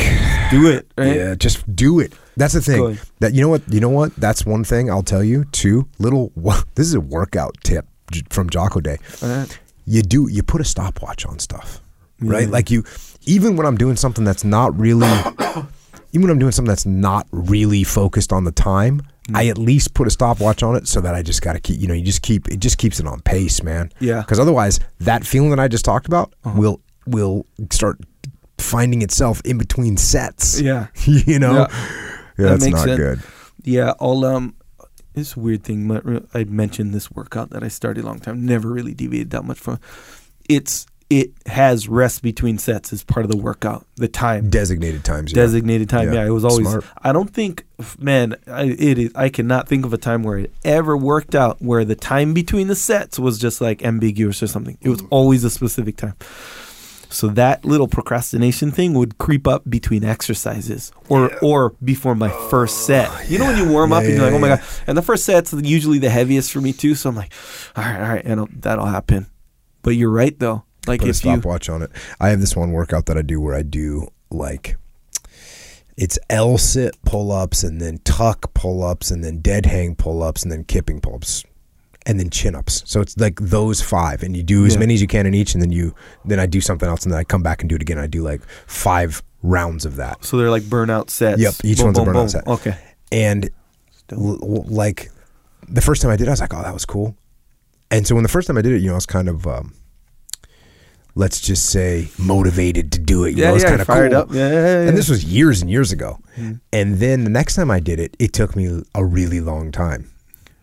Do 0.50 0.66
it, 0.66 0.90
right? 0.98 1.14
Yeah, 1.16 1.34
just 1.36 1.62
do 1.76 2.00
it. 2.00 2.12
That's 2.36 2.55
the 2.55 2.61
thing. 2.61 2.98
That 3.20 3.34
you 3.34 3.40
know 3.40 3.48
what, 3.48 3.62
you 3.72 3.78
know 3.78 3.88
what? 3.88 4.16
That's 4.16 4.44
one 4.44 4.64
thing 4.64 4.90
I'll 4.90 5.05
tell 5.05 5.22
you. 5.22 5.44
Two 5.52 5.86
little 6.00 6.32
this 6.74 6.88
is 6.88 6.94
a 6.94 7.00
workout 7.00 7.55
tip 7.62 7.86
from 8.30 8.50
Jocko 8.50 8.80
Day. 8.80 8.98
Alright. 9.22 9.57
You 9.86 10.02
do 10.02 10.28
you 10.28 10.42
put 10.42 10.61
a 10.61 10.64
stopwatch 10.64 11.24
on 11.24 11.38
stuff. 11.38 11.80
Right? 12.20 12.44
Yeah. 12.46 12.50
Like 12.52 12.70
you 12.70 12.82
even 13.27 13.57
when 13.57 13.66
I'm 13.66 13.77
doing 13.77 13.97
something 13.97 14.25
that's 14.25 14.45
not 14.45 14.79
really 14.79 15.07
even 16.12 16.22
when 16.22 16.31
I'm 16.31 16.39
doing 16.39 16.53
something 16.53 16.68
that's 16.68 16.87
not 16.87 17.27
really 17.33 17.85
focused 17.85 18.33
on 18.33 18.45
the 18.45 18.53
time, 18.53 19.03
Mm. 19.27 19.39
I 19.39 19.47
at 19.49 19.57
least 19.57 19.95
put 19.95 20.07
a 20.07 20.11
stopwatch 20.11 20.62
on 20.62 20.77
it 20.77 20.87
so 20.87 21.01
that 21.01 21.14
I 21.14 21.22
just 21.22 21.41
got 21.41 21.55
to 21.55 21.59
keep, 21.61 21.81
you 21.81 21.89
know, 21.89 21.95
you 21.95 22.05
just 22.05 22.20
keep 22.20 22.47
it 22.49 22.61
just 22.61 22.77
keeps 22.77 23.01
it 23.01 23.07
on 23.07 23.20
pace, 23.22 23.62
man. 23.62 23.91
Yeah. 23.99 24.20
Because 24.20 24.39
otherwise, 24.39 24.81
that 25.01 25.25
feeling 25.27 25.49
that 25.49 25.59
I 25.59 25.66
just 25.66 25.83
talked 25.83 26.07
about 26.07 26.35
Uh-huh. 26.45 26.61
will 26.61 26.81
will 27.07 27.47
start 27.72 27.97
finding 28.59 29.01
itself 29.01 29.41
in 29.47 29.57
between 29.57 29.97
sets. 29.97 30.61
Yeah. 30.61 30.89
you 31.07 31.39
know, 31.39 31.53
Yeah. 31.55 31.66
yeah, 31.70 31.77
That 32.37 32.49
that's 32.51 32.64
makes 32.66 32.77
not 32.77 32.85
sense. 32.85 32.99
good. 32.99 33.20
Yeah, 33.62 33.95
I'll 33.99 34.27
um 34.27 34.57
this 35.14 35.39
weird 35.39 35.64
thing 35.64 35.91
I 36.35 36.45
mentioned 36.45 36.93
this 36.93 37.11
workout 37.11 37.49
that 37.49 37.64
I 37.64 37.68
started 37.68 38.05
a 38.05 38.07
long 38.07 38.18
time, 38.20 38.45
never 38.45 38.68
really 38.68 38.93
deviated 38.93 39.31
that 39.31 39.45
much 39.47 39.59
from 39.59 39.81
it's 40.51 40.85
it 41.20 41.30
has 41.46 41.88
rest 41.88 42.22
between 42.22 42.58
sets 42.58 42.92
as 42.92 43.04
part 43.04 43.24
of 43.24 43.30
the 43.30 43.36
workout. 43.36 43.86
The 43.96 44.08
time. 44.08 44.50
Designated 44.50 45.04
times. 45.04 45.32
Yeah. 45.32 45.36
Designated 45.36 45.88
time, 45.88 46.08
Yeah. 46.08 46.22
yeah. 46.22 46.26
It 46.26 46.30
was 46.30 46.45
always. 46.45 46.68
Smart. 46.68 46.84
I 47.03 47.12
don't 47.12 47.30
think, 47.30 47.64
man. 47.99 48.36
I, 48.46 48.64
it 48.64 48.99
is. 48.99 49.12
I 49.14 49.28
cannot 49.28 49.68
think 49.68 49.84
of 49.86 49.92
a 49.92 49.99
time 49.99 50.22
where 50.22 50.38
it 50.38 50.53
ever 50.64 50.96
worked 50.96 51.34
out 51.34 51.61
where 51.62 51.84
the 51.84 51.95
time 51.96 52.34
between 52.34 52.68
the 52.68 52.74
sets 52.76 53.18
was 53.18 53.38
just 53.38 53.61
like 53.61 53.84
ambiguous 53.84 54.42
or 54.42 54.46
something. 54.46 54.76
It 54.80 54.88
was 54.88 55.03
Mm. 55.03 55.08
always 55.11 55.45
a 55.45 55.50
specific 55.50 55.96
time. 55.96 56.14
So 57.11 57.28
that 57.28 57.64
little 57.64 57.86
procrastination 57.86 58.72
thing 58.72 58.92
would 58.95 59.18
creep 59.18 59.46
up 59.46 59.62
between 59.70 60.03
exercises 60.03 60.91
or 61.08 61.30
or 61.42 61.70
before 61.84 62.16
my 62.16 62.28
first 62.50 62.86
set. 62.86 63.08
You 63.30 63.38
know 63.38 63.45
when 63.46 63.57
you 63.57 63.68
warm 63.70 63.91
Yeah, 63.91 63.96
up 63.99 64.03
and 64.03 64.12
you're 64.14 64.18
yeah, 64.18 64.24
like, 64.24 64.34
oh 64.34 64.38
my 64.41 64.49
god. 64.49 64.62
And 64.88 64.99
the 64.99 65.03
first 65.03 65.24
set's 65.24 65.53
usually 65.53 66.00
the 66.00 66.11
heaviest 66.11 66.50
for 66.50 66.61
me 66.61 66.72
too. 66.72 66.96
So 66.96 67.11
I'm 67.11 67.14
like, 67.16 67.32
all 67.76 67.84
right, 67.84 68.00
all 68.00 68.08
right, 68.08 68.24
and 68.24 68.49
that'll 68.62 68.86
happen. 68.86 69.26
But 69.82 69.91
you're 69.91 70.11
right 70.11 70.36
though. 70.36 70.64
Like 70.86 71.00
put 71.00 71.06
a 71.06 71.11
if 71.11 71.24
you, 71.24 71.30
stopwatch 71.32 71.68
on 71.68 71.82
it. 71.82 71.90
I 72.20 72.28
have 72.30 72.40
this 72.40 72.54
one 72.56 72.72
workout 72.72 73.06
that 73.06 73.16
I 73.18 73.22
do 73.22 73.40
where 73.40 73.54
I 73.54 73.62
do 73.62 74.08
like 74.30 74.76
it's 75.96 76.18
L 76.28 76.58
sit 76.58 76.96
pull 77.04 77.30
ups 77.30 77.62
and 77.62 77.80
then 77.80 77.98
tuck 78.04 78.52
pull 78.54 78.82
ups 78.82 79.11
and 79.11 79.22
then 79.22 79.38
dead 79.38 79.66
hang 79.66 79.94
pull 79.94 80.22
ups 80.22 80.42
and 80.42 80.50
then 80.50 80.64
kipping 80.64 81.00
pull 81.00 81.14
ups 81.16 81.44
and 82.06 82.18
then 82.18 82.30
chin 82.30 82.54
ups. 82.54 82.82
So 82.84 83.00
it's 83.00 83.16
like 83.16 83.38
those 83.40 83.80
five 83.80 84.22
and 84.22 84.36
you 84.36 84.42
do 84.42 84.66
as 84.66 84.74
Yeah. 84.74 84.80
many 84.80 84.94
as 84.94 85.00
you 85.00 85.06
can 85.06 85.24
in 85.26 85.34
each 85.34 85.54
and 85.54 85.62
then 85.62 85.70
you 85.70 85.94
then 86.24 86.40
I 86.40 86.46
do 86.46 86.61
something 86.61 86.88
else 86.88 87.04
and 87.04 87.12
then 87.12 87.18
I 87.20 87.24
come 87.24 87.42
back 87.42 87.62
and 87.62 87.68
do 87.68 87.76
it 87.76 87.82
again. 87.82 87.98
I 87.98 88.06
do 88.08 88.22
like 88.22 88.42
five 88.66 89.22
rounds 89.42 89.84
of 89.84 89.96
that. 89.96 90.24
so 90.24 90.36
they're 90.36 90.50
like 90.50 90.62
burnout 90.64 91.11
sets. 91.11 91.40
Yep, 91.40 91.54
each 91.64 91.78
Boom, 91.78 91.86
one's 91.86 91.98
a 91.98 92.02
burnout 92.02 92.12
boom. 92.14 92.28
set. 92.28 92.46
Okay. 92.48 92.76
And 93.12 93.50
l- 94.11 94.64
like 94.68 95.11
the 95.68 95.80
first 95.80 96.02
time 96.02 96.11
I 96.11 96.16
did, 96.16 96.24
it, 96.26 96.28
I 96.28 96.32
was 96.32 96.40
like, 96.40 96.52
"Oh, 96.52 96.62
that 96.62 96.74
was 96.74 96.84
cool." 96.84 97.16
And 97.90 98.06
so 98.06 98.14
when 98.14 98.22
the 98.22 98.28
first 98.28 98.48
time 98.48 98.58
I 98.58 98.62
did 98.62 98.72
it, 98.72 98.80
you 98.82 98.88
know, 98.88 98.94
I 98.94 98.96
was 98.96 99.06
kind 99.06 99.28
of, 99.28 99.46
um, 99.46 99.74
let's 101.14 101.41
just 101.41 101.66
say, 101.70 102.08
motivated 102.18 102.91
to 102.92 102.99
do 102.99 103.24
it. 103.24 103.36
You 103.36 103.45
know, 103.45 103.50
it 103.50 103.54
was 103.54 103.64
kind 103.64 103.80
of 103.80 103.86
fired 103.86 104.12
cool. 104.12 104.20
up. 104.22 104.28
Yeah, 104.32 104.49
yeah, 104.50 104.54
yeah. 104.82 104.88
And 104.88 104.96
this 104.99 105.08
was 105.08 105.24
years 105.24 105.62
and 105.62 105.70
years 105.70 105.92
ago. 105.92 106.18
Mhm. 106.36 106.61
And 106.72 106.96
then 106.99 107.24
the 107.24 107.30
next 107.30 107.54
time 107.54 107.70
I 107.70 107.80
did 107.80 108.00
it, 108.00 108.16
it 108.18 108.32
took 108.32 108.57
me 108.57 108.82
a 108.95 109.04
really 109.04 109.41
long 109.41 109.70
time. 109.72 110.11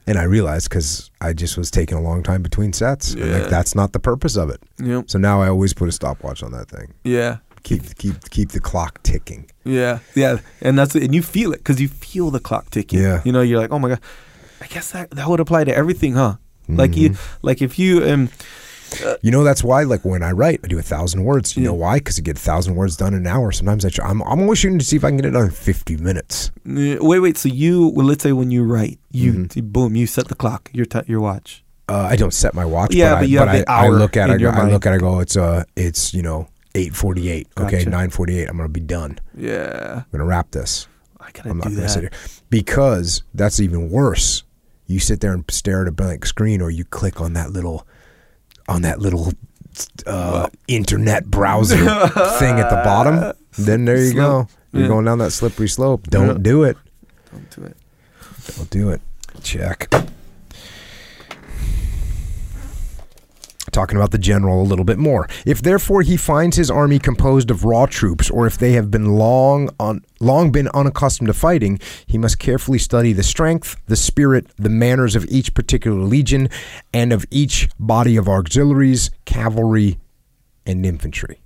And 0.08 0.18
I 0.18 0.24
realized 0.24 0.68
because 0.70 1.10
I 1.22 1.32
just 1.34 1.58
was 1.58 1.72
taking 1.72 1.98
a 1.98 2.02
long 2.02 2.22
time 2.24 2.42
between 2.42 2.74
sets. 2.74 3.14
Yeah. 3.14 3.26
like 3.26 3.50
that's 3.50 3.76
not 3.76 3.94
the 3.94 4.00
purpose 4.00 4.36
of 4.36 4.50
it. 4.50 4.62
Yep. 4.84 5.10
So 5.10 5.18
now 5.20 5.42
I 5.42 5.48
always 5.48 5.74
put 5.74 5.88
a 5.88 5.92
stopwatch 5.92 6.44
on 6.44 6.52
that 6.52 6.68
thing. 6.70 6.94
Yeah. 7.04 7.38
Keep 7.64 7.96
keep 7.98 8.30
keep 8.32 8.50
the 8.50 8.60
clock 8.60 9.02
ticking. 9.04 9.50
Yeah. 9.64 10.00
Yeah. 10.16 10.40
And 10.62 10.78
that's 10.78 10.96
and 10.96 11.14
you 11.16 11.22
feel 11.22 11.54
it 11.54 11.58
because 11.60 11.80
you 11.80 11.88
feel 11.88 12.32
the 12.32 12.40
clock 12.40 12.72
ticking. 12.72 13.00
Yeah. 13.00 13.22
You 13.24 13.32
know, 13.32 13.42
you're 13.42 13.60
like, 13.60 13.72
oh 13.72 13.80
my 13.80 13.90
god. 13.90 14.00
I 14.60 14.66
guess 14.68 14.92
that 14.92 15.12
that 15.12 15.30
would 15.30 15.40
apply 15.40 15.64
to 15.66 15.74
everything, 15.74 16.14
huh? 16.16 16.36
Like 16.68 16.96
you, 16.98 17.12
Mm-hmm. 17.12 17.38
like 17.48 17.62
if 17.62 17.78
you 17.78 18.04
um, 18.06 18.30
You 19.22 19.32
know 19.32 19.44
that's 19.44 19.64
why 19.64 19.84
like 19.84 20.04
when 20.04 20.22
I 20.24 20.32
write 20.32 20.60
I 20.64 20.68
do 20.68 20.78
a 20.78 20.82
thousand 20.82 21.24
words. 21.24 21.56
You 21.56 21.64
know 21.64 21.74
why? 21.74 21.98
Because 22.00 22.18
you 22.18 22.24
get 22.24 22.38
a 22.38 22.42
thousand 22.42 22.76
words 22.76 22.98
done 22.98 23.14
in 23.14 23.22
an 23.22 23.28
hour. 23.28 23.52
Sometimes 23.52 23.86
I 23.86 23.90
try, 23.90 24.08
I'm 24.08 24.22
I'm 24.24 24.42
always 24.42 24.60
shooting 24.60 24.80
to 24.80 24.86
see 24.86 24.96
if 24.98 25.04
I 25.04 25.10
can 25.10 25.18
get 25.18 25.26
it 25.26 25.32
done 25.32 25.46
in 25.46 25.52
fifty 25.52 25.98
minutes. 25.98 26.52
wait, 26.66 27.20
wait. 27.20 27.38
So 27.38 27.50
you, 27.50 27.88
well, 27.96 28.06
let's 28.06 28.24
say 28.24 28.32
when 28.34 28.52
you 28.52 28.64
write, 28.64 29.00
you 29.12 29.34
Mm-hmm. 29.34 29.68
boom, 29.70 29.96
you 29.96 30.08
set 30.08 30.28
the 30.28 30.36
clock, 30.36 30.70
your 30.74 30.86
t- 30.86 31.02
your 31.08 31.22
watch. 31.22 31.64
Uh, 31.90 32.08
I 32.10 32.16
don't 32.16 32.34
set 32.34 32.54
my 32.54 32.64
watch. 32.66 32.94
Yeah, 32.94 33.16
but, 33.16 33.16
but 33.16 33.24
I, 33.24 33.26
you 33.28 33.40
but 33.40 33.48
have 33.50 33.58
the 33.66 33.72
I, 33.72 33.86
I 33.86 33.90
look 33.90 34.16
at 34.18 34.30
it. 34.30 34.34
I, 34.34 34.38
go, 34.38 34.50
I 34.50 34.64
look 34.70 34.86
at 34.86 34.94
it. 34.94 34.96
I 34.96 35.00
go. 35.00 35.20
It's 35.20 35.36
uh, 35.36 35.64
it's 35.76 36.14
you 36.14 36.22
know 36.22 36.48
eight 36.76 36.96
forty 36.96 37.30
eight. 37.30 37.48
Okay, 37.58 37.80
Gotcha. 37.80 37.90
nine 37.90 38.10
forty 38.10 38.38
eight. 38.40 38.48
I'm 38.50 38.56
gonna 38.58 38.70
be 38.70 38.80
done. 38.80 39.20
Yeah. 39.36 39.96
I'm 39.98 40.06
gonna 40.12 40.26
wrap 40.26 40.52
this. 40.52 40.88
I 41.20 41.32
gotta 41.32 41.50
I'm 41.50 41.58
not 41.58 41.66
do 41.68 41.76
gonna 41.76 41.82
that. 41.82 41.90
sit 41.90 42.02
here 42.04 42.12
because 42.50 43.24
that's 43.34 43.60
even 43.60 43.90
worse. 43.90 44.44
You 44.88 45.00
sit 45.00 45.22
there 45.22 45.34
and 45.34 45.44
stare 45.50 45.82
at 45.84 45.88
a 45.88 45.92
blank 45.92 46.26
screen, 46.26 46.62
or 46.62 46.70
you 46.70 46.84
click 46.84 47.22
on 47.22 47.34
that 47.34 47.52
little, 47.52 47.88
on 48.72 48.82
that 48.84 49.00
little 49.00 49.32
uh, 50.08 50.48
internet 50.68 51.26
browser 51.26 51.76
thing 52.40 52.60
at 52.60 52.70
the 52.70 52.82
bottom. 52.84 53.34
Then 53.58 53.86
there 53.86 53.98
you 53.98 54.12
Slope. 54.12 54.48
go. 54.48 54.54
You're 54.74 54.82
Yeah. 54.84 54.88
going 54.88 55.06
down 55.06 55.18
that 55.20 55.32
slippery 55.32 55.68
slope. 55.68 56.08
Don't 56.08 56.42
do 56.42 56.64
it. 56.64 56.78
Don't 57.32 57.50
do 57.56 57.64
it. 57.64 57.78
Don't 58.56 58.70
do 58.70 58.90
it. 58.90 59.02
Check. 59.44 59.94
Talking 63.72 63.98
about 63.98 64.12
the 64.12 64.18
general 64.18 64.62
a 64.62 64.64
little 64.64 64.84
bit 64.84 64.98
more. 64.98 65.30
If 65.46 65.62
therefore 65.62 66.02
he 66.02 66.18
finds 66.18 66.58
his 66.58 66.70
army 66.70 67.00
composed 67.00 67.50
of 67.50 67.64
raw 67.64 67.86
troops, 67.86 68.30
or 68.30 68.46
if 68.46 68.58
they 68.58 68.74
have 68.74 68.92
been 68.92 69.16
long 69.16 69.70
on 69.80 70.04
long 70.20 70.52
been 70.52 70.68
unaccustomed 70.70 71.28
to 71.28 71.34
fighting, 71.34 71.80
he 72.06 72.18
must 72.18 72.38
carefully 72.38 72.78
study 72.78 73.14
the 73.14 73.24
strength, 73.24 73.78
the 73.88 73.96
spirit, 73.96 74.48
the 74.58 74.70
manners 74.70 75.16
of 75.16 75.26
each 75.30 75.54
particular 75.54 76.02
legion, 76.02 76.50
and 76.94 77.14
of 77.14 77.26
each 77.32 77.70
body 77.80 78.18
of 78.18 78.28
auxiliaries, 78.28 79.10
cavalry, 79.26 79.98
and 80.66 80.86
infantry. 80.86 81.42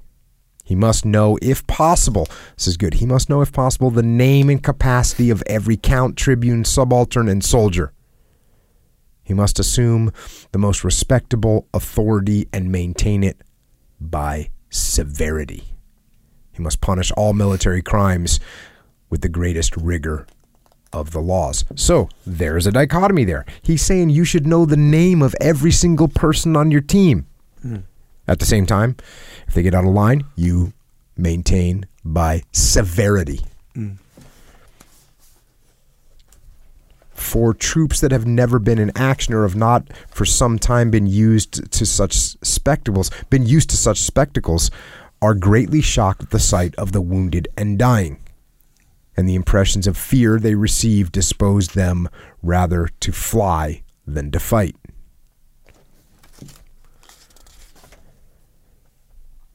He 0.64 0.73
must 0.73 1.06
know, 1.06 1.38
if 1.43 1.65
possible, 1.68 2.27
this 2.57 2.68
is 2.68 2.76
good, 2.76 2.95
he 2.95 3.06
must 3.06 3.30
know, 3.30 3.41
if 3.41 3.52
possible, 3.52 3.91
the 3.91 4.02
name 4.02 4.49
and 4.49 4.61
capacity 4.61 5.30
of 5.30 5.43
every 5.45 5.77
count, 5.77 6.18
tribune, 6.18 6.65
subaltern, 6.65 7.30
and 7.30 7.43
soldier. 7.43 7.93
He 9.26 9.34
must 9.34 9.60
assume 9.60 10.14
the 10.52 10.60
most 10.60 10.84
respectable 10.84 11.68
authority 11.73 12.47
and 12.53 12.72
maintain 12.72 13.23
it 13.23 13.41
by 13.99 14.52
severity. 14.69 15.64
He 16.53 16.61
must 16.61 16.80
punish 16.80 17.11
all 17.18 17.34
military 17.34 17.81
crimes 17.81 18.39
with 19.10 19.22
the 19.22 19.30
greatest 19.30 19.76
rigor 19.76 20.27
of 20.93 21.11
the 21.11 21.19
laws. 21.19 21.65
So 21.76 22.07
there's 22.26 22.68
a 22.68 22.72
dichotomy 22.72 23.26
there. 23.26 23.45
He's 23.61 23.81
saying 23.81 24.11
you 24.11 24.23
should 24.23 24.47
know 24.47 24.65
the 24.65 24.77
name 24.77 25.22
of 25.22 25.35
every 25.41 25.72
single 25.72 26.07
person 26.07 26.56
on 26.56 26.72
your 26.72 26.81
team. 26.81 27.26
Hmm. 27.61 27.77
At 28.27 28.39
the 28.39 28.45
same 28.45 28.65
time, 28.65 28.95
if 29.47 29.53
they 29.53 29.64
get 29.64 29.73
out 29.73 29.85
of 29.85 29.91
line, 29.91 30.23
you 30.35 30.73
maintain 31.18 31.88
by 32.03 32.43
severity. 32.52 33.41
Hmm. 33.73 33.93
For 37.26 37.56
troops 37.56 37.99
that 37.99 38.11
have 38.11 38.27
never 38.27 38.60
been 38.60 38.77
in 38.77 38.95
action 38.95 39.34
or 39.34 39.41
have 39.41 39.56
not 39.56 39.91
for 40.10 40.26
some 40.26 40.57
time 40.60 40.91
been 40.91 41.07
used 41.07 41.69
to 41.72 41.85
such 41.85 42.14
spectacles, 42.14 43.10
been 43.30 43.45
used 43.45 43.72
to 43.72 43.77
such 43.77 43.99
spectacles, 43.99 44.69
are 45.23 45.34
greatly 45.34 45.81
shocked 45.81 46.22
at 46.22 46.30
the 46.30 46.39
sight 46.39 46.76
of 46.76 46.91
the 46.91 47.02
wounded 47.02 47.47
and 47.57 47.80
dying. 47.80 48.19
And 49.18 49.27
the 49.27 49.35
impressions 49.35 49.88
of 49.88 49.97
fear 49.97 50.39
they 50.39 50.53
receive 50.56 51.11
dispose 51.11 51.69
them 51.69 52.07
rather 52.43 52.89
to 52.99 53.11
fly 53.11 53.84
than 54.06 54.30
to 54.31 54.39
fight. 54.39 54.77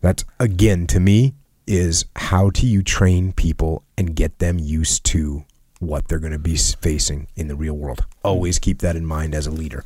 That 0.01 0.24
again 0.38 0.86
to 0.88 1.01
me 1.01 1.34
is 1.68 2.05
how 2.16 2.51
do 2.51 2.66
you 2.66 2.82
train 2.82 3.32
people 3.32 3.84
and 3.97 4.16
get 4.16 4.38
them 4.40 4.59
used 4.59 5.05
to 5.05 5.44
what 5.81 6.07
they're 6.09 6.19
going 6.20 6.32
to 6.32 6.39
be 6.39 6.57
facing 6.57 7.27
in 7.35 7.48
the 7.48 7.57
real 7.57 7.74
world. 7.74 8.05
Always 8.23 8.59
keep 8.59 8.78
that 8.78 8.97
in 8.97 9.05
mind 9.05 9.35
as 9.35 9.47
a 9.47 9.51
leader. 9.51 9.85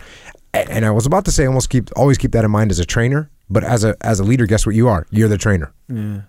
And 0.52 0.84
I 0.84 0.90
was 0.90 1.06
about 1.06 1.24
to 1.24 1.32
say 1.32 1.46
almost 1.46 1.70
keep 1.70 1.90
always 1.96 2.18
keep 2.18 2.32
that 2.32 2.44
in 2.44 2.50
mind 2.50 2.70
as 2.70 2.78
a 2.78 2.84
trainer, 2.84 3.30
but 3.50 3.64
as 3.64 3.82
a 3.82 3.96
as 4.02 4.20
a 4.20 4.24
leader, 4.24 4.46
guess 4.46 4.66
what 4.66 4.74
you 4.74 4.86
are? 4.88 5.06
You're 5.10 5.28
the 5.28 5.38
trainer. 5.38 5.72
Yeah. 5.88 6.22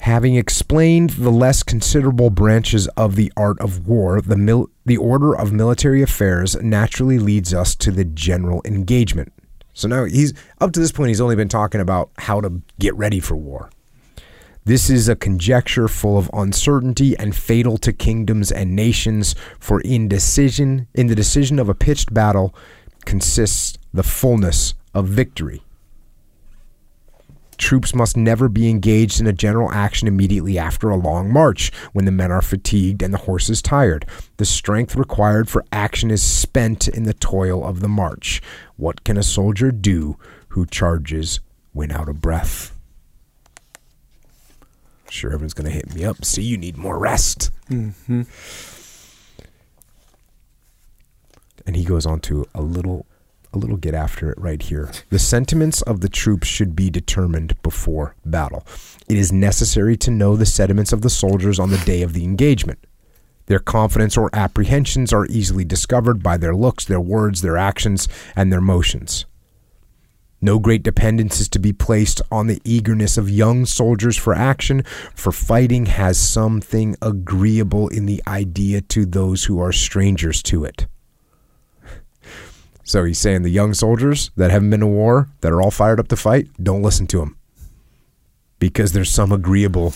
Having 0.00 0.36
explained 0.36 1.10
the 1.10 1.30
less 1.30 1.62
considerable 1.62 2.30
branches 2.30 2.86
of 2.88 3.16
the 3.16 3.32
art 3.36 3.60
of 3.60 3.86
war, 3.86 4.20
the 4.20 4.36
mil- 4.36 4.70
the 4.86 4.96
order 4.96 5.34
of 5.34 5.52
military 5.52 6.02
affairs 6.02 6.56
naturally 6.62 7.18
leads 7.18 7.52
us 7.52 7.74
to 7.76 7.90
the 7.90 8.04
general 8.04 8.62
engagement. 8.64 9.32
So 9.74 9.88
now 9.88 10.04
he's 10.04 10.34
up 10.60 10.72
to 10.72 10.80
this 10.80 10.92
point 10.92 11.08
he's 11.08 11.20
only 11.20 11.36
been 11.36 11.48
talking 11.48 11.80
about 11.80 12.10
how 12.18 12.40
to 12.40 12.62
get 12.78 12.94
ready 12.94 13.20
for 13.20 13.36
war. 13.36 13.70
This 14.68 14.90
is 14.90 15.08
a 15.08 15.16
conjecture 15.16 15.88
full 15.88 16.18
of 16.18 16.28
uncertainty 16.34 17.16
and 17.16 17.34
fatal 17.34 17.78
to 17.78 17.90
kingdoms 17.90 18.52
and 18.52 18.76
nations, 18.76 19.34
for 19.58 19.80
in 19.80 20.08
decision 20.08 20.86
in 20.94 21.06
the 21.06 21.14
decision 21.14 21.58
of 21.58 21.70
a 21.70 21.74
pitched 21.74 22.12
battle 22.12 22.54
consists 23.06 23.78
the 23.94 24.02
fullness 24.02 24.74
of 24.92 25.08
victory. 25.08 25.62
Troops 27.56 27.94
must 27.94 28.14
never 28.14 28.50
be 28.50 28.68
engaged 28.68 29.22
in 29.22 29.26
a 29.26 29.32
general 29.32 29.72
action 29.72 30.06
immediately 30.06 30.58
after 30.58 30.90
a 30.90 30.96
long 30.96 31.32
march, 31.32 31.72
when 31.94 32.04
the 32.04 32.12
men 32.12 32.30
are 32.30 32.42
fatigued 32.42 33.02
and 33.02 33.14
the 33.14 33.24
horses 33.24 33.62
tired. 33.62 34.04
The 34.36 34.44
strength 34.44 34.96
required 34.96 35.48
for 35.48 35.64
action 35.72 36.10
is 36.10 36.22
spent 36.22 36.88
in 36.88 37.04
the 37.04 37.14
toil 37.14 37.64
of 37.64 37.80
the 37.80 37.88
march. 37.88 38.42
What 38.76 39.02
can 39.02 39.16
a 39.16 39.22
soldier 39.22 39.72
do 39.72 40.18
who 40.48 40.66
charges 40.66 41.40
when 41.72 41.90
out 41.90 42.10
of 42.10 42.20
breath? 42.20 42.77
Sure, 45.10 45.32
everyone's 45.32 45.54
going 45.54 45.70
to 45.70 45.74
hit 45.74 45.94
me 45.94 46.04
up. 46.04 46.24
See, 46.24 46.42
you 46.42 46.56
need 46.56 46.76
more 46.76 46.98
rest. 46.98 47.50
Mm-hmm. 47.70 48.22
and 51.68 51.76
he 51.76 51.84
goes 51.84 52.06
on 52.06 52.18
to 52.18 52.46
a 52.54 52.62
little 52.62 53.06
a 53.52 53.58
little 53.58 53.76
get 53.76 53.94
after 53.94 54.30
it 54.30 54.38
right 54.38 54.60
here. 54.60 54.90
The 55.10 55.18
sentiments 55.18 55.80
of 55.82 56.00
the 56.00 56.08
troops 56.08 56.46
should 56.46 56.76
be 56.76 56.90
determined 56.90 57.60
before 57.62 58.14
battle. 58.24 58.66
It 59.08 59.16
is 59.16 59.32
necessary 59.32 59.96
to 59.98 60.10
know 60.10 60.36
the 60.36 60.44
sentiments 60.44 60.92
of 60.92 61.00
the 61.00 61.08
soldiers 61.10 61.58
on 61.58 61.70
the 61.70 61.78
day 61.78 62.02
of 62.02 62.12
the 62.12 62.24
engagement. 62.24 62.78
Their 63.46 63.58
confidence 63.58 64.18
or 64.18 64.28
apprehensions 64.34 65.14
are 65.14 65.24
easily 65.26 65.64
discovered 65.64 66.22
by 66.22 66.36
their 66.36 66.54
looks, 66.54 66.84
their 66.84 67.00
words, 67.00 67.40
their 67.40 67.56
actions, 67.56 68.06
and 68.36 68.52
their 68.52 68.60
motions. 68.60 69.24
No 70.40 70.58
great 70.58 70.84
dependence 70.84 71.40
is 71.40 71.48
to 71.50 71.58
be 71.58 71.72
placed 71.72 72.22
on 72.30 72.46
the 72.46 72.60
eagerness 72.64 73.18
of 73.18 73.28
young 73.28 73.66
soldiers 73.66 74.16
for 74.16 74.34
action, 74.34 74.82
for 75.14 75.32
fighting 75.32 75.86
has 75.86 76.18
something 76.18 76.96
agreeable 77.02 77.88
in 77.88 78.06
the 78.06 78.22
idea 78.26 78.80
to 78.82 79.04
those 79.04 79.44
who 79.44 79.60
are 79.60 79.72
strangers 79.72 80.42
to 80.44 80.64
it. 80.64 80.86
So 82.84 83.04
he's 83.04 83.18
saying 83.18 83.42
the 83.42 83.50
young 83.50 83.74
soldiers 83.74 84.30
that 84.36 84.50
haven't 84.50 84.70
been 84.70 84.80
to 84.80 84.86
war, 84.86 85.28
that 85.40 85.52
are 85.52 85.60
all 85.60 85.70
fired 85.70 86.00
up 86.00 86.08
to 86.08 86.16
fight, 86.16 86.48
don't 86.62 86.82
listen 86.82 87.06
to 87.08 87.20
him. 87.20 87.36
Because 88.60 88.92
there's 88.92 89.10
some 89.10 89.32
agreeable 89.32 89.92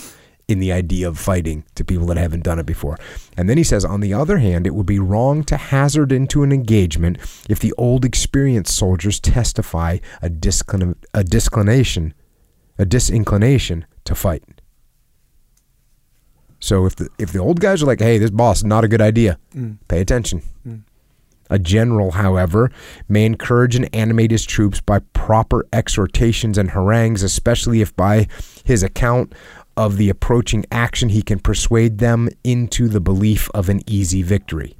in 0.52 0.60
the 0.60 0.72
idea 0.72 1.08
of 1.08 1.18
fighting 1.18 1.64
to 1.74 1.84
people 1.84 2.06
that 2.06 2.16
haven't 2.16 2.44
done 2.44 2.58
it 2.58 2.66
before. 2.66 2.96
And 3.36 3.48
then 3.48 3.56
he 3.56 3.64
says, 3.64 3.84
on 3.84 4.00
the 4.00 4.14
other 4.14 4.38
hand, 4.38 4.66
it 4.66 4.74
would 4.74 4.86
be 4.86 4.98
wrong 4.98 5.42
to 5.44 5.56
hazard 5.56 6.12
into 6.12 6.42
an 6.42 6.52
engagement 6.52 7.18
if 7.48 7.58
the 7.58 7.72
old 7.78 8.04
experienced 8.04 8.76
soldiers 8.76 9.18
testify 9.18 9.98
a, 10.20 10.28
disclin- 10.28 10.96
a 11.12 11.24
disclination, 11.24 12.14
a 12.78 12.84
disinclination 12.84 13.86
to 14.04 14.14
fight. 14.14 14.44
So 16.60 16.86
if 16.86 16.94
the 16.94 17.08
if 17.18 17.32
the 17.32 17.40
old 17.40 17.58
guys 17.58 17.82
are 17.82 17.86
like, 17.86 17.98
"Hey, 17.98 18.18
this 18.18 18.30
boss 18.30 18.58
is 18.58 18.64
not 18.64 18.84
a 18.84 18.88
good 18.88 19.00
idea," 19.00 19.36
mm. 19.52 19.78
pay 19.88 20.00
attention. 20.00 20.42
Mm. 20.64 20.82
A 21.50 21.58
general, 21.58 22.12
however, 22.12 22.70
may 23.08 23.26
encourage 23.26 23.74
and 23.74 23.92
animate 23.92 24.30
his 24.30 24.46
troops 24.46 24.80
by 24.80 25.00
proper 25.12 25.66
exhortations 25.72 26.56
and 26.56 26.70
harangues, 26.70 27.22
especially 27.22 27.82
if 27.82 27.94
by 27.96 28.28
his 28.64 28.82
account 28.82 29.34
of 29.76 29.96
the 29.96 30.08
approaching 30.08 30.64
action 30.70 31.08
he 31.08 31.22
can 31.22 31.38
persuade 31.38 31.98
them 31.98 32.28
into 32.44 32.88
the 32.88 33.00
belief 33.00 33.50
of 33.54 33.68
an 33.68 33.80
easy 33.86 34.22
victory. 34.22 34.76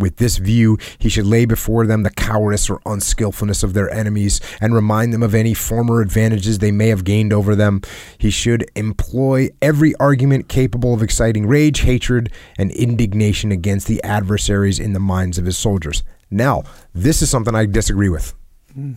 With 0.00 0.16
this 0.16 0.38
view, 0.38 0.78
he 0.98 1.10
should 1.10 1.26
lay 1.26 1.44
before 1.44 1.86
them 1.86 2.04
the 2.04 2.10
cowardice 2.10 2.70
or 2.70 2.80
unskillfulness 2.86 3.62
of 3.62 3.74
their 3.74 3.90
enemies 3.90 4.40
and 4.58 4.74
remind 4.74 5.12
them 5.12 5.22
of 5.22 5.34
any 5.34 5.52
former 5.52 6.00
advantages 6.00 6.58
they 6.58 6.72
may 6.72 6.88
have 6.88 7.04
gained 7.04 7.34
over 7.34 7.54
them. 7.54 7.82
He 8.16 8.30
should 8.30 8.64
employ 8.74 9.50
every 9.60 9.94
argument 9.96 10.48
capable 10.48 10.94
of 10.94 11.02
exciting 11.02 11.46
rage, 11.46 11.80
hatred, 11.80 12.32
and 12.56 12.70
indignation 12.72 13.52
against 13.52 13.86
the 13.86 14.02
adversaries 14.02 14.80
in 14.80 14.94
the 14.94 15.00
minds 15.00 15.36
of 15.36 15.44
his 15.44 15.58
soldiers. 15.58 16.02
Now, 16.30 16.62
this 16.94 17.20
is 17.20 17.28
something 17.28 17.54
I 17.54 17.66
disagree 17.66 18.08
with. 18.08 18.34
Hmm. 18.72 18.94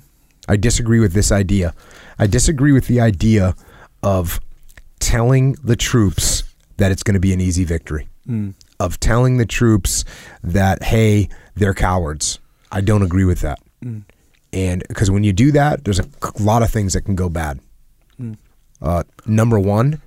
I 0.48 0.56
disagree 0.56 1.00
with 1.00 1.14
this 1.14 1.32
idea. 1.32 1.74
I 2.18 2.28
disagree 2.28 2.72
with 2.72 2.88
the 2.88 3.02
idea 3.02 3.56
of 4.04 4.40
telling 5.00 5.54
the 5.64 5.76
troops 5.76 6.44
that 6.78 6.92
it's 6.92 7.04
going 7.04 7.14
to 7.14 7.20
be 7.20 7.34
an 7.34 7.42
easy 7.42 7.64
victory. 7.64 8.08
Mm. 8.28 8.54
Of 8.80 9.00
telling 9.00 9.38
the 9.38 9.46
troops 9.46 10.06
that 10.44 10.84
hey, 10.84 11.30
they're 11.56 11.74
cowards. 11.74 12.40
I 12.72 12.82
don't 12.82 13.02
agree 13.02 13.26
with 13.26 13.42
that. 13.42 13.60
Mm. 13.84 14.04
And 14.52 14.84
because 14.88 15.10
when 15.10 15.24
you 15.24 15.34
do 15.34 15.52
that, 15.54 15.84
there's 15.84 16.00
a 16.00 16.08
lot 16.40 16.62
of 16.62 16.70
things 16.70 16.94
that 16.94 17.02
can 17.02 17.16
go 17.16 17.30
bad. 17.30 17.60
Mm. 18.20 18.38
Uh, 18.82 19.04
number 19.26 19.60
one, 19.60 20.02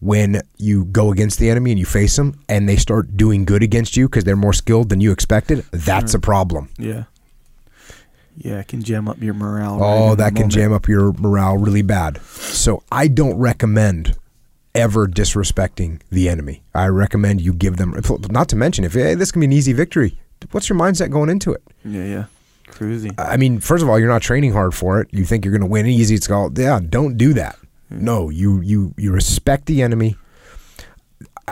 when 0.00 0.42
you 0.58 0.84
go 0.84 1.10
against 1.10 1.38
the 1.38 1.50
enemy 1.50 1.70
and 1.70 1.78
you 1.78 1.86
face 1.86 2.16
them 2.16 2.38
and 2.48 2.68
they 2.68 2.76
start 2.76 3.16
doing 3.16 3.44
good 3.44 3.62
against 3.62 3.96
you 3.96 4.08
because 4.08 4.24
they're 4.24 4.36
more 4.36 4.52
skilled 4.52 4.88
than 4.88 5.00
you 5.00 5.10
expected, 5.12 5.64
that's 5.72 6.14
a 6.14 6.18
problem. 6.18 6.70
Yeah. 6.78 7.04
Yeah, 8.40 8.60
it 8.60 8.68
can 8.68 8.82
jam 8.82 9.08
up 9.08 9.20
your 9.20 9.34
morale. 9.34 9.78
Oh, 9.82 10.14
that 10.14 10.36
can 10.36 10.48
jam 10.48 10.72
up 10.72 10.86
your 10.86 11.12
morale 11.14 11.56
really 11.56 11.82
bad. 11.82 12.20
So 12.22 12.82
I 12.92 13.08
don't 13.08 13.36
recommend 13.36 14.16
ever 14.74 15.08
disrespecting 15.08 16.00
the 16.10 16.28
enemy. 16.28 16.62
I 16.74 16.86
recommend 16.86 17.40
you 17.40 17.52
give 17.52 17.78
them. 17.78 17.94
Not 18.30 18.48
to 18.50 18.56
mention, 18.56 18.84
if 18.84 18.92
hey, 18.94 19.14
this 19.14 19.32
can 19.32 19.40
be 19.40 19.46
an 19.46 19.52
easy 19.52 19.72
victory, 19.72 20.16
what's 20.52 20.68
your 20.68 20.78
mindset 20.78 21.10
going 21.10 21.30
into 21.30 21.52
it? 21.52 21.62
Yeah, 21.84 22.04
yeah. 22.04 22.24
Cruising. 22.68 23.14
I 23.18 23.36
mean, 23.38 23.58
first 23.60 23.82
of 23.82 23.88
all, 23.88 23.98
you're 23.98 24.08
not 24.08 24.22
training 24.22 24.52
hard 24.52 24.74
for 24.74 25.00
it. 25.00 25.08
You 25.10 25.24
think 25.24 25.44
you're 25.44 25.52
going 25.52 25.62
to 25.62 25.66
win 25.66 25.86
easy. 25.86 26.14
It's 26.14 26.26
called 26.28 26.56
yeah. 26.58 26.78
Don't 26.86 27.16
do 27.16 27.32
that. 27.34 27.56
No, 27.90 28.28
you 28.30 28.60
you 28.60 28.94
you 28.96 29.10
respect 29.10 29.66
the 29.66 29.82
enemy. 29.82 30.16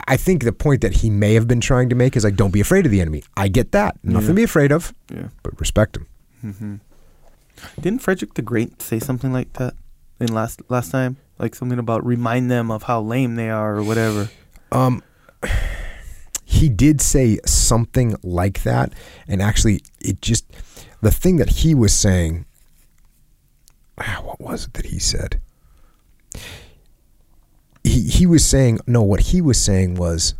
I 0.07 0.15
think 0.15 0.43
the 0.43 0.51
point 0.53 0.81
that 0.81 0.93
he 0.97 1.09
may 1.09 1.33
have 1.33 1.47
been 1.47 1.59
trying 1.59 1.89
to 1.89 1.95
make 1.95 2.15
is 2.15 2.23
like, 2.23 2.35
don't 2.35 2.51
be 2.53 2.61
afraid 2.61 2.85
of 2.85 2.91
the 2.91 3.01
enemy. 3.01 3.23
I 3.35 3.47
get 3.47 3.71
that. 3.71 3.97
Nothing 4.03 4.27
to 4.29 4.33
be 4.35 4.43
afraid 4.43 4.71
of, 4.71 4.93
Yeah. 5.11 5.29
but 5.41 5.59
respect 5.59 5.97
him. 5.97 6.05
Didn't 7.79 8.01
Frederick 8.01 8.33
the 8.35 8.41
Great 8.41 8.81
say 8.81 8.99
something 8.99 9.33
like 9.33 9.53
that 9.53 9.73
in 10.19 10.33
last 10.33 10.61
last 10.69 10.91
time? 10.91 11.17
Like 11.39 11.55
something 11.55 11.79
about 11.79 12.05
remind 12.05 12.49
them 12.49 12.71
of 12.71 12.83
how 12.83 13.01
lame 13.01 13.35
they 13.35 13.49
are 13.49 13.75
or 13.77 13.83
whatever. 13.83 14.29
Um, 14.71 15.03
he 16.43 16.69
did 16.69 17.01
say 17.01 17.39
something 17.45 18.15
like 18.23 18.63
that, 18.63 18.93
and 19.27 19.41
actually, 19.41 19.81
it 19.99 20.21
just 20.21 20.45
the 21.01 21.11
thing 21.11 21.37
that 21.37 21.49
he 21.49 21.75
was 21.75 21.93
saying. 21.93 22.45
ah, 23.97 24.21
What 24.23 24.39
was 24.39 24.65
it 24.65 24.73
that 24.73 24.87
he 24.87 24.99
said? 24.99 25.39
He 27.83 28.01
he 28.03 28.25
was 28.25 28.45
saying 28.45 28.79
no. 28.87 29.01
What 29.01 29.19
he 29.31 29.41
was 29.41 29.61
saying 29.63 29.95
was 29.95 30.33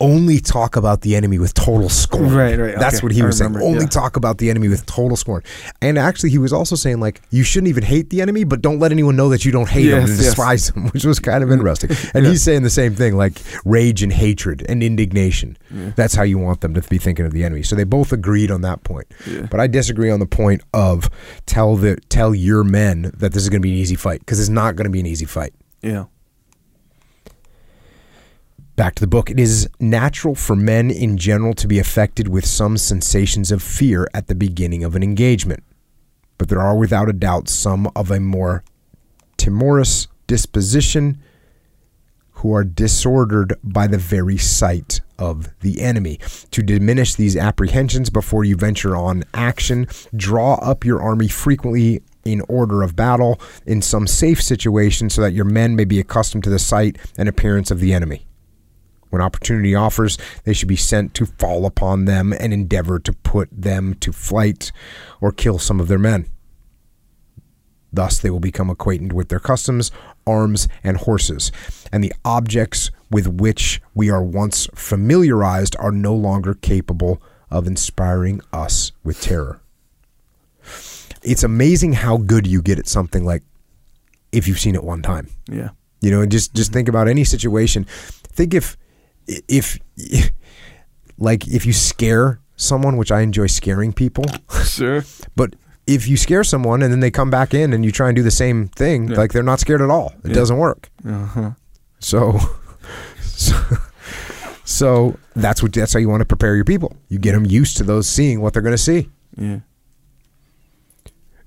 only 0.00 0.40
talk 0.40 0.76
about 0.76 1.02
the 1.02 1.14
enemy 1.14 1.38
with 1.38 1.54
total 1.54 1.88
scorn. 1.88 2.34
Right, 2.34 2.58
right, 2.58 2.78
That's 2.78 2.96
okay. 2.96 3.04
what 3.04 3.12
he 3.12 3.22
I 3.22 3.26
was 3.26 3.38
saying. 3.38 3.56
Only 3.56 3.80
yeah. 3.80 3.86
talk 3.86 4.16
about 4.16 4.38
the 4.38 4.50
enemy 4.50 4.68
with 4.68 4.86
total 4.86 5.16
scorn. 5.16 5.42
And 5.80 5.98
actually, 5.98 6.30
he 6.30 6.38
was 6.38 6.52
also 6.52 6.74
saying 6.74 7.00
like 7.00 7.20
you 7.30 7.44
shouldn't 7.44 7.68
even 7.68 7.84
hate 7.84 8.10
the 8.10 8.22
enemy, 8.22 8.44
but 8.44 8.62
don't 8.62 8.78
let 8.78 8.92
anyone 8.92 9.16
know 9.16 9.28
that 9.28 9.44
you 9.44 9.52
don't 9.52 9.68
hate 9.68 9.86
him 9.86 9.98
and 9.98 10.08
yes. 10.08 10.18
despise 10.18 10.70
him, 10.70 10.88
which 10.92 11.04
was 11.04 11.20
kind 11.20 11.44
of 11.44 11.50
interesting. 11.50 11.90
And 12.12 12.26
he's 12.26 12.42
saying 12.42 12.62
the 12.62 12.70
same 12.70 12.94
thing, 12.94 13.16
like 13.16 13.40
rage 13.64 14.02
and 14.02 14.12
hatred 14.12 14.64
and 14.68 14.82
indignation. 14.82 15.56
That's 15.70 16.14
how 16.14 16.22
you 16.22 16.38
want 16.38 16.60
them 16.60 16.74
to 16.74 16.82
be 16.82 16.98
thinking 16.98 17.24
of 17.24 17.32
the 17.32 17.44
enemy. 17.44 17.62
So 17.62 17.76
they 17.76 17.84
both 17.84 18.12
agreed 18.12 18.50
on 18.50 18.62
that 18.62 18.82
point. 18.82 19.06
Yeah. 19.26 19.46
But 19.50 19.60
I 19.60 19.66
disagree 19.66 20.10
on 20.10 20.18
the 20.18 20.26
point 20.26 20.62
of 20.74 21.08
tell 21.46 21.76
the 21.76 21.96
tell 22.08 22.34
your 22.34 22.64
men 22.64 23.12
that 23.16 23.32
this 23.32 23.42
is 23.42 23.48
going 23.48 23.60
to 23.60 23.66
be 23.66 23.72
an 23.72 23.78
easy 23.78 23.94
fight 23.94 24.20
because 24.20 24.40
it's 24.40 24.48
not 24.48 24.76
going 24.76 24.84
to 24.84 24.90
be 24.90 25.00
an 25.00 25.06
easy 25.06 25.26
fight. 25.26 25.54
Yeah. 25.82 26.06
Back 28.76 28.94
to 28.94 29.00
the 29.02 29.06
book. 29.06 29.30
It 29.30 29.38
is 29.38 29.68
natural 29.78 30.34
for 30.34 30.56
men 30.56 30.90
in 30.90 31.18
general 31.18 31.52
to 31.54 31.68
be 31.68 31.78
affected 31.78 32.28
with 32.28 32.46
some 32.46 32.78
sensations 32.78 33.52
of 33.52 33.62
fear 33.62 34.08
at 34.14 34.28
the 34.28 34.34
beginning 34.34 34.84
of 34.84 34.96
an 34.96 35.02
engagement. 35.02 35.62
But 36.38 36.48
there 36.48 36.60
are 36.60 36.76
without 36.76 37.08
a 37.08 37.12
doubt 37.12 37.48
some 37.48 37.90
of 37.94 38.10
a 38.10 38.20
more 38.20 38.64
timorous 39.36 40.08
disposition 40.26 41.20
who 42.40 42.54
are 42.54 42.64
disordered 42.64 43.54
by 43.62 43.86
the 43.86 43.98
very 43.98 44.38
sight 44.38 45.02
of 45.18 45.50
the 45.60 45.82
enemy. 45.82 46.18
To 46.52 46.62
diminish 46.62 47.14
these 47.14 47.36
apprehensions 47.36 48.08
before 48.08 48.44
you 48.44 48.56
venture 48.56 48.96
on 48.96 49.24
action, 49.34 49.86
draw 50.16 50.54
up 50.54 50.86
your 50.86 51.02
army 51.02 51.28
frequently 51.28 52.02
in 52.24 52.40
order 52.48 52.82
of 52.82 52.96
battle 52.96 53.38
in 53.66 53.82
some 53.82 54.06
safe 54.06 54.42
situation 54.42 55.10
so 55.10 55.20
that 55.20 55.34
your 55.34 55.44
men 55.44 55.76
may 55.76 55.84
be 55.84 56.00
accustomed 56.00 56.44
to 56.44 56.50
the 56.50 56.58
sight 56.58 56.96
and 57.18 57.28
appearance 57.28 57.70
of 57.70 57.80
the 57.80 57.92
enemy. 57.92 58.26
When 59.10 59.20
opportunity 59.20 59.74
offers, 59.74 60.18
they 60.44 60.52
should 60.52 60.68
be 60.68 60.76
sent 60.76 61.14
to 61.14 61.26
fall 61.26 61.66
upon 61.66 62.04
them 62.06 62.32
and 62.32 62.52
endeavor 62.52 62.98
to 63.00 63.12
put 63.12 63.48
them 63.52 63.94
to 64.00 64.12
flight 64.12 64.72
or 65.20 65.32
kill 65.32 65.58
some 65.58 65.80
of 65.80 65.88
their 65.88 65.98
men. 65.98 66.26
Thus, 67.92 68.18
they 68.20 68.30
will 68.30 68.40
become 68.40 68.70
acquainted 68.70 69.12
with 69.12 69.28
their 69.28 69.40
customs, 69.40 69.90
arms, 70.26 70.68
and 70.84 70.96
horses, 70.96 71.50
and 71.92 72.04
the 72.04 72.12
objects 72.24 72.90
with 73.10 73.26
which 73.26 73.82
we 73.94 74.10
are 74.10 74.22
once 74.22 74.68
familiarized 74.74 75.74
are 75.80 75.90
no 75.90 76.14
longer 76.14 76.54
capable 76.54 77.20
of 77.50 77.66
inspiring 77.66 78.40
us 78.52 78.92
with 79.02 79.20
terror. 79.20 79.60
It's 81.22 81.42
amazing 81.42 81.94
how 81.94 82.16
good 82.16 82.46
you 82.46 82.62
get 82.62 82.78
at 82.78 82.86
something 82.86 83.24
like 83.24 83.42
if 84.32 84.46
you've 84.46 84.60
seen 84.60 84.76
it 84.76 84.84
one 84.84 85.02
time. 85.02 85.28
Yeah. 85.48 85.70
You 86.00 86.10
know, 86.10 86.22
and 86.22 86.30
just 86.30 86.54
just 86.54 86.72
think 86.72 86.88
about 86.88 87.08
any 87.08 87.24
situation. 87.24 87.84
Think 87.84 88.54
if 88.54 88.76
if 89.48 89.78
like 91.18 91.46
if 91.48 91.66
you 91.66 91.72
scare 91.72 92.40
someone, 92.56 92.96
which 92.96 93.10
I 93.12 93.20
enjoy 93.20 93.46
scaring 93.46 93.92
people, 93.92 94.24
Sure. 94.64 95.04
but 95.36 95.54
if 95.86 96.06
you 96.08 96.16
scare 96.16 96.44
someone 96.44 96.82
and 96.82 96.92
then 96.92 97.00
they 97.00 97.10
come 97.10 97.30
back 97.30 97.52
in 97.54 97.72
and 97.72 97.84
you 97.84 97.90
try 97.92 98.08
and 98.08 98.16
do 98.16 98.22
the 98.22 98.30
same 98.30 98.68
thing, 98.68 99.08
Yeah. 99.08 99.16
like 99.16 99.32
they're 99.32 99.42
not 99.42 99.60
scared 99.60 99.82
at 99.82 99.90
all. 99.90 100.12
It 100.24 100.28
Yeah. 100.28 100.34
doesn't 100.34 100.58
work. 100.58 100.90
Uh-huh. 101.06 101.50
So, 101.98 102.38
so 103.22 103.54
so 104.64 105.16
that's 105.34 105.62
what 105.62 105.72
that's 105.72 105.92
how 105.92 105.98
you 106.00 106.08
want 106.08 106.20
to 106.20 106.26
prepare 106.26 106.54
your 106.54 106.64
people. 106.64 106.96
You 107.08 107.18
get 107.18 107.32
them 107.32 107.44
used 107.46 107.76
to 107.78 107.84
those 107.84 108.08
seeing 108.08 108.40
what 108.40 108.52
they're 108.52 108.62
going 108.62 108.74
to 108.76 108.78
see. 108.78 109.08
Yeah. 109.36 109.60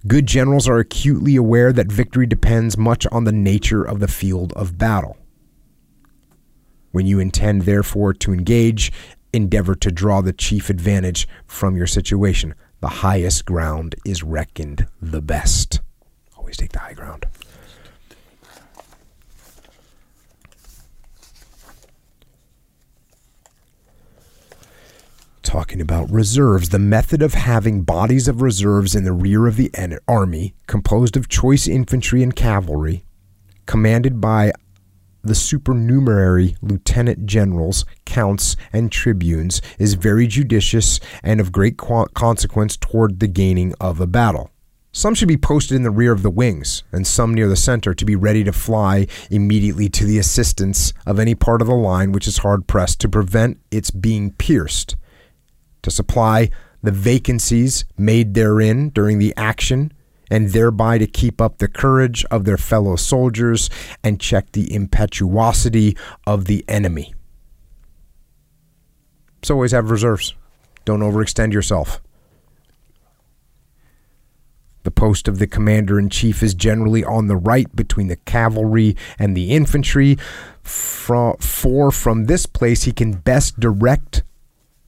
Good 0.05 0.25
generals 0.25 0.67
are 0.67 0.79
acutely 0.79 1.37
aware 1.37 1.71
that 1.71 1.89
victory 1.91 2.25
depends 2.25 2.77
much 2.77 3.07
on 3.07 3.23
the 3.23 3.31
nature 3.31 3.83
of 3.83 3.99
the 4.01 4.07
field 4.09 4.51
of 4.53 4.77
battle. 4.77 5.15
When 6.93 7.07
you 7.07 7.19
intend, 7.19 7.63
therefore, 7.63 8.13
to 8.13 8.33
engage, 8.33 8.91
endeavor 9.33 9.73
to 9.73 9.91
draw 9.91 10.21
the 10.21 10.31
chief 10.31 10.69
advantage 10.69 11.27
from 11.47 11.75
your 11.75 11.87
situation. 11.87 12.53
The 12.81 12.87
highest 12.87 13.45
ground 13.45 13.95
is 14.05 14.21
reckoned 14.21 14.85
the 15.01 15.19
best. 15.19 15.81
Always 16.37 16.55
take 16.55 16.71
the 16.71 16.79
high 16.79 16.93
ground. 16.93 17.25
talking 25.41 25.81
about 25.81 26.09
reserves, 26.09 26.69
the 26.69 26.79
method 26.79 27.21
of 27.21 27.35
having 27.35 27.83
bodies 27.83 28.27
of 28.27 28.41
reserves 28.41 28.95
in 28.95 29.03
the 29.03 29.11
rear 29.11 29.45
of 29.45 29.55
the 29.55 29.71
army, 30.07 30.55
composed 30.65 31.15
of 31.15 31.29
choice 31.29 31.67
infantry 31.67 32.23
and 32.23 32.35
cavalry, 32.35 33.05
commanded 33.67 34.19
by 34.19 34.51
the 35.23 35.35
supernumerary 35.35 36.55
lieutenant 36.61 37.25
generals, 37.25 37.85
counts, 38.05 38.55
and 38.71 38.91
tribunes, 38.91 39.61
is 39.79 39.93
very 39.93 40.27
judicious 40.27 40.99
and 41.23 41.39
of 41.39 41.51
great 41.51 41.77
qu- 41.77 42.07
consequence 42.13 42.77
toward 42.77 43.19
the 43.19 43.27
gaining 43.27 43.73
of 43.79 43.99
a 43.99 44.07
battle. 44.07 44.49
Some 44.91 45.15
should 45.15 45.27
be 45.27 45.37
posted 45.37 45.75
in 45.75 45.83
the 45.83 45.89
rear 45.89 46.11
of 46.11 46.21
the 46.21 46.29
wings, 46.29 46.83
and 46.91 47.07
some 47.07 47.33
near 47.33 47.47
the 47.47 47.55
center 47.55 47.95
to 47.95 48.05
be 48.05 48.15
ready 48.15 48.43
to 48.43 48.51
fly 48.51 49.07
immediately 49.31 49.89
to 49.89 50.05
the 50.05 50.19
assistance 50.19 50.93
of 51.07 51.17
any 51.17 51.33
part 51.33 51.61
of 51.61 51.67
the 51.67 51.73
line 51.73 52.11
which 52.11 52.27
is 52.27 52.39
hard 52.39 52.67
pressed 52.67 52.99
to 53.01 53.09
prevent 53.09 53.59
its 53.71 53.89
being 53.89 54.31
pierced 54.33 54.95
to 55.83 55.91
supply 55.91 56.49
the 56.81 56.91
vacancies 56.91 57.85
made 57.97 58.33
therein 58.33 58.89
during 58.89 59.19
the 59.19 59.33
action, 59.37 59.93
and 60.33 60.49
thereby 60.49 60.97
to 60.97 61.05
keep 61.05 61.39
up 61.39 61.59
the 61.59 61.67
courage 61.67 62.25
of 62.31 62.43
their 62.43 62.57
fellow 62.57 62.95
soldiers 62.95 63.69
and 64.03 64.19
check 64.19 64.51
the 64.53 64.73
impetuosity 64.73 65.95
of 66.25 66.45
the 66.45 66.65
enemy. 66.67 67.13
So 69.43 69.53
always 69.53 69.73
have 69.73 69.91
reserves. 69.91 70.33
Don't 70.85 71.01
overextend 71.01 71.53
yourself. 71.53 72.01
The 74.81 74.89
post 74.89 75.27
of 75.27 75.37
the 75.37 75.45
commander 75.45 75.99
in 75.99 76.09
chief 76.09 76.41
is 76.41 76.55
generally 76.55 77.03
on 77.03 77.27
the 77.27 77.37
right 77.37 77.73
between 77.75 78.07
the 78.07 78.15
cavalry 78.15 78.97
and 79.19 79.37
the 79.37 79.51
infantry, 79.51 80.17
for, 80.63 81.37
from 81.91 82.25
this 82.25 82.47
place 82.47 82.83
he 82.83 82.91
can 82.91 83.11
best 83.11 83.59
direct 83.59 84.23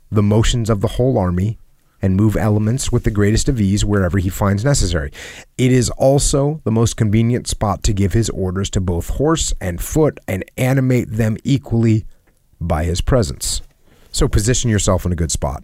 the 0.10 0.24
motions 0.24 0.72
of 0.72 0.82
the 0.82 0.88
whole 0.88 1.20
army 1.20 1.60
and 2.02 2.16
move 2.16 2.36
elements 2.36 2.92
with 2.92 3.04
the 3.04 3.12
greatest 3.12 3.50
of 3.50 3.60
ease 3.60 3.86
wherever 3.86 4.18
he 4.18 4.30
finds 4.30 4.64
necessary. 4.64 5.12
It 5.58 5.72
is 5.72 5.90
also 5.92 6.62
the 6.64 6.72
most 6.72 6.98
convenient 6.98 7.48
spot 7.48 7.84
to 7.84 7.94
give 7.94 8.14
his 8.14 8.30
orders 8.30 8.70
to 8.72 8.82
both 8.82 9.10
horse 9.10 9.54
and 9.60 9.82
foot 9.82 10.20
and 10.28 10.44
animate 10.58 11.12
them 11.12 11.38
equally 11.44 12.06
by 12.60 12.84
his 12.84 13.02
presence. 13.02 13.62
So 14.12 14.28
position 14.28 14.70
yourself 14.70 15.06
in 15.06 15.12
a 15.12 15.16
good 15.16 15.32
spot. 15.32 15.64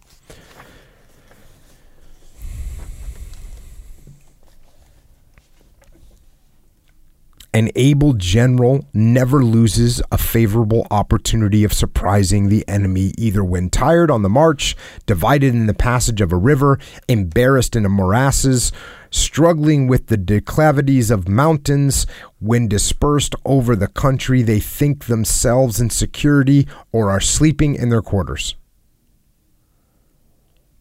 An 7.54 7.70
able 7.76 8.14
general 8.14 8.88
never 8.94 9.44
loses 9.44 10.02
a 10.10 10.18
favorable 10.18 10.88
opportunity 10.90 11.66
of 11.66 11.74
surprising 11.74 12.48
the 12.48 12.66
enemy, 12.66 13.14
either 13.18 13.44
when 13.44 13.70
tired 13.70 14.10
on 14.10 14.22
the 14.22 14.30
march, 14.30 14.78
divided 15.06 15.54
in 15.54 15.68
the 15.68 15.74
passage 15.74 16.22
of 16.22 16.32
a 16.32 16.38
river, 16.38 16.80
embarrassed 17.10 17.76
in 17.76 17.86
a 17.86 17.90
morasses, 17.90 18.72
struggling 19.10 19.88
with 19.88 20.08
the 20.08 20.16
declivities 20.16 21.12
of 21.12 21.28
mountains, 21.28 22.08
when 22.40 22.70
dispersed 22.70 23.36
over 23.44 23.76
the 23.76 23.90
country 23.90 24.42
they 24.42 24.62
think 24.62 25.06
themselves 25.06 25.82
in 25.82 25.90
security 25.90 26.66
or 26.94 27.10
are 27.12 27.20
sleeping 27.20 27.76
in 27.76 27.90
their 27.90 28.02
quarters. 28.02 28.56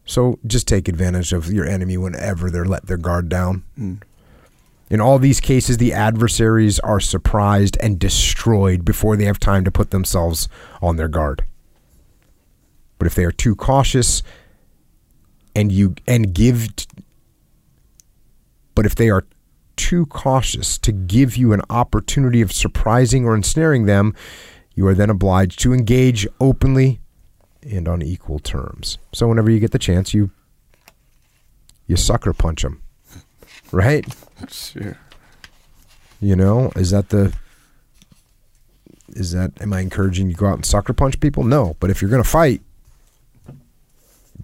So 0.05 0.39
just 0.47 0.69
take 0.69 0.87
advantage 0.87 1.33
of 1.33 1.51
your 1.51 1.65
enemy 1.65 1.97
whenever 1.97 2.49
they're 2.49 2.65
let 2.65 2.85
their 2.85 2.97
guard 2.97 3.27
down. 3.27 3.63
Hmm. 3.75 3.95
In 4.91 4.99
all 4.99 5.19
these 5.19 5.39
cases, 5.39 5.77
the 5.77 5.93
adversaries 5.93 6.77
are 6.79 6.99
surprised 6.99 7.77
and 7.79 7.97
destroyed 7.97 8.83
before 8.83 9.15
they 9.15 9.23
have 9.23 9.39
time 9.39 9.63
to 9.63 9.71
put 9.71 9.91
themselves 9.91 10.49
on 10.81 10.97
their 10.97 11.07
guard. 11.07 11.45
But 12.97 13.07
if 13.07 13.15
they 13.15 13.23
are 13.23 13.31
too 13.31 13.55
cautious 13.55 14.21
and 15.55 15.71
you 15.71 15.95
and 16.05 16.33
give 16.33 16.67
but 18.75 18.85
if 18.85 18.93
they 18.93 19.09
are 19.09 19.25
too 19.77 20.07
cautious 20.07 20.77
to 20.79 20.91
give 20.91 21.37
you 21.37 21.53
an 21.53 21.61
opportunity 21.69 22.41
of 22.41 22.51
surprising 22.51 23.25
or 23.25 23.33
ensnaring 23.33 23.85
them, 23.85 24.13
you 24.75 24.85
are 24.87 24.93
then 24.93 25.09
obliged 25.09 25.57
to 25.59 25.73
engage 25.73 26.27
openly 26.41 26.99
and 27.63 27.87
on 27.87 28.01
equal 28.01 28.39
terms. 28.39 28.97
So 29.13 29.29
whenever 29.29 29.49
you 29.49 29.59
get 29.59 29.71
the 29.71 29.79
chance, 29.79 30.13
you 30.13 30.31
you 31.87 31.95
sucker 31.95 32.33
punch 32.33 32.63
them. 32.63 32.83
Right? 33.71 34.05
Sure. 34.49 34.97
You 36.19 36.35
know, 36.35 36.71
is 36.75 36.91
that 36.91 37.09
the 37.09 37.33
is 39.09 39.31
that 39.31 39.51
am 39.61 39.73
I 39.73 39.79
encouraging 39.81 40.27
you 40.27 40.33
to 40.33 40.39
go 40.39 40.47
out 40.47 40.55
and 40.55 40.65
sucker 40.65 40.93
punch 40.93 41.19
people? 41.19 41.43
No, 41.43 41.75
but 41.79 41.89
if 41.89 42.01
you're 42.01 42.11
going 42.11 42.23
to 42.23 42.29
fight, 42.29 42.61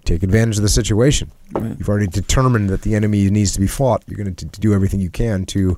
take 0.05 0.23
advantage 0.23 0.57
of 0.57 0.63
the 0.63 0.69
situation. 0.69 1.31
Right. 1.53 1.77
You've 1.77 1.87
already 1.89 2.07
determined 2.07 2.69
that 2.69 2.81
the 2.81 2.95
enemy 2.95 3.29
needs 3.29 3.51
to 3.53 3.59
be 3.59 3.67
fought. 3.67 4.03
You're 4.07 4.17
going 4.17 4.35
to 4.35 4.45
do 4.45 4.73
everything 4.73 4.99
you 4.99 5.09
can 5.09 5.45
to. 5.47 5.77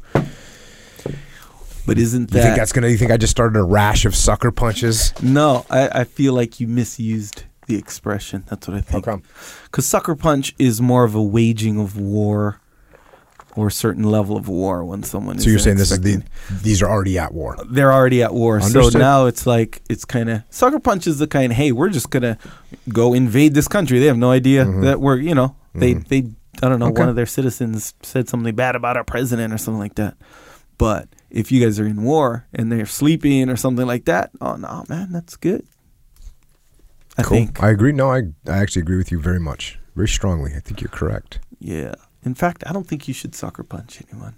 But 1.86 1.98
isn't 1.98 2.30
that? 2.32 2.38
You 2.38 2.44
think 2.44 2.56
that's 2.58 2.72
going 2.72 2.84
to? 2.84 2.92
You 2.92 2.98
think 2.98 3.12
I 3.12 3.18
just 3.18 3.32
started 3.32 3.58
a 3.60 3.64
rash 3.64 4.06
of 4.06 4.16
sucker 4.16 4.52
punches? 4.52 5.14
no? 5.24 5.66
I, 5.70 6.02
I 6.02 6.04
feel 6.04 6.34
like 6.34 6.60
you 6.60 6.68
misused 6.68 7.44
the 7.68 7.76
expression. 7.78 8.44
That's 8.48 8.68
what 8.68 8.76
I 8.76 8.78
How 8.78 8.84
think. 8.84 9.06
come? 9.06 9.24
Because 9.64 9.88
sucker 9.88 10.16
punch 10.16 10.54
is 10.60 10.82
more 10.82 11.04
of 11.04 11.16
a 11.16 11.22
waging 11.24 11.80
of 11.80 11.98
war, 11.98 12.62
or 13.56 13.68
a 13.68 13.72
certain 13.72 14.04
level 14.04 14.38
of 14.38 14.48
war 14.48 14.84
when 14.86 15.04
someone. 15.04 15.38
Is. 15.38 15.44
So 15.44 15.50
you're 15.50 15.60
saying 15.60 15.78
this 15.78 15.92
is 15.92 16.00
the 16.02 16.24
these 16.62 16.82
are 16.82 16.90
already 16.90 17.18
at 17.18 17.34
war. 17.34 17.58
they're 17.70 17.92
already 17.92 18.22
at 18.24 18.34
war. 18.34 18.56
Understood. 18.62 18.94
So 18.94 19.00
now 19.00 19.26
it's 19.26 19.46
like 19.48 19.82
it's 19.90 20.06
kind 20.06 20.30
of 20.30 20.44
sucker 20.50 20.80
punch 20.80 21.08
is 21.08 21.20
the 21.20 21.28
kind. 21.28 21.52
Hey, 21.54 21.72
we're 21.72 21.90
just 21.90 22.10
gonna 22.10 22.38
go 22.90 23.14
invade 23.14 23.54
this 23.54 23.68
country. 23.68 24.00
They 24.00 24.06
have 24.08 24.18
no 24.18 24.32
idea 24.32 24.66
that 24.66 25.00
we're 25.02 25.18
you 25.18 25.36
know 25.36 25.56
they 25.74 25.94
they 25.96 26.26
I 26.62 26.68
don't 26.70 26.80
know 26.80 26.86
Mm-hmm. 26.88 26.94
Okay. 26.94 27.02
one 27.02 27.10
of 27.10 27.16
their 27.16 27.26
citizens 27.26 27.94
said 28.04 28.28
something 28.30 28.54
bad 28.56 28.76
about 28.76 28.98
our 28.98 29.04
president 29.04 29.54
or 29.54 29.58
something 29.58 29.80
like 29.80 29.96
that. 29.96 30.16
But 30.78 31.08
if 31.30 31.52
you 31.52 31.64
guys 31.64 31.80
are 31.80 31.86
in 31.86 32.04
war 32.04 32.48
and 32.54 32.72
they're 32.72 32.86
sleeping 32.86 33.50
or 33.50 33.56
something 33.56 33.86
like 33.88 34.06
that, 34.06 34.32
oh 34.42 34.56
no, 34.56 34.84
man, 34.90 35.12
that's 35.12 35.36
good. 35.36 35.66
I 37.18 37.24
Cool. 37.24 37.38
think 37.38 37.62
I 37.64 37.70
agree. 37.70 37.92
No, 37.92 38.12
I 38.12 38.20
I 38.48 38.58
actually 38.60 38.82
agree 38.84 38.98
with 38.98 39.12
you 39.12 39.20
very 39.20 39.40
much, 39.40 39.78
very 39.96 40.08
strongly. 40.08 40.54
I 40.56 40.60
think 40.60 40.82
you're 40.82 40.90
correct. 40.90 41.40
yeah. 41.60 41.96
In 42.24 42.36
fact, 42.36 42.64
I 42.68 42.74
don't 42.74 42.88
think 42.88 43.08
you 43.08 43.14
should 43.14 43.34
sucker 43.36 43.64
punch 43.64 44.02
anyone. 44.12 44.38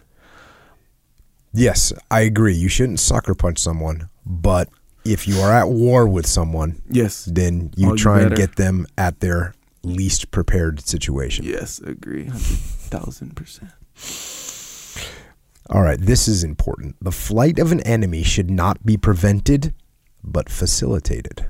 Yes, 1.54 1.92
I 2.10 2.22
agree. 2.22 2.54
You 2.56 2.70
shouldn't 2.70 3.00
sucker 3.00 3.34
punch 3.36 3.60
someone, 3.60 4.10
but 4.26 4.70
if 5.04 5.28
you 5.28 5.40
are 5.42 5.52
at 5.52 5.68
war 5.70 6.08
with 6.08 6.26
someone, 6.28 6.82
Yes. 6.90 7.26
then 7.26 7.72
you 7.76 7.90
Oh, 7.90 7.92
you 7.92 7.98
try 7.98 8.22
and 8.22 8.36
get 8.36 8.56
them 8.56 8.88
at 8.98 9.20
their 9.20 9.54
least 9.84 10.32
prepared 10.32 10.80
situation. 10.82 11.44
Yes, 11.44 11.80
agree, 11.80 12.26
hundred 12.26 12.40
thousand 12.42 13.36
percent. 13.36 13.72
All 15.70 15.82
right, 15.82 16.00
this 16.00 16.28
is 16.28 16.44
important. 16.44 16.98
The 17.02 17.12
flight 17.12 17.58
of 17.60 17.72
an 17.72 17.80
enemy 17.82 18.24
should 18.24 18.52
not 18.52 18.86
be 18.86 18.96
prevented, 18.98 19.74
but 20.24 20.50
facilitated. 20.50 21.46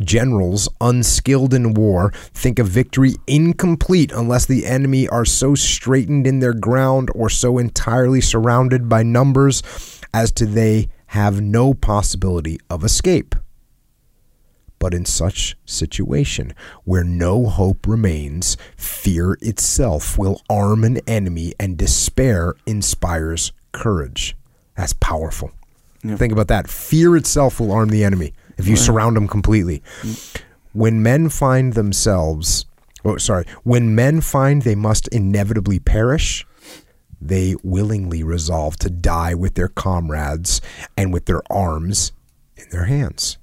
Generals 0.00 0.68
unskilled 0.80 1.54
in 1.54 1.72
war 1.74 2.12
think 2.34 2.58
a 2.58 2.64
victory 2.64 3.14
incomplete 3.26 4.12
unless 4.12 4.44
the 4.44 4.66
enemy 4.66 5.08
are 5.08 5.24
so 5.24 5.54
straitened 5.54 6.26
in 6.26 6.40
their 6.40 6.52
ground 6.52 7.10
or 7.14 7.30
so 7.30 7.58
entirely 7.58 8.20
surrounded 8.20 8.88
by 8.88 9.02
numbers 9.02 9.62
as 10.12 10.30
to 10.32 10.46
they 10.46 10.88
have 11.06 11.40
no 11.40 11.72
possibility 11.72 12.58
of 12.68 12.84
escape. 12.84 13.34
But 14.78 14.92
in 14.92 15.06
such 15.06 15.56
situation, 15.64 16.54
where 16.84 17.04
no 17.04 17.46
hope 17.46 17.86
remains, 17.86 18.58
fear 18.76 19.38
itself 19.40 20.18
will 20.18 20.42
arm 20.50 20.84
an 20.84 20.98
enemy, 21.06 21.54
and 21.58 21.78
despair 21.78 22.54
inspires 22.66 23.52
courage. 23.72 24.36
That's 24.76 24.92
powerful. 24.92 25.50
Yeah. 26.02 26.16
Think 26.16 26.32
about 26.32 26.48
that. 26.48 26.68
Fear 26.68 27.16
itself 27.16 27.58
will 27.58 27.72
arm 27.72 27.88
the 27.88 28.04
enemy 28.04 28.34
if 28.56 28.68
you 28.68 28.76
surround 28.76 29.16
them 29.16 29.28
completely. 29.28 29.82
When 30.72 31.02
men 31.02 31.28
find 31.28 31.74
themselves, 31.74 32.66
oh, 33.04 33.16
sorry, 33.16 33.44
when 33.62 33.94
men 33.94 34.20
find 34.20 34.62
they 34.62 34.74
must 34.74 35.08
inevitably 35.08 35.78
perish, 35.78 36.46
they 37.20 37.54
willingly 37.62 38.22
resolve 38.22 38.76
to 38.76 38.90
die 38.90 39.34
with 39.34 39.54
their 39.54 39.68
comrades 39.68 40.60
and 40.96 41.12
with 41.12 41.26
their 41.26 41.42
arms 41.50 42.12
in 42.56 42.66
their 42.70 42.84
hands. 42.84 43.38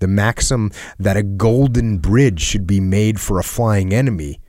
The 0.00 0.08
maxim 0.08 0.70
that 0.98 1.16
a 1.16 1.22
golden 1.22 1.98
bridge 1.98 2.40
should 2.40 2.66
be 2.66 2.80
made 2.80 3.20
for 3.20 3.38
a 3.38 3.44
flying 3.44 3.92
enemy 3.92 4.40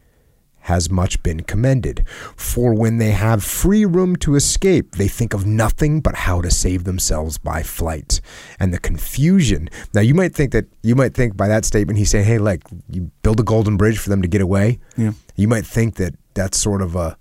has 0.70 0.90
much 0.90 1.22
been 1.24 1.42
commended. 1.42 2.08
For 2.36 2.74
when 2.74 2.98
they 2.98 3.12
have 3.12 3.44
free 3.44 3.86
room 3.86 4.16
to 4.18 4.36
escape, 4.36 4.96
they 4.96 5.08
think 5.08 5.34
of 5.34 5.46
nothing 5.46 6.00
but 6.00 6.16
how 6.16 6.42
to 6.42 6.50
save 6.50 6.84
themselves 6.84 7.38
by 7.38 7.64
flight. 7.64 8.22
And 8.60 8.74
the 8.74 8.80
confusion. 8.80 9.70
Now, 9.94 10.02
you 10.02 10.14
might 10.14 10.34
think 10.34 10.52
that, 10.54 10.66
you 10.84 10.96
might 10.96 11.14
think 11.14 11.36
by 11.36 11.48
that 11.48 11.66
statement, 11.66 12.00
he's 12.00 12.12
saying, 12.12 12.26
hey, 12.26 12.38
like, 12.38 12.62
you 12.90 13.12
build 13.24 13.40
a 13.40 13.44
golden 13.44 13.78
bridge 13.78 13.98
for 13.98 14.10
them 14.10 14.22
to 14.22 14.28
get 14.28 14.42
away. 14.42 14.80
Yeah. 14.96 15.14
You 15.36 15.48
might 15.48 15.66
think 15.66 15.96
that 15.96 16.16
that's 16.34 16.58
sort 16.58 16.82
of 16.82 16.96
a 16.96 17.18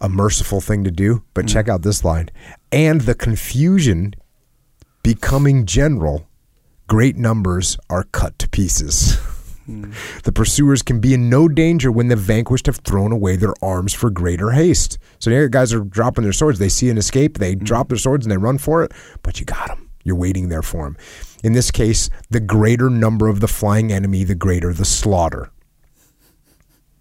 a 0.00 0.08
merciful 0.08 0.60
thing 0.60 0.82
to 0.82 0.90
do, 0.90 1.22
but 1.32 1.44
mm. 1.44 1.48
check 1.48 1.68
out 1.68 1.82
this 1.82 2.04
line. 2.04 2.28
And 2.72 3.02
the 3.02 3.14
confusion 3.14 4.14
becoming 5.04 5.64
general, 5.64 6.26
great 6.88 7.16
numbers 7.16 7.78
are 7.88 8.02
cut 8.10 8.36
to 8.40 8.48
pieces. 8.48 9.16
The 10.24 10.32
pursuers 10.32 10.82
can 10.82 11.00
be 11.00 11.14
in 11.14 11.28
no 11.28 11.48
danger 11.48 11.90
when 11.90 12.08
the 12.08 12.16
vanquished 12.16 12.66
have 12.66 12.76
thrown 12.76 13.12
away 13.12 13.36
their 13.36 13.54
arms 13.62 13.92
for 13.92 14.10
greater 14.10 14.50
haste. 14.50 14.98
So 15.18 15.30
the 15.30 15.48
guys 15.48 15.72
are 15.72 15.80
dropping 15.80 16.24
their 16.24 16.32
swords. 16.32 16.58
They 16.58 16.68
see 16.68 16.90
an 16.90 16.98
escape, 16.98 17.38
they 17.38 17.54
mm. 17.54 17.62
drop 17.62 17.88
their 17.88 17.98
swords 17.98 18.24
and 18.24 18.32
they 18.32 18.36
run 18.36 18.58
for 18.58 18.82
it, 18.82 18.92
but 19.22 19.40
you 19.40 19.46
got 19.46 19.68
them. 19.68 19.90
You're 20.04 20.16
waiting 20.16 20.48
there 20.48 20.62
for 20.62 20.84
them. 20.84 20.96
In 21.44 21.52
this 21.52 21.70
case, 21.70 22.10
the 22.30 22.40
greater 22.40 22.90
number 22.90 23.28
of 23.28 23.40
the 23.40 23.48
flying 23.48 23.92
enemy, 23.92 24.24
the 24.24 24.34
greater 24.34 24.72
the 24.72 24.84
slaughter. 24.84 25.50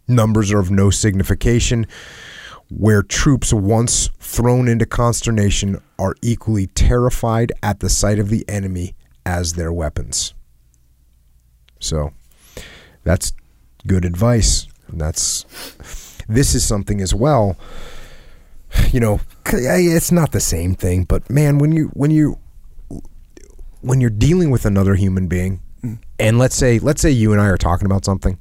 Numbers 0.08 0.52
are 0.52 0.60
of 0.60 0.72
no 0.72 0.90
signification. 0.90 1.88
Where 2.70 3.04
troops 3.04 3.52
once 3.52 4.10
thrown 4.20 4.68
into 4.68 4.86
consternation 4.86 5.82
are 6.00 6.16
equally 6.22 6.68
terrified 6.68 7.52
at 7.62 7.80
the 7.82 7.90
sight 7.90 8.18
of 8.18 8.30
the 8.30 8.48
enemy 8.48 8.96
as 9.26 9.54
their 9.54 9.74
weapons. 9.74 10.34
So 11.80 12.14
that's 13.04 13.34
good 13.88 14.06
advice. 14.06 14.68
And 14.88 15.00
that's 15.00 15.46
this 16.28 16.56
is 16.56 16.66
something 16.66 17.02
as 17.02 17.14
well. 17.14 17.58
You 18.92 19.00
know, 19.00 19.22
it's 19.46 20.12
not 20.12 20.32
the 20.32 20.40
same 20.40 20.76
thing, 20.76 21.04
but 21.04 21.30
man, 21.30 21.58
when 21.58 21.72
you 21.72 21.88
when 21.94 22.12
you 22.12 22.38
when 23.82 24.00
you're 24.00 24.10
dealing 24.10 24.50
with 24.50 24.66
another 24.66 24.96
human 24.96 25.28
being, 25.28 25.62
mm. 25.84 25.98
and 26.20 26.38
let's 26.38 26.56
say 26.56 26.80
let's 26.80 27.02
say 27.02 27.12
you 27.12 27.34
and 27.34 27.42
I 27.42 27.48
are 27.48 27.58
talking 27.58 27.86
about 27.86 28.06
something, 28.06 28.40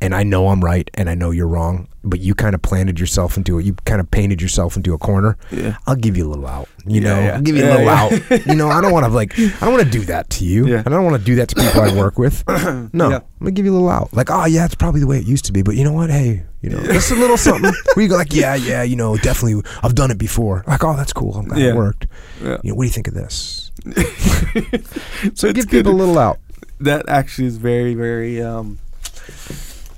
and 0.00 0.14
I 0.14 0.22
know 0.22 0.48
I'm 0.48 0.64
right 0.64 0.88
and 0.94 1.08
I 1.10 1.14
know 1.14 1.30
you're 1.30 1.46
wrong, 1.48 1.88
but 2.02 2.20
you 2.20 2.34
kind 2.34 2.54
of 2.54 2.62
planted 2.62 2.98
yourself 2.98 3.36
into 3.36 3.58
it. 3.58 3.64
You 3.66 3.74
kind 3.84 4.00
of 4.00 4.10
painted 4.10 4.40
yourself 4.40 4.76
into 4.76 4.94
a 4.94 4.98
corner. 4.98 5.36
Yeah. 5.50 5.76
I'll 5.86 5.96
give 5.96 6.16
you 6.16 6.26
a 6.26 6.30
little 6.30 6.46
out. 6.46 6.68
You 6.86 7.00
Yeah, 7.02 7.08
know, 7.14 7.20
yeah. 7.20 7.34
I'll 7.36 7.42
give 7.42 7.56
you 7.56 7.64
a 7.64 7.70
little 7.70 7.88
out. 7.88 8.12
You 8.46 8.54
know, 8.54 8.68
I 8.68 8.80
don't 8.80 8.92
want 8.92 9.04
to 9.06 9.12
like, 9.12 9.38
I 9.38 9.48
don't 9.60 9.72
want 9.72 9.84
to 9.84 9.90
do 9.90 10.00
that 10.06 10.30
to 10.30 10.44
you. 10.44 10.66
Yeah. 10.66 10.78
And 10.78 10.88
I 10.88 10.90
don't 10.90 11.04
want 11.04 11.18
to 11.18 11.24
do 11.24 11.34
that 11.36 11.48
to 11.50 11.54
people 11.56 11.80
I 11.82 11.94
work 11.96 12.18
with. 12.18 12.42
No. 12.92 13.06
I'm 13.06 13.22
gonna 13.40 13.50
give 13.52 13.64
you 13.64 13.72
a 13.72 13.76
little 13.76 13.88
out. 13.88 14.12
Like, 14.12 14.30
oh 14.30 14.44
yeah, 14.44 14.64
it's 14.66 14.74
probably 14.74 15.00
the 15.00 15.06
way 15.06 15.18
it 15.18 15.24
used 15.26 15.46
to 15.46 15.52
be, 15.52 15.62
but 15.62 15.74
you 15.76 15.84
know 15.84 15.92
what? 15.92 16.10
Hey, 16.10 16.42
you 16.60 16.68
know, 16.70 16.82
just 16.82 17.10
a 17.10 17.14
little 17.14 17.38
something. 17.38 17.72
Where 17.94 18.02
you 18.02 18.08
go 18.08 18.16
like, 18.16 18.34
yeah, 18.34 18.54
yeah, 18.54 18.82
you 18.82 18.94
know, 18.96 19.16
definitely, 19.16 19.62
I've 19.82 19.94
done 19.94 20.10
it 20.10 20.18
before. 20.18 20.62
Like, 20.66 20.84
oh, 20.84 20.94
that's 20.94 21.12
cool. 21.14 21.34
I'm 21.36 21.46
glad 21.46 21.60
it 21.62 21.74
worked. 21.74 22.06
Yeah. 22.42 22.58
You 22.62 22.70
know, 22.70 22.74
what 22.76 22.82
do 22.82 22.88
you 22.88 22.92
think 22.92 23.08
of 23.08 23.14
this? 23.14 23.70
so 25.34 25.46
That's 25.46 25.52
give 25.52 25.68
good. 25.68 25.70
people 25.70 25.92
a 25.92 25.96
little 26.00 26.18
out. 26.18 26.38
that 26.80 27.08
actually 27.08 27.46
is 27.46 27.56
very 27.56 27.94
very 27.94 28.42
um 28.42 28.78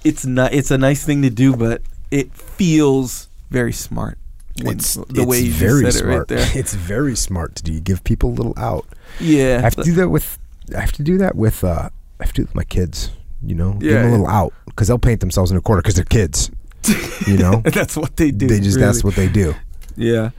it's 0.05 0.25
not 0.27 0.53
it's 0.53 0.71
a 0.71 0.79
nice 0.79 1.05
thing 1.05 1.23
to 1.23 1.31
do 1.31 1.57
but 1.57 1.83
it 2.11 2.33
feels 2.35 3.29
very 3.51 3.73
smart 3.73 4.19
It's 4.57 4.95
the 4.95 5.05
it's 5.23 5.25
way 5.25 5.41
you 5.41 5.53
very 5.53 5.85
said 5.91 5.95
smart. 5.95 6.13
it 6.13 6.19
right 6.19 6.29
there 6.29 6.51
It's 6.61 6.75
very 6.75 7.17
smart 7.17 7.55
to 7.57 7.63
do. 7.63 7.73
You 7.73 7.81
give 7.81 8.03
people 8.05 8.31
a 8.31 8.35
little 8.35 8.55
out. 8.57 8.87
yeah 9.21 9.59
I 9.59 9.63
have 9.63 9.77
to 9.77 9.83
do 9.85 9.95
that 9.95 10.09
with. 10.09 10.39
I 10.77 10.81
have 10.81 10.93
to 10.93 11.03
do 11.03 11.19
that 11.19 11.35
with. 11.37 11.65
uh 11.65 11.89
I 12.21 12.25
have 12.25 12.33
to 12.35 12.35
do 12.35 12.43
it 12.43 12.49
with 12.49 12.55
my 12.55 12.65
kids. 12.65 13.11
You 13.43 13.55
know, 13.57 13.73
give 13.75 13.93
them 13.93 14.03
a 14.03 14.05
yeah. 14.07 14.11
little 14.11 14.29
out 14.29 14.53
because 14.67 14.89
they'll 14.89 14.99
paint 14.99 15.21
themselves 15.21 15.51
in 15.51 15.57
a 15.57 15.61
corner 15.61 15.83
because 15.83 15.95
they're 15.97 16.05
kids. 16.05 16.51
You 17.27 17.39
know, 17.45 17.63
that's 17.65 17.97
what 17.97 18.17
they 18.17 18.31
do 18.31 18.47
they 18.47 18.61
just 18.61 18.79
that's 18.79 19.03
what 19.05 19.15
they 19.17 19.29
do. 19.29 19.55
yeah 19.97 20.31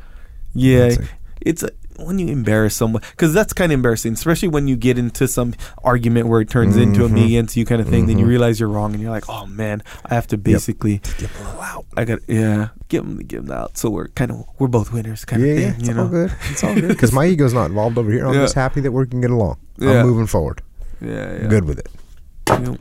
yeah 0.53 0.95
it's 1.41 1.63
a, 1.63 1.69
when 1.97 2.19
you 2.19 2.27
embarrass 2.27 2.75
someone 2.75 3.01
because 3.11 3.33
that's 3.33 3.53
kind 3.53 3.71
of 3.71 3.75
embarrassing 3.75 4.13
especially 4.13 4.47
when 4.47 4.67
you 4.67 4.75
get 4.75 4.97
into 4.97 5.27
some 5.27 5.53
argument 5.83 6.27
where 6.27 6.41
it 6.41 6.49
turns 6.49 6.75
into 6.77 7.05
a 7.05 7.09
me 7.09 7.21
Mhm. 7.21 7.25
against 7.27 7.55
you 7.57 7.65
kind 7.65 7.81
of 7.81 7.87
thing 7.87 8.07
then 8.07 8.17
you 8.17 8.25
Mhm. 8.25 8.29
realize 8.29 8.59
you're 8.59 8.69
wrong 8.69 8.93
and 8.93 9.01
you're 9.01 9.11
like 9.11 9.29
oh 9.29 9.45
man 9.45 9.81
i 10.05 10.13
have 10.15 10.27
to 10.27 10.37
basically 10.37 11.01
Give 11.17 11.31
them 11.37 11.47
out. 11.61 11.85
i 11.95 12.05
got 12.05 12.19
yeah 12.27 12.69
give 12.89 13.03
them 13.03 13.17
give 13.19 13.45
them 13.45 13.55
out 13.57 13.77
so 13.77 13.89
we're 13.89 14.07
kind 14.09 14.31
of 14.31 14.43
we're 14.59 14.67
both 14.67 14.91
winners 14.91 15.25
kind 15.25 15.41
Yeah, 15.41 15.53
of 15.53 15.59
yeah, 15.59 15.71
thing 15.71 15.79
it's 15.81 15.89
you 15.89 15.99
all 15.99 16.07
good. 16.07 16.31
It's 16.51 16.63
all 16.63 16.73
good 16.75 16.87
because 16.95 17.11
my 17.11 17.25
ego's 17.25 17.53
not 17.53 17.65
involved 17.65 17.97
over 17.97 18.11
here. 18.11 18.25
I'm 18.27 18.33
Yeah. 18.33 18.41
just 18.41 18.55
happy 18.55 18.81
that 18.81 18.91
we 18.91 19.05
can 19.07 19.21
get 19.21 19.31
along. 19.31 19.57
Yeah. 19.77 19.99
I'm 20.01 20.05
moving 20.07 20.27
forward. 20.27 20.61
yeah, 21.01 21.41
yeah. 21.41 21.47
Good 21.47 21.65
with 21.65 21.79
it. 21.79 21.89
Yeah. 22.47 22.75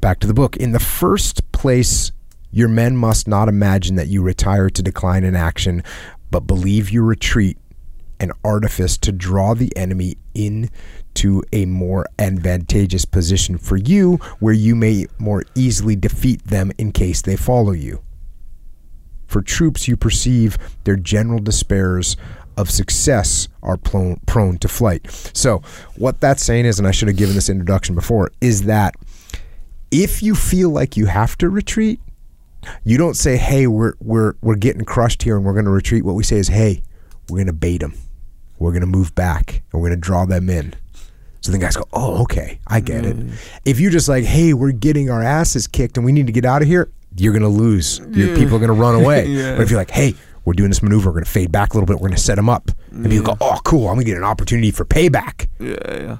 Back 0.00 0.18
to 0.20 0.26
the 0.26 0.34
book. 0.34 0.56
In 0.56 0.72
the 0.72 0.80
first 0.80 1.50
place, 1.52 2.10
your 2.52 2.68
men 2.68 2.96
must 2.96 3.26
not 3.26 3.48
imagine 3.48 3.96
that 3.96 4.08
you 4.08 4.22
retire 4.22 4.70
to 4.70 4.82
decline 4.82 5.24
in 5.24 5.34
action, 5.34 5.82
but 6.30 6.46
believe 6.46 6.90
you 6.90 7.02
retreat 7.02 7.58
an 8.20 8.30
artifice 8.44 8.96
to 8.98 9.10
draw 9.10 9.54
the 9.54 9.76
enemy 9.76 10.16
into 10.34 11.42
a 11.52 11.64
more 11.66 12.06
advantageous 12.18 13.04
position 13.04 13.58
for 13.58 13.76
you, 13.76 14.16
where 14.38 14.54
you 14.54 14.76
may 14.76 15.06
more 15.18 15.42
easily 15.54 15.96
defeat 15.96 16.44
them 16.44 16.70
in 16.78 16.92
case 16.92 17.22
they 17.22 17.36
follow 17.36 17.72
you. 17.72 18.02
For 19.26 19.42
troops, 19.42 19.88
you 19.88 19.96
perceive 19.96 20.58
their 20.84 20.96
general 20.96 21.40
despairs 21.40 22.16
of 22.56 22.70
success 22.70 23.48
are 23.62 23.78
prone, 23.78 24.20
prone 24.26 24.58
to 24.58 24.68
flight. 24.68 25.10
So, 25.34 25.62
what 25.96 26.20
that's 26.20 26.44
saying 26.44 26.66
is, 26.66 26.78
and 26.78 26.86
I 26.86 26.90
should 26.90 27.08
have 27.08 27.16
given 27.16 27.34
this 27.34 27.48
introduction 27.48 27.94
before, 27.94 28.30
is 28.40 28.64
that 28.64 28.94
if 29.90 30.22
you 30.22 30.34
feel 30.34 30.70
like 30.70 30.96
you 30.96 31.06
have 31.06 31.36
to 31.38 31.48
retreat, 31.48 31.98
you 32.84 32.98
don't 32.98 33.14
say, 33.14 33.36
"Hey, 33.36 33.66
we're 33.66 33.94
we're 34.00 34.34
we're 34.40 34.56
getting 34.56 34.84
crushed 34.84 35.22
here 35.22 35.36
and 35.36 35.44
we're 35.44 35.52
going 35.52 35.64
to 35.64 35.70
retreat." 35.70 36.04
What 36.04 36.14
we 36.14 36.24
say 36.24 36.36
is, 36.36 36.48
"Hey, 36.48 36.82
we're 37.28 37.38
going 37.38 37.46
to 37.46 37.52
bait 37.52 37.78
them. 37.78 37.94
We're 38.58 38.70
going 38.70 38.82
to 38.82 38.86
move 38.86 39.14
back 39.14 39.62
and 39.72 39.80
we're 39.80 39.88
going 39.88 40.00
to 40.00 40.04
draw 40.04 40.24
them 40.26 40.48
in." 40.50 40.74
So 41.40 41.50
the 41.52 41.58
guys 41.58 41.76
go, 41.76 41.86
"Oh, 41.92 42.22
okay, 42.22 42.60
I 42.66 42.80
get 42.80 43.04
it." 43.04 43.16
Mm. 43.16 43.32
If 43.64 43.80
you're 43.80 43.90
just 43.90 44.08
like, 44.08 44.24
"Hey, 44.24 44.54
we're 44.54 44.72
getting 44.72 45.10
our 45.10 45.22
asses 45.22 45.66
kicked 45.66 45.96
and 45.96 46.04
we 46.06 46.12
need 46.12 46.26
to 46.26 46.32
get 46.32 46.44
out 46.44 46.62
of 46.62 46.68
here," 46.68 46.90
you're 47.16 47.32
going 47.32 47.42
to 47.42 47.48
lose. 47.48 48.00
Your 48.10 48.28
Yeah. 48.28 48.36
people 48.36 48.56
are 48.56 48.60
going 48.60 48.68
to 48.68 48.72
run 48.74 48.94
away. 48.94 49.26
Yeah. 49.28 49.56
But 49.56 49.62
if 49.62 49.70
you're 49.70 49.80
like, 49.80 49.90
"Hey," 49.90 50.14
We're 50.44 50.54
doing 50.54 50.70
this 50.70 50.82
maneuver. 50.82 51.10
We're 51.10 51.12
going 51.14 51.24
to 51.24 51.30
fade 51.30 51.52
back 51.52 51.72
a 51.72 51.76
little 51.76 51.86
bit. 51.86 52.00
We're 52.00 52.08
going 52.08 52.16
to 52.16 52.20
set 52.20 52.34
them 52.34 52.48
up. 52.48 52.72
And 52.90 53.08
people 53.08 53.26
go, 53.26 53.32
mm. 53.34 53.38
oh, 53.42 53.60
cool. 53.62 53.86
I'm 53.86 53.94
going 53.94 54.06
to 54.06 54.10
get 54.10 54.16
an 54.18 54.24
opportunity 54.24 54.72
for 54.72 54.84
payback. 54.84 55.46
Yeah, 55.60 55.76
yeah. 56.02 56.16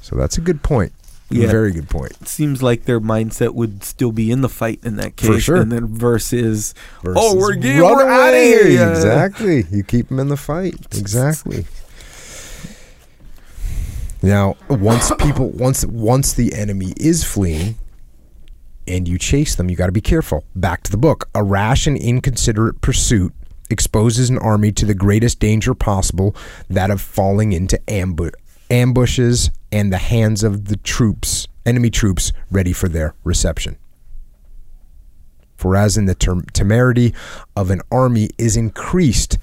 So 0.00 0.16
that's 0.16 0.36
a 0.36 0.40
good 0.40 0.64
point. 0.64 0.92
Yeah. 1.32 1.50
Very 1.50 1.72
good 1.72 1.88
point. 1.88 2.12
It 2.20 2.28
seems 2.28 2.62
like 2.62 2.84
their 2.84 3.00
mindset 3.00 3.54
would 3.54 3.82
still 3.84 4.12
be 4.12 4.30
in 4.30 4.40
the 4.40 4.48
fight 4.48 4.80
in 4.82 4.96
that 4.96 5.16
case. 5.16 5.28
For 5.28 5.40
sure. 5.40 5.56
And 5.56 5.72
then 5.72 5.86
versus, 5.86 6.74
oh, 7.04 7.36
we're 7.36 7.54
getting, 7.54 7.80
we're 7.80 8.08
out 8.08 8.34
of 8.34 8.40
here. 8.40 8.68
Yeah. 8.68 8.90
Exactly. 8.90 9.64
You 9.70 9.82
keep 9.84 10.08
them 10.08 10.18
in 10.18 10.28
the 10.28 10.36
fight. 10.36 10.74
Exactly. 10.96 11.64
Now, 14.22 14.56
once 14.68 15.10
people 15.18 15.50
once 15.50 15.84
once 15.84 16.32
the 16.32 16.54
enemy 16.54 16.94
is 16.96 17.24
fleeing 17.24 17.76
and 18.86 19.08
you 19.08 19.18
chase 19.18 19.54
them, 19.56 19.68
you 19.70 19.76
got 19.76 19.86
to 19.86 19.92
be 19.92 20.00
careful. 20.00 20.44
Back 20.54 20.82
to 20.84 20.90
the 20.90 20.96
book. 20.96 21.28
A 21.34 21.42
rash 21.42 21.86
and 21.86 21.96
inconsiderate 21.96 22.80
pursuit 22.80 23.32
exposes 23.70 24.28
an 24.30 24.38
army 24.38 24.70
to 24.72 24.84
the 24.84 24.94
greatest 24.94 25.40
danger 25.40 25.74
possible, 25.74 26.36
that 26.68 26.90
of 26.90 27.00
falling 27.00 27.52
into 27.52 27.78
ambu- 27.88 28.32
ambushes 28.72 29.50
and 29.70 29.92
the 29.92 29.98
hands 29.98 30.42
of 30.42 30.64
the 30.64 30.76
troops, 30.78 31.46
enemy 31.64 31.90
troops 31.90 32.32
ready 32.50 32.72
for 32.72 32.88
their 32.88 33.14
reception. 33.22 33.76
For 35.54 35.76
as 35.76 35.96
in 35.96 36.06
the 36.06 36.14
term, 36.14 36.46
temerity 36.52 37.14
of 37.54 37.70
an 37.70 37.82
army 37.92 38.30
is 38.38 38.56
increased 38.56 39.38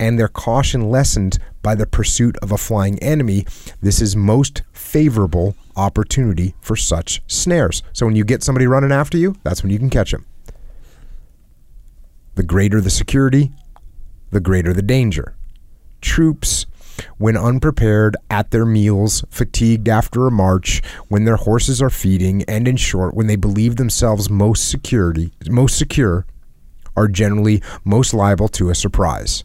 and 0.00 0.18
their 0.18 0.28
caution 0.28 0.90
lessened 0.90 1.38
by 1.62 1.74
the 1.74 1.86
pursuit 1.86 2.36
of 2.38 2.50
a 2.50 2.56
flying 2.56 2.98
enemy, 3.00 3.46
this 3.82 4.00
is 4.00 4.16
most 4.16 4.62
favorable 4.72 5.54
opportunity 5.76 6.54
for 6.62 6.74
such 6.74 7.22
snares. 7.26 7.82
So 7.92 8.06
when 8.06 8.16
you 8.16 8.24
get 8.24 8.42
somebody 8.42 8.66
running 8.66 8.92
after 8.92 9.18
you, 9.18 9.36
that's 9.44 9.62
when 9.62 9.70
you 9.70 9.78
can 9.78 9.90
catch 9.90 10.10
them. 10.10 10.24
The 12.34 12.42
greater 12.42 12.80
the 12.80 12.88
security, 12.88 13.52
the 14.30 14.40
greater 14.40 14.72
the 14.72 14.82
danger. 14.82 15.34
Troops, 16.00 16.64
when 17.18 17.36
unprepared 17.36 18.16
at 18.30 18.50
their 18.50 18.66
meals, 18.66 19.24
fatigued 19.30 19.88
after 19.88 20.26
a 20.26 20.30
march, 20.30 20.82
when 21.08 21.24
their 21.24 21.36
horses 21.36 21.80
are 21.80 21.90
feeding, 21.90 22.42
and 22.44 22.66
in 22.66 22.76
short, 22.76 23.14
when 23.14 23.26
they 23.26 23.36
believe 23.36 23.76
themselves 23.76 24.30
most 24.30 24.68
security, 24.70 25.32
most 25.48 25.78
secure, 25.78 26.26
are 26.96 27.08
generally 27.08 27.62
most 27.84 28.12
liable 28.12 28.48
to 28.48 28.70
a 28.70 28.74
surprise. 28.74 29.44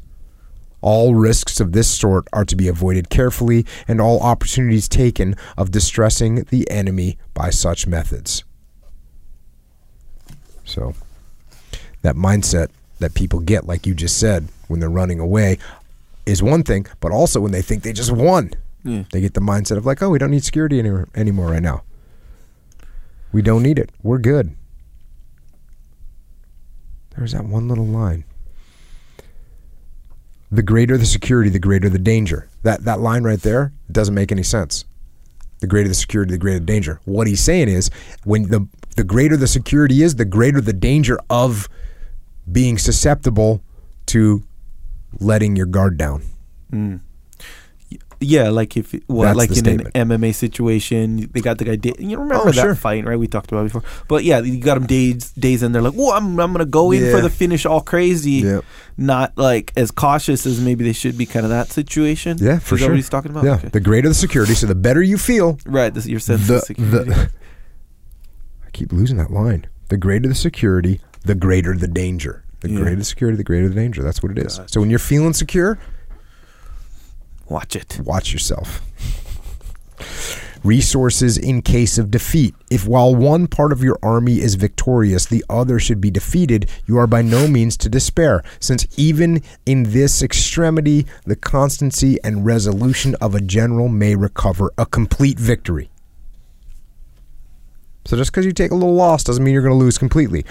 All 0.82 1.16
risks 1.16 1.60
of 1.60 1.72
this 1.72 1.90
sort 1.90 2.28
are 2.32 2.46
to 2.46 2.56
be 2.56 2.68
avoided 2.68 3.10
carefully, 3.10 3.66
and 3.88 4.00
all 4.00 4.20
opportunities 4.22 4.88
taken 4.88 5.36
of 5.58 5.72
distressing 5.72 6.44
the 6.46 6.70
enemy 6.70 7.18
by 7.34 7.50
such 7.50 7.88
methods. 7.88 8.44
So, 10.64 10.94
that 12.02 12.16
mindset 12.16 12.70
that 13.00 13.14
people 13.14 13.40
get, 13.40 13.66
like 13.66 13.88
you 13.88 13.94
just 13.94 14.18
said, 14.18 14.48
when 14.68 14.80
they're 14.80 14.90
running 14.90 15.20
away, 15.20 15.58
is 16.26 16.42
one 16.42 16.64
thing, 16.64 16.86
but 17.00 17.12
also 17.12 17.40
when 17.40 17.52
they 17.52 17.62
think 17.62 17.84
they 17.84 17.94
just 17.94 18.12
won, 18.12 18.52
Yeah. 18.84 19.04
they 19.12 19.22
get 19.22 19.34
the 19.34 19.42
mindset 19.42 19.78
of 19.78 19.86
like, 19.86 20.02
oh, 20.02 20.10
we 20.10 20.18
don't 20.20 20.32
need 20.32 20.44
security 20.44 20.80
any- 20.80 21.04
anymore 21.16 21.52
right 21.52 21.62
now. 21.64 21.84
We 23.32 23.42
don't 23.42 23.64
need 23.64 23.78
it. 23.80 23.92
We're 24.02 24.18
good. 24.20 24.56
There's 27.18 27.32
that 27.32 27.46
one 27.46 27.68
little 27.68 27.86
line. 27.86 28.26
The 30.52 30.64
greater 30.64 30.98
the 30.98 31.06
security, 31.06 31.50
the 31.50 31.60
greater 31.60 31.90
the 31.90 32.00
danger. 32.00 32.48
That 32.64 32.84
that 32.86 33.00
line 33.00 33.24
right 33.24 33.42
there 33.42 33.72
doesn't 33.92 34.14
make 34.14 34.32
any 34.32 34.44
sense. 34.44 34.86
The 35.60 35.68
greater 35.68 35.88
the 35.90 35.96
security, 35.96 36.32
the 36.32 36.38
greater 36.38 36.60
the 36.60 36.66
danger. 36.66 37.00
What 37.06 37.28
he's 37.28 37.42
saying 37.44 37.70
is 37.70 37.90
when 38.24 38.50
the 38.50 38.68
the 38.96 39.04
greater 39.04 39.36
the 39.38 39.48
security 39.48 40.02
is, 40.04 40.16
the 40.16 40.26
greater 40.26 40.62
the 40.62 40.74
danger 40.74 41.18
of 41.30 41.68
being 42.52 42.78
susceptible 42.78 43.62
to 44.08 44.44
letting 45.20 45.56
your 45.56 45.66
guard 45.68 45.98
down. 45.98 46.24
Mm. 46.72 47.00
Yeah, 48.22 48.48
like 48.50 48.78
if 48.78 48.96
what, 49.08 49.26
That's 49.26 49.38
like 49.38 49.50
in 49.50 49.56
statement. 49.58 49.92
an 49.94 50.08
MMA 50.10 50.34
situation, 50.34 51.30
they 51.34 51.42
got 51.42 51.58
the 51.58 51.66
guy. 51.66 51.76
Da- 51.76 51.94
you 52.00 52.18
remember 52.18 52.44
Oh, 52.48 52.52
that 52.52 52.56
sure. 52.56 52.74
fight, 52.74 53.06
right? 53.06 53.20
We 53.20 53.28
talked 53.28 53.52
about 53.52 53.62
it 53.62 53.74
before. 53.74 53.84
But 54.08 54.24
yeah, 54.24 54.40
you 54.40 54.58
got 54.62 54.78
him 54.78 54.86
days, 54.88 55.32
days, 55.34 55.62
and 55.62 55.76
they're 55.76 55.82
like, 55.82 55.94
"Well, 55.96 56.12
I'm, 56.12 56.40
I'm 56.40 56.52
gonna 56.54 56.66
go 56.66 56.92
in 56.92 57.04
Yeah. 57.04 57.12
for 57.12 57.22
the 57.22 57.30
finish, 57.30 57.66
all 57.66 57.82
crazy." 57.82 58.42
Yep. 58.42 58.64
Not 58.98 59.38
like 59.38 59.74
as 59.76 59.92
cautious 59.92 60.46
as 60.46 60.62
maybe 60.62 60.86
they 60.86 60.94
should 60.94 61.18
be. 61.18 61.26
Kind 61.26 61.46
of 61.46 61.50
that 61.50 61.68
situation. 61.68 62.38
Yeah, 62.40 62.60
for 62.60 62.78
sure. 62.78 62.88
what 62.90 62.96
he's 62.96 63.10
talking 63.10 63.32
about? 63.32 63.44
Yeah. 63.44 63.56
Okay. 63.56 63.68
The 63.68 63.82
greater 63.82 64.08
the 64.08 64.16
security, 64.16 64.54
so 64.56 64.66
the 64.66 64.76
better 64.76 65.04
you 65.04 65.18
feel, 65.18 65.60
Right. 65.66 65.94
This, 65.94 66.08
your 66.08 66.22
sense 66.22 66.48
the 66.48 66.56
of 66.56 66.62
security. 66.64 67.10
the 67.12 67.30
I 68.66 68.70
keep 68.72 68.94
losing 68.94 69.18
that 69.18 69.30
line. 69.30 69.68
The 69.90 69.98
greater 69.98 70.30
the 70.30 70.36
security, 70.36 71.02
the 71.24 71.36
greater 71.36 71.76
the 71.76 71.88
danger. 71.90 72.45
The 72.68 72.74
Yeah. 72.74 72.80
greater 72.82 72.96
the 72.98 73.04
security, 73.04 73.38
the 73.38 73.44
greater 73.44 73.70
the 73.70 73.76
danger. 73.76 74.02
That's 74.04 74.22
what 74.24 74.32
it 74.32 74.40
is. 74.40 74.58
Gotcha. 74.58 74.72
So 74.72 74.80
when 74.82 74.90
you're 74.90 75.00
feeling 75.00 75.34
secure, 75.34 75.78
Watch 77.48 77.76
it. 77.76 78.00
watch 78.04 78.34
yourself. 78.34 78.82
Resources 80.64 81.38
in 81.38 81.62
case 81.62 82.00
of 82.00 82.10
defeat. 82.10 82.56
If 82.72 82.88
while 82.88 83.14
one 83.16 83.46
part 83.46 83.72
of 83.72 83.84
your 83.84 84.00
army 84.02 84.40
is 84.40 84.56
victorious, 84.56 85.26
the 85.28 85.46
other 85.48 85.78
should 85.78 86.02
be 86.02 86.10
defeated, 86.10 86.68
you 86.88 86.98
are 86.98 87.06
by 87.06 87.22
no 87.22 87.48
means 87.48 87.78
to 87.78 87.90
despair, 87.90 88.44
since 88.60 88.88
even 88.98 89.44
in 89.68 89.84
this 89.92 90.24
extremity, 90.24 91.06
the 91.26 91.36
constancy 91.36 92.18
and 92.24 92.46
resolution 92.48 93.14
of 93.22 93.36
a 93.36 93.42
general 93.42 93.88
may 93.90 94.16
recover 94.16 94.72
a 94.76 94.88
complete 94.88 95.38
victory. 95.40 95.92
So 98.06 98.18
just 98.18 98.32
because 98.32 98.46
you 98.46 98.52
take 98.52 98.72
a 98.72 98.76
little 98.76 98.96
loss 98.96 99.24
doesn't 99.24 99.44
mean 99.44 99.54
you're 99.54 99.62
going 99.64 99.78
to 99.78 99.84
lose 99.84 100.00
completely. 100.00 100.46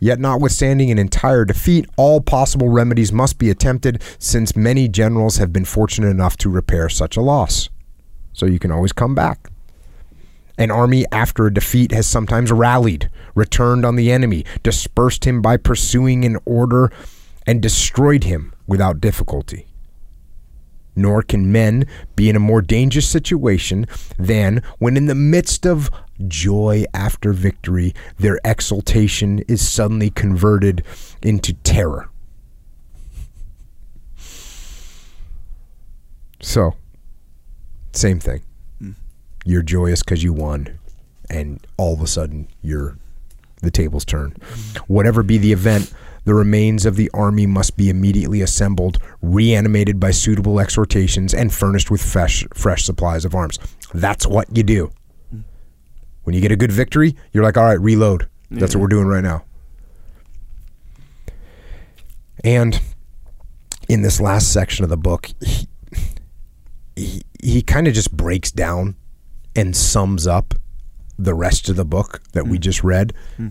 Yet, 0.00 0.18
notwithstanding 0.18 0.90
an 0.90 0.98
entire 0.98 1.44
defeat, 1.44 1.86
all 1.96 2.22
possible 2.22 2.70
remedies 2.70 3.12
must 3.12 3.38
be 3.38 3.50
attempted 3.50 4.02
since 4.18 4.56
many 4.56 4.88
generals 4.88 5.36
have 5.36 5.52
been 5.52 5.66
fortunate 5.66 6.08
enough 6.08 6.38
to 6.38 6.48
repair 6.48 6.88
such 6.88 7.18
a 7.18 7.20
loss. 7.20 7.68
So 8.32 8.46
you 8.46 8.58
can 8.58 8.72
always 8.72 8.92
come 8.92 9.14
back. 9.14 9.50
An 10.56 10.70
army 10.70 11.04
after 11.12 11.46
a 11.46 11.52
defeat 11.52 11.92
has 11.92 12.06
sometimes 12.06 12.50
rallied, 12.50 13.10
returned 13.34 13.84
on 13.84 13.96
the 13.96 14.10
enemy, 14.10 14.44
dispersed 14.62 15.26
him 15.26 15.42
by 15.42 15.58
pursuing 15.58 16.24
in 16.24 16.38
order, 16.46 16.90
and 17.46 17.60
destroyed 17.60 18.24
him 18.24 18.54
without 18.66 19.00
difficulty. 19.00 19.66
Nor 20.96 21.22
can 21.22 21.52
men 21.52 21.86
be 22.16 22.28
in 22.28 22.36
a 22.36 22.40
more 22.40 22.62
dangerous 22.62 23.08
situation 23.08 23.86
than 24.18 24.62
when, 24.78 24.96
in 24.96 25.06
the 25.06 25.14
midst 25.14 25.66
of 25.66 25.90
joy 26.28 26.84
after 26.92 27.32
victory, 27.32 27.94
their 28.18 28.38
exultation 28.44 29.38
is 29.40 29.66
suddenly 29.66 30.10
converted 30.10 30.84
into 31.22 31.52
terror. 31.54 32.10
So, 36.40 36.74
same 37.92 38.18
thing. 38.18 38.42
Hmm. 38.78 38.92
You're 39.44 39.62
joyous 39.62 40.02
because 40.02 40.22
you 40.22 40.32
won, 40.32 40.78
and 41.28 41.64
all 41.76 41.94
of 41.94 42.00
a 42.00 42.06
sudden, 42.06 42.48
you're 42.62 42.96
the 43.62 43.70
tables 43.70 44.04
turn. 44.04 44.30
Hmm. 44.42 44.78
Whatever 44.92 45.22
be 45.22 45.38
the 45.38 45.52
event, 45.52 45.92
the 46.30 46.34
remains 46.34 46.86
of 46.86 46.94
the 46.94 47.10
army 47.12 47.44
must 47.44 47.76
be 47.76 47.90
immediately 47.90 48.40
assembled, 48.40 48.98
reanimated 49.20 49.98
by 49.98 50.12
suitable 50.12 50.60
exhortations, 50.60 51.34
and 51.34 51.52
furnished 51.52 51.90
with 51.90 52.00
fresh, 52.00 52.46
fresh 52.54 52.84
supplies 52.84 53.24
of 53.24 53.34
arms. 53.34 53.58
That's 53.92 54.28
what 54.28 54.56
you 54.56 54.62
do. 54.62 54.92
When 56.22 56.36
you 56.36 56.40
get 56.40 56.52
a 56.52 56.56
good 56.56 56.70
victory, 56.70 57.16
you're 57.32 57.42
like, 57.42 57.56
all 57.56 57.64
right, 57.64 57.80
reload. 57.80 58.28
That's 58.48 58.76
what 58.76 58.80
we're 58.80 58.86
doing 58.86 59.08
right 59.08 59.24
now. 59.24 59.42
And 62.44 62.80
in 63.88 64.02
this 64.02 64.20
last 64.20 64.52
section 64.52 64.84
of 64.84 64.88
the 64.88 64.96
book, 64.96 65.30
he, 65.40 65.66
he, 66.94 67.22
he 67.42 67.60
kind 67.60 67.88
of 67.88 67.94
just 67.94 68.16
breaks 68.16 68.52
down 68.52 68.94
and 69.56 69.74
sums 69.76 70.28
up 70.28 70.54
the 71.18 71.34
rest 71.34 71.68
of 71.68 71.74
the 71.74 71.84
book 71.84 72.22
that 72.34 72.46
we 72.46 72.56
hmm. 72.56 72.62
just 72.62 72.84
read. 72.84 73.14
Hmm. 73.36 73.48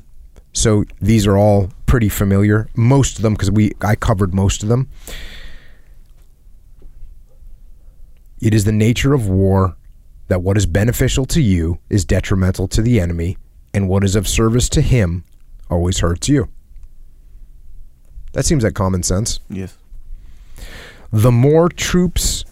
So 0.53 0.85
these 1.01 1.27
are 1.27 1.37
all 1.37 1.71
pretty 1.89 2.07
familiar. 2.09 2.67
Most 2.75 3.17
of 3.17 3.23
them, 3.23 3.33
because 3.33 3.49
we 3.51 3.71
I 3.81 3.95
covered 3.95 4.33
most 4.33 4.61
of 4.63 4.69
them. 4.69 4.87
It 8.39 8.53
is 8.53 8.63
the 8.63 8.71
nature 8.71 9.13
of 9.13 9.27
war 9.27 9.75
that 10.27 10.41
what 10.43 10.55
is 10.55 10.65
beneficial 10.65 11.25
to 11.25 11.41
you 11.41 11.79
is 11.89 12.05
detrimental 12.05 12.67
to 12.69 12.81
the 12.81 12.99
enemy, 12.99 13.37
and 13.73 13.89
what 13.89 14.03
is 14.03 14.15
of 14.15 14.27
service 14.27 14.69
to 14.69 14.81
him 14.81 15.23
always 15.69 15.99
hurts 15.99 16.29
you. 16.29 16.47
That 18.33 18.45
seems 18.45 18.63
like 18.63 18.75
common 18.75 19.01
sense 19.03 19.39
Yes. 19.49 19.75
the 21.11 21.31
more 21.31 21.67
troops 21.69 22.45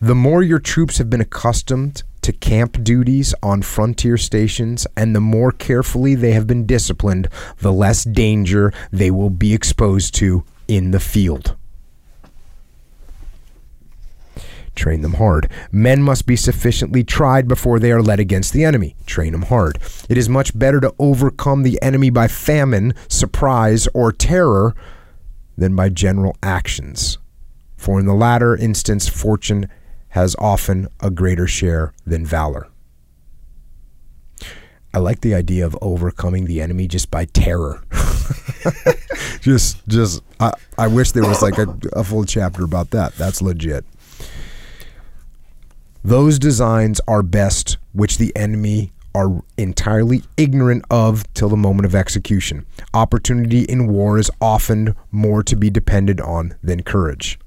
the 0.00 0.14
more 0.14 0.44
your 0.44 0.60
troops 0.60 0.98
have 0.98 1.10
been 1.10 1.20
accustomed 1.20 2.04
to 2.28 2.32
camp 2.34 2.84
duties 2.84 3.34
on 3.42 3.62
frontier 3.62 4.18
stations 4.18 4.86
and 4.98 5.16
the 5.16 5.20
more 5.20 5.50
carefully 5.50 6.14
they 6.14 6.32
have 6.32 6.46
been 6.46 6.66
disciplined 6.66 7.26
the 7.60 7.72
less 7.72 8.04
danger 8.04 8.70
they 8.92 9.10
will 9.10 9.30
be 9.30 9.54
exposed 9.54 10.14
to 10.14 10.44
in 10.68 10.90
the 10.90 11.00
field 11.00 11.56
Train 14.74 15.00
them 15.00 15.14
hard. 15.14 15.50
Men 15.72 16.04
must 16.04 16.24
be 16.24 16.36
sufficiently 16.36 17.02
tried 17.02 17.48
before 17.48 17.80
they 17.80 17.90
are 17.90 18.00
led 18.00 18.20
against 18.20 18.52
the 18.52 18.62
enemy. 18.62 18.94
Train 19.06 19.32
them 19.32 19.42
hard. 19.42 19.76
It 20.08 20.16
is 20.16 20.28
much 20.28 20.56
better 20.56 20.78
to 20.80 20.94
overcome 21.00 21.64
the 21.64 21.82
enemy 21.82 22.10
by 22.10 22.28
famine, 22.28 22.94
surprise, 23.08 23.88
or 23.92 24.12
terror 24.12 24.76
than 25.56 25.74
by 25.74 25.88
general 25.88 26.36
actions. 26.44 27.18
For 27.76 27.98
in 27.98 28.06
the 28.06 28.14
latter 28.14 28.54
instance, 28.54 29.08
fortune 29.08 29.68
has 30.10 30.34
often 30.38 30.88
a 31.00 31.10
greater 31.10 31.46
share 31.46 31.92
than 32.06 32.24
valor. 32.24 32.68
I 34.94 34.98
like 34.98 35.20
the 35.20 35.34
idea 35.34 35.66
of 35.66 35.76
overcoming 35.82 36.46
the 36.46 36.62
enemy 36.62 36.88
just 36.88 37.10
by 37.10 37.26
terror. 37.26 37.82
just, 39.40 39.86
just, 39.86 40.22
I, 40.40 40.52
I 40.78 40.86
wish 40.86 41.12
there 41.12 41.24
was 41.24 41.42
like 41.42 41.58
a, 41.58 41.76
a 41.92 42.02
full 42.02 42.24
chapter 42.24 42.64
about 42.64 42.90
that. 42.90 43.14
That's 43.16 43.42
legit. 43.42 43.84
Those 46.02 46.38
designs 46.38 47.00
are 47.06 47.22
best 47.22 47.76
which 47.92 48.18
the 48.18 48.34
enemy 48.34 48.92
are 49.14 49.42
entirely 49.56 50.22
ignorant 50.36 50.84
of 50.90 51.24
till 51.34 51.48
the 51.48 51.56
moment 51.56 51.84
of 51.84 51.94
execution. 51.94 52.64
Opportunity 52.94 53.62
in 53.62 53.88
war 53.88 54.18
is 54.18 54.30
often 54.40 54.94
more 55.10 55.42
to 55.42 55.56
be 55.56 55.70
depended 55.70 56.20
on 56.20 56.54
than 56.62 56.82
courage. 56.82 57.38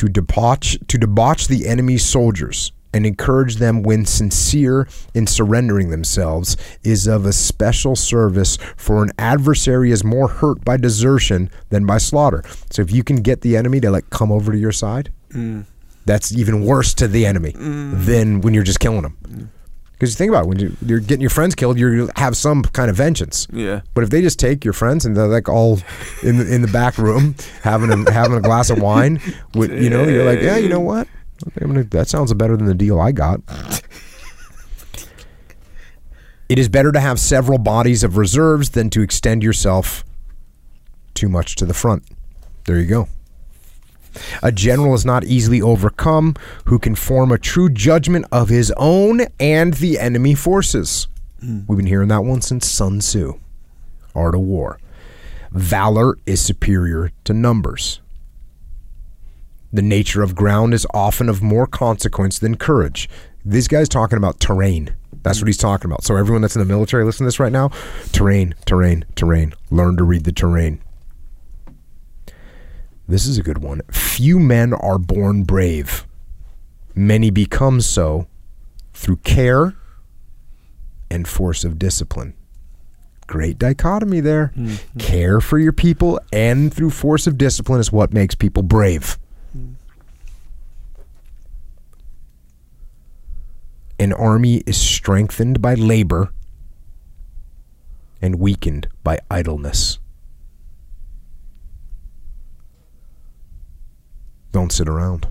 To 0.00 0.08
debauch 0.08 0.78
to 0.88 0.96
debauch 0.96 1.48
the 1.48 1.68
enemy's 1.68 2.02
soldiers 2.08 2.72
and 2.94 3.04
encourage 3.04 3.56
them 3.56 3.82
when 3.82 4.06
sincere 4.06 4.88
in 5.12 5.26
surrendering 5.26 5.90
themselves 5.90 6.56
is 6.82 7.06
of 7.06 7.26
a 7.26 7.34
special 7.34 7.94
service 7.94 8.56
for 8.78 9.02
an 9.02 9.10
adversary 9.18 9.90
is 9.90 10.02
more 10.02 10.28
hurt 10.28 10.64
by 10.64 10.78
desertion 10.78 11.50
than 11.68 11.84
by 11.84 11.98
slaughter. 11.98 12.42
So 12.70 12.80
if 12.80 12.90
you 12.90 13.04
can 13.04 13.16
get 13.16 13.42
the 13.42 13.58
enemy 13.58 13.78
to 13.80 13.90
like 13.90 14.08
come 14.08 14.32
over 14.32 14.52
to 14.52 14.58
your 14.58 14.72
side, 14.72 15.12
mm. 15.34 15.66
that's 16.06 16.32
even 16.32 16.64
worse 16.64 16.94
to 16.94 17.06
the 17.06 17.26
enemy 17.26 17.52
mm. 17.52 18.02
than 18.06 18.40
when 18.40 18.54
you're 18.54 18.64
just 18.64 18.80
killing 18.80 19.02
them. 19.02 19.18
Mm. 19.24 19.48
Because 20.00 20.14
you 20.14 20.16
think 20.16 20.30
about 20.30 20.44
it, 20.44 20.48
when 20.48 20.58
you, 20.58 20.76
you're 20.86 20.98
getting 20.98 21.20
your 21.20 21.28
friends 21.28 21.54
killed, 21.54 21.78
you 21.78 22.08
have 22.16 22.34
some 22.34 22.62
kind 22.62 22.88
of 22.88 22.96
vengeance. 22.96 23.46
Yeah. 23.52 23.82
But 23.92 24.02
if 24.02 24.08
they 24.08 24.22
just 24.22 24.38
take 24.38 24.64
your 24.64 24.72
friends 24.72 25.04
and 25.04 25.14
they're 25.14 25.26
like 25.26 25.46
all 25.46 25.78
in 26.22 26.38
the, 26.38 26.54
in 26.54 26.62
the 26.62 26.68
back 26.68 26.96
room 26.96 27.34
having 27.62 27.90
a, 27.92 28.10
having 28.10 28.38
a 28.38 28.40
glass 28.40 28.70
of 28.70 28.80
wine, 28.80 29.20
with, 29.54 29.70
you 29.70 29.90
know, 29.90 30.04
you're 30.04 30.24
like, 30.24 30.40
yeah, 30.40 30.56
you 30.56 30.70
know 30.70 30.80
what? 30.80 31.06
I'm 31.60 31.66
gonna, 31.66 31.84
that 31.84 32.08
sounds 32.08 32.32
better 32.32 32.56
than 32.56 32.64
the 32.64 32.74
deal 32.74 32.98
I 32.98 33.12
got. 33.12 33.42
it 36.48 36.58
is 36.58 36.70
better 36.70 36.92
to 36.92 37.00
have 37.00 37.20
several 37.20 37.58
bodies 37.58 38.02
of 38.02 38.16
reserves 38.16 38.70
than 38.70 38.88
to 38.90 39.02
extend 39.02 39.42
yourself 39.42 40.02
too 41.12 41.28
much 41.28 41.56
to 41.56 41.66
the 41.66 41.74
front. 41.74 42.04
There 42.64 42.78
you 42.78 42.86
go. 42.86 43.06
A 44.42 44.52
general 44.52 44.94
is 44.94 45.04
not 45.04 45.24
easily 45.24 45.60
overcome 45.60 46.34
who 46.66 46.78
can 46.78 46.94
form 46.94 47.32
a 47.32 47.38
true 47.38 47.68
judgment 47.68 48.26
of 48.32 48.48
his 48.48 48.72
own 48.76 49.22
and 49.38 49.74
the 49.74 49.98
enemy 49.98 50.34
forces. 50.34 51.08
Hmm. 51.40 51.60
We've 51.66 51.76
been 51.76 51.86
hearing 51.86 52.08
that 52.08 52.24
one 52.24 52.40
since 52.42 52.66
Sun 52.66 53.00
Tzu. 53.00 53.38
Art 54.14 54.34
of 54.34 54.40
War. 54.40 54.78
Valor 55.52 56.16
is 56.26 56.40
superior 56.40 57.12
to 57.24 57.32
numbers. 57.32 58.00
The 59.72 59.82
nature 59.82 60.22
of 60.22 60.34
ground 60.34 60.74
is 60.74 60.86
often 60.92 61.28
of 61.28 61.42
more 61.42 61.66
consequence 61.66 62.38
than 62.38 62.56
courage. 62.56 63.08
This 63.44 63.68
guy's 63.68 63.88
talking 63.88 64.18
about 64.18 64.40
terrain. 64.40 64.94
That's 65.22 65.38
what 65.38 65.44
hmm. 65.44 65.48
he's 65.48 65.56
talking 65.56 65.90
about. 65.90 66.04
So 66.04 66.16
everyone 66.16 66.42
that's 66.42 66.56
in 66.56 66.60
the 66.60 66.66
military, 66.66 67.04
listen 67.04 67.24
to 67.24 67.28
this 67.28 67.40
right 67.40 67.52
now. 67.52 67.70
Terrain, 68.12 68.54
terrain, 68.66 69.04
terrain. 69.14 69.54
Learn 69.70 69.96
to 69.96 70.04
read 70.04 70.24
the 70.24 70.32
terrain. 70.32 70.82
This 73.10 73.26
is 73.26 73.38
a 73.38 73.42
good 73.42 73.58
one. 73.58 73.82
Few 73.90 74.38
men 74.38 74.72
are 74.72 74.96
born 74.96 75.42
brave. 75.42 76.06
Many 76.94 77.30
become 77.30 77.80
so 77.80 78.28
through 78.94 79.16
care 79.16 79.74
and 81.10 81.26
force 81.26 81.64
of 81.64 81.76
discipline. 81.76 82.34
Great 83.26 83.58
dichotomy 83.58 84.20
there. 84.20 84.52
Mm-hmm. 84.56 84.98
Care 85.00 85.40
for 85.40 85.58
your 85.58 85.72
people 85.72 86.20
and 86.32 86.72
through 86.72 86.90
force 86.90 87.26
of 87.26 87.36
discipline 87.36 87.80
is 87.80 87.90
what 87.90 88.12
makes 88.12 88.36
people 88.36 88.62
brave. 88.62 89.18
Mm-hmm. 89.56 89.72
An 93.98 94.12
army 94.12 94.58
is 94.66 94.76
strengthened 94.76 95.60
by 95.60 95.74
labor 95.74 96.32
and 98.22 98.36
weakened 98.36 98.86
by 99.02 99.18
idleness. 99.28 99.99
Don't 104.52 104.72
sit 104.72 104.88
around. 104.88 105.28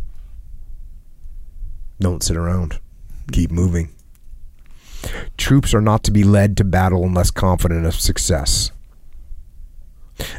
Don't 1.99 2.23
sit 2.23 2.37
around. 2.37 2.79
Keep 3.31 3.51
moving. 3.51 3.93
Troops 5.37 5.73
are 5.73 5.81
not 5.81 6.03
to 6.03 6.11
be 6.11 6.23
led 6.23 6.57
to 6.57 6.63
battle 6.63 7.03
unless 7.03 7.31
confident 7.31 7.85
of 7.85 7.95
success. 7.95 8.71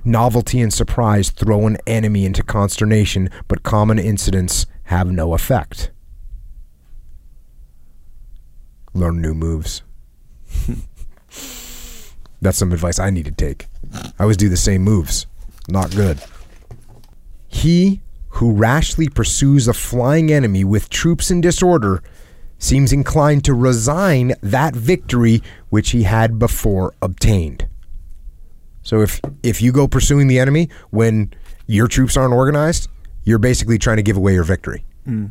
Novelty 0.04 0.60
and 0.60 0.72
surprise 0.72 1.30
throw 1.30 1.66
an 1.66 1.78
enemy 1.86 2.24
into 2.24 2.42
consternation, 2.42 3.30
but 3.48 3.62
common 3.62 3.98
incidents 3.98 4.66
have 4.84 5.10
no 5.10 5.34
effect. 5.34 5.90
Learn 8.92 9.20
new 9.20 9.34
moves. 9.34 9.82
That's 12.42 12.58
some 12.58 12.72
advice 12.72 12.98
I 12.98 13.10
need 13.10 13.26
to 13.26 13.32
take. 13.32 13.68
I 13.94 14.12
always 14.20 14.36
do 14.36 14.48
the 14.48 14.56
same 14.56 14.82
moves. 14.82 15.26
Not 15.68 15.90
good. 15.94 16.20
He 17.48 18.00
who 18.30 18.52
rashly 18.52 19.08
pursues 19.08 19.68
a 19.68 19.72
flying 19.72 20.32
enemy 20.32 20.64
with 20.64 20.88
troops 20.88 21.30
in 21.30 21.40
disorder 21.40 22.02
seems 22.58 22.92
inclined 22.92 23.44
to 23.44 23.54
resign 23.54 24.34
that 24.42 24.74
victory 24.74 25.42
which 25.70 25.90
he 25.90 26.02
had 26.04 26.38
before 26.38 26.94
obtained. 27.02 27.66
So 28.82 29.00
if 29.00 29.20
if 29.42 29.60
you 29.60 29.72
go 29.72 29.88
pursuing 29.88 30.26
the 30.26 30.38
enemy 30.38 30.68
when 30.90 31.32
your 31.66 31.88
troops 31.88 32.16
aren't 32.16 32.34
organized, 32.34 32.88
you're 33.24 33.38
basically 33.38 33.78
trying 33.78 33.96
to 33.96 34.02
give 34.02 34.16
away 34.16 34.34
your 34.34 34.44
victory. 34.44 34.84
Hmm. 35.04 35.26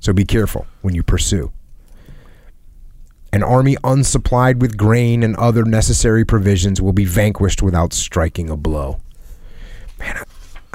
So 0.00 0.12
be 0.12 0.24
careful 0.24 0.66
when 0.82 0.94
you 0.94 1.02
pursue. 1.02 1.52
An 3.32 3.42
army 3.42 3.76
unsupplied 3.82 4.60
with 4.60 4.76
grain 4.76 5.22
and 5.22 5.36
other 5.36 5.64
necessary 5.64 6.24
provisions 6.24 6.80
will 6.80 6.92
be 6.92 7.04
vanquished 7.04 7.62
without 7.62 7.92
striking 7.92 8.48
a 8.48 8.56
blow. 8.56 9.00
Man, 9.98 10.22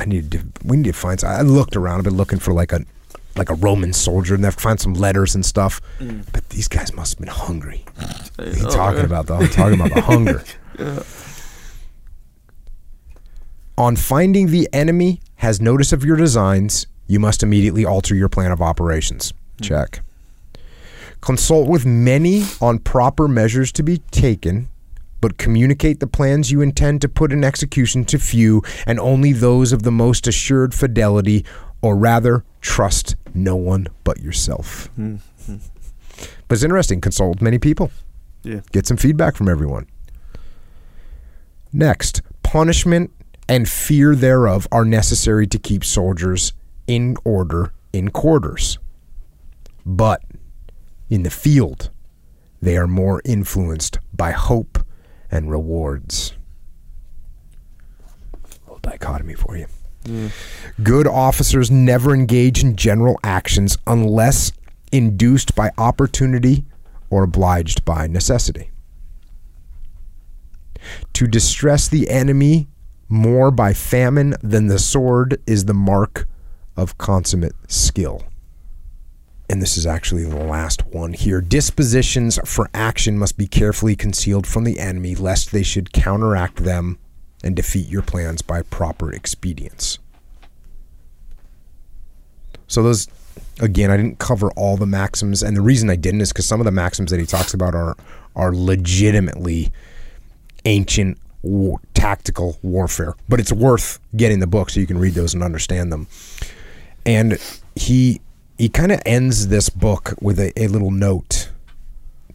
I, 0.02 0.06
need 0.06 0.32
to. 0.32 0.44
We 0.64 0.78
need 0.78 0.86
to 0.86 0.94
find. 0.94 1.20
some- 1.20 1.30
I 1.30 1.42
looked 1.42 1.76
around. 1.76 2.00
I've 2.00 2.06
been 2.06 2.18
looking 2.18 2.40
for 2.40 2.54
like 2.54 2.72
a 2.72 2.82
like 3.38 3.50
a 3.50 3.54
Roman 3.54 3.94
soldier, 3.94 4.36
and 4.36 4.46
I've 4.46 4.56
found 4.56 4.80
some 4.80 4.94
letters 4.94 5.36
and 5.36 5.46
stuff. 5.46 5.82
Mm. 6.00 6.26
But 6.34 6.50
these 6.50 6.68
guys 6.68 6.94
must 6.94 7.14
have 7.14 7.20
been 7.20 7.30
hungry. 7.34 7.86
What 7.96 8.48
are 8.48 8.52
you 8.52 8.68
oh, 8.68 8.72
talking 8.72 9.06
about 9.06 9.28
though? 9.28 9.36
I'm 9.36 9.50
talking 9.50 9.80
about 9.80 9.94
the 9.94 10.02
hunger. 10.12 10.44
On 13.78 13.96
finding 13.96 14.48
the 14.48 14.68
enemy 14.74 15.22
has 15.38 15.62
notice 15.62 15.94
of 15.94 16.04
your 16.04 16.18
designs, 16.18 16.88
you 17.08 17.20
must 17.20 17.42
immediately 17.42 17.86
alter 17.86 18.16
your 18.16 18.30
plan 18.30 18.52
of 18.52 18.62
operations. 18.62 19.34
Hmm. 19.58 19.64
Check. 19.64 20.02
Consult 21.22 21.68
with 21.70 21.86
many 21.86 22.44
on 22.60 22.80
proper 22.80 23.28
measures 23.28 23.72
to 23.74 23.84
be 23.84 24.00
taken, 24.10 24.70
but 25.22 25.38
communicate 25.38 26.00
the 26.00 26.08
plans 26.08 26.52
you 26.52 26.62
intend 26.62 27.02
to 27.02 27.10
put 27.10 27.32
in 27.32 27.44
execution 27.44 28.04
to 28.06 28.18
few 28.20 28.62
and 28.86 29.00
only 29.00 29.32
those 29.32 29.72
of 29.72 29.84
the 29.84 29.92
most 29.92 30.28
assured 30.28 30.74
fidelity, 30.74 31.46
or 31.82 31.96
rather, 31.96 32.44
trust 32.60 33.16
no 33.34 33.56
one 33.56 33.88
but 34.04 34.20
yourself. 34.20 34.90
Mm-hmm. 35.00 35.56
But 36.48 36.56
it's 36.56 36.64
interesting. 36.64 37.00
Consult 37.02 37.42
many 37.42 37.58
people 37.60 37.92
Yeah. 38.44 38.60
get 38.72 38.86
some 38.88 38.98
feedback 38.98 39.36
from 39.36 39.48
everyone. 39.48 39.88
Next, 41.74 42.22
punishment 42.44 43.12
and 43.48 43.68
fear 43.68 44.16
thereof 44.16 44.68
are 44.72 44.86
necessary 44.86 45.48
to 45.48 45.58
keep 45.58 45.84
soldiers 45.84 46.54
in 46.88 47.16
order 47.24 47.72
in 47.94 48.10
quarters. 48.10 48.78
But 49.86 50.22
in 51.10 51.24
the 51.24 51.30
field, 51.30 51.90
they 52.62 52.78
are 52.78 52.88
more 52.88 53.22
influenced 53.26 54.00
by 54.14 54.32
hope 54.32 54.71
and 55.32 55.50
rewards. 55.50 56.34
A 58.44 58.48
little 58.66 58.80
dichotomy 58.80 59.34
for 59.34 59.58
you. 59.58 59.68
Mm. 60.04 60.32
Good 60.84 61.08
officers 61.08 61.72
never 61.72 62.14
engage 62.14 62.64
in 62.64 62.76
general 62.76 63.20
actions 63.24 63.78
unless 63.88 64.52
induced 64.92 65.56
by 65.56 65.72
opportunity 65.78 66.66
or 67.10 67.24
obliged 67.24 67.86
by 67.86 68.08
necessity. 68.08 68.72
To 71.14 71.28
distress 71.28 71.88
the 71.88 72.10
enemy 72.10 72.68
more 73.08 73.52
by 73.52 73.74
famine 73.74 74.36
than 74.42 74.68
the 74.68 74.80
sword 74.80 75.40
is 75.46 75.66
the 75.66 75.74
mark 75.74 76.28
of 76.76 76.98
consummate 76.98 77.56
skill. 77.68 78.24
And 79.52 79.62
this 79.62 79.76
is 79.76 79.86
actually 79.86 80.24
the 80.24 80.46
last 80.46 80.86
one 80.88 81.12
here. 81.12 81.42
Dispositions 81.42 82.40
for 82.46 82.70
action 82.74 83.18
must 83.18 83.38
be 83.38 83.48
carefully 83.48 83.98
concealed 83.98 84.48
from 84.48 84.64
the 84.64 84.80
enemy, 84.80 85.14
lest 85.14 85.52
they 85.52 85.62
should 85.62 85.92
counteract 85.92 86.64
them 86.64 86.98
and 87.44 87.54
defeat 87.54 87.90
your 87.90 88.02
plans 88.02 88.42
by 88.42 88.62
proper 88.62 89.12
expedients. 89.12 90.00
So 92.68 92.82
those 92.82 93.10
again, 93.60 93.92
I 93.92 93.98
didn't 93.98 94.20
cover 94.20 94.52
all 94.52 94.78
the 94.78 94.86
maxims, 94.86 95.44
and 95.44 95.58
the 95.58 95.62
reason 95.62 95.90
I 95.90 95.98
didn't 95.98 96.22
is 96.22 96.32
because 96.32 96.46
some 96.46 96.62
of 96.62 96.66
the 96.66 96.72
maxims 96.72 97.12
that 97.12 97.20
he 97.20 97.26
talks 97.26 97.54
about 97.54 97.76
are 97.76 97.98
are 98.38 98.56
legitimately 98.56 99.70
ancient 100.64 101.18
war, 101.42 101.82
tactical 101.94 102.58
warfare. 102.62 103.16
But 103.28 103.42
it's 103.42 103.52
worth 103.52 104.00
getting 104.16 104.40
the 104.40 104.48
book 104.48 104.70
so 104.70 104.80
you 104.80 104.88
can 104.88 104.98
read 104.98 105.14
those 105.14 105.34
and 105.34 105.44
understand 105.44 105.92
them. 105.92 106.08
And 107.06 107.38
he 107.76 108.22
he 108.62 108.70
kind 108.70 108.92
of 108.92 109.02
ends 109.08 109.48
this 109.48 109.70
book 109.70 110.14
with 110.22 110.40
a, 110.40 110.54
a 110.56 110.68
little 110.68 110.92
note 110.92 111.50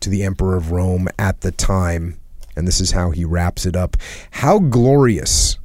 to 0.01 0.11
the 0.11 0.25
Emperor 0.25 0.57
of 0.57 0.73
Rome 0.73 1.07
at 1.21 1.43
the 1.43 1.53
time, 1.53 2.19
and 2.57 2.67
this 2.67 2.81
is 2.81 2.91
how 2.91 3.13
he 3.13 3.25
wraps 3.25 3.65
it 3.65 3.77
up. 3.77 3.97
How 4.33 4.59
glorious 4.59 5.57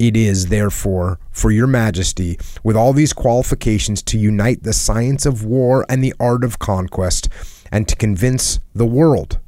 it 0.00 0.16
is, 0.16 0.48
therefore, 0.48 1.20
for 1.30 1.52
your 1.52 1.68
majesty, 1.68 2.40
with 2.64 2.74
all 2.74 2.92
these 2.92 3.12
qualifications, 3.12 4.02
to 4.02 4.18
unite 4.18 4.64
the 4.64 4.72
science 4.72 5.26
of 5.26 5.44
war 5.44 5.86
and 5.88 6.02
the 6.02 6.14
art 6.18 6.42
of 6.42 6.58
conquest, 6.58 7.28
and 7.70 7.86
to 7.86 7.94
convince 7.94 8.58
the 8.74 8.86
world 8.86 9.38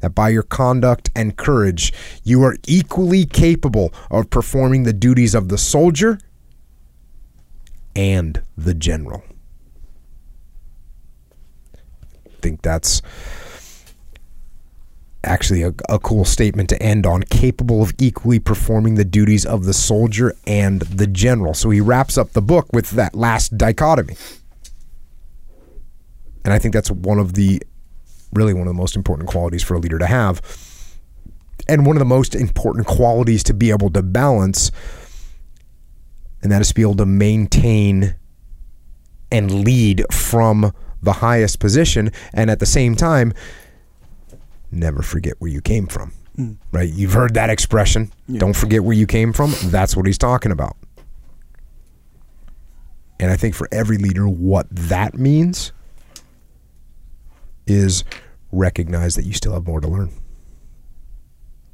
that 0.00 0.14
by 0.14 0.28
your 0.28 0.42
conduct 0.42 1.08
and 1.16 1.38
courage 1.38 1.94
you 2.22 2.42
are 2.42 2.58
equally 2.66 3.24
capable 3.24 3.90
of 4.10 4.28
performing 4.28 4.82
the 4.82 4.92
duties 4.92 5.34
of 5.34 5.48
the 5.48 5.56
soldier 5.56 6.18
and 7.96 8.42
the 8.54 8.74
general. 8.74 9.24
I 12.26 12.27
think 12.40 12.62
that's 12.62 13.02
actually 15.24 15.62
a, 15.62 15.74
a 15.88 15.98
cool 15.98 16.24
statement 16.24 16.68
to 16.68 16.82
end 16.82 17.04
on 17.04 17.22
capable 17.22 17.82
of 17.82 17.92
equally 17.98 18.38
performing 18.38 18.94
the 18.94 19.04
duties 19.04 19.44
of 19.44 19.64
the 19.64 19.74
soldier 19.74 20.34
and 20.46 20.82
the 20.82 21.06
general. 21.06 21.54
So 21.54 21.70
he 21.70 21.80
wraps 21.80 22.16
up 22.16 22.32
the 22.32 22.42
book 22.42 22.68
with 22.72 22.90
that 22.90 23.14
last 23.14 23.58
dichotomy. 23.58 24.16
And 26.44 26.54
I 26.54 26.58
think 26.58 26.72
that's 26.72 26.90
one 26.90 27.18
of 27.18 27.34
the 27.34 27.60
really 28.32 28.54
one 28.54 28.62
of 28.62 28.68
the 28.68 28.74
most 28.74 28.96
important 28.96 29.28
qualities 29.28 29.62
for 29.62 29.74
a 29.74 29.78
leader 29.78 29.98
to 29.98 30.06
have. 30.06 30.40
And 31.68 31.84
one 31.84 31.96
of 31.96 31.98
the 31.98 32.06
most 32.06 32.34
important 32.34 32.86
qualities 32.86 33.42
to 33.44 33.54
be 33.54 33.70
able 33.70 33.90
to 33.90 34.02
balance, 34.02 34.70
and 36.42 36.52
that 36.52 36.60
is 36.60 36.68
to 36.68 36.74
be 36.74 36.82
able 36.82 36.96
to 36.96 37.06
maintain 37.06 38.14
and 39.30 39.64
lead 39.64 40.04
from 40.10 40.72
the 41.02 41.14
highest 41.14 41.60
position, 41.60 42.10
and 42.32 42.50
at 42.50 42.58
the 42.58 42.66
same 42.66 42.96
time, 42.96 43.32
never 44.70 45.02
forget 45.02 45.34
where 45.38 45.50
you 45.50 45.60
came 45.60 45.86
from. 45.86 46.12
Hmm. 46.36 46.52
Right? 46.72 46.88
You've 46.88 47.12
heard 47.12 47.34
that 47.34 47.50
expression. 47.50 48.12
Don't 48.32 48.54
forget 48.54 48.84
where 48.84 48.96
you 48.96 49.06
came 49.06 49.32
from. 49.32 49.52
That's 49.64 49.96
what 49.96 50.06
he's 50.06 50.18
talking 50.18 50.52
about. 50.52 50.76
And 53.20 53.30
I 53.30 53.36
think 53.36 53.54
for 53.54 53.68
every 53.72 53.98
leader, 53.98 54.28
what 54.28 54.66
that 54.70 55.14
means 55.14 55.72
is 57.66 58.04
recognize 58.52 59.16
that 59.16 59.24
you 59.24 59.32
still 59.32 59.52
have 59.52 59.66
more 59.66 59.80
to 59.80 59.88
learn. 59.88 60.12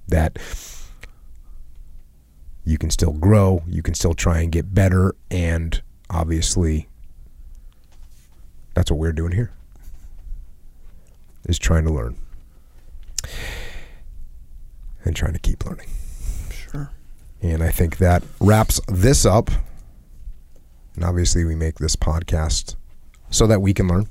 That 0.09 0.39
you 2.65 2.79
can 2.79 2.91
still 2.91 3.13
grow, 3.13 3.63
you 3.69 3.83
can 3.83 3.95
still 3.95 4.15
try 4.15 4.41
and 4.41 4.51
get 4.51 4.75
better, 4.75 5.15
and 5.31 5.83
obviously 6.09 6.89
that's 8.75 8.91
what 8.91 8.99
we're 8.99 9.13
doing 9.13 9.33
here. 9.33 9.51
Is 11.47 11.59
trying 11.59 11.85
to 11.85 11.91
learn. 11.91 12.17
And 15.05 15.15
trying 15.15 15.35
to 15.35 15.39
keep 15.39 15.65
learning. 15.67 15.89
Sure. 16.51 16.91
And 17.43 17.63
I 17.63 17.71
think 17.71 17.99
that 17.99 18.23
wraps 18.41 18.81
this 18.89 19.27
up. 19.27 19.51
And 20.95 21.05
obviously, 21.05 21.45
we 21.45 21.55
make 21.55 21.77
this 21.79 21.97
podcast 21.97 22.77
so 23.31 23.47
that 23.47 23.61
we 23.61 23.75
can 23.75 23.89
learn 23.89 24.09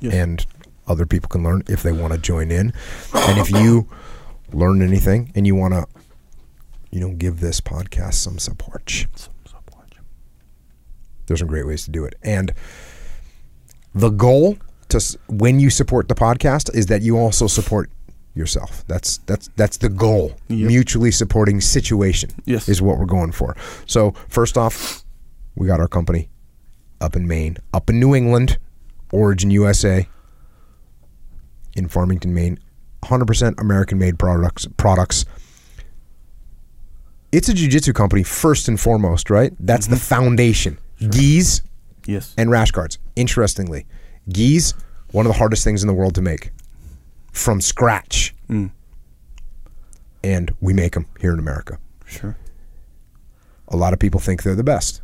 Yeah. 0.00 0.12
and 0.14 0.46
other 0.86 1.04
people 1.04 1.28
can 1.28 1.42
learn 1.42 1.62
if 1.68 1.82
they 1.82 1.92
want 1.92 2.12
to 2.14 2.18
join 2.18 2.50
in. 2.50 2.72
And 3.14 3.38
if 3.38 3.50
you 3.50 3.88
learn 4.52 4.80
anything 4.82 5.32
and 5.34 5.46
you 5.46 5.54
want 5.54 5.74
to, 5.74 5.86
you 6.90 7.00
know, 7.00 7.14
give 7.14 7.40
this 7.40 7.60
podcast 7.60 8.14
some 8.14 8.38
support, 8.38 8.88
Some 9.16 9.32
stopwatch. 9.46 9.92
there's 11.26 11.40
some 11.40 11.48
great 11.48 11.66
ways 11.66 11.84
to 11.84 11.90
do 11.90 12.04
it. 12.04 12.14
And 12.22 12.52
the 13.94 14.10
goal 14.10 14.56
to 14.88 15.18
when 15.28 15.60
you 15.60 15.70
support 15.70 16.08
the 16.08 16.14
podcast 16.14 16.74
is 16.74 16.86
that 16.86 17.02
you 17.02 17.18
also 17.18 17.46
support 17.46 17.90
yourself. 18.34 18.84
That's 18.86 19.18
that's 19.18 19.48
that's 19.56 19.76
the 19.78 19.88
goal. 19.88 20.32
Yep. 20.48 20.68
Mutually 20.68 21.10
supporting 21.10 21.60
situation 21.60 22.30
Yes. 22.44 22.68
is 22.68 22.80
what 22.80 22.98
we're 22.98 23.06
going 23.06 23.32
for. 23.32 23.56
So 23.86 24.12
first 24.28 24.56
off, 24.56 25.02
we 25.54 25.66
got 25.66 25.80
our 25.80 25.88
company 25.88 26.28
up 27.00 27.16
in 27.16 27.26
Maine, 27.26 27.56
up 27.74 27.90
in 27.90 27.98
New 28.00 28.14
England, 28.14 28.58
Origin 29.12 29.50
USA, 29.50 30.08
in 31.74 31.88
Farmington, 31.88 32.34
Maine. 32.34 32.58
100% 33.02 33.60
American-made 33.60 34.16
products. 34.16 34.68
Products. 34.76 35.24
It's 37.32 37.48
a 37.48 37.54
jiu-jitsu 37.54 37.92
company 37.94 38.22
first 38.22 38.68
and 38.68 38.78
foremost, 38.78 39.28
right? 39.28 39.52
That's 39.58 39.86
mm-hmm. 39.86 39.94
the 39.94 40.00
foundation. 40.00 40.78
Gis, 41.10 41.62
Yes. 42.06 42.32
and 42.38 42.48
rash 42.50 42.70
guards. 42.70 42.98
Interestingly, 43.16 43.86
gis 44.28 44.74
one 45.10 45.26
of 45.26 45.32
the 45.32 45.38
hardest 45.38 45.64
things 45.64 45.82
in 45.82 45.86
the 45.86 45.94
world 45.94 46.14
to 46.14 46.22
make 46.22 46.50
from 47.32 47.60
scratch, 47.60 48.34
Mm. 48.48 48.70
and 50.24 50.52
we 50.60 50.72
make 50.72 50.92
them 50.94 51.06
here 51.20 51.32
in 51.32 51.38
America. 51.38 51.78
Sure. 52.06 52.36
A 53.68 53.76
lot 53.76 53.92
of 53.92 53.98
people 53.98 54.20
think 54.20 54.42
they're 54.42 54.54
the 54.54 54.62
best. 54.64 55.00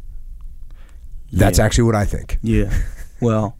That's 1.32 1.59
Yeah. 1.59 1.64
actually 1.64 1.85
what 1.85 1.94
I 1.94 2.05
think. 2.05 2.39
Yeah. 2.43 2.72
Well, 3.20 3.56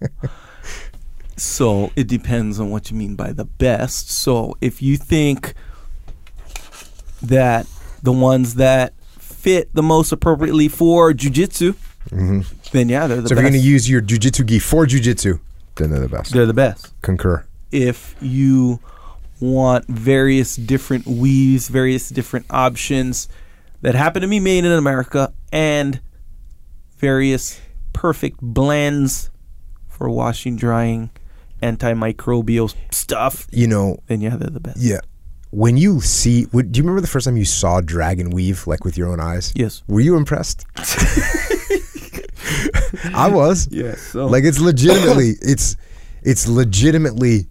so 1.36 1.90
it 1.96 2.06
depends 2.06 2.60
on 2.60 2.70
what 2.70 2.92
you 2.92 2.96
mean 2.96 3.16
by 3.16 3.32
the 3.32 3.44
best. 3.44 4.08
So 4.08 4.56
if 4.60 4.80
you 4.80 4.96
think 4.96 5.52
that 7.20 7.66
the 8.00 8.12
ones 8.12 8.54
that 8.54 8.94
fit 9.18 9.68
the 9.74 9.82
most 9.82 10.12
appropriately 10.12 10.68
for 10.68 11.12
jujitsu, 11.12 11.74
hmm 12.10 12.40
then 12.72 12.89
yeah, 12.89 13.06
they're 13.06 13.20
the 13.22 13.28
So 13.28 13.35
if 13.35 13.36
you're 13.40 13.51
going 13.51 13.60
to 13.60 13.66
use 13.66 13.89
your 13.89 14.01
jujitsu 14.02 14.44
gi 14.47 14.59
for 14.59 14.86
jujitsu, 14.86 15.40
then 15.76 15.90
they're 15.90 16.01
the 16.01 16.09
best. 16.09 16.32
they're 16.32 16.47
the 16.47 16.52
best. 16.55 16.93
Concur. 17.02 17.44
If 17.72 18.14
you 18.20 18.80
want 19.40 19.86
various 19.86 20.56
different 20.56 21.06
weaves, 21.06 21.68
various 21.68 22.09
different 22.09 22.47
options 22.51 23.28
that 23.82 23.94
happen 23.94 24.22
to 24.22 24.28
be 24.28 24.40
made 24.40 24.64
in 24.64 24.72
America, 24.72 25.32
and 25.52 26.01
various 26.98 27.60
perfect 27.93 28.39
blends 28.40 29.30
for 29.89 30.10
washing, 30.10 30.56
drying, 30.56 31.10
antimicrobial 31.62 32.74
stuff, 32.90 33.47
You 33.51 33.66
know, 33.68 33.98
then 34.09 34.20
yeah, 34.20 34.36
they're 34.36 34.51
the 34.51 34.60
best. 34.60 34.78
yeah. 34.78 35.01
When 35.51 35.76
you 35.78 36.01
see, 36.02 36.47
would, 36.52 36.72
do 36.72 36.78
you 36.78 36.82
remember 36.82 37.01
the 37.01 37.06
first 37.06 37.24
time 37.24 37.36
you 37.39 37.44
saw 37.47 37.80
dragon 37.80 38.30
weave 38.30 38.66
like 38.66 38.85
with 38.85 38.98
your 38.98 39.09
own 39.09 39.18
eyes? 39.20 39.52
Yes. 39.56 39.82
Were 39.89 40.01
you 40.01 40.16
impressed? 40.16 40.66
I 43.14 43.28
was. 43.28 43.68
Yes. 43.72 44.00
So 44.00 44.26
Like 44.26 44.44
it's 44.44 44.60
legitimately, 44.60 45.30
it's 45.42 45.76
it's 46.22 46.48
legitimately. 46.48 47.46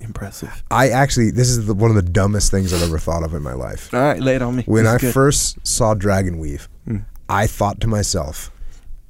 impressive. 0.00 0.62
I 0.70 0.90
actually, 0.90 1.30
this 1.30 1.48
is 1.48 1.66
the, 1.66 1.74
one 1.74 1.90
of 1.90 1.96
the 1.96 2.02
dumbest 2.02 2.50
things 2.50 2.72
I've 2.72 2.82
ever 2.82 2.98
thought 2.98 3.22
of 3.22 3.34
in 3.34 3.42
my 3.42 3.54
life. 3.54 3.92
All 3.94 4.00
right, 4.00 4.20
lay 4.20 4.36
it 4.36 4.42
on 4.42 4.56
me. 4.56 4.62
When 4.66 4.84
This 4.84 5.04
I 5.04 5.12
first 5.12 5.58
saw 5.66 5.94
Dragon 5.94 6.38
Weave, 6.38 6.68
Mm. 6.88 7.04
I 7.28 7.46
thought 7.46 7.80
to 7.80 7.86
myself, 7.86 8.50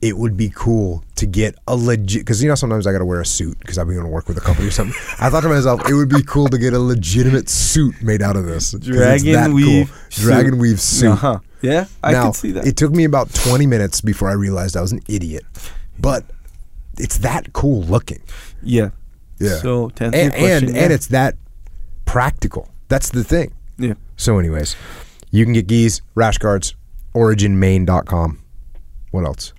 it 0.04 0.18
would 0.18 0.36
be 0.36 0.52
cool 0.54 1.02
to 1.14 1.24
get 1.24 1.54
a 1.66 1.74
legit 1.74 2.20
because 2.20 2.42
you 2.42 2.48
know 2.48 2.54
sometimes 2.54 2.86
I 2.86 2.92
got 2.92 2.98
to 2.98 3.06
wear 3.06 3.22
a 3.22 3.26
suit 3.26 3.58
because 3.58 3.78
I've 3.78 3.86
been 3.86 3.96
going 3.96 4.06
to 4.06 4.12
work 4.12 4.28
with 4.28 4.36
a 4.36 4.40
company 4.42 4.68
or 4.68 4.70
something. 4.70 4.94
I 5.18 5.30
thought 5.30 5.40
to 5.40 5.48
myself, 5.48 5.88
it 5.88 5.94
would 5.94 6.10
be 6.10 6.22
cool 6.22 6.48
to 6.48 6.58
get 6.58 6.74
a 6.74 6.78
legitimate 6.78 7.48
suit 7.48 7.94
made 8.02 8.20
out 8.20 8.36
of 8.36 8.44
this. 8.44 8.72
Dragon 8.72 9.32
that 9.32 9.46
cool. 9.46 9.54
weave 9.54 10.08
Dragon 10.10 10.52
suit. 10.52 10.60
weave 10.60 10.80
suit. 10.80 11.10
Uh-huh. 11.12 11.38
Yeah, 11.62 11.86
I 12.02 12.12
now, 12.12 12.24
can 12.24 12.32
see 12.34 12.52
that. 12.52 12.66
It 12.66 12.76
took 12.76 12.92
me 12.92 13.04
about 13.04 13.32
20 13.32 13.66
minutes 13.66 14.02
before 14.02 14.28
I 14.28 14.34
realized 14.34 14.76
I 14.76 14.82
was 14.82 14.92
an 14.92 15.00
idiot, 15.08 15.44
but 15.98 16.26
it's 16.98 17.16
that 17.18 17.54
cool 17.54 17.82
looking. 17.82 18.22
yeah. 18.62 18.90
Yeah. 19.40 19.56
So 19.56 19.90
and 20.00 20.14
your 20.14 20.30
question, 20.30 20.44
and, 20.44 20.76
yeah. 20.76 20.82
and 20.82 20.92
it's 20.92 21.08
that 21.08 21.36
practical. 22.04 22.68
That's 22.88 23.10
the 23.10 23.24
thing. 23.24 23.52
yeah. 23.78 23.94
So, 24.16 24.38
anyways, 24.38 24.76
you 25.32 25.44
can 25.44 25.54
get 25.54 25.66
gis, 25.66 26.02
rash 26.14 26.38
guards, 26.38 26.76
originmaine.com. 27.14 28.40
What 29.10 29.24
else? 29.24 29.52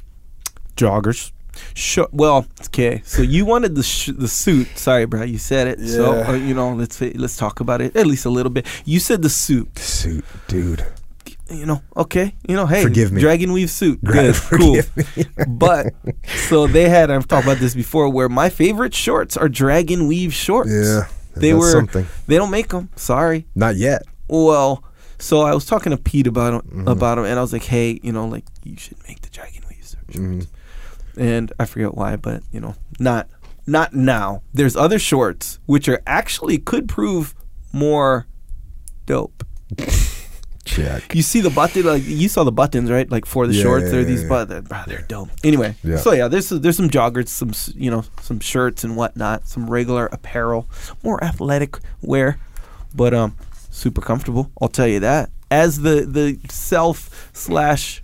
Joggers. 0.75 1.31
Sure. 1.73 2.07
Well, 2.11 2.45
okay. 2.65 3.01
So 3.05 3.21
you 3.21 3.45
wanted 3.45 3.75
the 3.75 3.83
sh- 3.83 4.11
the 4.17 4.27
suit. 4.27 4.67
Sorry, 4.77 5.05
bro. 5.05 5.23
You 5.23 5.37
said 5.37 5.67
it. 5.67 5.79
So 5.87 6.23
uh, 6.23 6.33
you 6.33 6.53
know, 6.53 6.73
let's 6.73 6.99
let's 6.99 7.37
talk 7.37 7.61
about 7.61 7.79
it 7.81 7.95
at 7.95 8.05
least 8.05 8.25
a 8.25 8.29
little 8.29 8.51
bit. 8.51 8.65
You 8.83 8.99
said 8.99 9.21
the 9.21 9.29
suit. 9.29 9.79
Suit, 9.79 10.25
dude. 10.47 10.85
You 11.49 11.65
know, 11.65 11.81
okay. 11.95 12.35
You 12.47 12.55
know, 12.55 12.65
hey, 12.65 12.81
Forgive 12.83 13.11
me. 13.13 13.21
Dragon 13.21 13.53
weave 13.53 13.69
suit. 13.69 14.03
Good, 14.03 14.33
cool. 14.51 14.81
but 15.47 15.93
so 16.49 16.67
they 16.67 16.89
had. 16.89 17.09
I've 17.11 17.27
talked 17.27 17.45
about 17.45 17.59
this 17.59 17.73
before. 17.75 18.09
Where 18.09 18.27
my 18.27 18.49
favorite 18.49 18.93
shorts 18.93 19.37
are 19.37 19.47
dragon 19.47 20.07
weave 20.07 20.33
shorts. 20.33 20.71
Yeah. 20.71 21.07
They 21.35 21.53
were. 21.53 21.71
something. 21.71 22.05
They 22.27 22.35
don't 22.37 22.51
make 22.51 22.69
them. 22.69 22.89
Sorry. 22.95 23.45
Not 23.55 23.75
yet. 23.75 24.01
Well, 24.27 24.83
so 25.19 25.41
I 25.41 25.53
was 25.53 25.65
talking 25.65 25.91
to 25.91 25.97
Pete 25.97 26.27
about 26.27 26.53
'em- 26.55 26.61
Mm-hmm. 26.61 26.87
about 26.87 27.17
him, 27.19 27.25
and 27.25 27.37
I 27.37 27.41
was 27.41 27.53
like, 27.53 27.63
"Hey, 27.63 27.99
you 28.03 28.11
know, 28.11 28.25
like 28.27 28.43
you 28.63 28.75
should 28.77 28.97
make 29.07 29.21
the 29.21 29.29
dragon 29.29 29.61
weave 29.69 29.85
shorts." 29.87 30.17
Mhm. 30.17 30.47
And 31.17 31.51
I 31.59 31.65
forget 31.65 31.95
why, 31.95 32.15
but 32.15 32.43
you 32.51 32.59
know, 32.59 32.75
not 32.99 33.27
not 33.67 33.93
now. 33.93 34.41
There's 34.53 34.75
other 34.75 34.99
shorts 34.99 35.59
which 35.65 35.87
are 35.89 36.01
actually 36.05 36.57
could 36.57 36.87
prove 36.87 37.33
more 37.73 38.27
dope. 39.05 39.43
Check. 40.65 41.13
You 41.13 41.21
see 41.21 41.41
the 41.41 41.51
button, 41.51 41.83
like 41.85 42.03
you 42.05 42.27
saw 42.27 42.43
the 42.43 42.51
buttons, 42.51 42.89
right? 42.89 43.09
Like 43.09 43.27
for 43.27 43.45
the 43.45 43.53
Yeah, 43.53 43.61
shorts, 43.61 43.85
yeah, 43.85 43.91
they're 43.91 44.03
these 44.03 44.23
yeah. 44.23 44.29
buttons. 44.29 44.67
Bro, 44.67 44.79
they're 44.87 45.05
dope. 45.07 45.29
Anyway, 45.43 45.75
Yeah. 45.83 45.97
so 45.97 46.11
yeah, 46.11 46.27
there's 46.27 46.49
there's 46.49 46.75
some 46.75 46.89
joggers, 46.89 47.27
some 47.27 47.51
you 47.79 47.91
know, 47.91 48.03
some 48.21 48.39
shirts 48.39 48.83
and 48.83 48.97
whatnot, 48.97 49.47
some 49.47 49.69
regular 49.69 50.07
apparel, 50.07 50.67
more 51.03 51.23
athletic 51.23 51.77
wear, 52.01 52.39
but 52.95 53.13
um, 53.13 53.35
super 53.69 54.01
comfortable. 54.01 54.49
I'll 54.59 54.67
tell 54.67 54.87
you 54.87 54.99
that. 55.01 55.29
As 55.51 55.81
the 55.81 56.01
the 56.01 56.39
self 56.49 57.29
slash 57.33 58.01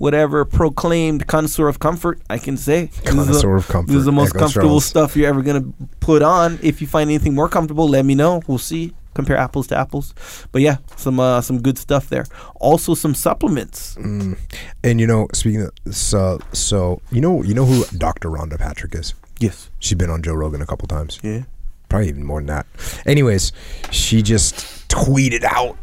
whatever 0.00 0.46
proclaimed 0.46 1.26
connoisseur 1.26 1.68
of 1.68 1.78
comfort, 1.78 2.18
I 2.30 2.38
can 2.38 2.56
say 2.56 2.88
Connoisseur 3.04 3.56
of 3.56 3.68
comfort. 3.68 3.88
This 3.88 3.98
is 3.98 4.06
the 4.06 4.12
most 4.12 4.30
Echo 4.30 4.38
comfortable 4.38 4.80
Strauss. 4.80 4.86
stuff 4.86 5.16
you're 5.16 5.28
ever 5.28 5.42
gonna 5.42 5.66
put 6.00 6.22
on. 6.22 6.58
If 6.62 6.80
you 6.80 6.86
find 6.86 7.10
anything 7.10 7.34
more 7.34 7.50
comfortable, 7.50 7.86
let 7.86 8.06
me 8.06 8.14
know. 8.14 8.42
We'll 8.46 8.58
see. 8.58 8.94
Compare 9.12 9.36
apples 9.36 9.66
to 9.66 9.76
apples. 9.76 10.14
But 10.52 10.62
yeah, 10.62 10.78
some 10.96 11.20
uh, 11.20 11.42
some 11.42 11.60
good 11.60 11.76
stuff 11.76 12.08
there. 12.08 12.24
Also 12.54 12.94
some 12.94 13.14
supplements. 13.14 13.94
Mm. 13.96 14.38
And 14.82 15.00
you 15.00 15.06
know, 15.06 15.28
speaking 15.34 15.62
of 15.62 15.94
so 15.94 16.40
so 16.52 17.02
you 17.12 17.20
know 17.20 17.42
you 17.42 17.52
know 17.52 17.66
who 17.66 17.84
Dr. 17.98 18.30
Rhonda 18.30 18.58
Patrick 18.58 18.94
is? 18.94 19.12
Yes. 19.38 19.68
She's 19.80 19.98
been 19.98 20.10
on 20.10 20.22
Joe 20.22 20.34
Rogan 20.34 20.62
a 20.62 20.66
couple 20.66 20.88
times. 20.88 21.20
Yeah. 21.22 21.42
Probably 21.90 22.08
even 22.08 22.24
more 22.24 22.40
than 22.40 22.46
that. 22.46 22.66
Anyways, 23.04 23.52
she 23.90 24.22
just 24.22 24.88
tweeted 24.88 25.44
out 25.44 25.76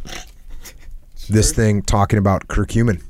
this 1.30 1.52
thing 1.52 1.84
talking 1.84 2.18
about 2.18 2.48
curcumin. 2.48 3.02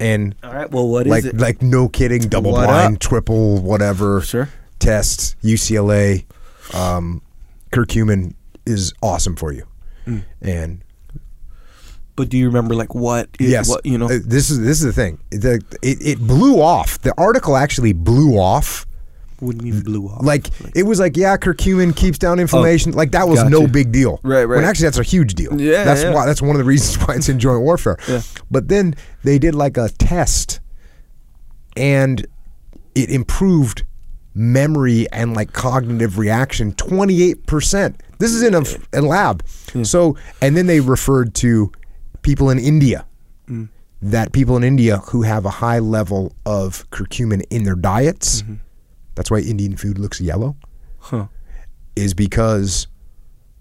And 0.00 0.34
All 0.42 0.52
right. 0.54 0.70
Well, 0.70 0.88
what 0.88 1.06
is 1.06 1.10
like 1.10 1.24
it? 1.26 1.36
like 1.36 1.60
no 1.62 1.88
kidding, 1.88 2.22
double 2.22 2.52
What 2.52 2.66
blind, 2.66 2.94
up? 2.96 3.00
triple 3.00 3.58
whatever 3.60 4.22
Sure. 4.22 4.48
tests, 4.78 5.36
UCLA, 5.44 6.24
um, 6.74 7.20
curcumin 7.70 8.34
is 8.66 8.92
awesome 9.02 9.36
for 9.36 9.52
you. 9.52 9.66
Mm. 10.06 10.22
And 10.40 10.82
But 12.16 12.30
do 12.30 12.38
you 12.38 12.46
remember 12.46 12.74
like 12.74 12.94
what? 12.94 13.28
Is, 13.38 13.50
yes, 13.50 13.68
What 13.68 13.84
you 13.84 13.98
know? 13.98 14.06
uh, 14.06 14.18
this 14.24 14.48
is 14.50 14.60
this 14.60 14.80
is 14.80 14.86
the 14.86 14.92
thing. 14.92 15.18
The, 15.30 15.62
it 15.82 15.98
it 16.00 16.18
blew 16.18 16.60
off. 16.62 16.98
The 17.02 17.12
article 17.18 17.56
actually 17.56 17.92
blew 17.92 18.38
off. 18.38 18.86
What 19.40 19.56
do 19.58 19.66
you 19.66 19.72
mean 19.74 19.82
blew 19.82 20.06
off? 20.06 20.22
Like 20.22 20.48
it 20.76 20.84
was 20.84 21.00
like, 21.00 21.16
yeah, 21.16 21.36
curcumin 21.36 21.94
keeps 21.96 22.18
down 22.18 22.38
inflammation. 22.38 22.92
like 22.92 23.10
that 23.12 23.28
was 23.28 23.40
Oh, 23.40 23.42
got 23.44 23.52
no 23.52 23.66
big 23.66 23.90
deal. 23.92 24.20
Right, 24.22 24.44
When 24.46 24.58
right. 24.60 24.64
actually 24.64 24.84
that's 24.86 24.98
a 24.98 25.02
huge 25.02 25.34
deal. 25.34 25.60
Yeah, 25.60 25.84
that's 25.84 26.02
yeah. 26.02 26.12
why. 26.14 26.26
That's 26.26 26.40
one 26.42 26.50
of 26.50 26.58
the 26.58 26.64
reasons 26.64 26.96
why 27.06 27.14
it's 27.16 27.28
in 27.28 27.38
joint 27.38 27.62
warfare. 27.62 27.96
Yeah. 28.08 28.22
But 28.50 28.68
then 28.68 28.94
they 29.24 29.38
did 29.38 29.54
like 29.54 29.76
a 29.76 29.88
test, 29.88 30.60
and 31.76 32.26
it 32.94 33.10
improved 33.10 33.84
memory 34.34 35.06
and 35.12 35.34
like 35.34 35.52
cognitive 35.52 36.18
reaction 36.18 36.72
28%. 36.74 37.96
This 38.18 38.32
is 38.32 38.42
in 38.42 38.54
a, 38.54 38.62
a 38.92 39.00
lab. 39.02 39.46
So, 39.82 40.16
and 40.42 40.56
then 40.56 40.66
they 40.66 40.80
referred 40.80 41.34
to 41.36 41.72
people 42.22 42.50
in 42.50 42.58
India. 42.58 43.06
Mm. 43.48 43.68
That 44.02 44.32
people 44.32 44.56
in 44.56 44.64
India 44.64 44.98
who 44.98 45.22
have 45.22 45.44
a 45.44 45.50
high 45.50 45.78
level 45.78 46.34
of 46.46 46.88
curcumin 46.90 47.42
in 47.50 47.64
their 47.64 47.74
diets, 47.74 48.42
Mm-hmm. 48.42 48.54
That's 49.14 49.30
why 49.30 49.38
Indian 49.38 49.76
food 49.76 49.98
looks 49.98 50.20
yellow, 50.20 50.56
Huh. 50.98 51.26
is 51.96 52.14
because 52.14 52.86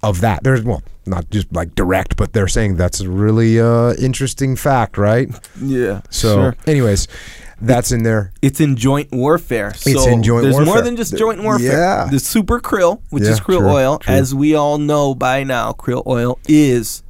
of 0.03 0.21
that. 0.21 0.43
There's, 0.43 0.63
well, 0.63 0.81
not 1.05 1.29
just 1.29 1.51
like 1.53 1.75
direct, 1.75 2.15
but 2.17 2.33
they're 2.33 2.47
saying 2.47 2.75
that's 2.77 3.01
a 3.01 3.09
really 3.09 3.59
uh, 3.59 3.93
interesting 3.93 4.55
fact, 4.55 4.97
right? 4.97 5.29
Yeah. 5.61 6.01
So, 6.09 6.35
sure. 6.35 6.55
anyways, 6.67 7.07
that's 7.61 7.91
in 7.91 8.03
there. 8.03 8.31
It's 8.41 8.61
in 8.61 8.75
joint 8.77 9.11
warfare. 9.11 9.73
So 9.73 9.89
It's 9.89 10.05
in 10.07 10.23
joint 10.23 10.43
there's 10.43 10.65
more 10.65 10.81
than 10.81 10.95
just 10.95 11.17
joint 11.17 11.43
warfare. 11.43 11.71
yeah. 11.71 12.07
The 12.09 12.19
super 12.19 12.61
krill, 12.61 13.01
which 13.09 13.23
Yeah, 13.23 13.31
is 13.31 13.39
krill 13.41 13.57
true, 13.59 13.69
oil, 13.69 13.97
true. 13.99 14.13
as 14.13 14.33
we 14.33 14.55
all 14.55 14.77
know 14.77 15.13
by 15.15 15.43
now, 15.43 15.73
krill 15.73 16.05
oil 16.07 16.39
is 16.47 17.03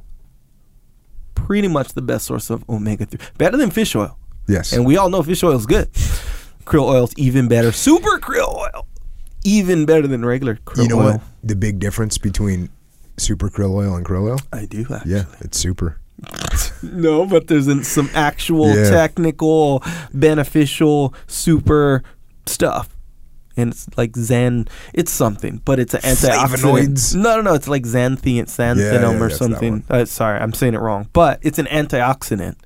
pretty 1.34 1.68
much 1.68 1.92
the 1.94 2.02
best 2.02 2.26
source 2.26 2.50
of 2.50 2.68
omega 2.68 3.06
three. 3.06 3.20
Better 3.38 3.56
than 3.56 3.70
fish 3.70 3.94
oil. 3.94 4.16
Yes. 4.48 4.72
And 4.72 4.84
we 4.84 4.96
all 4.96 5.10
know 5.10 5.22
fish 5.22 5.42
oil 5.44 5.56
is 5.56 5.66
good. 5.66 5.88
Krill 6.64 6.88
oil's 6.88 7.12
even 7.16 7.48
better. 7.48 7.72
Super 7.72 8.18
krill 8.18 8.54
oil. 8.54 8.86
Even 9.44 9.86
better 9.86 10.06
than 10.06 10.24
regular 10.24 10.56
krill 10.56 10.78
oil. 10.78 10.82
you 10.82 10.88
know 10.88 10.98
oil. 10.98 11.12
what? 11.12 11.20
The 11.42 11.56
big 11.56 11.78
difference 11.78 12.18
between 12.18 12.68
super 13.16 13.48
krill 13.50 13.74
oil 13.74 13.96
and 13.96 14.04
krill 14.04 14.30
oil? 14.30 14.38
I 14.52 14.66
do 14.66 14.86
actually. 14.92 15.12
Yeah, 15.12 15.24
it's 15.40 15.58
super. 15.58 15.98
No, 16.82 17.26
but 17.26 17.46
there's 17.46 17.86
some 17.86 18.08
actual 18.14 18.74
Yeah. 18.74 18.88
technical, 18.90 19.82
beneficial, 20.14 21.14
super 21.26 22.02
stuff. 22.46 22.96
And 23.56 23.72
it's 23.72 23.86
like 23.98 24.12
Xan, 24.12 24.66
it's 24.94 25.10
something, 25.12 25.60
but 25.64 25.78
it's 25.78 25.92
an 25.92 26.00
antioxidant. 26.00 27.14
No, 27.16 27.36
no, 27.36 27.42
no, 27.42 27.54
it's 27.54 27.68
like 27.68 27.82
xanthium, 27.82 28.44
xanthinum 28.44 28.78
Yeah, 28.78 29.10
yeah, 29.12 29.20
or 29.20 29.28
something. 29.28 29.84
Uh, 29.90 30.04
sorry, 30.06 30.38
I'm 30.40 30.54
saying 30.54 30.72
it 30.74 30.80
wrong, 30.80 31.08
but 31.12 31.38
it's 31.42 31.58
an 31.58 31.66
antioxidant, 31.66 32.56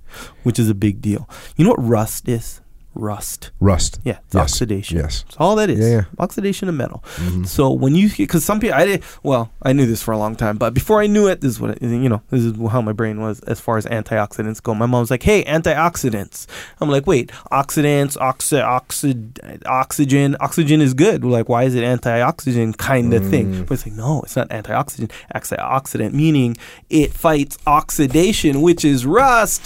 which 0.44 0.58
is 0.60 0.68
a 0.68 0.74
big 0.74 1.00
deal. 1.00 1.28
You 1.56 1.64
know 1.64 1.70
what 1.70 1.84
rust 1.84 2.28
is? 2.28 2.60
Rust. 2.94 3.50
Rust. 3.60 4.00
Yeah, 4.04 4.18
it's 4.26 4.34
Yes, 4.34 4.42
oxidation. 4.52 4.96
yes. 4.98 5.24
That's 5.24 5.36
all 5.38 5.56
that 5.56 5.70
is. 5.70 5.78
Yeah, 5.80 5.88
yeah. 5.96 6.04
Oxidation 6.18 6.68
of 6.68 6.74
metal. 6.74 7.02
Mhm. 7.16 7.46
So 7.46 7.70
when 7.72 7.94
you, 7.94 8.08
because 8.16 8.44
some 8.44 8.60
people, 8.60 8.76
I 8.76 8.84
did, 8.84 9.02
well, 9.22 9.50
I 9.62 9.72
knew 9.72 9.86
this 9.86 10.02
for 10.02 10.12
a 10.12 10.18
long 10.18 10.36
time, 10.36 10.56
but 10.56 10.74
before 10.74 11.00
I 11.02 11.06
knew 11.06 11.26
it, 11.28 11.40
this 11.40 11.50
is 11.52 11.60
what, 11.60 11.70
it, 11.70 11.82
you 11.82 12.08
know, 12.08 12.22
this 12.30 12.42
is 12.42 12.54
how 12.70 12.80
my 12.80 12.92
brain 12.92 13.20
was 13.20 13.40
as 13.40 13.60
far 13.60 13.76
as 13.78 13.86
antioxidants 13.86 14.62
go. 14.62 14.74
My 14.74 14.86
mom's 14.86 15.10
like, 15.10 15.22
hey, 15.22 15.44
antioxidants. 15.44 16.46
I'm 16.80 16.88
like, 16.90 17.06
wait, 17.06 17.30
oxidants, 17.50 18.16
oxi- 18.18 18.62
oxi- 18.64 19.62
oxygen, 19.66 20.36
oxygen 20.40 20.80
is 20.80 20.94
good. 20.94 21.24
We're 21.24 21.30
like, 21.30 21.48
why 21.48 21.64
is 21.64 21.74
it 21.74 21.82
antioxidant 21.84 22.76
kind 22.78 23.12
of 23.14 23.28
thing? 23.28 23.52
Mm. 23.54 23.66
But 23.66 23.74
it's 23.74 23.86
like, 23.86 23.94
no, 23.96 24.22
it's 24.22 24.36
not 24.36 24.48
antioxidant. 24.50 25.10
Antioxidant 25.34 26.12
meaning 26.12 26.56
it 26.90 27.12
fights 27.12 27.58
oxidation, 27.66 28.60
which 28.62 28.84
is 28.84 29.04
rust 29.06 29.62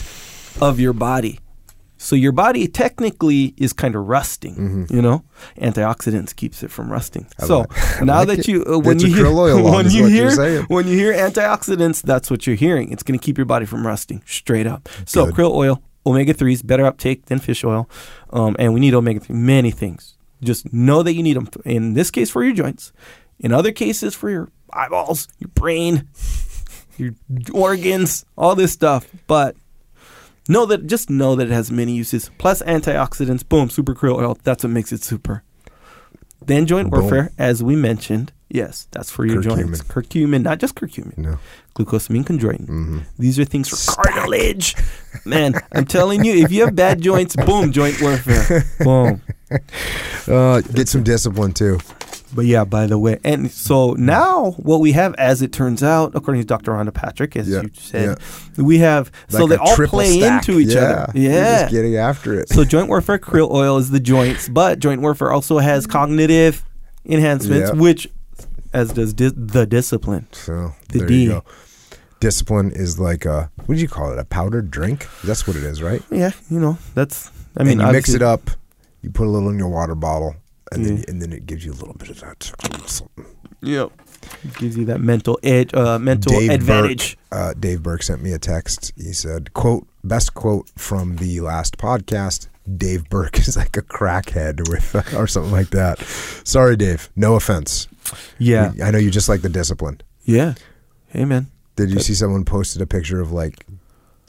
of 0.61 0.81
your 0.81 0.93
body. 0.93 1.39
So 2.01 2.15
your 2.17 2.31
body 2.33 2.69
technically 2.69 3.55
is 3.57 3.73
kind 3.73 3.95
of 3.97 4.07
rusting, 4.09 4.55
Mhm. 4.87 4.91
you 4.91 5.03
know. 5.03 5.25
Antioxidants 5.61 6.35
keeps 6.35 6.63
it 6.63 6.71
from 6.71 6.91
rusting. 6.93 7.27
I 7.41 7.47
so 7.47 7.59
like- 7.61 8.03
now 8.05 8.19
like 8.19 8.29
that 8.29 8.39
it. 8.41 8.49
you 8.49 8.65
uh, 8.65 8.79
when 8.79 9.01
you 9.01 9.09
hear 9.13 9.25
krill 9.27 9.37
oil 9.39 9.67
on 9.67 9.73
when 9.75 9.91
you 9.91 10.07
hear 10.07 10.63
when 10.69 10.87
you 10.87 10.97
hear 10.97 11.13
antioxidants, 11.13 12.01
that's 12.03 12.31
what 12.31 12.47
you're 12.47 12.57
hearing. 12.57 12.93
It's 12.93 13.03
going 13.03 13.19
to 13.19 13.25
keep 13.25 13.37
your 13.37 13.47
body 13.47 13.67
from 13.67 13.85
rusting 13.87 14.23
straight 14.27 14.67
up. 14.67 14.89
So 15.07 15.27
Good. 15.27 15.35
krill 15.35 15.51
oil, 15.53 15.83
omega 16.07 16.33
threes, 16.35 16.63
better 16.63 16.87
uptake 16.87 17.27
than 17.27 17.41
fish 17.41 17.65
oil, 17.65 17.89
um, 18.31 18.55
and 18.59 18.73
we 18.75 18.81
need 18.81 18.95
omega 18.95 19.21
three. 19.21 19.35
Many 19.37 19.71
things. 19.73 20.15
Just 20.41 20.73
know 20.73 21.03
that 21.03 21.15
you 21.15 21.23
need 21.25 21.37
them. 21.37 21.49
In 21.65 21.95
this 21.95 22.11
case, 22.13 22.31
for 22.31 22.45
your 22.45 22.55
joints. 22.55 22.93
In 23.41 23.53
other 23.53 23.73
cases, 23.73 24.15
for 24.15 24.31
your 24.31 24.51
eyeballs, 24.73 25.27
your 25.41 25.49
brain, 25.55 26.07
your 26.97 27.13
organs, 27.53 28.25
all 28.37 28.55
this 28.55 28.73
stuff. 28.73 29.07
But 29.27 29.57
know 30.49 30.67
that 30.67 30.87
just 30.87 31.09
know 31.11 31.37
that 31.37 31.49
it 31.49 31.53
has 31.53 31.71
many 31.71 31.93
uses. 31.95 32.31
Plus 32.39 32.63
antioxidants. 32.63 33.49
Boom, 33.49 33.71
super 33.71 33.95
krill 33.95 34.17
oil. 34.17 34.37
That's 34.43 34.65
what 34.65 34.71
makes 34.71 34.91
it 34.93 35.03
super. 35.05 35.43
Then 36.45 36.67
joint 36.67 36.91
Boom. 36.91 37.01
warfare, 37.03 37.31
as 37.39 37.63
we 37.63 37.77
mentioned. 37.77 38.33
Yes, 38.51 38.89
that's 38.93 39.11
for 39.11 39.27
your 39.27 39.43
joints. 39.43 39.83
Curcumin, 39.83 40.43
not 40.43 40.59
just 40.59 40.75
curcumin. 40.75 41.19
No. 41.19 41.39
Glucosamine 41.75 42.25
chondroitin. 42.25 42.67
hmm 42.67 42.99
These 43.19 43.39
are 43.39 43.45
things 43.45 43.69
for 43.69 43.77
Stack. 43.77 43.97
cartilage. 44.07 44.75
Man, 45.27 45.55
I'm 45.73 45.85
telling 45.85 46.25
you, 46.25 46.33
if 46.35 46.51
you 46.51 46.65
have 46.65 46.75
bad 46.75 47.03
joints, 47.03 47.37
boom, 47.37 47.73
joint 47.73 48.01
warfare. 48.01 48.65
Boom. 48.81 49.21
Uh, 50.27 50.61
get 50.63 50.89
some 50.89 51.03
discipline 51.03 51.53
too. 51.53 51.79
But 52.35 52.45
yeah, 52.45 52.65
by 52.65 52.87
the 52.87 52.99
way, 52.99 53.19
and 53.25 53.51
so 53.51 53.93
now 53.95 54.51
what 54.59 54.81
we 54.81 54.93
have, 54.93 55.15
as 55.15 55.41
it 55.41 55.53
turns 55.53 55.83
out, 55.83 56.13
according 56.15 56.43
to 56.43 56.47
Dr. 56.47 56.73
Rhonda 56.73 56.93
Patrick, 56.93 57.37
as 57.37 57.49
Yeah, 57.49 57.63
you 57.63 57.71
said, 57.75 58.19
we 58.57 58.79
have 58.81 59.11
so 59.29 59.47
they 59.47 59.57
all 59.57 59.75
play 59.77 60.19
stack. 60.19 60.47
into 60.47 60.61
each 60.61 60.75
yeah. 60.75 60.81
other. 61.09 61.13
Yeah. 61.19 61.61
just 61.63 61.73
getting 61.73 61.97
after 61.97 62.39
it. 62.39 62.51
So 62.51 62.65
joint 62.65 62.89
warfare 62.89 63.19
krill 63.19 63.51
oil 63.51 63.79
is 63.79 63.91
the 63.91 64.01
joints, 64.01 64.49
but 64.49 64.79
joint 64.79 65.01
warfare 65.01 65.33
also 65.33 65.59
has 65.59 65.87
cognitive 65.87 66.65
enhancements, 67.07 67.71
Yeah. 67.73 67.81
which 67.81 68.09
as 68.75 68.93
does 68.93 69.15
di- 69.15 69.33
the 69.35 69.67
discipline. 69.67 70.27
So 70.33 70.75
The 70.91 70.99
there 70.99 71.09
D. 71.09 71.23
you 71.25 71.29
go. 71.31 71.45
Discipline 72.21 72.73
is 72.73 72.99
like 72.99 73.25
a 73.25 73.51
what 73.67 73.77
do 73.77 73.81
you 73.81 73.89
call 73.89 74.13
it? 74.13 74.19
A 74.19 74.25
powdered 74.25 74.71
drink? 74.71 75.07
That's 75.25 75.47
what 75.47 75.57
it 75.57 75.63
is, 75.63 75.81
right? 75.83 76.03
Yeah, 76.11 76.33
you 76.51 76.59
know 76.61 76.77
that's. 76.95 77.31
I 77.57 77.63
mean, 77.63 77.81
and 77.81 77.87
you 77.89 77.93
mix 77.93 78.11
it 78.13 78.23
up. 78.23 78.51
You 79.03 79.11
put 79.11 79.27
a 79.27 79.31
little 79.31 79.49
in 79.51 79.59
your 79.59 79.69
water 79.69 79.95
bottle, 79.95 80.35
and 80.73 80.85
then 80.85 81.05
and 81.09 81.23
then 81.23 81.33
it 81.33 81.47
gives 81.47 81.65
you 81.65 81.73
a 81.73 81.75
little 81.81 81.95
bit 81.95 82.11
of 82.11 82.21
that. 82.21 82.43
something. 82.87 83.27
Yep. 83.61 83.91
Gives 84.59 84.77
you 84.77 84.85
that 84.87 85.01
mental 85.01 85.39
edge, 85.43 85.75
uh, 85.75 85.99
mental 85.99 86.33
Dave 86.39 86.51
advantage. 86.51 87.17
Uh, 87.33 87.55
Dave 87.59 87.83
Burke 87.83 88.03
sent 88.03 88.23
me 88.23 88.33
a 88.33 88.39
text. 88.39 88.93
He 88.97 89.13
said, 89.13 89.53
"quote 89.55 89.87
Best 90.05 90.35
quote 90.35 90.71
from 90.77 91.17
the 91.17 91.41
last 91.41 91.77
podcast." 91.79 92.49
Dave 92.77 93.09
Burke 93.09 93.39
is 93.49 93.57
like 93.57 93.77
a 93.77 93.83
crackhead 93.83 94.69
with, 94.69 94.95
or 95.15 95.27
something 95.27 95.53
like 95.53 95.71
that. 95.71 95.99
Sorry, 96.45 96.77
Dave. 96.77 97.09
No 97.17 97.35
offense. 97.35 97.89
Yeah, 98.39 98.73
I 98.83 98.91
know 98.91 98.99
you 98.99 99.11
just 99.11 99.29
like 99.29 99.43
the 99.43 99.49
discipline. 99.49 100.01
yeah. 100.25 100.55
Hey, 101.09 101.25
man. 101.25 101.47
Did 101.77 101.89
you 101.89 101.97
But- 101.97 102.05
see 102.05 102.15
someone 102.15 102.45
posted 102.45 102.83
a 102.83 102.87
picture 102.87 103.21
of 103.21 103.33
like 103.33 103.65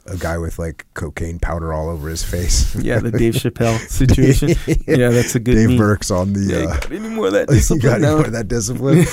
a 0.06 0.16
guy 0.16 0.38
with 0.38 0.58
like 0.58 0.86
cocaine 0.94 1.38
powder 1.38 1.72
all 1.72 1.88
over 1.90 2.08
his 2.08 2.22
face? 2.22 2.74
Yeah, 2.80 2.98
the 3.00 3.10
Dave 3.10 3.34
Chappelle 3.34 3.78
situation. 3.88 4.50
yeah, 4.86 5.10
that's 5.10 5.34
a 5.34 5.40
good 5.40 5.54
Dave 5.54 5.68
meme. 5.70 5.78
Burke's 5.78 6.10
on 6.10 6.32
the. 6.32 6.40
Yeah, 6.40 6.56
Uh, 6.70 6.76
got 6.80 6.92
any 6.92 7.08
more 7.08 7.26
of 7.26 7.32
that 7.32 7.48
you 7.48 7.54
discipline 7.56 7.80
got 7.82 7.94
any 7.96 8.02
now? 8.06 8.16
more 8.16 8.26
of 8.26 8.32
that 8.32 8.48
discipline? 8.48 9.04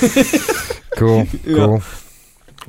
cool, 0.98 1.26
Yeah. 1.44 1.56
cool. 1.66 1.82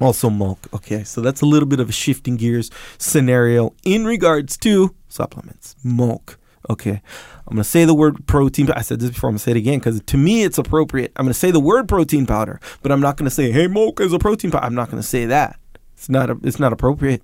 Also, 0.01 0.31
milk. 0.31 0.61
Okay, 0.73 1.03
so 1.03 1.21
that's 1.21 1.41
a 1.41 1.47
little 1.47 1.67
bit 1.69 1.81
of 1.81 1.89
a 1.89 1.93
shifting 1.93 2.37
gears 2.37 2.71
scenario 2.99 3.75
in 3.85 4.05
regards 4.05 4.57
to 4.59 4.95
supplements. 5.09 5.75
Milk. 5.83 6.39
Okay, 6.71 7.01
I'm 7.47 7.55
gonna 7.55 7.65
say 7.65 7.85
the 7.85 7.95
word 7.95 8.27
protein. 8.27 8.71
I 8.73 8.83
said 8.83 9.01
this 9.01 9.11
before. 9.11 9.29
I'm 9.29 9.33
gonna 9.35 9.39
say 9.41 9.53
it 9.53 9.57
again 9.57 9.79
because 9.79 10.01
to 10.03 10.17
me 10.17 10.45
it's 10.45 10.59
appropriate. 10.59 11.13
I'm 11.17 11.25
gonna 11.25 11.35
say 11.35 11.51
the 11.51 11.59
word 11.61 11.89
protein 11.89 12.27
powder, 12.27 12.61
but 12.83 12.93
I'm 12.93 13.01
not 13.01 13.17
gonna 13.17 13.31
say 13.31 13.51
hey 13.51 13.67
milk 13.69 14.01
is 14.01 14.13
a 14.13 14.19
protein 14.19 14.51
powder. 14.51 14.67
I'm 14.67 14.75
not 14.75 14.91
gonna 14.91 15.03
say 15.03 15.25
that. 15.27 15.59
It's 15.97 16.09
not. 16.09 16.31
A, 16.31 16.37
it's 16.45 16.61
not 16.61 16.73
appropriate 16.73 17.23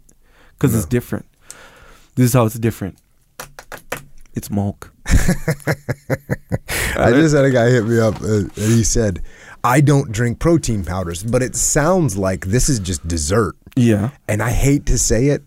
because 0.55 0.75
it's 0.75 0.87
different. 0.87 1.27
This 2.15 2.27
is 2.27 2.33
how 2.33 2.45
it's 2.47 2.59
different. 2.59 2.99
It's 4.35 4.51
milk. 4.51 4.93
I 6.97 7.11
just 7.13 7.35
had 7.35 7.45
a 7.45 7.51
guy 7.51 7.71
hit 7.71 7.85
me 7.87 7.99
up 8.01 8.21
uh, 8.21 8.27
and 8.27 8.51
he 8.57 8.83
said, 8.85 9.23
I 9.63 9.81
don't 9.81 10.13
drink 10.13 10.39
protein 10.39 10.85
powders, 10.85 11.23
but 11.23 11.43
it 11.43 11.57
sounds 11.57 12.17
like 12.17 12.47
this 12.47 12.69
is 12.69 12.79
just 12.81 13.07
dessert. 13.07 13.57
Yeah. 13.77 14.11
And 14.29 14.43
I 14.43 14.51
hate 14.51 14.87
to 14.87 14.99
say 14.99 15.29
it, 15.29 15.43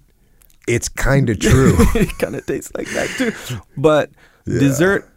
it's 0.67 0.89
kind 0.89 1.29
of 1.29 1.39
true. 1.39 1.75
it 1.95 2.17
kind 2.17 2.35
of 2.35 2.45
tastes 2.45 2.71
like 2.75 2.88
that 2.89 3.07
too. 3.17 3.59
But 3.77 4.11
Yeah. 4.45 4.59
dessert 4.59 5.09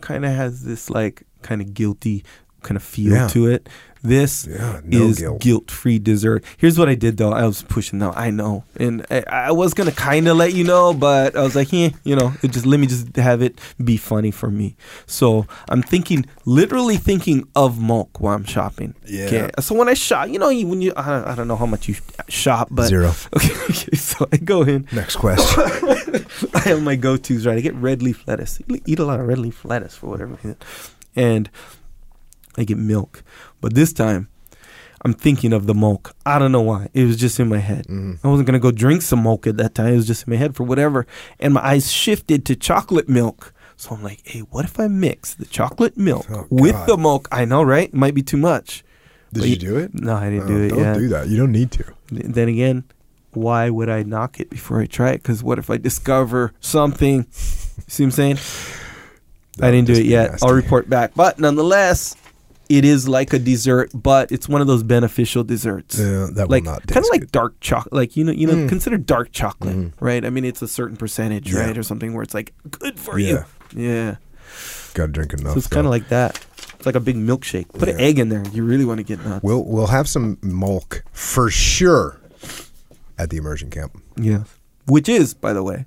kind 0.00 0.24
of 0.24 0.32
has 0.32 0.62
this 0.64 0.90
like 0.90 1.22
kind 1.42 1.60
of 1.60 1.72
guilty 1.74 2.24
kind 2.62 2.76
of 2.76 2.82
feel 2.82 3.12
Yeah. 3.12 3.28
to 3.28 3.46
it. 3.48 3.68
This 4.02 4.46
Yeah, 4.50 4.80
no 4.82 5.08
is 5.08 5.18
guilt. 5.18 5.40
guilt-free 5.42 5.98
dessert. 5.98 6.42
Here's 6.56 6.78
what 6.78 6.88
I 6.88 6.94
did 6.94 7.18
though. 7.18 7.32
I 7.32 7.44
was 7.44 7.60
pushing 7.60 7.98
though. 7.98 8.12
I 8.12 8.30
know, 8.30 8.64
and 8.78 9.04
I, 9.10 9.24
I 9.30 9.52
was 9.52 9.74
gonna 9.74 9.92
kind 9.92 10.26
of 10.26 10.38
let 10.38 10.54
you 10.54 10.64
know, 10.64 10.94
but 10.94 11.36
I 11.36 11.42
was 11.42 11.54
like, 11.54 11.70
yeah, 11.70 11.90
you 12.02 12.16
know, 12.16 12.32
it 12.42 12.50
just 12.50 12.64
let 12.64 12.80
me 12.80 12.86
just 12.86 13.14
have 13.16 13.42
it 13.42 13.58
be 13.84 13.98
funny 13.98 14.30
for 14.30 14.50
me. 14.50 14.74
So 15.04 15.46
I'm 15.68 15.82
thinking, 15.82 16.24
literally 16.46 16.96
thinking 16.96 17.46
of 17.54 17.78
milk 17.78 18.20
while 18.22 18.34
I'm 18.34 18.44
shopping. 18.44 18.94
Yeah. 19.04 19.26
Okay. 19.26 19.50
So 19.60 19.74
when 19.74 19.90
I 19.90 19.92
shop, 19.92 20.30
you 20.30 20.38
know, 20.38 20.48
when 20.48 20.80
you 20.80 20.94
I, 20.96 21.32
I 21.32 21.34
don't 21.34 21.46
know 21.48 21.56
how 21.56 21.66
much 21.66 21.86
you 21.86 21.96
shop, 22.28 22.68
but 22.70 22.86
Zero. 22.88 23.12
Okay, 23.36 23.52
okay, 23.68 23.96
so 23.98 24.26
I 24.32 24.38
go 24.38 24.62
in. 24.62 24.88
Next 24.92 25.16
question. 25.16 25.62
I 26.54 26.60
have 26.60 26.82
my 26.82 26.96
go-tos 26.96 27.44
right. 27.44 27.58
I 27.58 27.60
get 27.60 27.74
red 27.74 28.00
leaf 28.02 28.26
lettuce. 28.26 28.62
I 28.70 28.80
eat 28.86 28.98
a 28.98 29.04
lot 29.04 29.20
of 29.20 29.26
red 29.28 29.36
leaf 29.38 29.62
lettuce 29.62 29.94
for 29.94 30.06
whatever 30.06 30.32
reason, 30.36 30.56
and 31.14 31.50
I 32.58 32.64
get 32.64 32.78
milk. 32.78 33.22
But 33.60 33.74
this 33.74 33.92
time, 33.92 34.28
I'm 35.04 35.14
thinking 35.14 35.52
of 35.52 35.66
the 35.66 35.74
milk. 35.74 36.14
I 36.26 36.38
don't 36.38 36.52
know 36.52 36.60
why. 36.60 36.88
It 36.92 37.04
was 37.04 37.16
just 37.16 37.40
in 37.40 37.48
my 37.48 37.58
head. 37.58 37.86
Mhm. 37.86 38.18
I 38.22 38.28
wasn't 38.28 38.46
gonna 38.46 38.58
go 38.58 38.70
drink 38.70 39.02
some 39.02 39.22
milk 39.22 39.46
at 39.46 39.56
that 39.56 39.74
time. 39.74 39.92
It 39.92 39.96
was 39.96 40.06
just 40.06 40.26
in 40.26 40.32
my 40.32 40.36
head 40.36 40.54
for 40.54 40.64
whatever. 40.64 41.06
And 41.38 41.54
my 41.54 41.64
eyes 41.66 41.90
shifted 41.90 42.44
to 42.46 42.56
chocolate 42.56 43.08
milk. 43.08 43.52
So 43.76 43.94
I'm 43.94 44.02
like, 44.02 44.20
hey, 44.24 44.40
what 44.40 44.66
if 44.66 44.78
I 44.78 44.88
mix 44.88 45.32
the 45.32 45.46
chocolate 45.46 45.96
milk 45.96 46.26
Oh, 46.30 46.46
with 46.50 46.72
God. 46.72 46.86
the 46.88 46.96
milk? 46.98 47.28
I 47.32 47.46
know, 47.46 47.62
right? 47.62 47.88
It 47.88 47.94
might 47.94 48.14
be 48.14 48.22
too 48.22 48.36
much. 48.36 48.84
Did 49.32 49.40
But 49.40 49.48
you 49.48 49.56
do 49.56 49.76
it? 49.78 49.94
No, 49.94 50.16
I 50.16 50.28
didn't 50.28 50.44
Oh, 50.44 50.48
do 50.48 50.56
it. 50.64 50.68
Don't 50.68 50.78
yeah. 50.80 50.94
do 50.94 51.08
that. 51.08 51.28
You 51.28 51.36
don't 51.38 51.52
need 51.52 51.70
to. 51.70 51.84
Then 52.10 52.48
again, 52.48 52.84
why 53.32 53.70
would 53.70 53.88
I 53.88 54.02
knock 54.02 54.38
it 54.38 54.50
before 54.50 54.80
I 54.82 54.86
try 54.86 55.10
it? 55.12 55.22
Because 55.22 55.42
what 55.42 55.58
if 55.58 55.70
I 55.70 55.78
discover 55.78 56.52
something? 56.60 57.24
See 57.30 58.02
what 58.02 58.08
I'm 58.08 58.10
saying? 58.10 58.38
That 59.56 59.68
I 59.68 59.70
didn't 59.70 59.86
do 59.86 59.94
it 59.94 60.04
yet. 60.04 60.32
nasty. 60.32 60.46
I'll 60.46 60.52
report 60.54 60.90
back. 60.90 61.12
But 61.14 61.38
nonetheless, 61.38 62.16
it 62.70 62.84
is 62.84 63.06
like 63.08 63.32
a 63.34 63.38
dessert, 63.38 63.90
but 63.92 64.30
it's 64.32 64.48
one 64.48 64.60
of 64.62 64.66
those 64.66 64.82
beneficial 64.82 65.44
desserts. 65.44 65.98
Yeah, 65.98 66.28
that 66.34 66.48
like 66.48 66.64
will 66.64 66.72
not 66.72 66.86
kind 66.86 67.04
of 67.04 67.10
like 67.10 67.30
dark 67.32 67.58
chocolate, 67.60 67.92
like 67.92 68.16
you 68.16 68.24
know, 68.24 68.32
you 68.32 68.46
know, 68.46 68.54
Mm. 68.54 68.68
consider 68.68 68.96
dark 68.96 69.32
chocolate, 69.32 69.76
Mhm. 69.76 69.92
right? 70.00 70.24
I 70.24 70.30
mean, 70.30 70.44
it's 70.44 70.62
a 70.62 70.68
certain 70.68 70.96
percentage, 70.96 71.52
Yeah. 71.52 71.60
right, 71.66 71.76
or 71.76 71.82
something 71.82 72.14
where 72.14 72.22
it's 72.22 72.32
like 72.32 72.54
good 72.70 72.98
for 72.98 73.18
Yeah. 73.18 73.44
you. 73.74 73.82
Yeah, 73.82 74.16
Gotta 74.94 75.12
drink 75.12 75.32
enough. 75.34 75.52
so 75.54 75.58
it's 75.58 75.66
kind 75.66 75.86
of 75.86 75.90
like 75.90 76.08
that. 76.08 76.40
It's 76.76 76.86
like 76.86 76.94
a 76.94 77.00
big 77.00 77.16
milkshake. 77.16 77.68
Put 77.74 77.88
an 77.88 78.00
egg 78.00 78.18
in 78.18 78.30
there. 78.30 78.42
You 78.52 78.64
really 78.64 78.84
want 78.86 78.98
to 78.98 79.04
get 79.04 79.22
nuts. 79.24 79.42
We'll 79.42 79.64
we'll 79.64 79.88
have 79.88 80.08
some 80.08 80.38
milk 80.42 81.02
for 81.12 81.50
sure 81.50 82.18
at 83.18 83.30
the 83.30 83.36
immersion 83.36 83.68
camp. 83.70 84.00
yeah, 84.16 84.44
which 84.86 85.08
is, 85.08 85.34
by 85.34 85.52
the 85.52 85.62
way, 85.62 85.84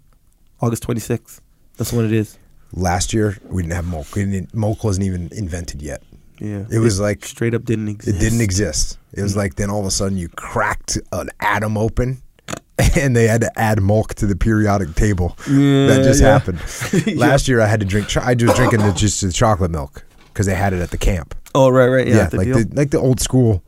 August 0.61 0.83
26th. 0.83 1.39
That's 1.77 1.91
when 1.91 2.05
it 2.05 2.11
is. 2.11 2.37
Last 2.75 3.13
year 3.13 3.37
we 3.49 3.61
didn't 3.63 3.73
have 3.75 3.87
milk. 3.87 4.07
We 4.15 4.25
didn't, 4.25 4.53
milk 4.53 4.83
wasn't 4.83 5.05
even 5.07 5.29
invented 5.31 5.81
yet. 5.81 6.03
Yeah, 6.39 6.65
It 6.71 6.79
was 6.79 6.99
like 6.99 7.25
straight 7.25 7.53
up 7.53 7.63
didn't 7.65 7.87
exist. 7.87 8.17
it 8.17 8.19
didn't 8.19 8.41
exist. 8.41 8.97
It 9.13 9.21
was 9.21 9.33
mm. 9.33 9.37
like 9.37 9.55
then 9.55 9.69
all 9.69 9.79
of 9.79 9.85
a 9.85 9.91
sudden 9.91 10.17
you 10.17 10.29
cracked 10.29 10.97
an 11.11 11.29
atom 11.39 11.77
open, 11.77 12.21
and 12.99 13.15
they 13.15 13.27
had 13.27 13.41
to 13.41 13.59
add 13.59 13.81
milk 13.81 14.15
to 14.15 14.25
the 14.25 14.35
periodic 14.35 14.95
table. 14.95 15.37
Yeah, 15.47 15.87
that 15.87 16.03
just 16.03 16.21
yeah. 16.21 16.29
happened. 16.29 16.59
Last 17.17 17.47
year 17.47 17.61
I 17.61 17.67
had 17.67 17.79
to 17.79 17.85
drink. 17.85 18.15
I 18.17 18.33
was 18.33 18.55
drinking 18.55 18.79
the, 18.81 18.93
just 18.93 19.21
the 19.21 19.31
chocolate 19.31 19.71
milk 19.71 20.03
because 20.27 20.45
they 20.47 20.55
had 20.55 20.73
it 20.73 20.81
at 20.81 20.91
the 20.91 20.97
camp. 20.97 21.35
Oh 21.55 21.69
right, 21.69 21.87
right, 21.87 22.07
yeah, 22.07 22.29
like 22.33 22.47
deal. 22.47 22.57
the 22.57 22.69
like 22.73 22.89
the 22.89 22.99
old 22.99 23.19
school 23.19 23.63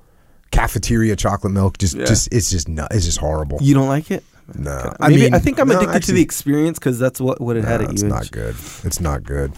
cafeteria 0.51 1.15
chocolate 1.15 1.53
milk. 1.53 1.77
Just 1.77 1.95
Yeah. 1.95 2.05
just 2.05 2.29
it's 2.31 2.49
just 2.49 2.67
not. 2.67 2.93
It's 2.93 3.05
just 3.05 3.19
horrible. 3.19 3.59
you 3.61 3.73
don't 3.73 3.87
like 3.87 4.09
it? 4.11 4.23
No, 4.53 4.93
I 4.99 5.09
Maybe, 5.09 5.21
mean, 5.23 5.33
I 5.33 5.39
think 5.39 5.59
I'm 5.59 5.67
no, 5.67 5.79
addicted 5.79 6.03
to 6.03 6.11
the 6.11 6.21
experience 6.21 6.77
because 6.77 6.99
that's 6.99 7.19
what 7.19 7.41
what 7.41 7.57
it 7.57 7.63
had 7.65 7.81
at 7.81 7.87
you. 7.87 7.93
it's 7.93 8.03
not 8.03 8.31
good. 8.31 8.55
It's 8.83 8.99
not 8.99 9.23
good. 9.23 9.53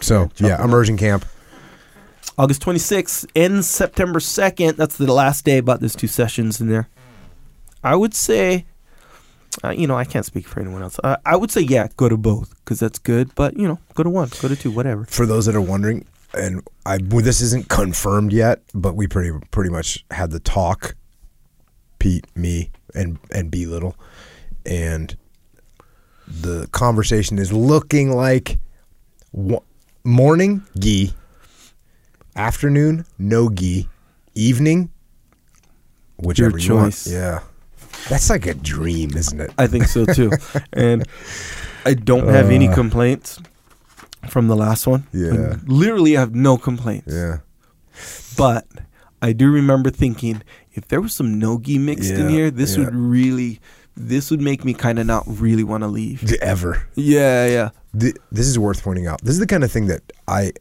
So 0.00 0.30
Yeah, 0.36 0.48
yeah, 0.48 0.64
immersion 0.64 0.96
camp. 0.96 1.24
August 2.38 2.62
26th 2.62 3.26
ends 3.34 3.68
September 3.68 4.18
2nd. 4.18 4.76
That's 4.76 4.96
the 4.96 5.12
last 5.12 5.44
day. 5.44 5.58
About 5.58 5.80
there's 5.80 5.96
two 5.96 6.06
sessions 6.06 6.60
in 6.60 6.68
there. 6.68 6.88
I 7.82 7.94
would 7.96 8.14
say, 8.14 8.66
uh, 9.64 9.70
you 9.70 9.86
know, 9.86 9.96
I 9.96 10.04
can't 10.04 10.26
speak 10.26 10.46
for 10.46 10.60
anyone 10.60 10.82
else. 10.82 10.98
Uh, 11.02 11.16
I 11.24 11.36
would 11.36 11.50
say, 11.50 11.62
yeah, 11.62 11.88
go 11.96 12.08
to 12.08 12.16
both 12.16 12.54
because 12.56 12.80
that's 12.80 12.98
good. 12.98 13.34
But 13.34 13.56
you 13.56 13.66
know, 13.66 13.78
go 13.94 14.02
to 14.02 14.10
one, 14.10 14.30
go 14.40 14.48
to 14.48 14.56
two, 14.56 14.70
whatever. 14.70 15.04
For 15.06 15.24
those 15.24 15.46
that 15.46 15.54
are 15.56 15.60
wondering, 15.60 16.04
and 16.34 16.66
I 16.84 16.98
well, 17.08 17.24
this 17.24 17.40
isn't 17.40 17.68
confirmed 17.68 18.32
yet, 18.32 18.60
but 18.74 18.94
we 18.94 19.06
pretty 19.06 19.32
pretty 19.50 19.70
much 19.70 20.04
had 20.10 20.30
the 20.30 20.40
talk. 20.40 20.94
Pete, 21.98 22.26
me, 22.36 22.70
and 22.94 23.18
and 23.30 23.50
B 23.50 23.64
Little, 23.66 23.96
and 24.66 25.16
the 26.26 26.68
conversation 26.72 27.38
is 27.38 27.52
looking 27.52 28.12
like 28.12 28.58
morning 30.04 30.62
gi, 30.78 31.12
afternoon 32.36 33.04
no 33.18 33.48
gi, 33.50 33.88
evening 34.34 34.90
whichever 36.18 36.58
you 36.58 36.74
want. 36.74 36.92
choice. 36.92 37.06
Yeah, 37.06 37.40
that's 38.08 38.30
like 38.30 38.46
a 38.46 38.54
dream, 38.54 39.16
isn't 39.16 39.40
it? 39.40 39.50
I 39.58 39.66
think 39.66 39.86
so 39.88 40.04
too. 40.18 40.30
and 40.72 41.06
I 41.84 41.94
don't 41.94 42.28
have 42.28 42.50
any 42.50 42.68
Uh. 42.68 42.74
complaints 42.74 43.38
from 44.28 44.48
the 44.48 44.56
last 44.56 44.86
one. 44.86 45.06
Yeah. 45.12 45.54
I 45.54 45.56
literally 45.66 46.12
have 46.14 46.34
no 46.34 46.56
complaints. 46.58 47.12
Yeah. 47.12 47.38
But 48.36 48.66
I 49.22 49.32
do 49.32 49.50
remember 49.50 49.90
thinking 49.90 50.42
if 50.74 50.88
there 50.88 51.00
was 51.00 51.14
some 51.14 51.38
nogi 51.38 51.78
mixed 51.78 52.10
in 52.12 52.28
here, 52.28 52.50
this 52.50 52.76
yeah. 52.76 52.84
would 52.84 52.94
really, 52.94 53.60
this 53.96 54.30
would 54.30 54.40
make 54.42 54.64
me 54.64 54.74
kind 54.74 54.98
of 54.98 55.06
not 55.06 55.24
really 55.26 55.64
want 55.64 55.82
to 55.84 55.88
leave. 55.88 56.30
Ever. 56.42 56.86
Yeah, 56.96 57.46
yeah. 57.46 57.70
Th- 57.98 58.16
this 58.30 58.46
is 58.46 58.58
worth 58.58 58.82
pointing 58.82 59.06
out. 59.06 59.22
This 59.22 59.32
is 59.34 59.38
the 59.40 59.46
kind 59.46 59.64
of 59.64 59.72
thing 59.72 59.86
that 59.86 60.02
I. 60.28 60.52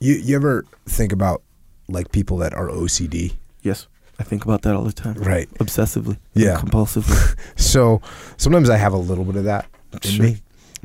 You 0.00 0.14
you 0.14 0.36
ever 0.36 0.64
think 0.86 1.12
about 1.12 1.42
like 1.88 2.10
people 2.12 2.38
that 2.38 2.54
are 2.54 2.68
OCD? 2.68 3.34
Yes. 3.62 3.86
I 4.18 4.22
think 4.22 4.44
about 4.44 4.62
that 4.62 4.74
all 4.74 4.84
the 4.84 4.92
time. 4.92 5.14
Right. 5.14 5.48
Obsessively. 5.54 6.18
Yeah. 6.34 6.56
Compulsively. 6.58 7.36
So 7.56 8.00
sometimes 8.36 8.68
I 8.70 8.76
have 8.76 8.92
a 8.92 8.98
little 8.98 9.24
bit 9.24 9.36
of 9.36 9.44
that 9.44 9.66
in 9.92 10.00
Sure. 10.10 10.24
me, 10.26 10.38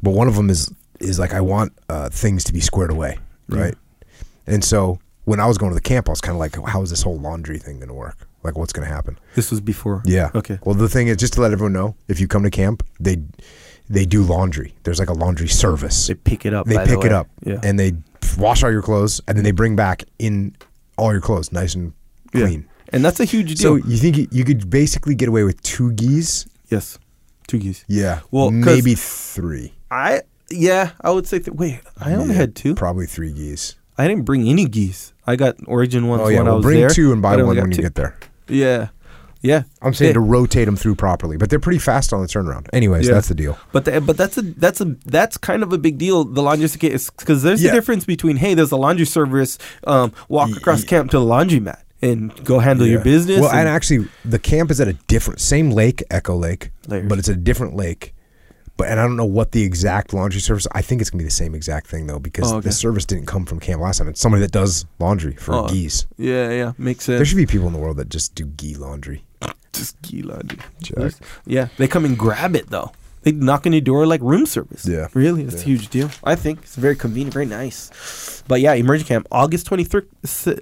but 0.03 0.11
one 0.11 0.27
of 0.27 0.35
them 0.35 0.49
is 0.49 0.71
is 0.99 1.17
like 1.19 1.33
I 1.33 1.41
want 1.41 1.73
uh, 1.89 2.09
things 2.09 2.43
to 2.45 2.53
be 2.53 2.59
squared 2.61 2.91
away, 2.91 3.17
Yeah. 3.49 3.59
right? 3.59 3.75
And 4.47 4.63
so 4.63 4.99
when 5.25 5.39
I 5.39 5.45
was 5.47 5.57
going 5.57 5.71
to 5.71 5.75
the 5.75 5.81
camp, 5.81 6.07
I 6.07 6.11
was 6.11 6.21
kind 6.21 6.35
of 6.35 6.39
like, 6.39 6.55
how 6.67 6.81
is 6.83 6.89
this 6.91 7.01
whole 7.01 7.17
laundry 7.19 7.57
thing 7.57 7.77
going 7.77 7.87
to 7.89 7.93
work? 7.95 8.27
Like, 8.43 8.55
what's 8.57 8.71
going 8.71 8.87
to 8.87 8.93
happen? 8.93 9.17
this 9.33 9.49
was 9.49 9.59
before. 9.59 10.03
Yeah. 10.05 10.29
Okay. 10.35 10.59
Well, 10.63 10.75
the 10.75 10.87
thing 10.87 11.07
is, 11.07 11.17
just 11.17 11.33
to 11.33 11.41
let 11.41 11.51
everyone 11.51 11.73
know, 11.73 11.95
if 12.07 12.19
you 12.19 12.27
come 12.27 12.43
to 12.43 12.51
camp, 12.51 12.83
they 12.99 13.17
they 13.89 14.05
do 14.05 14.23
laundry. 14.23 14.73
There's 14.83 14.99
like 14.99 15.09
a 15.09 15.13
laundry 15.13 15.47
service. 15.47 16.07
They 16.07 16.15
pick 16.15 16.45
it 16.45 16.53
up. 16.53 16.65
they 16.65 16.75
by 16.75 16.85
the 16.85 16.95
pick 16.95 17.05
it 17.05 17.11
up 17.11 17.27
Yeah. 17.43 17.59
and 17.63 17.79
they 17.79 17.93
wash 18.37 18.63
all 18.63 18.71
your 18.71 18.81
clothes 18.81 19.21
and 19.27 19.37
then 19.37 19.43
they 19.43 19.51
bring 19.51 19.75
back 19.75 20.03
in 20.19 20.55
all 20.97 21.11
your 21.11 21.21
clothes 21.21 21.51
nice 21.51 21.75
and 21.75 21.93
Yeah. 22.33 22.41
clean. 22.47 22.65
and 22.93 23.03
that's 23.05 23.19
a 23.19 23.25
huge 23.25 23.55
deal. 23.55 23.79
So 23.79 23.87
you 23.87 23.97
think 23.97 24.31
you, 24.33 24.43
could 24.43 24.69
basically 24.69 25.15
get 25.15 25.27
away 25.29 25.43
with 25.43 25.61
two 25.61 25.91
gis? 25.93 26.47
yes. 26.69 26.97
Two 27.47 27.59
gis. 27.59 27.83
Yeah. 27.87 28.21
Well, 28.31 28.49
maybe 28.49 28.95
three. 28.95 29.73
I, 29.91 30.21
yeah, 30.49 30.91
I 31.01 31.11
would 31.11 31.27
say, 31.27 31.37
th- 31.39 31.55
wait, 31.55 31.81
I 31.99 32.13
only 32.15 32.33
Yeah, 32.33 32.41
had 32.41 32.55
two. 32.55 32.73
Probably 32.73 33.05
three 33.05 33.31
gis. 33.31 33.75
I 33.99 34.07
didn't 34.07 34.25
bring 34.25 34.47
any 34.49 34.65
gis. 34.65 35.13
I 35.27 35.35
got 35.35 35.55
origin 35.67 36.07
ones 36.07 36.23
oh 36.25 36.27
yeah, 36.29 36.39
when 36.39 36.47
I 36.47 36.49
well 36.49 36.57
was 36.57 36.63
bring 36.65 36.79
there. 36.79 36.89
two 36.89 37.13
and 37.13 37.21
buy 37.21 37.33
I 37.33 37.37
one 37.37 37.47
when 37.57 37.69
got 37.69 37.77
you 37.77 37.83
get 37.83 37.93
there. 37.95 38.17
Yeah. 38.47 38.87
Yeah. 39.45 39.63
I'm 39.81 39.93
saying 39.93 40.09
Yeah. 40.09 40.13
to 40.13 40.19
rotate 40.21 40.65
them 40.65 40.75
through 40.75 40.95
properly, 40.95 41.37
but 41.37 41.49
they're 41.49 41.59
pretty 41.59 41.79
fast 41.79 42.11
on 42.13 42.21
the 42.21 42.27
turnaround. 42.27 42.67
Anyways, 42.73 43.07
Yeah. 43.07 43.13
that's 43.13 43.27
the 43.27 43.35
deal. 43.35 43.57
But 43.71 43.85
the, 43.85 44.01
but 44.01 44.17
that's 44.17 44.37
a 44.37 44.41
that's 44.41 44.81
a 44.81 44.95
that's 45.05 45.37
kind 45.37 45.61
of 45.63 45.71
a 45.71 45.77
big 45.77 45.97
deal. 45.97 46.23
The 46.25 46.41
laundry 46.41 46.67
because 46.67 47.43
there's 47.43 47.61
Yeah. 47.63 47.69
a 47.71 47.73
difference 47.73 48.05
between 48.05 48.37
hey, 48.37 48.53
there's 48.55 48.71
a 48.71 48.77
laundry 48.77 49.05
service, 49.05 49.57
um, 49.85 50.11
walk 50.29 50.49
across 50.57 50.81
y- 50.81 50.87
camp 50.87 51.11
to 51.11 51.19
the 51.19 51.25
laundromat 51.25 51.77
and 52.01 52.33
go 52.43 52.57
handle 52.59 52.87
your 52.87 53.01
business. 53.01 53.39
Well, 53.39 53.49
and, 53.51 53.59
and- 53.59 53.69
actually, 53.69 54.07
the 54.25 54.39
camp 54.39 54.71
is 54.71 54.81
at 54.81 54.87
a 54.87 54.93
different, 55.07 55.39
same 55.41 55.69
lake, 55.71 56.03
Echo 56.09 56.35
Lake, 56.35 56.71
Layers. 56.87 57.07
but 57.07 57.19
it's 57.19 57.29
a 57.29 57.35
different 57.35 57.75
lake. 57.75 58.13
But 58.77 58.89
and 58.89 58.99
I 58.99 59.03
don't 59.03 59.15
know 59.15 59.23
what 59.25 59.51
the 59.53 59.63
exact 59.63 60.13
laundry 60.13 60.41
service. 60.41 60.67
I 60.73 60.81
think 60.81 60.99
it's 61.01 61.09
gonna 61.09 61.19
be 61.21 61.25
the 61.25 61.31
same 61.31 61.55
exact 61.55 61.87
thing 61.87 62.07
though, 62.07 62.19
because 62.19 62.51
Oh, 62.51 62.57
okay. 62.57 62.67
the 62.69 62.73
service 62.73 63.05
didn't 63.05 63.25
come 63.25 63.45
from 63.45 63.59
camp 63.59 63.81
last 63.81 63.99
time. 63.99 64.09
It's 64.09 64.19
somebody 64.19 64.41
that 64.41 64.51
does 64.51 64.85
laundry 64.99 65.35
for 65.35 65.53
Oh, 65.53 65.67
gis. 65.69 66.05
yeah, 66.17 66.49
yeah, 66.51 66.71
makes 66.77 67.05
sense. 67.05 67.17
There 67.19 67.25
should 67.25 67.37
be 67.37 67.45
people 67.45 67.67
in 67.67 67.73
the 67.73 67.79
world 67.79 67.97
that 67.97 68.09
just 68.09 68.35
do 68.35 68.45
gi 68.45 68.75
laundry. 68.75 69.23
just 69.73 70.01
key 70.01 70.21
laundry. 70.23 70.59
Yeah, 71.45 71.67
they 71.77 71.87
come 71.87 72.05
and 72.05 72.17
grab 72.17 72.55
it 72.55 72.69
though. 72.69 72.91
They 73.23 73.31
knock 73.31 73.65
on 73.65 73.71
your 73.73 73.81
door 73.81 74.05
like 74.05 74.21
room 74.21 74.45
service. 74.45 74.85
Yeah. 74.85 75.07
really, 75.15 75.43
that's 75.43 75.61
a 75.63 75.65
huge 75.65 75.87
deal. 75.89 76.11
I 76.23 76.35
think 76.35 76.59
it's 76.61 76.75
very 76.75 76.95
convenient, 76.95 77.33
very 77.33 77.45
nice. 77.47 78.43
But 78.47 78.61
yeah, 78.61 78.73
emergent 78.73 79.07
camp 79.07 79.27
August 79.31 79.65
twenty 79.65 79.83
third, 79.83 80.07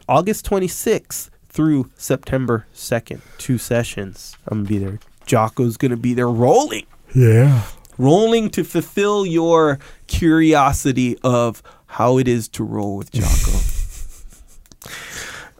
August 0.07 0.45
twenty 0.45 0.68
sixth 0.68 1.30
through 1.49 1.90
September 1.98 2.65
second, 2.73 3.22
two 3.38 3.57
sessions. 3.57 4.38
I'm 4.48 4.60
gonna 4.60 4.69
be 4.69 4.77
there. 4.77 4.99
Jocko's 5.26 5.77
gonna 5.77 5.98
be 5.98 6.14
there 6.14 6.30
rolling. 6.30 6.85
Yeah. 7.15 7.64
Rolling 7.98 8.49
to 8.52 8.64
fulfill 8.64 9.26
your 9.26 9.80
curiosity 10.07 11.18
of 11.24 11.61
how 11.88 12.18
it 12.18 12.28
is 12.28 12.48
to 12.49 12.64
roll 12.64 12.98
with 12.98 13.11
Jocko. 13.11 13.60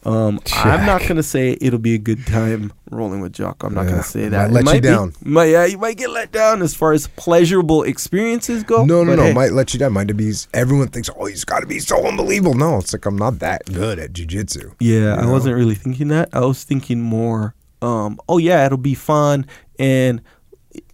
Um, 0.06 0.42
I'm 0.54 0.86
not 0.86 1.08
gonna 1.08 1.24
say 1.24 1.58
it'll 1.62 1.80
be 1.80 1.94
a 1.94 1.98
good 1.98 2.28
time 2.28 2.74
rolling 2.92 3.22
with 3.22 3.32
Jocko. 3.32 3.68
I'm 3.68 3.74
not 3.74 3.84
Yeah. 3.86 3.92
gonna 3.92 4.04
say 4.04 4.24
Might 4.24 4.30
that. 4.32 4.52
let 4.52 4.60
It 4.60 4.60
you 4.60 4.66
might 4.66 4.82
be- 4.82 4.88
down. 4.90 5.14
might- 5.24 5.46
yeah, 5.46 5.64
you 5.66 5.78
might 5.78 5.96
get 5.96 6.10
let 6.10 6.30
down 6.34 6.62
as 6.62 6.74
far 6.76 6.92
as 6.92 7.08
pleasurable 7.16 7.84
experiences 7.84 8.64
go. 8.64 8.84
No, 8.84 9.06
no, 9.06 9.16
no. 9.16 9.24
hey, 9.24 9.34
Might 9.34 9.54
let 9.54 9.74
you 9.74 9.80
down. 9.80 9.94
Might 9.94 10.14
be. 10.18 10.34
Everyone 10.54 10.90
thinks, 10.90 11.10
oh, 11.18 11.24
he's 11.28 11.46
got 11.46 11.62
to 11.62 11.68
be 11.68 11.80
so 11.80 12.06
unbelievable. 12.06 12.54
No, 12.54 12.80
it's 12.80 12.92
like 12.92 13.06
I'm 13.06 13.16
not 13.16 13.40
that 13.40 13.62
good 13.72 13.98
at 13.98 14.12
jujitsu. 14.12 14.74
Yeah, 14.82 15.16
I 15.16 15.22
know? 15.22 15.32
wasn't 15.32 15.56
really 15.56 15.76
thinking 15.76 16.10
that. 16.10 16.28
I 16.34 16.42
was 16.42 16.66
thinking 16.66 17.00
more, 17.00 17.56
um, 17.82 18.20
oh 18.28 18.40
yeah, 18.40 18.66
it'll 18.66 18.78
be 18.78 18.96
fun 18.96 19.46
and 19.80 20.22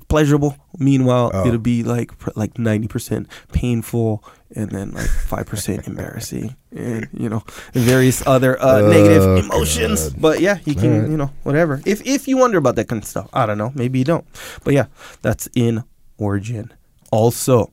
pleasurable. 0.10 0.58
Meanwhile, 0.78 1.32
Oh. 1.34 1.48
it'll 1.48 1.60
be 1.60 1.84
like 1.84 2.12
like 2.36 2.60
ninety 2.60 2.88
percent 2.88 3.28
painful 3.54 4.24
and 4.56 4.70
then 4.72 4.92
like 4.92 5.08
five 5.08 5.46
percent 5.46 5.88
embarrassing 5.92 6.56
and 6.76 7.08
you 7.14 7.30
know 7.30 7.44
various 7.74 8.26
other 8.28 8.60
uh, 8.62 8.82
Oh, 8.82 8.90
negative 8.90 9.46
emotions. 9.46 10.10
God. 10.10 10.22
But 10.22 10.40
yeah, 10.42 10.58
you 10.66 10.76
can 10.76 10.94
Alright. 10.94 11.10
you 11.12 11.18
know 11.18 11.32
whatever. 11.44 11.82
If 11.86 12.06
if 12.06 12.28
you 12.28 12.36
wonder 12.38 12.58
about 12.58 12.76
that 12.76 12.88
kind 12.90 13.02
of 13.02 13.08
stuff, 13.08 13.30
I 13.34 13.46
don't 13.46 13.58
know. 13.58 13.72
Maybe 13.76 14.00
you 14.00 14.06
don't. 14.06 14.26
But 14.66 14.74
yeah, 14.74 14.86
that's 15.22 15.48
in 15.56 15.84
Origin. 16.18 16.74
Also, 17.12 17.72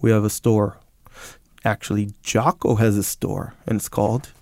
we 0.00 0.10
have 0.10 0.24
a 0.24 0.30
store. 0.30 0.78
Actually, 1.64 2.10
Jocko 2.22 2.74
has 2.74 2.96
a 2.98 3.02
store, 3.04 3.54
and 3.66 3.76
it's 3.76 3.88
called 3.88 4.32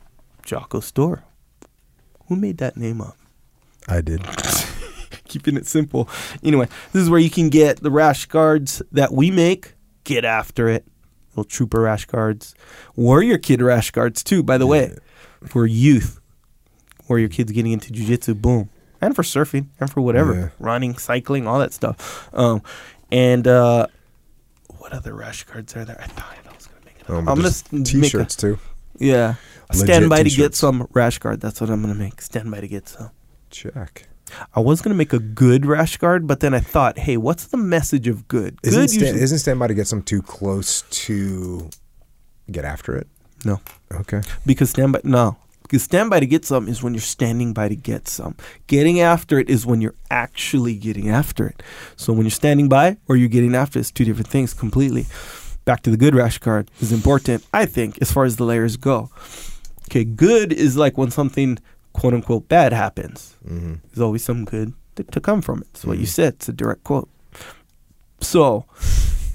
Jocko 0.45 0.81
Store. 0.81 1.23
Who 2.29 2.37
made 2.37 2.57
that 2.59 2.77
name 2.79 3.01
up? 3.03 3.17
I 3.89 4.01
did. 4.01 4.25
Keeping 5.31 5.57
it 5.57 5.67
simple. 5.67 6.09
Anyway, 6.43 6.67
this 6.93 7.03
is 7.03 7.09
where 7.09 7.21
you 7.21 7.31
can 7.31 7.49
get 7.49 7.81
the 7.83 7.91
rash 7.91 8.27
guards 8.27 8.83
that 8.93 9.13
we 9.13 9.31
make. 9.31 9.75
Get 10.05 10.25
after 10.25 10.69
it. 10.69 10.85
Little 11.31 11.45
trooper 11.45 11.81
rash 11.83 12.05
guards. 12.05 12.55
Warrior 12.97 13.39
kid 13.39 13.63
rash 13.63 13.91
guards, 13.93 14.25
too, 14.25 14.43
by 14.43 14.59
the 14.59 14.67
way. 14.67 14.97
For 15.47 15.67
youth. 15.67 16.19
Warrior 17.09 17.29
kids 17.29 17.53
getting 17.53 17.71
into 17.73 17.93
jujitsu, 17.93 18.41
boom. 18.43 18.71
And 19.01 19.15
for 19.17 19.23
surfing, 19.23 19.69
and 19.79 19.91
for 19.91 20.01
whatever. 20.01 20.35
Yeah. 20.35 20.49
Running, 20.59 20.99
cycling, 20.99 21.47
all 21.47 21.59
that 21.61 21.73
stuff. 21.73 22.29
Um, 22.35 22.61
and 23.13 23.47
uh, 23.47 23.87
what 24.79 24.93
other 24.93 25.15
rash 25.15 25.45
guards 25.45 25.75
are 25.77 25.85
there? 25.85 25.99
I 26.01 26.07
thought 26.09 26.35
I 26.47 26.55
was 26.55 26.67
going 26.67 26.81
to 26.81 26.87
make 26.87 27.01
it. 27.01 27.09
Um, 27.09 27.17
I'm 27.21 27.25
but 27.25 27.35
gonna 27.37 27.43
there's 27.45 27.63
s- 27.63 27.73
make 27.73 27.83
a- 27.83 28.03
t-shirts 28.03 28.37
too. 28.37 28.59
Yeah. 28.99 29.35
Legit 29.73 29.87
Stand 29.87 30.11
by 30.11 30.23
to 30.25 30.29
get 30.31 30.55
some 30.55 30.87
rash 30.93 31.19
guard. 31.19 31.41
That's 31.41 31.61
what 31.61 31.71
I'm 31.71 31.81
gonna 31.81 31.95
make. 31.95 32.21
Stand 32.21 32.51
by 32.51 32.61
to 32.61 32.67
get 32.69 32.89
some. 32.89 33.11
Check. 33.51 34.09
I 34.55 34.61
was 34.61 34.81
gonna 34.83 34.95
make 34.97 35.13
a 35.13 35.19
good 35.19 35.67
rash 35.67 35.97
guard, 35.97 36.27
but 36.27 36.41
then 36.41 36.55
I 36.55 36.61
thought, 36.61 36.99
hey, 36.99 37.17
what's 37.17 37.47
the 37.47 37.57
message 37.57 38.09
of 38.09 38.29
good? 38.29 38.59
Isn't 38.63 38.81
good 38.81 38.91
stand, 38.91 39.03
usually- 39.03 39.23
isn't 39.23 39.39
stand 39.39 39.59
by 39.59 39.67
to 39.69 39.75
get 39.75 39.87
some 39.89 40.03
too 40.03 40.23
close 40.23 40.83
to 41.07 41.69
get 42.51 42.65
after 42.65 42.97
it? 42.97 43.07
no, 43.45 43.61
Okay. 43.93 44.21
because 44.45 44.71
stand 44.71 44.93
by 44.93 45.01
no, 45.05 45.37
because 45.63 45.83
stand 45.83 46.11
by 46.11 46.21
to 46.21 46.27
get 46.27 46.45
some 46.45 46.69
is 46.69 46.83
when 46.83 46.93
you're 46.95 47.01
standing 47.01 47.53
by 47.55 47.69
to 47.69 47.77
get 47.77 48.07
some. 48.09 48.35
Getting 48.67 49.01
after 49.01 49.39
it 49.39 49.49
is 49.49 49.65
when 49.65 49.81
you're 49.81 49.95
actually 50.11 50.75
getting 50.75 51.09
after 51.09 51.47
it. 51.47 51.63
So 51.97 52.13
when 52.13 52.23
you're 52.27 52.31
standing 52.31 52.69
by 52.69 52.97
or 53.09 53.17
you're 53.17 53.29
getting 53.29 53.55
after 53.55 53.79
it, 53.79 53.83
it's 53.83 53.91
two 53.91 54.05
different 54.05 54.29
things 54.29 54.53
completely. 54.53 55.07
Back 55.65 55.83
to 55.83 55.91
the 55.91 55.97
good 55.97 56.15
rash 56.15 56.39
guard 56.39 56.71
is 56.81 56.91
important, 56.93 57.45
I 57.55 57.67
think, 57.67 57.99
as 58.03 58.11
far 58.11 58.25
as 58.25 58.37
the 58.37 58.45
layers 58.45 58.77
go. 58.77 59.11
Okay, 59.89 60.05
good 60.05 60.53
is 60.53 60.77
like 60.77 60.99
when 60.99 61.11
something 61.11 61.59
quote 61.93 62.15
unquote 62.15 62.49
bad 62.49 62.73
happens. 62.73 63.35
hmm 63.47 63.75
There's 63.89 64.01
always 64.01 64.25
some 64.25 64.45
good 64.45 64.73
to, 64.97 65.05
to 65.05 65.21
come 65.21 65.43
from 65.43 65.61
it. 65.63 65.69
It's 65.71 65.85
what 65.85 65.99
you 65.99 66.05
Mhm. 66.07 66.09
said. 66.09 66.35
It's 66.35 66.49
a 66.49 66.53
direct 66.53 66.85
quote. 66.85 67.09
So 68.21 68.67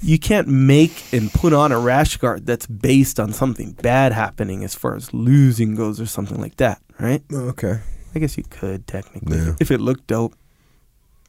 you 0.02 0.18
can't 0.18 0.46
make 0.48 1.12
and 1.12 1.32
put 1.32 1.52
on 1.52 1.72
a 1.72 1.78
rash 1.78 2.16
guard 2.18 2.46
that's 2.46 2.66
based 2.66 3.18
on 3.18 3.32
something 3.32 3.72
bad 3.72 4.12
happening 4.12 4.62
as 4.64 4.74
far 4.74 4.94
as 4.94 5.12
losing 5.12 5.74
goes 5.74 6.00
or 6.00 6.06
something 6.06 6.40
like 6.40 6.56
that, 6.56 6.80
right? 7.00 7.22
Okay. 7.32 7.80
I 8.14 8.18
guess 8.18 8.36
you 8.38 8.44
could 8.48 8.86
technically 8.86 9.38
Yeah. 9.38 9.54
if 9.60 9.70
it 9.70 9.80
looked 9.80 10.06
dope. 10.06 10.34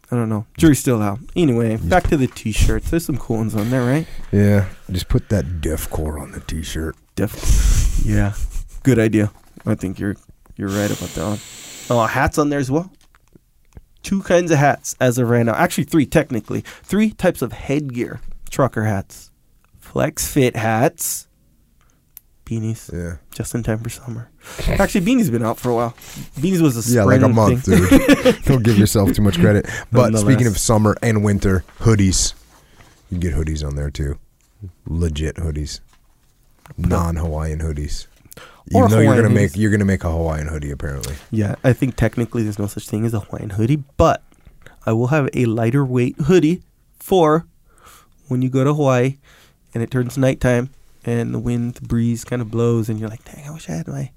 I 0.09 0.15
don't 0.15 0.29
know. 0.29 0.45
Jury's 0.57 0.79
still 0.79 1.01
out. 1.01 1.19
Anyway, 1.35 1.75
back 1.75 2.07
to 2.09 2.15
the 2.17 2.27
t-shirts. 2.27 2.89
There's 2.91 3.03
some 3.05 3.17
cool 3.17 3.37
ones 3.37 3.53
on 3.55 3.69
there, 3.71 3.83
right? 3.83 4.07
Yeah, 4.31 4.67
just 4.89 5.09
put 5.09 5.27
that 5.29 5.59
deathcore 5.59 6.21
on 6.21 6.31
the 6.31 6.39
t-shirt. 6.39 6.95
Def. 7.15 7.99
Yeah. 8.05 8.33
Good 8.83 8.99
idea. 8.99 9.31
I 9.65 9.75
think 9.75 9.99
you're 9.99 10.15
you're 10.57 10.69
right 10.69 10.91
about 10.91 11.09
that 11.09 11.25
one. 11.25 11.39
Oh, 11.89 12.05
hats 12.05 12.37
on 12.37 12.49
there 12.49 12.59
as 12.59 12.69
well. 12.69 12.91
Two 14.03 14.21
kinds 14.23 14.51
of 14.51 14.57
hats 14.57 14.95
as 14.99 15.17
of 15.17 15.29
right 15.29 15.45
now. 15.45 15.53
Actually, 15.53 15.85
three 15.85 16.05
technically. 16.05 16.61
Three 16.61 17.11
types 17.11 17.41
of 17.41 17.53
headgear. 17.53 18.19
Trucker 18.49 18.83
hats, 18.85 19.31
flex 19.79 20.27
fit 20.31 20.55
hats, 20.55 21.27
beanies. 22.45 22.91
Yeah, 22.93 23.17
Just 23.31 23.53
in 23.53 23.63
time 23.63 23.79
for 23.79 23.89
summer. 23.89 24.29
Actually, 24.67 25.05
beanies 25.05 25.29
been 25.29 25.43
out 25.43 25.59
for 25.59 25.69
a 25.69 25.75
while. 25.75 25.91
Beanies 26.39 26.61
was 26.61 26.89
a 26.89 26.95
yeah, 26.95 27.03
like 27.03 27.21
a 27.21 27.27
month, 27.27 27.65
thing. 27.65 27.77
dude. 27.77 28.41
Don't 28.45 28.63
give 28.63 28.77
yourself 28.77 29.11
too 29.13 29.21
much 29.21 29.39
credit. 29.39 29.67
But 29.91 30.17
speaking 30.17 30.47
of 30.47 30.57
summer 30.57 30.95
and 31.01 31.23
winter, 31.23 31.63
hoodies. 31.79 32.33
You 33.09 33.19
can 33.19 33.19
get 33.19 33.33
hoodies 33.33 33.65
on 33.65 33.75
there 33.75 33.91
too. 33.91 34.17
Legit 34.85 35.35
hoodies. 35.35 35.81
Non-Hawaiian 36.77 37.59
hoodies. 37.59 38.07
Or 38.73 38.85
Even 38.85 38.91
though 38.91 38.99
you're 38.99 39.15
gonna 39.15 39.29
make 39.33 39.55
you're 39.55 39.71
gonna 39.71 39.85
make 39.85 40.03
a 40.03 40.11
Hawaiian 40.11 40.47
hoodie 40.47 40.71
apparently. 40.71 41.15
Yeah, 41.31 41.55
I 41.63 41.73
think 41.73 41.95
technically 41.95 42.43
there's 42.43 42.59
no 42.59 42.67
such 42.67 42.87
thing 42.87 43.05
as 43.05 43.13
a 43.13 43.21
Hawaiian 43.21 43.51
hoodie, 43.51 43.83
but 43.95 44.23
I 44.85 44.91
will 44.93 45.07
have 45.07 45.29
a 45.33 45.45
lighter 45.45 45.85
weight 45.85 46.15
hoodie 46.17 46.63
for 46.99 47.45
when 48.27 48.41
you 48.41 48.49
go 48.49 48.63
to 48.63 48.73
Hawaii 48.73 49.17
and 49.73 49.81
it 49.81 49.91
turns 49.91 50.17
nighttime 50.17 50.69
and 51.05 51.33
the 51.33 51.39
wind, 51.39 51.75
the 51.75 51.87
breeze 51.87 52.25
kind 52.25 52.41
of 52.41 52.51
blows 52.51 52.89
and 52.89 52.99
you're 52.99 53.09
like, 53.09 53.23
dang, 53.23 53.47
I 53.47 53.51
wish 53.51 53.69
I 53.69 53.73
had 53.73 53.87
my 53.87 54.11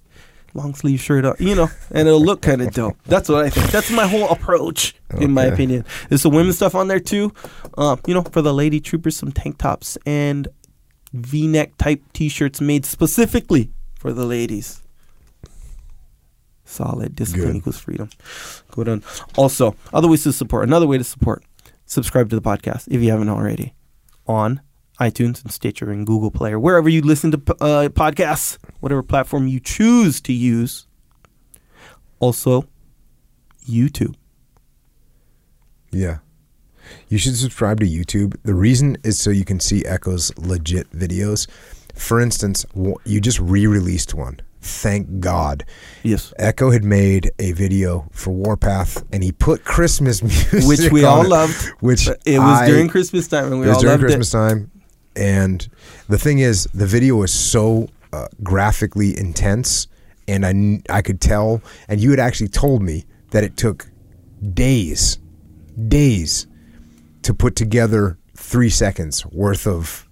long 0.55 0.75
sleeve 0.75 1.01
shirt 1.01 1.25
on, 1.25 1.37
you 1.39 1.55
know, 1.55 1.69
and 1.93 2.09
it'll 2.09 2.21
look 2.21 2.43
kind 2.43 2.61
of 2.61 2.73
dope. 2.73 2.97
That's 3.07 3.29
what 3.29 3.45
I 3.45 3.51
think. 3.51 3.71
That's 3.71 3.91
my 3.93 4.09
whole 4.09 4.29
approach, 4.29 4.95
in 5.17 5.33
my 5.33 5.45
opinion. 5.45 5.85
There's 6.09 6.23
some 6.23 6.35
women's 6.35 6.57
stuff 6.57 6.75
on 6.75 6.89
there 6.89 6.99
too. 6.99 7.33
Uh, 7.79 7.97
you 8.07 8.15
know, 8.15 8.23
for 8.23 8.43
the 8.43 8.53
lady 8.53 8.81
troopers, 8.81 9.17
some 9.17 9.31
tank 9.31 9.59
tops 9.59 9.97
and 10.07 10.49
V-neck 11.13 11.77
type 11.77 12.03
T-shirts 12.13 12.61
made 12.61 12.85
specifically 12.85 13.71
for 14.01 14.15
the 14.15 14.25
ladies. 14.25 14.83
Solid. 16.65 17.15
Discipline 17.15 17.49
Good. 17.49 17.57
equals 17.57 17.79
freedom. 17.79 18.09
Go 18.71 18.83
down. 18.85 19.05
Also, 19.37 19.77
other 19.93 20.09
ways 20.09 20.23
to 20.23 20.33
support. 20.33 20.65
Another 20.65 20.87
way 20.87 20.97
to 20.97 21.05
support. 21.05 21.45
Subscribe 21.85 22.31
to 22.31 22.37
the 22.37 22.43
podcast 22.43 22.89
if 22.89 23.03
you 23.03 23.11
haven't 23.11 23.29
already 23.29 23.75
on 24.27 24.63
iTunes 24.99 25.43
and 25.43 25.53
Stitcher 25.53 25.91
and 25.91 26.07
Google 26.07 26.31
Play 26.31 26.53
or 26.53 26.59
wherever 26.59 26.89
you 26.89 27.03
listen 27.03 27.31
to 27.33 27.37
uh, 27.61 27.89
podcasts, 27.91 28.57
whatever 28.81 29.03
platform 29.03 29.47
you 29.47 29.61
choose 29.61 30.21
to 30.23 30.33
use. 30.33 30.87
Also, 32.21 32.65
YouTube. 33.69 34.15
Yeah. 35.91 36.19
You 37.09 37.19
should 37.19 37.37
subscribe 37.37 37.81
to 37.81 37.87
YouTube. 37.87 38.37
The 38.45 38.55
reason 38.55 38.97
is 39.05 39.19
so 39.19 39.29
you 39.29 39.45
can 39.45 39.61
see 39.61 39.85
Echo's 39.85 40.35
legit 40.39 40.91
videos. 40.93 41.47
For 42.01 42.19
instance, 42.21 42.65
you 43.05 43.21
just 43.21 43.39
re-released 43.41 44.15
one. 44.15 44.41
Thank 44.63 45.21
God. 45.21 45.65
Yes. 46.03 46.33
Echo 46.39 46.71
had 46.71 46.85
made 46.85 47.31
a 47.39 47.53
video 47.53 48.09
for 48.13 48.31
Warpath, 48.33 49.05
and 49.13 49.23
he 49.23 49.33
put 49.33 49.65
Christmas 49.65 50.23
music, 50.53 50.65
Which 50.67 50.91
we 50.93 51.05
all 51.05 51.25
it, 51.25 51.29
loved. 51.29 51.69
Which 51.81 52.09
It 52.25 52.39
was 52.39 52.61
I- 52.61 52.67
during 52.67 52.89
Christmas 52.89 53.29
time 53.29 53.53
and 53.53 53.61
we 53.61 53.67
it 53.67 53.69
was 53.69 53.77
all 53.77 53.83
during 53.83 53.93
loved 53.95 54.05
Christmas 54.05 54.31
time, 54.31 54.71
and 55.17 55.69
the 56.09 56.19
thing 56.19 56.39
is, 56.41 56.65
the 56.75 56.87
video 56.87 57.17
was 57.17 57.33
so 57.33 57.89
uh, 58.13 58.27
graphically 58.43 59.17
intense, 59.19 59.87
and 60.29 60.45
I 60.47 60.83
I 60.99 61.03
could 61.03 61.21
tell, 61.21 61.63
and 61.89 62.01
you 62.01 62.11
had 62.11 62.19
actually 62.21 62.49
told 62.49 62.83
me 62.83 63.05
that 63.31 63.45
it 63.45 63.57
took 63.57 63.89
days, 64.55 65.19
days, 65.89 66.47
to 67.23 67.33
put 67.35 67.57
together 67.57 68.19
three 68.37 68.71
seconds 68.71 69.25
worth 69.27 69.67
of. 69.67 70.07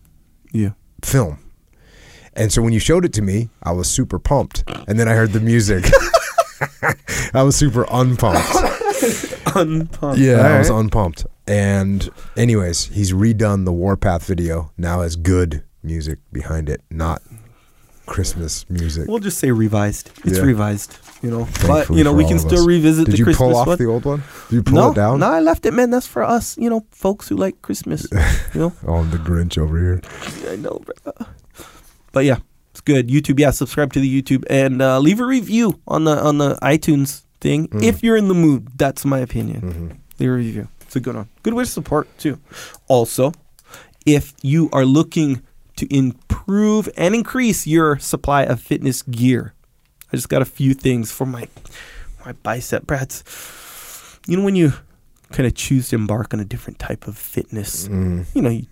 Yeah. 0.52 0.70
film. 1.02 1.39
And 2.39 2.52
so 2.52 2.62
when 2.62 2.73
you 2.73 2.78
showed 2.81 3.05
it 3.05 3.12
to 3.15 3.23
me, 3.23 3.51
I 3.62 3.73
was 3.73 3.90
super 3.90 4.19
pumped, 4.19 4.62
and 4.86 4.98
then 4.98 5.09
I 5.09 5.12
heard 5.15 5.32
the 5.32 5.40
music. 5.40 5.85
I 7.35 7.43
was 7.43 7.56
super 7.56 7.85
unpumped. 7.90 8.48
Unpumped. 9.55 10.19
Yeah, 10.19 10.55
I 10.55 10.59
was 10.59 10.70
unpumped. 10.70 11.27
And 11.47 12.09
anyways, 12.36 12.86
he's 12.86 13.12
redone 13.12 13.65
the 13.65 13.73
Warpath 13.73 14.24
video 14.27 14.70
now 14.78 15.01
has 15.01 15.16
good 15.16 15.62
music 15.82 16.19
behind 16.32 16.69
it, 16.69 16.82
not 16.90 17.23
Christmas 18.06 18.69
music. 18.70 19.09
We'll 19.09 19.19
just 19.19 19.39
say 19.39 19.51
revised. 19.51 20.10
It's 20.24 20.39
Yeah. 20.39 20.44
revised, 20.44 20.97
you 21.23 21.31
know. 21.31 21.44
but 21.44 21.55
Thankfully 21.59 21.98
you 21.98 22.05
know, 22.05 22.10
for 22.12 22.16
we 22.16 22.24
all 22.24 22.28
can 22.31 22.36
of 22.36 22.43
still 22.43 22.60
us. 22.60 22.66
revisit 22.66 23.06
Did 23.06 23.12
the 23.15 23.19
you 23.19 23.24
Christmas 23.24 23.48
pull 23.48 23.56
off 23.56 23.66
one. 23.66 23.78
the 23.78 23.86
old 23.86 24.05
one? 24.05 24.23
Did 24.48 24.56
you 24.56 24.62
pull 24.62 24.74
no, 24.74 24.90
it 24.93 24.94
down? 24.94 25.20
no, 25.20 25.27
I 25.31 25.40
left 25.40 25.66
it, 25.66 25.73
man. 25.74 25.90
That's 25.90 26.06
for 26.06 26.23
us, 26.23 26.56
you 26.59 26.70
know, 26.70 26.85
folks 26.90 27.28
who 27.28 27.36
like 27.36 27.60
Christmas. 27.62 28.06
You 28.55 28.60
know, 28.60 28.73
Oh, 28.86 29.05
the 29.05 29.19
Grinch 29.19 29.59
over 29.59 29.78
here. 29.78 30.01
I 30.51 30.56
know, 30.56 30.81
bro. 30.85 31.12
But 32.18 32.24
yeah, 32.24 32.38
it's 32.72 32.80
good. 32.80 33.06
YouTube, 33.08 33.38
yeah, 33.38 33.52
subscribe 33.52 33.92
to 33.92 34.00
the 34.00 34.10
YouTube 34.22 34.42
and 34.50 34.82
uh, 34.82 34.98
leave 34.98 35.20
a 35.20 35.24
review 35.24 35.78
on 35.86 36.02
the 36.02 36.18
on 36.18 36.38
the 36.38 36.56
iTunes 36.62 37.22
thing 37.40 37.68
Mm. 37.68 37.82
if 37.84 38.02
you're 38.02 38.16
in 38.16 38.26
the 38.26 38.34
mood. 38.34 38.66
That's 38.76 39.04
my 39.04 39.20
opinion. 39.20 39.60
hmm 39.60 39.88
Leave 40.18 40.30
a 40.30 40.32
review. 40.32 40.66
It's 40.80 40.96
a 40.96 41.00
good 41.00 41.14
one. 41.14 41.28
Good 41.44 41.54
way 41.54 41.62
to 41.62 41.70
support 41.70 42.08
too. 42.18 42.40
Also, 42.88 43.30
if 44.04 44.34
you 44.42 44.68
are 44.72 44.84
looking 44.84 45.42
to 45.76 45.86
improve 45.94 46.88
and 46.96 47.14
increase 47.14 47.68
your 47.68 48.00
supply 48.00 48.42
of 48.42 48.58
fitness 48.60 49.02
gear, 49.02 49.54
I 50.12 50.16
just 50.16 50.28
got 50.28 50.42
a 50.42 50.44
few 50.58 50.74
things 50.74 51.12
for 51.12 51.24
my 51.26 51.46
my 52.26 52.32
bicep 52.42 52.82
brats. 52.84 53.22
You 54.26 54.38
know 54.38 54.44
when 54.44 54.56
you 54.56 54.72
kind 55.30 55.46
of 55.46 55.54
choose 55.54 55.90
to 55.90 55.94
embark 55.96 56.34
on 56.34 56.40
a 56.40 56.44
different 56.44 56.78
type 56.80 57.06
of 57.06 57.16
fitness, 57.16 57.86
Mm. 57.86 58.24
you 58.34 58.42
know, 58.42 58.50
you, 58.50 58.66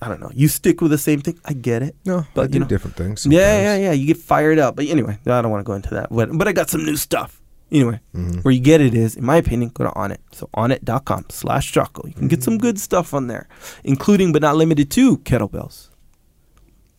I 0.00 0.08
don't 0.08 0.20
know, 0.20 0.30
you 0.34 0.46
stick 0.48 0.80
with 0.80 0.90
the 0.92 0.98
same 0.98 1.20
thing. 1.20 1.38
I 1.44 1.52
get 1.54 1.82
it. 1.82 1.96
No, 2.04 2.24
But, 2.34 2.50
I 2.50 2.52
you 2.54 2.60
know- 2.60 2.66
different 2.66 2.96
things. 2.96 3.26
Yeah, 3.26 3.60
yeah, 3.60 3.76
yeah. 3.76 3.92
You 3.92 4.06
get 4.06 4.16
fired 4.18 4.58
up. 4.58 4.76
But 4.76 4.86
anyway, 4.86 5.18
I 5.26 5.42
don't 5.42 5.50
want 5.50 5.60
to 5.64 5.66
go 5.66 5.74
into 5.74 5.90
that. 5.94 6.08
But 6.10 6.30
but 6.38 6.46
I 6.46 6.52
got 6.52 6.70
some 6.70 6.84
new 6.84 6.96
stuff. 6.96 7.40
Anyway, 7.70 8.00
Mhm. 8.16 8.42
where 8.44 8.52
you 8.54 8.60
get 8.60 8.80
it 8.80 8.94
is, 8.94 9.14
in 9.16 9.24
my 9.24 9.36
opinion, 9.36 9.70
go 9.74 9.84
to 9.84 9.90
Onnit. 9.90 10.18
So 10.32 10.48
onnit.com 10.56 11.26
slash 11.30 11.70
Jocko. 11.72 12.06
You 12.06 12.14
can 12.14 12.28
get 12.28 12.42
some 12.42 12.56
good 12.58 12.78
stuff 12.78 13.12
on 13.12 13.26
there, 13.26 13.46
including 13.84 14.32
but 14.32 14.40
not 14.40 14.56
limited 14.56 14.90
to 14.92 15.18
kettlebells, 15.18 15.88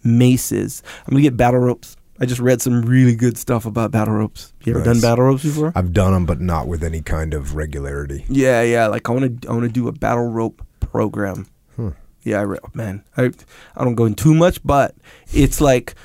maces. 0.04 0.84
I'm 1.08 1.12
gonna 1.14 1.22
get 1.24 1.38
battle 1.38 1.60
ropes. 1.60 1.96
I 2.22 2.26
just 2.26 2.42
read 2.42 2.62
some 2.62 2.82
really 2.82 3.16
good 3.16 3.38
stuff 3.38 3.66
about 3.66 3.92
battle 3.92 4.14
ropes. 4.14 4.52
You 4.66 4.76
ever 4.76 4.84
done 4.84 5.00
battle 5.00 5.24
ropes 5.26 5.44
before? 5.44 5.72
I've 5.74 5.94
done 5.94 6.12
them, 6.12 6.26
but 6.26 6.42
not 6.42 6.68
with 6.68 6.84
any 6.84 7.02
kind 7.02 7.34
of 7.34 7.56
regularity. 7.56 8.26
Yeah, 8.28 8.62
yeah. 8.62 8.88
Like 8.88 9.10
I 9.10 9.14
want 9.14 9.42
to, 9.42 9.48
I 9.50 9.54
want 9.54 9.64
to 9.64 9.70
do 9.70 9.88
a 9.88 9.92
battle 9.94 10.28
rope 10.28 10.62
program. 10.82 11.48
Hmm. 11.78 11.90
Yeah, 12.24 12.40
I 12.40 12.44
re- 12.44 12.60
man, 12.74 13.04
I, 13.18 13.32
I 13.78 13.84
don't 13.84 13.96
go 13.96 14.06
in 14.06 14.14
too 14.16 14.34
much, 14.34 14.60
but 14.64 14.96
it's 15.34 15.62
like, 15.62 15.96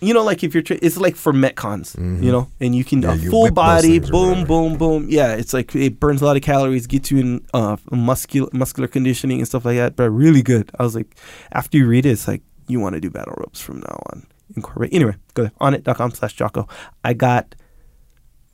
you 0.00 0.14
know, 0.14 0.22
like 0.22 0.44
if 0.44 0.52
you're, 0.54 0.62
tra- 0.62 0.78
it's 0.82 0.96
like 0.96 1.16
for 1.16 1.32
metcons, 1.32 1.96
Mhm. 1.96 2.22
you 2.22 2.30
know, 2.30 2.48
and 2.60 2.74
you 2.74 2.84
can 2.84 3.02
Yeah, 3.02 3.12
a 3.14 3.16
you 3.16 3.30
full 3.30 3.50
body, 3.50 3.98
boom, 3.98 4.44
boom, 4.44 4.76
boom. 4.76 5.06
Yeah, 5.08 5.32
it's 5.34 5.52
like 5.52 5.74
it 5.74 5.98
burns 5.98 6.22
a 6.22 6.24
lot 6.24 6.36
of 6.36 6.42
calories, 6.42 6.86
gets 6.86 7.10
you 7.10 7.18
in 7.18 7.46
uh 7.54 7.76
muscular 7.90 8.48
muscular 8.52 8.88
conditioning 8.88 9.38
and 9.38 9.48
stuff 9.48 9.64
like 9.64 9.76
that. 9.76 9.96
But 9.96 10.10
really 10.10 10.42
good. 10.42 10.70
I 10.78 10.82
was 10.82 10.94
like, 10.94 11.16
after 11.52 11.78
you 11.78 11.86
read 11.88 12.06
it, 12.06 12.10
it's 12.10 12.28
like 12.28 12.42
you 12.68 12.78
want 12.80 12.94
to 12.94 13.00
do 13.00 13.10
battle 13.10 13.34
ropes 13.38 13.60
from 13.60 13.78
now 13.80 14.00
on. 14.12 14.26
Incorporate 14.54 14.92
anyway. 14.94 15.16
Go 15.34 15.42
there, 15.44 15.52
onnit.com 15.60 16.12
slash 16.12 16.34
Jocko. 16.34 16.68
I 17.04 17.12
got 17.14 17.54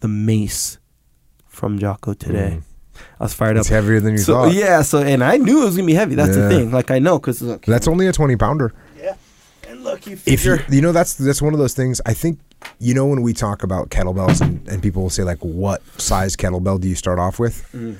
the 0.01 0.09
mace 0.09 0.79
from 1.47 1.79
Jocko 1.79 2.15
today. 2.15 2.59
Mm. 2.61 2.63
I 3.21 3.25
was 3.25 3.35
fired 3.35 3.57
It's 3.57 3.69
up. 3.69 3.73
heavier 3.73 4.01
than 4.01 4.13
you 4.13 4.19
So 4.19 4.35
thought. 4.35 4.55
yeah, 4.55 4.83
so 4.83 4.99
and 5.03 5.23
I 5.25 5.37
knew 5.37 5.63
it 5.63 5.65
was 5.67 5.77
gonna 5.77 5.87
be 5.87 5.95
heavy. 5.95 6.15
That's 6.15 6.35
the 6.37 6.49
thing. 6.49 6.71
Like 6.71 6.91
I 6.91 6.99
know 6.99 7.19
because 7.19 7.41
look, 7.43 7.65
That's 7.65 7.89
only 7.89 8.07
a 8.07 8.13
twenty 8.13 8.37
pounder. 8.37 8.73
yeah. 9.01 9.15
And 9.69 9.83
look, 9.85 10.07
you 10.07 10.13
If 10.27 10.45
you, 10.45 10.57
figure. 10.59 10.67
you 10.75 10.81
know, 10.83 10.93
that's 10.93 11.15
that's 11.15 11.41
one 11.43 11.53
of 11.55 11.59
those 11.59 11.75
things. 11.75 12.01
I 12.07 12.15
think 12.15 12.39
you 12.79 12.95
know 12.95 13.07
when 13.07 13.23
we 13.23 13.33
talk 13.33 13.63
about 13.63 13.89
kettlebells 13.91 14.41
and, 14.41 14.67
and 14.69 14.83
people 14.83 15.03
will 15.03 15.11
say 15.11 15.23
like, 15.25 15.39
"What 15.39 15.83
size 15.99 16.37
kettlebell 16.37 16.81
do 16.81 16.89
you 16.89 16.95
start 16.95 17.19
off 17.19 17.39
with?" 17.39 17.67
Mm. 17.73 17.97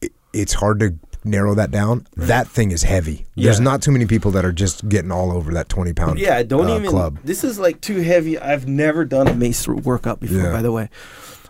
It, 0.00 0.12
it's 0.32 0.54
hard 0.54 0.80
to 0.80 0.94
narrow 1.24 1.54
that 1.54 1.70
down. 1.70 2.06
That 2.16 2.48
thing 2.48 2.70
is 2.70 2.82
heavy. 2.82 3.26
There's 3.36 3.60
not 3.60 3.82
too 3.82 3.90
many 3.92 4.06
people 4.06 4.30
that 4.32 4.44
are 4.44 4.52
just 4.52 4.88
getting 4.88 5.10
all 5.12 5.30
over 5.32 5.52
that 5.54 5.68
twenty 5.68 5.92
pound. 5.92 6.18
Yeah, 6.18 6.42
don't 6.42 6.68
uh, 6.68 6.76
even. 6.76 6.88
club. 6.90 7.18
This 7.24 7.44
is 7.44 7.58
like 7.58 7.80
too 7.80 8.00
heavy. 8.00 8.38
I've 8.38 8.66
never 8.66 9.04
done 9.04 9.28
a 9.28 9.34
mace 9.34 9.66
workout 9.68 10.20
before. 10.20 10.38
Yeah. 10.38 10.52
By 10.52 10.62
the 10.62 10.72
way, 10.72 10.88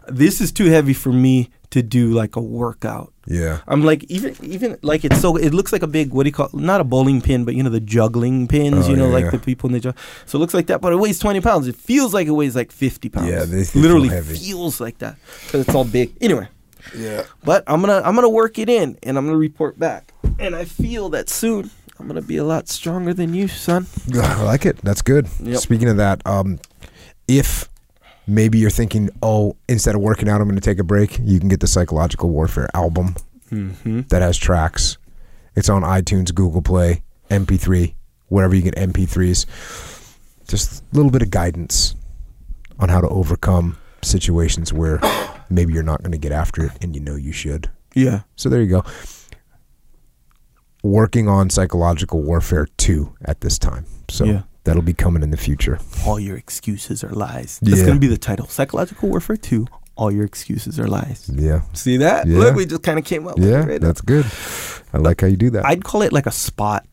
this 0.09 0.41
is 0.41 0.53
too 0.53 0.67
heavy 0.67 0.93
for 0.93 1.13
me 1.13 1.51
to 1.71 1.83
do 1.83 2.11
like 2.13 2.37
a 2.37 2.41
workout. 2.41 3.13
Yeah, 3.27 3.61
I'm 3.69 3.83
like 3.85 4.05
even 4.09 4.35
even 4.43 4.77
like 4.83 5.05
it's 5.05 5.21
so 5.21 5.37
it 5.37 5.55
looks 5.55 5.73
like 5.73 5.83
a 5.83 5.87
big 5.87 6.11
what 6.13 6.25
do 6.25 6.29
you 6.29 6.33
call 6.33 6.51
not 6.53 6.81
a 6.81 6.85
bowling 6.85 7.21
pin 7.21 7.45
but 7.45 7.55
you 7.55 7.63
know 7.63 7.71
the 7.71 7.79
juggling 7.81 8.49
pins 8.49 8.87
Oh, 8.89 8.91
you 8.91 8.97
know 8.97 9.07
yeah, 9.07 9.13
like 9.15 9.25
yeah. 9.27 9.31
the 9.31 9.39
people 9.39 9.69
in 9.69 9.75
the 9.75 9.81
jug 9.81 9.97
so 10.27 10.37
it 10.37 10.41
looks 10.41 10.53
like 10.55 10.67
that 10.67 10.81
but 10.81 10.93
it 10.93 10.97
weighs 10.97 11.21
20 11.21 11.41
pounds 11.41 11.69
it 11.69 11.77
feels 11.77 12.13
like 12.13 12.27
it 12.27 12.33
weighs 12.33 12.57
like 12.57 12.73
50 12.73 13.09
pounds 13.09 13.29
Yeah, 13.31 13.45
feel 13.65 13.83
literally 13.83 14.09
feels 14.09 14.81
like 14.81 14.99
that 14.99 15.15
because 15.47 15.61
it's 15.67 15.75
all 15.77 15.85
big 15.85 16.13
anyway 16.21 16.49
yeah. 16.97 17.23
but 17.45 17.63
I'm 17.69 17.81
gonna 17.83 18.03
I'm 18.05 18.17
gonna 18.17 18.29
work 18.29 18.59
it 18.59 18.69
in 18.69 18.99
and 19.05 19.17
I'm 19.17 19.27
gonna 19.27 19.39
report 19.39 19.79
back 19.79 20.13
and 20.41 20.57
I 20.57 20.65
feel 20.65 21.09
that 21.11 21.29
soon 21.29 21.71
I'm 22.01 22.09
gonna 22.09 22.23
be 22.23 22.39
a 22.39 22.45
lot 22.45 22.69
stronger 22.69 23.15
than 23.15 23.33
you 23.33 23.47
son 23.47 23.87
I 24.15 24.43
like 24.43 24.67
it. 24.67 24.79
That's 24.83 25.03
good. 25.03 25.29
Yep. 25.39 25.59
Speaking 25.59 25.89
of 25.89 25.99
that, 25.99 26.21
um, 26.27 26.59
if 27.29 27.69
maybe 28.31 28.59
you're 28.59 28.70
thinking, 28.70 29.11
oh, 29.23 29.57
instead 29.69 29.94
of 29.94 30.01
working 30.01 30.28
out, 30.28 30.40
I'm 30.40 30.47
going 30.47 30.55
to 30.55 30.65
take 30.65 30.78
a 30.78 30.85
break. 30.85 31.19
You 31.23 31.39
can 31.40 31.48
get 31.48 31.61
the 31.61 31.66
Psychological 31.66 32.31
Warfare 32.31 32.69
album 32.74 33.16
Mm-hmm. 33.51 34.02
that 34.11 34.23
has 34.23 34.39
tracks. 34.39 34.97
It's 35.57 35.69
on 35.69 35.82
iTunes, 35.82 36.32
Google 36.32 36.62
Play, 36.62 37.02
MP3, 37.31 37.94
wherever 38.28 38.55
you 38.55 38.62
get 38.62 38.77
MP3s. 38.77 39.44
Just 40.47 40.82
a 40.82 40.97
little 40.97 41.11
bit 41.11 41.20
of 41.23 41.31
guidance 41.31 41.97
on 42.78 42.89
how 42.89 43.01
to 43.01 43.09
overcome 43.09 43.77
situations 44.02 44.73
where 44.73 45.01
maybe 45.51 45.73
you're 45.73 45.82
not 45.82 46.01
going 46.01 46.12
to 46.12 46.19
get 46.19 46.31
after 46.31 46.66
it 46.66 46.73
and 46.81 46.94
you 46.94 47.01
know 47.02 47.16
you 47.16 47.32
should. 47.32 47.69
Yeah. 47.93 48.20
So 48.36 48.48
there 48.48 48.62
you 48.62 48.69
go. 48.69 48.85
Working 50.82 51.28
on 51.28 51.51
Psychological 51.51 52.23
Warfare 52.23 52.66
2 52.78 53.16
at 53.24 53.40
this 53.40 53.59
time. 53.59 53.85
So 54.09 54.24
Yeah. 54.24 54.43
That'll 54.65 54.82
be 54.82 54.95
coming 54.95 55.23
in 55.23 55.31
the 55.31 55.37
future. 55.37 55.78
All 56.07 56.19
your 56.20 56.37
excuses 56.37 57.03
are 57.05 57.11
lies. 57.11 57.59
That's 57.62 57.78
Yeah. 57.78 57.85
going 57.87 57.97
to 57.97 58.01
be 58.01 58.07
the 58.09 58.19
title. 58.19 58.47
Psychological 58.49 59.09
Warfare 59.09 59.37
2. 59.37 59.66
All 59.97 60.11
your 60.11 60.24
excuses 60.24 60.78
are 60.81 60.87
lies. 60.89 61.31
Yeah. 61.32 61.62
See 61.74 61.99
that? 61.99 62.27
Yeah. 62.27 62.39
Look, 62.39 62.57
we 62.57 62.65
just 62.66 62.82
kind 62.82 62.99
of 62.99 63.05
came 63.05 63.27
up 63.27 63.37
with 63.39 63.49
Yeah, 63.49 63.62
it 63.62 63.66
right 63.69 63.81
that's 63.81 64.01
good. 64.01 64.24
I 64.95 64.99
like 64.99 65.20
how 65.20 65.27
you 65.27 65.37
do 65.37 65.51
that. 65.51 65.66
I'd 65.66 65.85
call 65.85 66.03
it 66.03 66.12
like 66.12 66.27
a 66.27 66.31
spot. 66.32 66.87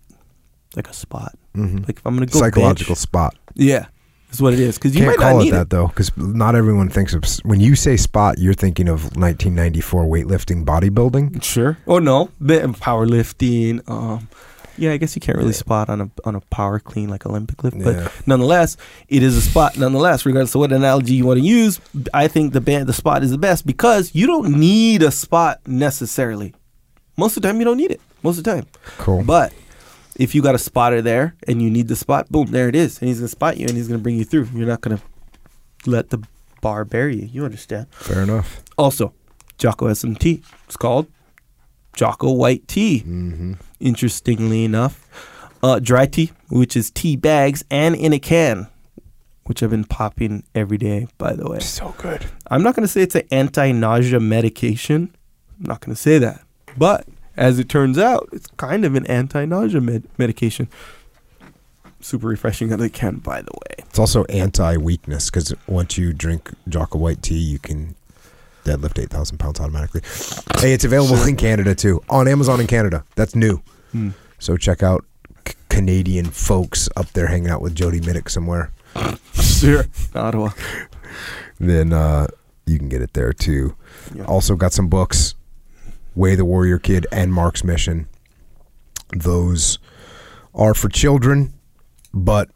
Like 0.76 0.90
a 0.90 0.94
spot. 0.94 1.36
Mhm. 1.56 1.88
Like 1.88 1.98
if 2.00 2.06
I'm 2.06 2.16
going 2.18 2.28
to 2.28 2.34
go 2.34 2.40
Psychological 2.40 2.96
bench- 2.96 3.00
spot. 3.02 3.36
Yeah. 3.56 3.86
That's 4.28 4.42
what 4.42 4.52
it 4.54 4.60
is. 4.60 4.76
Because 4.78 4.94
you 4.94 5.06
Can't 5.06 5.18
might 5.18 5.24
not 5.26 5.32
call 5.32 5.42
it 5.48 5.52
that 5.52 5.62
it. 5.62 5.70
though, 5.70 5.88
because 5.88 6.12
not 6.18 6.54
everyone 6.54 6.90
thinks 6.90 7.14
of 7.14 7.24
when 7.46 7.62
you 7.62 7.76
say 7.78 7.96
spot, 7.96 8.40
you're 8.40 8.54
thinking 8.54 8.90
of 8.90 9.16
1994 9.16 10.04
weightlifting 10.04 10.66
bodybuilding. 10.66 11.42
Sure. 11.42 11.78
oh 11.88 12.00
no, 12.00 12.30
bit 12.46 12.62
of 12.66 12.78
powerlifting. 12.78 13.88
Um, 13.90 14.28
yeah, 14.78 14.92
I 14.92 14.98
guess 14.98 15.16
you 15.16 15.20
can't 15.20 15.38
really 15.38 15.54
spot 15.54 15.90
on 15.90 16.02
a 16.02 16.10
on 16.24 16.36
a 16.36 16.42
power 16.42 16.80
clean 16.80 17.10
like 17.10 17.26
Olympic 17.26 17.64
lift, 17.64 17.78
but 17.84 17.96
Yeah. 17.96 18.10
nonetheless, 18.26 18.78
it 19.10 19.24
is 19.24 19.36
a 19.36 19.42
spot. 19.42 19.78
Nonetheless, 19.78 20.26
regardless 20.26 20.56
of 20.56 20.60
what 20.60 20.72
analogy 20.72 21.14
you 21.16 21.26
want 21.26 21.40
to 21.40 21.46
use, 21.46 21.80
I 22.14 22.28
think 22.28 22.54
the 22.54 22.62
band 22.62 22.88
the 22.88 22.94
spot 22.94 23.24
is 23.24 23.32
the 23.32 23.38
best 23.38 23.66
because 23.66 24.12
you 24.14 24.28
don't 24.28 24.52
need 24.60 25.04
a 25.04 25.12
spot 25.12 25.60
necessarily. 25.68 26.54
Most 27.18 27.36
of 27.38 27.42
the 27.44 27.50
time, 27.50 27.60
you 27.60 27.66
don't 27.66 27.78
need 27.78 27.92
it. 27.92 28.02
Most 28.24 28.38
of 28.38 28.44
the 28.44 28.52
time, 28.52 28.66
Cool. 28.98 29.24
but 29.24 29.54
if 30.18 30.34
you 30.36 30.42
got 30.42 30.56
a 30.56 30.60
spotter 30.60 31.02
there 31.02 31.36
and 31.48 31.62
you 31.62 31.70
need 31.70 31.88
the 31.88 31.96
spot, 31.96 32.30
boom, 32.32 32.48
there 32.52 32.68
it 32.70 32.76
is, 32.76 33.00
and 33.00 33.08
he's 33.10 33.20
gonna 33.20 33.28
spot 33.28 33.58
you 33.58 33.66
and 33.68 33.76
he's 33.76 33.88
gonna 33.88 34.00
bring 34.00 34.18
you 34.18 34.26
through. 34.26 34.48
You're 34.54 34.68
not 34.68 34.82
gonna 34.82 35.02
let 35.86 36.10
the 36.10 36.20
bar 36.62 36.84
bury 36.86 37.16
you. 37.22 37.30
You 37.32 37.46
understand? 37.46 37.88
Fair 37.92 38.22
enough. 38.22 38.62
Also, 38.78 39.14
Jocko 39.58 39.92
tea. 39.94 40.42
It's 40.66 40.78
called 40.78 41.08
Jocko 41.96 42.32
White 42.32 42.68
Tea. 42.68 43.00
hmm 43.00 43.54
Interestingly 43.80 44.64
enough, 44.66 45.06
uh, 45.62 45.80
dry 45.80 46.06
tea, 46.08 46.32
which 46.50 46.76
is 46.76 46.90
tea 46.92 47.16
bags 47.16 47.64
and 47.70 47.96
in 47.96 48.14
a 48.14 48.20
can, 48.20 48.68
which 49.46 49.62
I've 49.62 49.70
been 49.70 49.84
popping 49.84 50.44
every 50.56 50.78
day. 50.78 51.08
By 51.18 51.34
the 51.34 51.48
way, 51.50 51.60
So 51.60 51.94
good. 51.98 52.26
I'm 52.50 52.64
not 52.64 52.76
going 52.76 52.84
to 52.86 52.92
say 52.92 53.02
it's 53.02 53.16
an 53.16 53.28
anti-nausea 53.32 54.20
medication. 54.20 55.16
I'm 55.60 55.66
not 55.68 55.82
going 55.82 55.96
to 55.96 56.02
say 56.02 56.18
that, 56.20 56.42
but 56.78 57.08
as 57.36 57.60
it 57.60 57.70
turns 57.70 57.98
out, 58.00 58.30
it's 58.32 58.48
kind 58.58 58.84
of 58.84 58.96
an 58.96 59.06
anti-nausea 59.08 59.82
med- 59.82 60.08
medication. 60.18 60.68
Super 62.00 62.28
refreshing 62.28 62.70
out 62.72 62.76
of 62.76 62.80
the 62.82 62.90
can, 62.90 63.18
by 63.18 63.42
the 63.42 63.52
way. 63.54 63.76
It's 63.80 64.00
also 64.00 64.24
anti-weakness 64.26 65.30
because 65.30 65.54
once 65.68 65.98
you 65.98 66.14
drink 66.14 66.52
Jocko 66.70 66.98
White 67.00 67.22
tea, 67.24 67.38
you 67.40 67.58
can 67.60 67.96
deadlift 68.68 69.00
8,000 69.02 69.38
pounds 69.38 69.60
automatically. 69.60 70.02
Hey, 70.60 70.74
it's 70.74 70.84
available 70.86 71.16
in 71.24 71.36
Canada 71.36 71.74
too, 71.74 72.02
on 72.10 72.28
Amazon 72.28 72.60
in 72.60 72.68
Canada. 72.68 73.04
That's 73.16 73.36
new. 73.36 73.62
Hmm. 73.92 74.10
So 74.40 74.58
check 74.58 74.84
out 74.84 75.06
C- 75.48 75.56
Canadian 75.70 76.26
folks 76.26 76.90
up 76.96 77.08
there 77.14 77.28
hanging 77.28 77.50
out 77.50 77.62
with 77.62 77.74
Jody 77.76 78.00
Mitic 78.00 78.30
somewhere. 78.30 78.72
Sure, 79.34 79.86
Ottawa. 80.16 80.50
Then 81.60 81.94
uh, 81.94 82.28
you 82.66 82.78
can 82.78 82.90
get 82.90 83.02
it 83.02 83.14
there 83.14 83.34
too. 83.34 83.76
Yeah. 84.14 84.26
Also 84.26 84.56
got 84.56 84.74
some 84.74 84.88
books, 84.88 85.34
Way 86.16 86.36
the 86.36 86.46
Warrior 86.46 86.78
Kid 86.80 87.08
and 87.12 87.34
Mark's 87.34 87.64
Mission. 87.64 88.08
Those 89.16 89.80
are 90.54 90.74
for 90.74 90.90
children, 90.90 91.54
but 92.14 92.50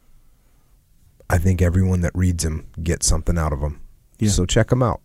I 1.30 1.38
think 1.38 1.62
everyone 1.62 2.00
that 2.02 2.12
reads 2.14 2.44
them 2.44 2.66
gets 2.82 3.06
something 3.06 3.38
out 3.38 3.52
of 3.52 3.60
them. 3.60 3.80
Yeah. 4.26 4.30
So 4.30 4.46
check 4.46 4.68
them 4.68 4.82
out. 4.82 5.00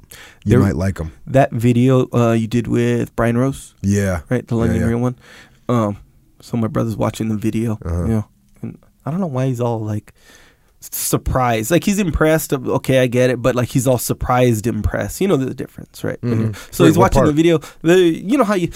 You 0.46 0.52
They're- 0.52 0.60
might 0.60 0.76
like 0.76 0.96
them. 0.96 1.12
That 1.26 1.52
video 1.52 2.08
uh, 2.14 2.34
you 2.34 2.48
did 2.48 2.68
with 2.68 3.16
Brian 3.16 3.38
Rose, 3.38 3.74
Yeah. 3.82 4.22
right? 4.30 4.46
The 4.48 4.56
London 4.56 4.80
yeah. 4.82 4.88
Real 4.88 5.00
one. 5.00 5.18
Um, 5.70 5.98
so 6.42 6.56
my 6.58 6.68
brother's 6.68 6.96
watching 6.98 7.30
the 7.30 7.36
video. 7.38 7.78
Uh-huh. 7.84 8.02
You 8.04 8.08
know, 8.08 8.28
and 8.62 8.78
I 9.06 9.12
don't 9.12 9.20
know 9.20 9.28
why 9.28 9.48
he's 9.48 9.60
all 9.62 9.80
like 9.80 10.14
surprised. 10.80 11.72
Like 11.72 11.84
he's 11.84 12.00
impressed. 12.00 12.54
Of, 12.54 12.68
okay, 12.68 13.00
I 13.00 13.08
get 13.08 13.30
it, 13.30 13.42
but 13.42 13.56
like 13.56 13.70
he's 13.70 13.88
all 13.88 13.98
surprised, 13.98 14.68
impressed. 14.68 15.20
You 15.22 15.28
know 15.28 15.38
the 15.38 15.54
difference, 15.54 16.04
right? 16.04 16.22
Mhm. 16.22 16.56
So 16.74 16.84
Wait, 16.84 16.90
he's 16.90 16.98
watching 16.98 17.26
the 17.26 17.32
video. 17.32 17.60
The 17.82 17.98
you 18.00 18.38
know 18.38 18.44
how 18.44 18.56
you 18.56 18.72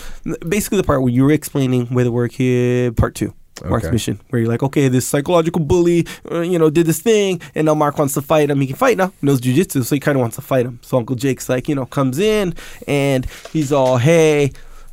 basically 0.47 0.77
the 0.77 0.83
part 0.83 1.01
where 1.01 1.11
you 1.11 1.23
were 1.23 1.31
explaining 1.31 1.87
where 1.87 2.03
the 2.03 2.11
work 2.11 2.31
here, 2.31 2.91
part 2.91 3.15
two. 3.15 3.33
Mark's 3.69 3.85
Okay. 3.85 3.91
mission, 3.93 4.19
where 4.29 4.41
you're 4.41 4.49
like, 4.49 4.63
okay, 4.63 4.87
this 4.87 5.07
psychological 5.07 5.61
bully, 5.61 6.05
uh, 6.31 6.39
you 6.41 6.57
know, 6.59 6.69
did 6.69 6.85
this 6.85 6.99
thing, 6.99 7.41
and 7.55 7.65
now 7.65 7.73
Mark 7.75 7.97
wants 7.97 8.13
to 8.15 8.21
fight 8.21 8.49
him. 8.49 8.59
He 8.61 8.67
can 8.67 8.75
fight 8.75 8.97
now, 8.97 9.11
knows 9.21 9.41
jujitsu, 9.41 9.83
so 9.83 9.95
he 9.95 9.99
kind 9.99 10.15
of 10.17 10.21
wants 10.21 10.35
to 10.37 10.41
fight 10.41 10.65
him. 10.65 10.79
So 10.81 10.97
Uncle 10.97 11.15
Jake's 11.15 11.49
like, 11.49 11.67
you 11.69 11.75
know, 11.75 11.85
comes 11.85 12.19
in 12.19 12.53
and 12.87 13.25
he's 13.53 13.71
all, 13.71 13.97
hey, 13.97 14.51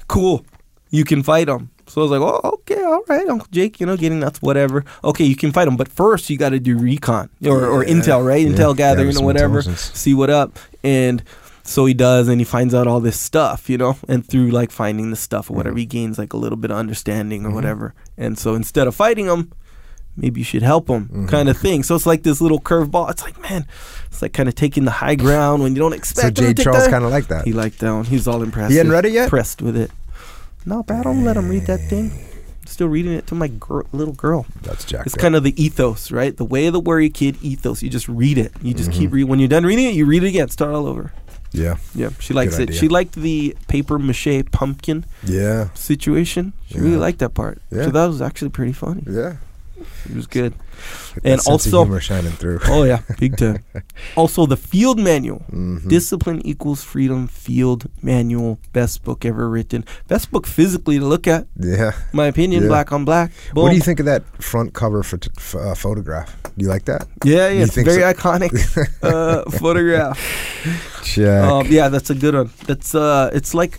cool, 0.08 0.44
you 0.90 1.04
can 1.04 1.22
fight 1.22 1.48
him. 1.48 1.70
So 1.86 2.02
I 2.02 2.04
was 2.04 2.10
like, 2.10 2.20
oh, 2.20 2.40
okay, 2.60 2.82
all 2.82 3.02
right, 3.08 3.26
Uncle 3.28 3.48
Jake, 3.50 3.80
you 3.80 3.86
know, 3.86 3.96
getting 3.96 4.20
nuts, 4.20 4.42
whatever. 4.42 4.84
Okay, 5.04 5.24
you 5.24 5.34
can 5.34 5.52
fight 5.52 5.66
him, 5.66 5.76
but 5.78 5.88
first 5.88 6.28
you 6.28 6.36
got 6.36 6.50
to 6.50 6.60
do 6.60 6.76
recon 6.76 7.30
or, 7.46 7.64
or 7.64 7.82
Yeah. 7.82 7.94
intel, 7.94 8.26
right? 8.26 8.42
Yeah, 8.46 8.50
Intel 8.52 8.76
gathering 8.76 9.06
gather 9.06 9.08
or 9.08 9.12
some 9.12 9.24
whatever, 9.24 9.62
see 9.62 10.12
what 10.12 10.28
up. 10.28 10.58
And 10.84 11.22
so 11.68 11.84
he 11.86 11.92
does, 11.94 12.28
and 12.28 12.40
he 12.40 12.44
finds 12.44 12.74
out 12.74 12.86
all 12.86 13.00
this 13.00 13.20
stuff, 13.20 13.68
you 13.68 13.76
know, 13.78 13.96
and 14.08 14.26
through 14.26 14.50
like 14.50 14.70
finding 14.70 15.10
the 15.10 15.16
stuff 15.16 15.50
or 15.50 15.54
whatever, 15.54 15.76
he 15.76 15.86
gains 15.86 16.18
like 16.18 16.32
a 16.32 16.36
little 16.36 16.56
bit 16.56 16.70
of 16.70 16.76
understanding 16.78 17.44
or 17.44 17.50
Mhm. 17.50 17.54
whatever. 17.54 17.94
And 18.16 18.38
so 18.38 18.54
instead 18.54 18.86
of 18.86 18.94
fighting 18.94 19.26
him, 19.26 19.52
maybe 20.16 20.40
you 20.40 20.44
should 20.44 20.62
help 20.62 20.88
him, 20.88 21.08
Mhm. 21.12 21.28
kind 21.28 21.48
of 21.48 21.56
thing. 21.58 21.82
So 21.82 21.94
it's 21.94 22.06
like 22.06 22.22
this 22.22 22.40
little 22.40 22.58
curveball. 22.60 23.10
It's 23.10 23.22
like, 23.22 23.40
man, 23.42 23.66
it's 24.06 24.22
like 24.22 24.32
kind 24.32 24.48
of 24.48 24.54
taking 24.54 24.84
the 24.86 24.90
high 24.90 25.14
ground 25.14 25.62
when 25.62 25.74
you 25.74 25.78
don't 25.80 25.92
expect. 25.92 26.38
so 26.38 26.44
Jay 26.44 26.54
Charles 26.54 26.88
kind 26.88 27.04
of 27.04 27.10
like 27.10 27.28
that. 27.28 27.44
He 27.44 27.52
liked 27.52 27.78
that 27.80 27.92
one. 27.92 28.04
He's 28.04 28.26
all 28.26 28.42
impressed. 28.42 28.70
He 28.72 28.78
hadn't 28.78 28.92
read 28.92 29.04
it 29.04 29.12
yet? 29.12 29.24
Impressed 29.24 29.60
with 29.62 29.76
it. 29.76 29.90
No, 30.66 30.82
but 30.82 30.96
I 30.96 31.02
don't 31.02 31.22
let 31.24 31.36
him 31.36 31.48
read 31.48 31.66
that 31.66 31.80
thing. 31.88 32.10
Still 32.66 32.88
reading 32.88 33.12
it 33.12 33.26
to 33.28 33.34
my 33.34 33.48
gir- 33.48 33.84
little 33.92 34.12
girl. 34.12 34.44
That's 34.62 34.84
Jack. 34.84 35.06
It's 35.06 35.14
kind 35.14 35.34
of 35.34 35.42
the 35.42 35.54
ethos, 35.62 36.10
right? 36.10 36.36
The 36.36 36.44
way 36.44 36.66
of 36.66 36.72
the 36.74 36.80
warrior 36.80 37.08
kid 37.08 37.36
ethos. 37.40 37.82
You 37.82 37.88
just 37.88 38.08
read 38.08 38.36
it. 38.38 38.52
You 38.62 38.74
just 38.74 38.90
keep 38.92 39.10
Mhm. 39.10 39.12
reading. 39.14 39.28
When 39.28 39.38
you're 39.38 39.48
done 39.48 39.64
reading 39.64 39.86
it, 39.86 39.94
you 39.94 40.04
read 40.04 40.22
it 40.24 40.28
again. 40.28 40.48
Start 40.50 40.74
all 40.74 40.86
over. 40.86 41.12
Yeah. 41.52 41.76
Yeah, 41.94 42.10
she 42.20 42.34
likes 42.34 42.56
Good 42.56 42.62
it. 42.62 42.68
idea. 42.70 42.80
She 42.80 42.88
liked 42.88 43.14
the 43.14 43.56
paper 43.68 43.98
mache 43.98 44.44
pumpkin 44.52 45.04
Yeah. 45.24 45.68
situation. 45.74 46.52
She 46.70 46.78
really 46.78 46.96
liked 46.96 47.18
that 47.20 47.34
part. 47.34 47.60
Yeah. 47.70 47.84
So 47.84 47.90
that 47.90 48.06
was 48.06 48.20
actually 48.22 48.50
pretty 48.50 48.72
funny. 48.72 49.02
Yeah. 49.06 49.36
It 50.08 50.14
was 50.16 50.26
good. 50.26 50.54
And 51.24 51.40
also- 51.46 51.82
humor 51.84 52.00
shining 52.00 52.32
through. 52.32 52.60
Oh 52.66 52.84
yeah, 52.84 53.00
big 53.18 53.36
time. 53.36 53.64
also, 54.16 54.46
the 54.46 54.56
field 54.56 54.98
manual. 54.98 55.42
Mhm. 55.50 55.88
Discipline 55.88 56.40
equals 56.46 56.82
freedom. 56.84 57.26
Field 57.28 57.88
manual. 58.02 58.58
Best 58.72 59.02
book 59.04 59.24
ever 59.24 59.48
written. 59.50 59.84
Best 60.06 60.30
book 60.30 60.46
physically 60.46 60.98
to 60.98 61.04
look 61.04 61.26
at. 61.26 61.46
yeah. 61.58 61.92
My 62.12 62.26
opinion. 62.26 62.62
Yeah. 62.62 62.68
Black 62.68 62.92
on 62.92 63.04
black. 63.04 63.32
Boom. 63.54 63.64
What 63.64 63.70
do 63.70 63.76
you 63.76 63.82
think 63.82 63.98
of 64.00 64.06
that 64.06 64.22
front 64.42 64.72
cover 64.74 65.02
for 65.02 65.18
t- 65.18 65.30
f- 65.36 65.54
uh, 65.56 65.74
photograph? 65.74 66.36
Do 66.56 66.64
you 66.64 66.68
like 66.68 66.84
that? 66.84 67.06
Yeah, 67.24 67.48
yeah. 67.48 67.64
It's 67.64 67.74
very 67.74 68.02
so? 68.02 68.12
iconic 68.12 68.52
uh, 69.02 69.50
photograph. 69.58 70.18
Check. 71.02 71.44
Um, 71.44 71.66
yeah, 71.68 71.88
that's 71.88 72.10
a 72.10 72.14
good 72.14 72.34
one. 72.34 72.50
That's 72.66 72.94
uh, 72.94 73.30
it's 73.32 73.52
like 73.54 73.78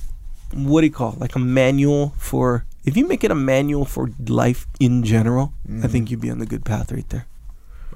what 0.54 0.82
do 0.82 0.88
you 0.88 0.94
call 0.94 1.14
it? 1.14 1.20
like 1.20 1.36
a 1.36 1.40
manual 1.40 2.14
for. 2.18 2.66
If 2.86 2.96
you 2.98 3.08
make 3.08 3.24
it 3.24 3.30
a 3.32 3.36
manual 3.36 3.86
for 3.86 4.10
life 4.28 4.66
in 4.80 5.04
general, 5.04 5.54
I 5.68 5.72
Mhm. 5.72 5.92
think 5.92 6.12
you'd 6.12 6.22
be 6.22 6.32
on 6.32 6.40
the 6.40 6.46
good 6.46 6.64
path 6.66 6.92
right 6.92 7.08
there. 7.10 7.26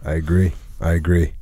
I 0.06 0.14
agree. 0.14 0.52
I 0.82 0.92
agree. 0.92 1.34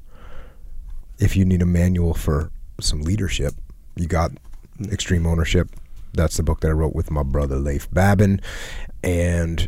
If 1.19 1.35
you 1.35 1.43
need 1.45 1.61
a 1.61 1.65
manual 1.65 2.13
for 2.13 2.51
some 2.79 3.01
leadership, 3.01 3.53
you 3.95 4.07
got 4.07 4.31
Mm. 4.79 4.91
Extreme 4.93 5.25
Ownership. 5.27 5.69
That's 6.13 6.37
the 6.37 6.43
book 6.43 6.61
that 6.61 6.69
I 6.69 6.71
wrote 6.71 6.95
with 6.95 7.11
my 7.11 7.23
brother 7.23 7.57
Leif 7.57 7.89
Babin, 7.91 8.41
and 9.03 9.67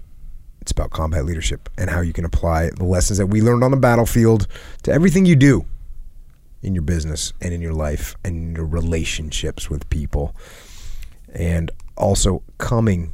it's 0.61 0.71
about 0.71 0.91
combat 0.91 1.25
leadership 1.25 1.69
and 1.77 1.89
how 1.89 2.01
you 2.01 2.13
can 2.13 2.25
apply 2.25 2.69
the 2.71 2.83
lessons 2.85 3.17
that 3.17 3.27
we 3.27 3.41
learned 3.41 3.63
on 3.63 3.71
the 3.71 3.77
battlefield 3.77 4.47
to 4.83 4.91
everything 4.91 5.25
you 5.25 5.35
do 5.35 5.65
in 6.61 6.73
your 6.73 6.83
business 6.83 7.33
and 7.41 7.53
in 7.53 7.61
your 7.61 7.73
life 7.73 8.15
and 8.23 8.35
in 8.37 8.55
your 8.55 8.65
relationships 8.65 9.69
with 9.69 9.89
people. 9.89 10.35
And 11.33 11.71
also 11.97 12.43
coming 12.57 13.13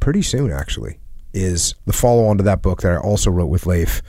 pretty 0.00 0.22
soon 0.22 0.52
actually 0.52 0.98
is 1.34 1.74
the 1.86 1.92
follow 1.92 2.26
on 2.26 2.38
to 2.38 2.42
that 2.44 2.62
book 2.62 2.82
that 2.82 2.92
I 2.92 2.96
also 2.96 3.30
wrote 3.30 3.46
with 3.46 3.66
Leif, 3.66 4.02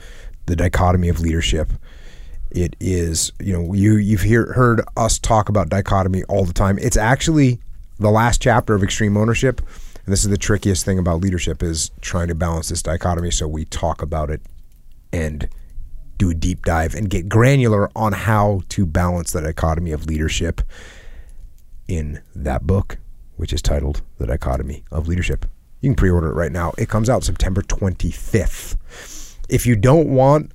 The 0.46 0.56
Dichotomy 0.56 1.08
of 1.08 1.20
Leadership. 1.20 1.72
It 2.50 2.74
is, 2.80 3.32
you 3.38 3.52
know, 3.52 3.72
you 3.72 3.96
you've 3.96 4.22
hear, 4.22 4.52
heard 4.52 4.82
us 4.96 5.18
talk 5.18 5.48
about 5.48 5.68
dichotomy 5.68 6.24
all 6.24 6.44
the 6.44 6.52
time. 6.52 6.78
It's 6.78 6.96
actually 6.96 7.60
the 7.98 8.10
last 8.10 8.40
chapter 8.40 8.74
of 8.74 8.82
Extreme 8.82 9.16
Ownership. 9.16 9.60
And 10.04 10.12
this 10.12 10.24
is 10.24 10.30
the 10.30 10.38
trickiest 10.38 10.84
thing 10.84 10.98
about 10.98 11.20
leadership 11.20 11.62
is 11.62 11.90
trying 12.00 12.28
to 12.28 12.34
balance 12.34 12.70
this 12.70 12.82
dichotomy 12.82 13.30
so 13.30 13.46
we 13.46 13.66
talk 13.66 14.02
about 14.02 14.30
it 14.30 14.40
and 15.12 15.48
do 16.16 16.30
a 16.30 16.34
deep 16.34 16.64
dive 16.64 16.94
and 16.94 17.08
get 17.08 17.28
granular 17.28 17.90
on 17.94 18.12
how 18.12 18.62
to 18.70 18.86
balance 18.86 19.32
the 19.32 19.40
dichotomy 19.40 19.92
of 19.92 20.06
leadership 20.06 20.60
in 21.90 22.22
that 22.34 22.66
book, 22.66 22.98
which 23.36 23.52
is 23.52 23.60
titled 23.60 24.02
The 24.18 24.26
Dichotomy 24.26 24.84
of 24.92 25.08
Leadership. 25.08 25.44
You 25.80 25.90
can 25.90 25.96
pre 25.96 26.10
order 26.10 26.28
it 26.28 26.34
right 26.34 26.52
now. 26.52 26.72
It 26.78 26.88
comes 26.88 27.10
out 27.10 27.24
September 27.24 27.62
25th. 27.62 28.76
If 29.48 29.66
you 29.66 29.74
don't 29.74 30.08
want 30.08 30.52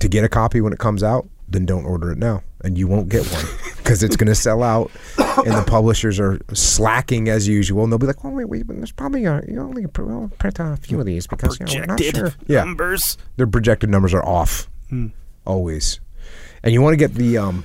to 0.00 0.08
get 0.08 0.24
a 0.24 0.28
copy 0.28 0.60
when 0.60 0.72
it 0.72 0.78
comes 0.80 1.02
out, 1.02 1.28
then 1.48 1.64
don't 1.64 1.84
order 1.84 2.10
it 2.10 2.18
now 2.18 2.42
and 2.64 2.78
you 2.78 2.88
won't 2.88 3.10
get 3.10 3.24
one 3.26 3.44
because 3.76 4.02
it's 4.02 4.16
going 4.16 4.26
to 4.26 4.34
sell 4.34 4.62
out 4.62 4.90
and 5.18 5.54
the 5.54 5.64
publishers 5.66 6.18
are 6.18 6.40
slacking 6.54 7.28
as 7.28 7.46
usual 7.46 7.84
and 7.84 7.92
they'll 7.92 7.98
be 7.98 8.06
like 8.06 8.24
oh 8.24 8.30
wait 8.30 8.46
wait 8.46 8.66
there's 8.66 8.90
probably 8.90 9.26
a, 9.26 9.42
you 9.46 9.60
only 9.60 9.84
we'll 9.84 10.30
print 10.38 10.58
a 10.58 10.76
few 10.78 10.98
of 10.98 11.06
these 11.06 11.26
because 11.26 11.60
you 11.60 11.66
know, 11.66 11.72
we're 11.80 11.86
not 11.86 12.00
sure 12.00 12.34
yeah 12.46 12.64
numbers. 12.64 13.18
their 13.36 13.46
projected 13.46 13.90
numbers 13.90 14.14
are 14.14 14.24
off 14.24 14.68
always 15.44 16.00
and 16.62 16.72
you 16.72 16.80
want 16.80 16.94
to 16.94 16.96
get 16.96 17.14
the 17.14 17.36
um 17.36 17.64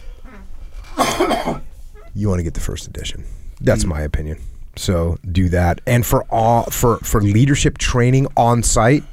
you 2.19 2.29
want 2.29 2.39
to 2.39 2.43
get 2.43 2.53
the 2.53 2.59
first 2.59 2.87
edition. 2.87 3.23
That's 3.61 3.85
mm. 3.85 3.89
my 3.89 4.01
opinion. 4.01 4.39
So 4.75 5.17
do 5.29 5.49
that. 5.49 5.81
And 5.87 6.05
for 6.05 6.23
all 6.29 6.63
for 6.65 6.97
for 6.97 7.21
leadership 7.21 7.77
training 7.77 8.27
on 8.37 8.63
site 8.63 9.03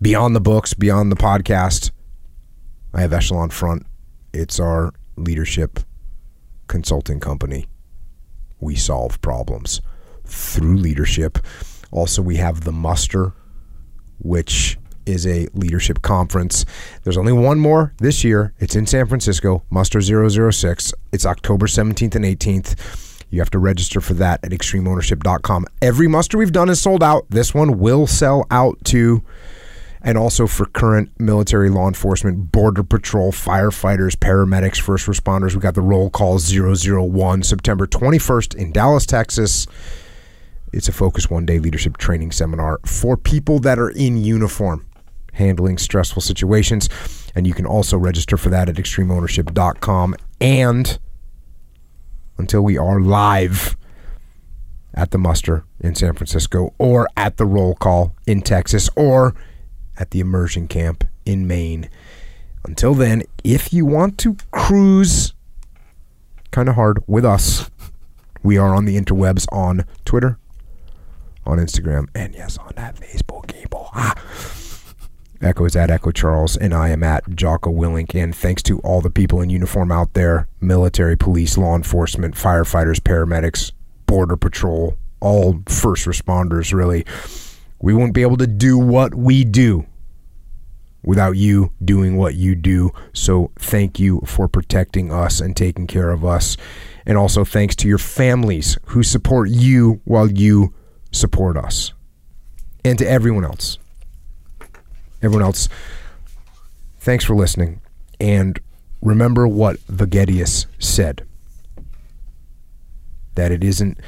beyond 0.00 0.34
the 0.34 0.40
books 0.40 0.74
beyond 0.74 1.10
the 1.10 1.16
podcast 1.16 1.90
i 2.94 3.00
have 3.00 3.12
echelon 3.12 3.50
front. 3.50 3.86
It's 4.32 4.60
our 4.60 4.92
leadership 5.16 5.80
consulting 6.68 7.20
company. 7.20 7.66
We 8.60 8.76
solve 8.76 9.20
problems 9.20 9.80
through 10.24 10.76
leadership. 10.76 11.38
Also 11.90 12.22
we 12.22 12.36
have 12.36 12.62
the 12.62 12.72
muster 12.72 13.32
which 14.18 14.78
is 15.08 15.26
a 15.26 15.48
leadership 15.54 16.02
conference. 16.02 16.64
There's 17.02 17.16
only 17.16 17.32
one 17.32 17.58
more 17.58 17.94
this 17.98 18.22
year. 18.22 18.52
It's 18.58 18.76
in 18.76 18.86
San 18.86 19.06
Francisco, 19.06 19.64
Muster 19.70 20.00
006. 20.00 20.92
It's 21.12 21.26
October 21.26 21.66
17th 21.66 22.14
and 22.14 22.24
18th. 22.24 23.24
You 23.30 23.40
have 23.40 23.50
to 23.50 23.58
register 23.58 24.00
for 24.00 24.14
that 24.14 24.44
at 24.44 24.52
extremeownership.com. 24.52 25.66
Every 25.82 26.08
muster 26.08 26.38
we've 26.38 26.52
done 26.52 26.68
is 26.68 26.80
sold 26.80 27.02
out. 27.02 27.28
This 27.30 27.54
one 27.54 27.78
will 27.78 28.06
sell 28.06 28.46
out 28.50 28.78
too. 28.84 29.22
And 30.00 30.16
also 30.16 30.46
for 30.46 30.64
current 30.64 31.10
military 31.18 31.68
law 31.68 31.88
enforcement, 31.88 32.52
border 32.52 32.84
patrol, 32.84 33.32
firefighters, 33.32 34.14
paramedics, 34.14 34.80
first 34.80 35.06
responders. 35.06 35.54
We 35.54 35.60
got 35.60 35.74
the 35.74 35.80
roll 35.82 36.08
call 36.08 36.38
001 36.38 37.42
September 37.42 37.86
21st 37.86 38.54
in 38.54 38.72
Dallas, 38.72 39.04
Texas. 39.04 39.66
It's 40.72 40.88
a 40.88 40.92
Focus 40.92 41.28
One 41.30 41.46
Day 41.46 41.58
Leadership 41.58 41.96
Training 41.96 42.30
Seminar 42.30 42.78
for 42.84 43.16
people 43.16 43.58
that 43.60 43.78
are 43.78 43.90
in 43.90 44.18
uniform 44.18 44.86
handling 45.34 45.78
stressful 45.78 46.22
situations. 46.22 46.88
And 47.34 47.46
you 47.46 47.54
can 47.54 47.66
also 47.66 47.96
register 47.96 48.36
for 48.36 48.50
that 48.50 48.68
at 48.68 48.76
extremeownership.com. 48.76 50.16
And 50.40 50.98
until 52.36 52.62
we 52.62 52.78
are 52.78 53.00
live 53.00 53.76
at 54.94 55.10
the 55.10 55.18
muster 55.18 55.64
in 55.80 55.94
San 55.94 56.14
Francisco 56.14 56.74
or 56.78 57.08
at 57.16 57.36
the 57.36 57.46
roll 57.46 57.74
call 57.74 58.14
in 58.26 58.42
Texas 58.42 58.88
or 58.96 59.34
at 59.96 60.10
the 60.10 60.20
immersion 60.20 60.66
camp 60.66 61.04
in 61.24 61.46
Maine. 61.46 61.90
Until 62.64 62.94
then, 62.94 63.22
if 63.44 63.72
you 63.72 63.86
want 63.86 64.18
to 64.18 64.36
cruise 64.50 65.34
kind 66.50 66.68
of 66.68 66.74
hard 66.74 67.02
with 67.06 67.24
us, 67.24 67.70
we 68.42 68.56
are 68.56 68.74
on 68.74 68.84
the 68.84 69.00
interwebs 69.00 69.46
on 69.52 69.84
Twitter, 70.04 70.38
on 71.44 71.58
Instagram, 71.58 72.08
and 72.14 72.34
yes, 72.34 72.56
on 72.58 72.72
that 72.76 72.96
Facebook 72.96 73.46
cable. 73.48 73.90
Ah. 73.94 74.14
Echo 75.40 75.64
is 75.64 75.76
at 75.76 75.90
Echo 75.90 76.10
Charles, 76.10 76.56
and 76.56 76.74
I 76.74 76.88
am 76.88 77.04
at 77.04 77.36
Jocko 77.36 77.70
Willink. 77.70 78.14
And 78.14 78.34
thanks 78.34 78.62
to 78.64 78.80
all 78.80 79.00
the 79.00 79.10
people 79.10 79.40
in 79.40 79.50
uniform 79.50 79.92
out 79.92 80.14
there 80.14 80.48
military, 80.60 81.16
police, 81.16 81.56
law 81.56 81.76
enforcement, 81.76 82.34
firefighters, 82.34 82.98
paramedics, 82.98 83.72
border 84.06 84.36
patrol, 84.36 84.96
all 85.20 85.60
first 85.68 86.06
responders, 86.06 86.72
really. 86.72 87.06
We 87.80 87.94
wouldn't 87.94 88.14
be 88.14 88.22
able 88.22 88.38
to 88.38 88.48
do 88.48 88.76
what 88.76 89.14
we 89.14 89.44
do 89.44 89.86
without 91.04 91.36
you 91.36 91.72
doing 91.84 92.16
what 92.16 92.34
you 92.34 92.56
do. 92.56 92.90
So 93.12 93.52
thank 93.56 94.00
you 94.00 94.20
for 94.26 94.48
protecting 94.48 95.12
us 95.12 95.40
and 95.40 95.56
taking 95.56 95.86
care 95.86 96.10
of 96.10 96.24
us. 96.24 96.56
And 97.06 97.16
also 97.16 97.44
thanks 97.44 97.76
to 97.76 97.88
your 97.88 97.98
families 97.98 98.76
who 98.86 99.04
support 99.04 99.50
you 99.50 100.00
while 100.04 100.28
you 100.28 100.74
support 101.12 101.56
us. 101.56 101.92
And 102.84 102.98
to 102.98 103.08
everyone 103.08 103.44
else 103.44 103.78
everyone 105.22 105.44
else, 105.44 105.68
thanks 106.98 107.24
for 107.24 107.34
listening. 107.34 107.80
And 108.20 108.58
remember 109.02 109.46
what 109.46 109.76
Vegetius 109.86 110.66
said 110.78 111.26
that 113.34 113.52
it 113.52 113.62
isn't 113.62 113.98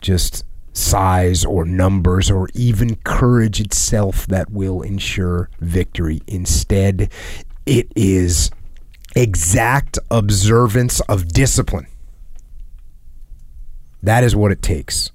just 0.00 0.44
size 0.72 1.44
or 1.44 1.64
numbers 1.64 2.30
or 2.30 2.48
even 2.54 2.96
courage 2.96 3.60
itself 3.60 4.26
that 4.28 4.50
will 4.50 4.82
ensure 4.82 5.50
victory. 5.60 6.20
Instead, 6.26 7.10
it 7.66 7.88
is 7.96 8.50
exact 9.14 9.98
observance 10.10 11.00
of 11.02 11.28
discipline. 11.28 11.86
That 14.02 14.22
is 14.22 14.36
what 14.36 14.52
it 14.52 14.62
takes. 14.62 15.10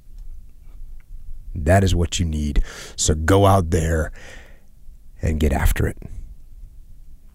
That 1.55 1.83
is 1.83 1.95
what 1.95 2.19
you 2.19 2.25
need. 2.25 2.63
So 2.95 3.15
go 3.15 3.45
out 3.45 3.69
there 3.69 4.11
and 5.23 5.39
get 5.39 5.53
after 5.53 5.87
it. 5.87 5.97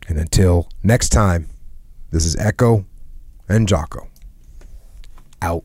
And 0.06 0.18
until 0.18 0.68
next 0.82 1.08
time, 1.08 1.48
this 2.10 2.24
is 2.24 2.36
Echo 2.36 2.84
and 3.48 3.66
Jocko. 3.66 4.08
Out. 5.42 5.64